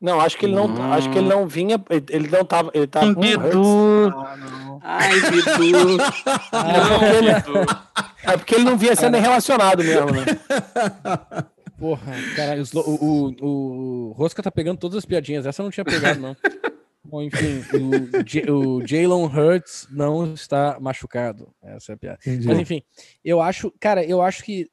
Não, 0.00 0.20
acho 0.20 0.38
que 0.38 0.46
ele 0.46 0.54
não, 0.54 0.66
hum. 0.66 0.92
acho 0.92 1.10
que 1.10 1.18
ele 1.18 1.28
não 1.28 1.48
vinha, 1.48 1.82
ele 2.08 2.28
não 2.28 2.44
tava, 2.44 2.70
ele 2.72 2.86
tava 2.86 3.12
com 3.12 3.20
Bidu. 3.20 4.14
Ah, 4.16 4.36
não. 4.36 4.80
Ai, 4.82 5.14
Bidu. 5.58 5.98
é 8.22 8.36
porque 8.36 8.54
ele 8.54 8.64
não 8.64 8.78
vinha 8.78 8.94
sendo 8.94 9.16
relacionado 9.16 9.82
mesmo, 9.82 10.12
né? 10.12 10.24
Porra, 11.78 12.12
cara, 12.34 12.60
o, 12.74 12.80
o, 12.80 13.34
o, 13.40 14.12
Rosca 14.12 14.42
tá 14.42 14.50
pegando 14.50 14.78
todas 14.78 14.98
as 14.98 15.04
piadinhas, 15.04 15.46
essa 15.46 15.62
eu 15.62 15.64
não 15.64 15.70
tinha 15.70 15.84
pegado, 15.84 16.20
não. 16.20 16.36
Bom, 17.04 17.22
enfim, 17.22 17.64
o, 17.72 18.52
o 18.52 18.86
Jalen 18.86 19.26
Hurts 19.26 19.86
não 19.90 20.34
está 20.34 20.78
machucado. 20.78 21.54
Essa 21.62 21.92
é 21.92 21.94
a 21.94 21.96
piada. 21.96 22.18
Entendi. 22.20 22.46
Mas 22.46 22.58
enfim, 22.58 22.82
eu 23.24 23.40
acho, 23.40 23.72
cara, 23.80 24.04
eu 24.04 24.20
acho 24.20 24.44
que 24.44 24.68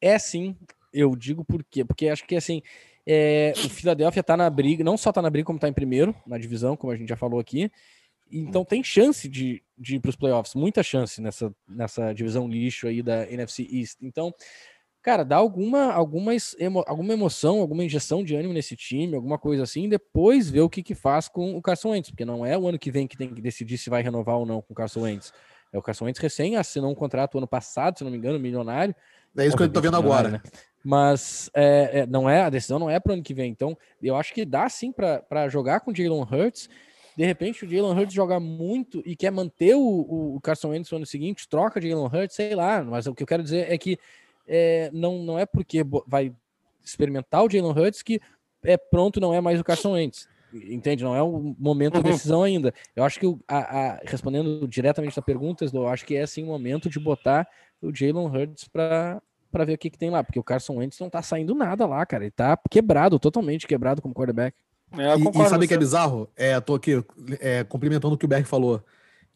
é 0.00 0.18
sim. 0.18 0.56
Eu 0.92 1.14
digo 1.14 1.44
por 1.44 1.62
quê? 1.62 1.84
Porque 1.84 2.08
acho 2.08 2.26
que 2.26 2.34
assim, 2.34 2.62
é, 3.10 3.54
o 3.64 3.70
Philadelphia 3.70 4.22
tá 4.22 4.36
na 4.36 4.50
briga, 4.50 4.84
não 4.84 4.98
só 4.98 5.10
tá 5.10 5.22
na 5.22 5.30
briga, 5.30 5.46
como 5.46 5.58
tá 5.58 5.66
em 5.66 5.72
primeiro 5.72 6.14
na 6.26 6.36
divisão, 6.36 6.76
como 6.76 6.92
a 6.92 6.96
gente 6.96 7.08
já 7.08 7.16
falou 7.16 7.40
aqui. 7.40 7.72
Então 8.30 8.66
tem 8.66 8.84
chance 8.84 9.26
de, 9.26 9.62
de 9.78 9.96
ir 9.96 10.00
para 10.00 10.10
os 10.10 10.16
playoffs, 10.16 10.54
muita 10.54 10.82
chance 10.82 11.18
nessa, 11.18 11.50
nessa 11.66 12.12
divisão 12.12 12.46
lixo 12.46 12.86
aí 12.86 13.02
da 13.02 13.26
NFC 13.32 13.66
East. 13.72 13.96
Então, 14.02 14.34
cara, 15.00 15.24
dá 15.24 15.36
alguma, 15.36 15.90
alguma, 15.90 16.32
emo, 16.58 16.84
alguma 16.86 17.14
emoção, 17.14 17.60
alguma 17.60 17.82
injeção 17.82 18.22
de 18.22 18.36
ânimo 18.36 18.52
nesse 18.52 18.76
time, 18.76 19.14
alguma 19.14 19.38
coisa 19.38 19.62
assim, 19.62 19.84
e 19.84 19.88
depois 19.88 20.50
ver 20.50 20.60
o 20.60 20.68
que, 20.68 20.82
que 20.82 20.94
faz 20.94 21.28
com 21.28 21.56
o 21.56 21.62
Carson 21.62 21.92
Wentz, 21.92 22.10
porque 22.10 22.26
não 22.26 22.44
é 22.44 22.58
o 22.58 22.68
ano 22.68 22.78
que 22.78 22.90
vem 22.90 23.06
que 23.06 23.16
tem 23.16 23.34
que 23.34 23.40
decidir 23.40 23.78
se 23.78 23.88
vai 23.88 24.02
renovar 24.02 24.36
ou 24.36 24.44
não 24.44 24.60
com 24.60 24.74
o 24.74 24.76
Carson 24.76 25.00
Wentz. 25.00 25.32
É 25.72 25.78
o 25.78 25.82
Carson 25.82 26.04
Wentz 26.04 26.20
recém 26.20 26.56
assinou 26.56 26.90
um 26.90 26.94
contrato 26.94 27.38
ano 27.38 27.48
passado, 27.48 27.96
se 27.96 28.04
não 28.04 28.10
me 28.10 28.18
engano, 28.18 28.38
milionário. 28.38 28.94
É 29.34 29.46
isso 29.46 29.56
que 29.56 29.62
eu 29.62 29.72
tô 29.72 29.80
vendo 29.80 29.96
agora, 29.96 30.28
né? 30.28 30.42
Mas 30.90 31.50
é, 31.52 31.90
é, 32.00 32.06
não 32.06 32.30
é 32.30 32.40
a 32.40 32.48
decisão 32.48 32.78
não 32.78 32.88
é 32.88 32.98
para 32.98 33.10
o 33.10 33.12
ano 33.12 33.22
que 33.22 33.34
vem. 33.34 33.50
Então, 33.50 33.76
eu 34.02 34.16
acho 34.16 34.32
que 34.32 34.42
dá 34.46 34.66
sim 34.70 34.90
para 34.90 35.46
jogar 35.46 35.80
com 35.80 35.90
o 35.90 35.94
Jalen 35.94 36.22
Hurts. 36.22 36.66
De 37.14 37.26
repente, 37.26 37.62
o 37.62 37.68
Jalen 37.68 37.92
Hurts 37.92 38.14
joga 38.14 38.40
muito 38.40 39.02
e 39.04 39.14
quer 39.14 39.30
manter 39.30 39.74
o, 39.74 40.36
o 40.36 40.40
Carson 40.40 40.70
Wentz 40.70 40.90
no 40.90 40.96
ano 40.96 41.04
seguinte, 41.04 41.46
troca 41.46 41.78
Jalen 41.78 42.06
Hurts, 42.06 42.34
sei 42.34 42.54
lá. 42.54 42.82
Mas 42.82 43.06
o 43.06 43.14
que 43.14 43.22
eu 43.22 43.26
quero 43.26 43.42
dizer 43.42 43.70
é 43.70 43.76
que 43.76 43.98
é, 44.46 44.88
não, 44.90 45.18
não 45.22 45.38
é 45.38 45.44
porque 45.44 45.84
vai 46.06 46.32
experimentar 46.82 47.44
o 47.44 47.50
Jalen 47.50 47.72
Hurts 47.72 48.00
que 48.00 48.18
é 48.64 48.78
pronto, 48.78 49.20
não 49.20 49.34
é 49.34 49.42
mais 49.42 49.60
o 49.60 49.64
Carson 49.64 49.92
Wentz. 49.92 50.26
Entende? 50.54 51.04
Não 51.04 51.14
é 51.14 51.22
o 51.22 51.54
momento 51.58 52.00
da 52.00 52.08
uhum. 52.08 52.14
decisão 52.14 52.42
ainda. 52.42 52.72
Eu 52.96 53.04
acho 53.04 53.20
que, 53.20 53.26
a, 53.46 53.58
a, 53.58 54.00
respondendo 54.06 54.66
diretamente 54.66 55.18
a 55.18 55.22
perguntas, 55.22 55.70
eu 55.74 55.86
acho 55.86 56.06
que 56.06 56.16
é 56.16 56.26
sim 56.26 56.44
o 56.44 56.46
momento 56.46 56.88
de 56.88 56.98
botar 56.98 57.46
o 57.82 57.94
Jalen 57.94 58.26
Hurts 58.26 58.66
para 58.68 59.20
para 59.50 59.64
ver 59.64 59.74
o 59.74 59.78
que, 59.78 59.90
que 59.90 59.98
tem 59.98 60.10
lá, 60.10 60.22
porque 60.22 60.38
o 60.38 60.44
Carson 60.44 60.76
Wentz 60.76 60.98
não 61.00 61.10
tá 61.10 61.22
saindo 61.22 61.54
nada 61.54 61.86
lá, 61.86 62.04
cara. 62.04 62.24
Ele 62.24 62.30
tá 62.30 62.58
quebrado, 62.70 63.18
totalmente 63.18 63.66
quebrado 63.66 64.02
como 64.02 64.14
quarterback. 64.14 64.56
É, 64.92 65.16
e, 65.16 65.20
e, 65.20 65.48
sabe 65.48 65.64
o 65.64 65.68
que 65.68 65.74
é 65.74 65.78
bizarro? 65.78 66.28
É, 66.36 66.58
tô 66.60 66.74
aqui 66.74 67.04
é, 67.40 67.64
complementando 67.64 68.14
o 68.14 68.18
que 68.18 68.24
o 68.24 68.28
Berg 68.28 68.46
falou. 68.46 68.82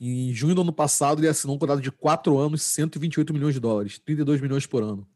Em 0.01 0.32
junho 0.32 0.55
do 0.55 0.62
ano 0.62 0.72
passado, 0.72 1.20
ele 1.20 1.28
assinou 1.28 1.56
um 1.56 1.59
contrato 1.59 1.80
de 1.80 1.90
4 1.90 2.36
anos, 2.39 2.62
128 2.62 3.32
milhões 3.32 3.55
de 3.55 3.60
dólares, 3.60 3.98
32 3.98 4.40
milhões 4.40 4.66
por 4.66 4.82
ano. 4.82 5.06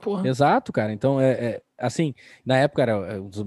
Porra. 0.00 0.28
Exato, 0.28 0.72
cara. 0.72 0.92
Então, 0.92 1.20
é, 1.20 1.30
é, 1.32 1.62
assim, 1.78 2.14
na 2.44 2.56
época 2.58 2.82
era 2.82 2.92
é, 2.92 3.18
um 3.18 3.28
dos 3.28 3.44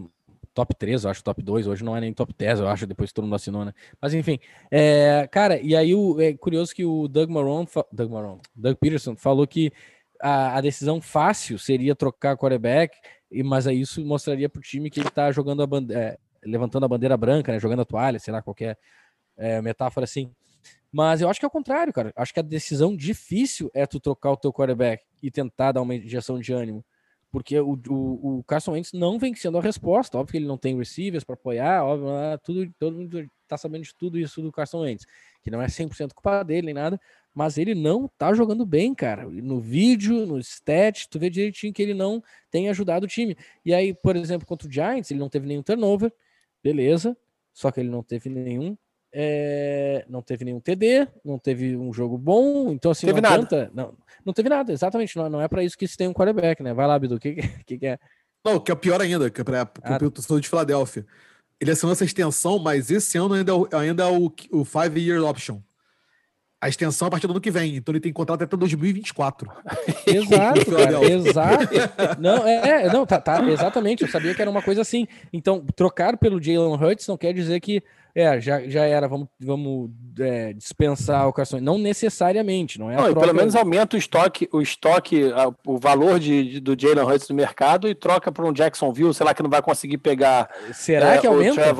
top 0.53 0.75
3, 0.75 1.03
eu 1.03 1.09
acho, 1.09 1.23
top 1.23 1.41
2, 1.41 1.67
hoje 1.67 1.83
não 1.83 1.95
é 1.95 2.01
nem 2.01 2.13
top 2.13 2.33
10, 2.37 2.59
eu 2.59 2.67
acho, 2.67 2.85
depois 2.85 3.13
todo 3.13 3.23
mundo 3.23 3.35
assinou, 3.35 3.63
né? 3.63 3.73
Mas 4.01 4.13
enfim, 4.13 4.39
é, 4.69 5.27
cara, 5.31 5.57
e 5.61 5.75
aí 5.75 5.95
o, 5.95 6.19
é 6.19 6.33
curioso 6.33 6.75
que 6.75 6.83
o 6.83 7.07
Doug 7.07 7.29
Marrone, 7.29 7.67
Doug 7.93 8.11
Marrone, 8.11 8.41
Doug 8.53 8.75
Peterson 8.75 9.15
falou 9.15 9.47
que 9.47 9.71
a, 10.21 10.57
a 10.57 10.61
decisão 10.61 11.01
fácil 11.01 11.57
seria 11.57 11.95
trocar 11.95 12.37
quarterback, 12.37 12.97
e, 13.31 13.43
mas 13.43 13.67
aí 13.67 13.81
isso 13.81 14.03
mostraria 14.03 14.49
para 14.49 14.59
o 14.59 14.63
time 14.63 14.89
que 14.89 14.99
ele 14.99 15.07
está 15.07 15.31
jogando 15.31 15.63
a 15.63 15.67
bandeira, 15.67 16.01
é, 16.01 16.17
levantando 16.43 16.85
a 16.85 16.89
bandeira 16.89 17.17
branca, 17.17 17.51
né, 17.51 17.59
jogando 17.59 17.81
a 17.81 17.85
toalha, 17.85 18.19
sei 18.19 18.33
lá, 18.33 18.41
qualquer 18.41 18.77
é, 19.37 19.61
metáfora 19.61 20.03
assim. 20.03 20.31
Mas 20.91 21.21
eu 21.21 21.29
acho 21.29 21.39
que 21.39 21.45
é 21.45 21.47
o 21.47 21.51
contrário, 21.51 21.93
cara. 21.93 22.11
Acho 22.15 22.33
que 22.33 22.39
a 22.39 22.43
decisão 22.43 22.95
difícil 22.95 23.69
é 23.73 23.85
tu 23.85 23.99
trocar 23.99 24.31
o 24.31 24.37
teu 24.37 24.51
quarterback 24.51 25.03
e 25.21 25.29
tentar 25.29 25.71
dar 25.71 25.81
uma 25.81 25.95
injeção 25.95 26.39
de 26.39 26.51
ânimo. 26.51 26.83
Porque 27.31 27.59
o, 27.59 27.79
o, 27.87 28.39
o 28.39 28.43
Carson 28.43 28.71
Wentz 28.71 28.91
não 28.91 29.19
vem 29.19 29.35
sendo 29.35 29.59
a 29.59 29.61
resposta. 29.61 30.17
Óbvio 30.17 30.31
que 30.31 30.37
ele 30.37 30.47
não 30.47 30.57
tem 30.57 30.75
receivers 30.75 31.23
para 31.23 31.35
apoiar, 31.35 31.83
óbvio, 31.83 32.09
tudo, 32.43 32.73
todo 32.79 32.95
mundo 32.95 33.29
tá 33.47 33.55
sabendo 33.55 33.83
de 33.83 33.93
tudo 33.95 34.17
isso 34.17 34.41
do 34.41 34.51
Carson 34.51 34.79
Wentz. 34.79 35.05
Que 35.43 35.51
não 35.51 35.61
é 35.61 35.67
100% 35.67 36.13
culpa 36.13 36.43
dele 36.43 36.65
nem 36.65 36.73
nada, 36.73 36.99
mas 37.33 37.57
ele 37.57 37.75
não 37.75 38.09
tá 38.17 38.33
jogando 38.33 38.65
bem, 38.65 38.93
cara. 38.93 39.27
No 39.29 39.59
vídeo, 39.59 40.25
no 40.25 40.39
stat, 40.39 41.07
tu 41.09 41.19
vê 41.19 41.29
direitinho 41.29 41.73
que 41.73 41.81
ele 41.81 41.93
não 41.93 42.23
tem 42.51 42.69
ajudado 42.69 43.05
o 43.05 43.09
time. 43.09 43.37
E 43.65 43.73
aí, 43.73 43.93
por 43.93 44.15
exemplo, 44.15 44.47
contra 44.47 44.67
o 44.67 44.71
Giants, 44.71 45.11
ele 45.11 45.19
não 45.19 45.29
teve 45.29 45.47
nenhum 45.47 45.63
turnover, 45.63 46.11
beleza, 46.63 47.15
só 47.53 47.71
que 47.71 47.79
ele 47.79 47.89
não 47.89 48.03
teve 48.03 48.29
nenhum 48.29 48.77
é, 49.11 50.05
não 50.07 50.21
teve 50.21 50.45
nenhum 50.45 50.59
TD, 50.59 51.07
não 51.23 51.39
teve 51.39 51.75
um 51.75 51.91
jogo 51.91 52.17
bom, 52.17 52.71
então 52.71 52.91
assim, 52.91 53.07
teve 53.07 53.21
não 53.21 53.29
nada. 53.29 53.71
Não, 53.73 53.97
não 54.23 54.33
teve 54.33 54.49
nada, 54.49 54.71
exatamente, 54.71 55.15
não, 55.17 55.29
não 55.29 55.41
é 55.41 55.47
para 55.47 55.63
isso 55.63 55.77
que 55.77 55.87
se 55.87 55.97
tem 55.97 56.07
um 56.07 56.13
quarterback, 56.13 56.61
né? 56.61 56.73
Vai 56.73 56.87
lá, 56.87 56.97
Bidu, 56.97 57.15
o 57.15 57.19
que, 57.19 57.35
que, 57.65 57.77
que, 57.77 57.87
é? 57.87 57.99
Não, 58.45 58.59
que 58.59 58.71
é 58.71 58.75
pior 58.75 59.01
ainda, 59.01 59.29
que 59.29 59.41
é 59.41 59.43
para 59.43 59.69
ah. 59.83 60.05
o 60.05 60.11
torcedor 60.11 60.39
de 60.39 60.47
Filadélfia. 60.47 61.05
Ele 61.59 61.71
assinou 61.71 61.91
essa 61.91 62.05
extensão, 62.05 62.57
mas 62.59 62.89
esse 62.89 63.17
ano 63.17 63.33
ainda, 63.33 63.51
é 63.71 63.75
ainda 63.75 64.03
é 64.03 64.07
o, 64.07 64.31
o 64.51 64.63
five-year 64.63 65.21
option. 65.23 65.59
A 66.61 66.67
extensão 66.67 67.07
a 67.07 67.11
partir 67.11 67.27
do 67.27 67.31
ano 67.31 67.41
que 67.41 67.51
vem. 67.51 67.75
Então 67.75 67.93
ele 67.93 68.01
tem 68.01 68.11
contrato 68.11 68.43
até 68.43 68.57
2024. 68.57 69.49
Exato, 70.05 70.65
cara, 70.71 71.05
exato. 71.05 72.19
Não, 72.19 72.45
é, 72.45 72.85
é, 72.85 72.93
não, 72.93 73.05
tá, 73.05 73.19
tá, 73.19 73.41
exatamente. 73.49 74.03
Eu 74.03 74.09
sabia 74.09 74.35
que 74.35 74.41
era 74.41 74.51
uma 74.51 74.61
coisa 74.61 74.81
assim. 74.81 75.07
Então, 75.31 75.63
trocar 75.75 76.17
pelo 76.17 76.41
Jalen 76.41 76.75
Hurts 76.75 77.07
não 77.07 77.17
quer 77.17 77.33
dizer 77.33 77.59
que 77.61 77.81
é, 78.13 78.41
já, 78.41 78.61
já 78.67 78.83
era, 78.85 79.07
vamos, 79.07 79.27
vamos 79.39 79.91
é, 80.19 80.51
dispensar 80.53 81.27
o 81.27 81.33
Carson. 81.33 81.59
Não 81.59 81.77
necessariamente, 81.77 82.79
não 82.79 82.91
é? 82.91 82.95
Não, 82.95 83.03
troca... 83.05 83.19
Pelo 83.21 83.33
menos 83.33 83.55
aumenta 83.55 83.95
o 83.95 83.99
estoque, 83.99 84.49
o 84.51 84.61
estoque, 84.61 85.31
o 85.65 85.77
valor 85.77 86.19
de, 86.19 86.53
de 86.53 86.59
do 86.59 86.75
Jalen 86.77 87.05
Hurts 87.05 87.29
no 87.29 87.35
mercado 87.35 87.87
e 87.87 87.95
troca 87.95 88.31
para 88.31 88.45
um 88.45 88.51
Jacksonville, 88.51 89.13
sei 89.13 89.25
lá, 89.25 89.33
que 89.33 89.43
não 89.43 89.49
vai 89.49 89.61
conseguir 89.61 89.99
pegar. 89.99 90.49
Será 90.73 91.15
é, 91.15 91.17
que 91.19 91.27
aumenta? 91.27 91.73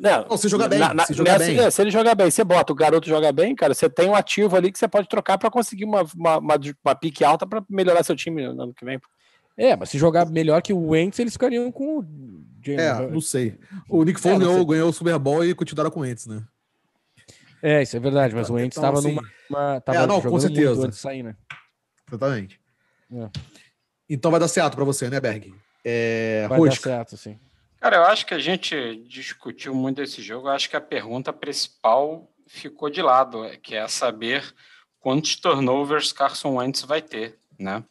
Não, 0.00 0.28
não, 0.28 0.36
se 0.36 0.48
jogar 0.48 0.68
bem, 0.68 0.78
na, 0.78 1.04
se, 1.04 1.12
jogar 1.12 1.38
bem. 1.38 1.58
É, 1.58 1.70
se 1.70 1.82
ele 1.82 1.90
jogar 1.90 2.14
bem, 2.14 2.30
você 2.30 2.44
bota 2.44 2.72
o 2.72 2.76
garoto 2.76 3.08
jogar 3.08 3.32
bem, 3.32 3.54
cara, 3.54 3.74
você 3.74 3.88
tem 3.88 4.08
um 4.08 4.14
ativo 4.14 4.56
ali 4.56 4.70
que 4.70 4.78
você 4.78 4.86
pode 4.86 5.08
trocar 5.08 5.38
para 5.38 5.50
conseguir 5.50 5.84
uma, 5.84 6.02
uma, 6.14 6.38
uma, 6.38 6.54
uma, 6.84 6.94
pique 6.94 7.24
alta 7.24 7.46
para 7.46 7.62
melhorar 7.68 8.02
seu 8.02 8.14
time 8.14 8.46
no 8.48 8.62
ano 8.62 8.74
que 8.74 8.84
vem. 8.84 9.00
É, 9.56 9.74
mas 9.74 9.90
se 9.90 9.98
jogar 9.98 10.26
melhor 10.26 10.62
que 10.62 10.72
o 10.72 10.90
Wentz, 10.90 11.18
eles 11.18 11.32
ficariam 11.32 11.70
com 11.72 11.98
o 11.98 12.04
Jalen 12.64 12.80
É, 12.80 13.10
não 13.10 13.20
sei. 13.20 13.58
O 13.88 14.04
Nick 14.04 14.20
Foles 14.20 14.40
é, 14.40 14.44
ganhou, 14.44 14.64
ganhou 14.64 14.88
o 14.88 14.92
Super 14.92 15.18
Bowl 15.18 15.44
e 15.44 15.54
continuaram 15.54 15.90
com 15.90 16.00
o 16.00 16.02
Wentz, 16.04 16.26
né? 16.26 16.42
É, 17.60 17.82
isso 17.82 17.96
é 17.96 18.00
verdade, 18.00 18.34
mas 18.34 18.48
o 18.48 18.54
Wentz 18.54 18.76
estava 18.76 19.00
então, 19.00 19.10
assim, 19.10 19.20
numa. 19.50 19.80
Tava 19.80 19.98
é, 19.98 20.06
não, 20.06 20.20
com 20.20 20.38
certeza. 20.38 20.86
antes 20.86 20.96
de 20.96 21.02
sair, 21.02 21.24
né? 21.24 21.34
Exatamente. 22.06 22.60
É. 23.12 23.28
Então 24.08 24.30
vai 24.30 24.38
dar 24.38 24.48
certo 24.48 24.76
para 24.76 24.84
você, 24.84 25.10
né, 25.10 25.20
Berg? 25.20 25.52
É, 25.84 26.46
vai 26.48 26.58
Rosca. 26.58 26.88
dar 26.88 26.96
certo, 26.96 27.16
sim. 27.16 27.38
Cara, 27.80 27.96
eu 27.96 28.04
acho 28.04 28.26
que 28.26 28.34
a 28.34 28.38
gente 28.38 28.96
discutiu 29.08 29.74
muito 29.74 29.98
desse 29.98 30.20
jogo. 30.20 30.48
Eu 30.48 30.52
acho 30.52 30.68
que 30.68 30.76
a 30.76 30.80
pergunta 30.80 31.32
principal 31.32 32.28
ficou 32.46 32.90
de 32.90 33.00
lado, 33.00 33.48
que 33.62 33.76
é 33.76 33.86
saber 33.86 34.42
quantos 34.98 35.36
turnovers 35.36 36.12
Carson 36.12 36.56
Wentz 36.56 36.82
vai 36.82 37.00
ter, 37.00 37.38
né? 37.58 37.84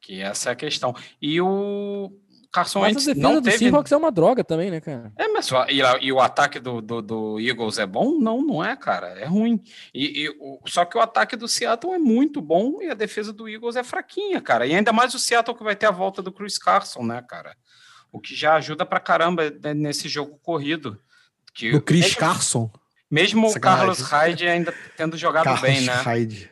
Que 0.00 0.20
essa 0.20 0.50
é 0.50 0.52
a 0.52 0.56
questão. 0.56 0.94
E 1.20 1.40
o 1.40 2.12
Carson 2.52 2.80
mas 2.80 2.96
Wentz 2.96 3.08
a 3.08 3.14
não 3.14 3.34
do 3.34 3.42
teve... 3.42 3.58
Seahawks 3.58 3.92
é 3.92 3.96
uma 3.96 4.10
droga 4.10 4.42
também, 4.42 4.70
né, 4.70 4.80
cara? 4.80 5.12
É, 5.16 5.28
mas 5.28 5.48
e, 5.68 5.80
e 6.04 6.12
o 6.12 6.20
ataque 6.20 6.58
do, 6.58 6.82
do, 6.82 7.00
do, 7.00 7.40
Eagles 7.40 7.78
é 7.78 7.86
bom? 7.86 8.18
Não, 8.18 8.42
não 8.42 8.64
é, 8.64 8.76
cara. 8.76 9.08
É 9.18 9.24
ruim. 9.24 9.62
E, 9.94 10.24
e 10.24 10.28
o, 10.40 10.60
só 10.66 10.84
que 10.84 10.98
o 10.98 11.00
ataque 11.00 11.36
do 11.36 11.48
Seattle 11.48 11.94
é 11.94 11.98
muito 11.98 12.42
bom 12.42 12.82
e 12.82 12.90
a 12.90 12.94
defesa 12.94 13.32
do 13.32 13.48
Eagles 13.48 13.76
é 13.76 13.84
fraquinha, 13.84 14.40
cara. 14.40 14.66
E 14.66 14.74
ainda 14.74 14.92
mais 14.92 15.14
o 15.14 15.18
Seattle 15.18 15.56
que 15.56 15.64
vai 15.64 15.76
ter 15.76 15.86
a 15.86 15.92
volta 15.92 16.20
do 16.20 16.32
Chris 16.32 16.58
Carson, 16.58 17.04
né, 17.04 17.22
cara? 17.22 17.56
O 18.12 18.20
que 18.20 18.34
já 18.34 18.54
ajuda 18.54 18.84
pra 18.84 19.00
caramba 19.00 19.50
né, 19.62 19.74
nesse 19.74 20.08
jogo 20.08 20.38
corrido. 20.42 20.98
Que, 21.54 21.74
o 21.74 21.82
Chris 21.82 22.06
mesmo, 22.06 22.18
Carson. 22.18 22.70
Mesmo 23.10 23.48
o 23.48 23.60
Carlos 23.60 24.00
Hyde 24.00 24.46
ainda 24.46 24.72
tendo 24.96 25.16
jogado 25.16 25.44
Carlos 25.44 25.62
bem, 25.62 25.80
né? 25.82 25.94
Hyde. 25.94 26.50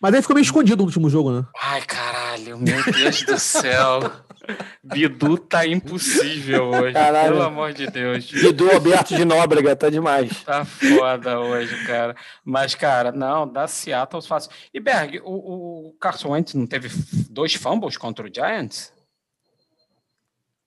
Mas 0.00 0.12
ele 0.12 0.22
ficou 0.22 0.34
meio 0.34 0.44
escondido 0.44 0.78
no 0.78 0.84
último 0.84 1.10
jogo, 1.10 1.32
né? 1.32 1.44
Ai, 1.60 1.82
caralho, 1.82 2.56
meu 2.58 2.84
Deus 2.84 3.22
do 3.22 3.38
céu. 3.38 4.00
Bidu 4.82 5.36
tá 5.36 5.66
impossível 5.66 6.70
hoje, 6.70 6.94
caralho. 6.94 7.32
pelo 7.32 7.42
amor 7.42 7.72
de 7.72 7.86
Deus. 7.88 8.30
Bidu 8.30 8.70
aberto 8.70 9.14
de 9.14 9.24
Nóbrega, 9.24 9.76
tá 9.76 9.90
demais. 9.90 10.42
Tá 10.44 10.64
foda 10.64 11.40
hoje, 11.40 11.84
cara. 11.84 12.16
Mas, 12.44 12.74
cara, 12.74 13.12
não, 13.12 13.46
dá 13.46 13.66
Seattle 13.66 14.22
fácil. 14.22 14.50
E 14.72 14.80
Berg, 14.80 15.20
o, 15.24 15.88
o 15.88 15.92
Carson 16.00 16.30
Wentz 16.30 16.54
não 16.54 16.66
teve 16.66 16.88
dois 17.28 17.54
fumbles 17.54 17.96
contra 17.96 18.26
o 18.26 18.32
Giants? 18.32 18.92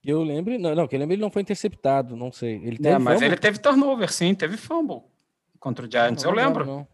Eu 0.04 0.24
lembro, 0.24 0.58
não, 0.58 0.74
não, 0.74 0.88
que 0.88 0.96
eu 0.96 1.00
lembro 1.00 1.14
ele 1.14 1.22
não 1.22 1.30
foi 1.30 1.42
interceptado, 1.44 2.16
não 2.16 2.32
sei. 2.32 2.56
Ele 2.64 2.78
teve 2.78 2.90
é, 2.90 2.98
mas 2.98 3.14
fumble? 3.14 3.28
ele 3.28 3.38
teve 3.38 3.60
turnover, 3.60 4.12
sim, 4.12 4.34
teve 4.34 4.58
fumble 4.58 5.02
contra 5.62 5.86
o 5.86 5.90
Giants, 5.90 6.24
não, 6.24 6.32
eu 6.32 6.36
lembro. 6.36 6.66
Não, 6.66 6.88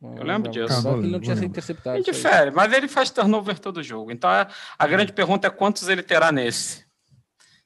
não. 0.00 0.16
eu 0.16 0.24
lembro 0.24 0.50
disso. 0.50 0.88
ele 0.88 1.08
não 1.08 1.20
tinha 1.20 1.36
sido 1.36 1.44
interceptado. 1.44 1.98
Ele 1.98 2.04
difere, 2.04 2.50
mas 2.50 2.72
ele 2.72 2.88
faz 2.88 3.10
turnover 3.10 3.58
todo 3.58 3.82
jogo. 3.82 4.10
Então 4.10 4.28
a, 4.28 4.48
a 4.78 4.86
grande 4.86 5.12
pergunta 5.12 5.46
é 5.46 5.50
quantos 5.50 5.86
ele 5.86 6.02
terá 6.02 6.32
nesse. 6.32 6.84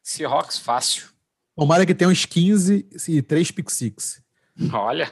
Seahawks, 0.02 0.58
fácil. 0.58 1.08
Tomara 1.56 1.86
que 1.86 1.94
tenha 1.94 2.10
uns 2.10 2.26
15 2.26 2.88
e 3.08 3.22
3 3.22 3.50
pick 3.52 3.70
six. 3.70 4.20
Olha. 4.72 5.10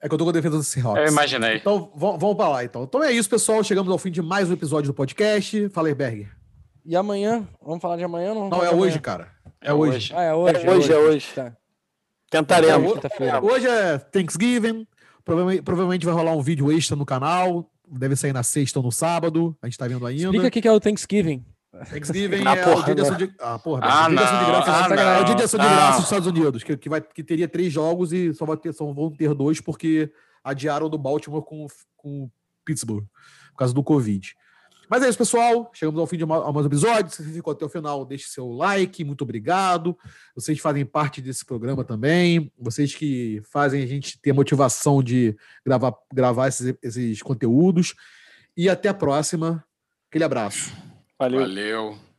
É 0.00 0.08
que 0.08 0.14
eu 0.14 0.18
tô 0.18 0.24
com 0.24 0.30
a 0.30 0.32
defesa 0.32 0.56
do 0.56 0.62
Seahawks. 0.62 1.02
Eu 1.02 1.08
imaginei. 1.08 1.56
Então, 1.56 1.90
vamos 1.96 2.36
para 2.36 2.48
lá, 2.48 2.64
então. 2.64 2.84
Então 2.84 3.02
é 3.02 3.10
isso, 3.10 3.28
pessoal. 3.28 3.64
Chegamos 3.64 3.90
ao 3.90 3.98
fim 3.98 4.10
de 4.10 4.22
mais 4.22 4.48
um 4.48 4.52
episódio 4.52 4.92
do 4.92 4.94
podcast. 4.94 5.68
Fala 5.70 5.88
aí, 5.88 5.94
Berg. 5.94 6.28
E 6.84 6.94
amanhã? 6.94 7.48
Vamos 7.62 7.80
falar 7.80 7.96
de 7.96 8.04
amanhã? 8.04 8.34
Não, 8.34 8.48
não 8.48 8.62
é 8.62 8.74
hoje, 8.74 8.98
cara. 8.98 9.30
É, 9.60 9.70
é 9.70 9.72
hoje. 9.72 10.12
Ah, 10.14 10.22
é 10.22 10.34
hoje. 10.34 10.66
É 10.66 10.70
hoje, 10.70 10.92
é 10.92 10.98
hoje. 10.98 11.26
Tá. 11.34 11.56
Tentaremos. 12.30 12.98
É, 13.20 13.40
hoje 13.40 13.66
é 13.66 13.98
Thanksgiving. 13.98 14.86
Provavelmente, 15.24 15.62
provavelmente 15.62 16.04
vai 16.04 16.14
rolar 16.14 16.32
um 16.32 16.42
vídeo 16.42 16.70
extra 16.70 16.94
no 16.94 17.06
canal. 17.06 17.70
Deve 17.88 18.16
sair 18.16 18.32
na 18.32 18.42
sexta 18.42 18.78
ou 18.78 18.84
no 18.84 18.92
sábado. 18.92 19.56
A 19.62 19.66
gente 19.66 19.78
tá 19.78 19.88
vendo 19.88 20.06
ainda. 20.06 20.24
Explica 20.24 20.46
o 20.46 20.50
que 20.50 20.68
é 20.68 20.72
o 20.72 20.80
Thanksgiving. 20.80 21.44
Thanksgiving 21.90 22.46
ah, 22.46 22.54
é 22.54 22.64
porra, 22.64 22.80
o 22.80 22.84
dia 22.84 22.94
de 22.94 23.00
ação 23.00 23.16
de, 23.16 23.34
ah, 23.40 23.58
porra, 23.58 23.80
ah, 23.82 24.08
dia 24.08 24.16
de 24.16 24.24
graça. 24.24 24.94
Ah, 24.94 25.18
é 25.18 25.20
o 25.20 25.24
dia 25.24 25.34
de 25.34 25.42
ação 25.42 25.60
de 25.60 25.66
graça 25.66 25.96
dos 25.96 26.04
Estados 26.04 26.26
Unidos, 26.28 26.62
que, 26.62 26.76
que, 26.76 26.88
vai, 26.88 27.00
que 27.00 27.24
teria 27.24 27.48
três 27.48 27.72
jogos 27.72 28.12
e 28.12 28.32
só, 28.32 28.44
vai 28.44 28.56
ter, 28.56 28.72
só 28.72 28.84
vão 28.92 29.10
ter 29.10 29.34
dois 29.34 29.60
porque 29.60 30.12
adiaram 30.44 30.88
do 30.88 30.96
Baltimore 30.96 31.42
com, 31.42 31.66
com 31.96 32.30
Pittsburgh, 32.64 33.04
por 33.50 33.58
causa 33.58 33.74
do 33.74 33.82
Covid. 33.82 34.36
Mas 34.88 35.02
é 35.02 35.08
isso, 35.08 35.18
pessoal. 35.18 35.70
Chegamos 35.74 35.98
ao 36.00 36.06
fim 36.06 36.16
de 36.16 36.26
mais 36.26 36.42
um 36.42 36.66
episódio. 36.66 37.10
Se 37.10 37.24
você 37.24 37.32
ficou 37.32 37.52
até 37.52 37.64
o 37.64 37.68
final, 37.68 38.04
deixe 38.04 38.26
seu 38.28 38.48
like. 38.48 39.04
Muito 39.04 39.22
obrigado. 39.22 39.96
Vocês 40.34 40.58
fazem 40.58 40.84
parte 40.84 41.20
desse 41.20 41.44
programa 41.44 41.84
também. 41.84 42.52
Vocês 42.58 42.94
que 42.94 43.42
fazem 43.50 43.82
a 43.82 43.86
gente 43.86 44.20
ter 44.20 44.30
a 44.30 44.34
motivação 44.34 45.02
de 45.02 45.36
gravar, 45.64 45.94
gravar 46.12 46.48
esses, 46.48 46.74
esses 46.82 47.22
conteúdos. 47.22 47.94
E 48.56 48.68
até 48.68 48.88
a 48.88 48.94
próxima. 48.94 49.64
Aquele 50.10 50.24
abraço. 50.24 50.72
Valeu. 51.18 51.40
Valeu. 51.40 52.13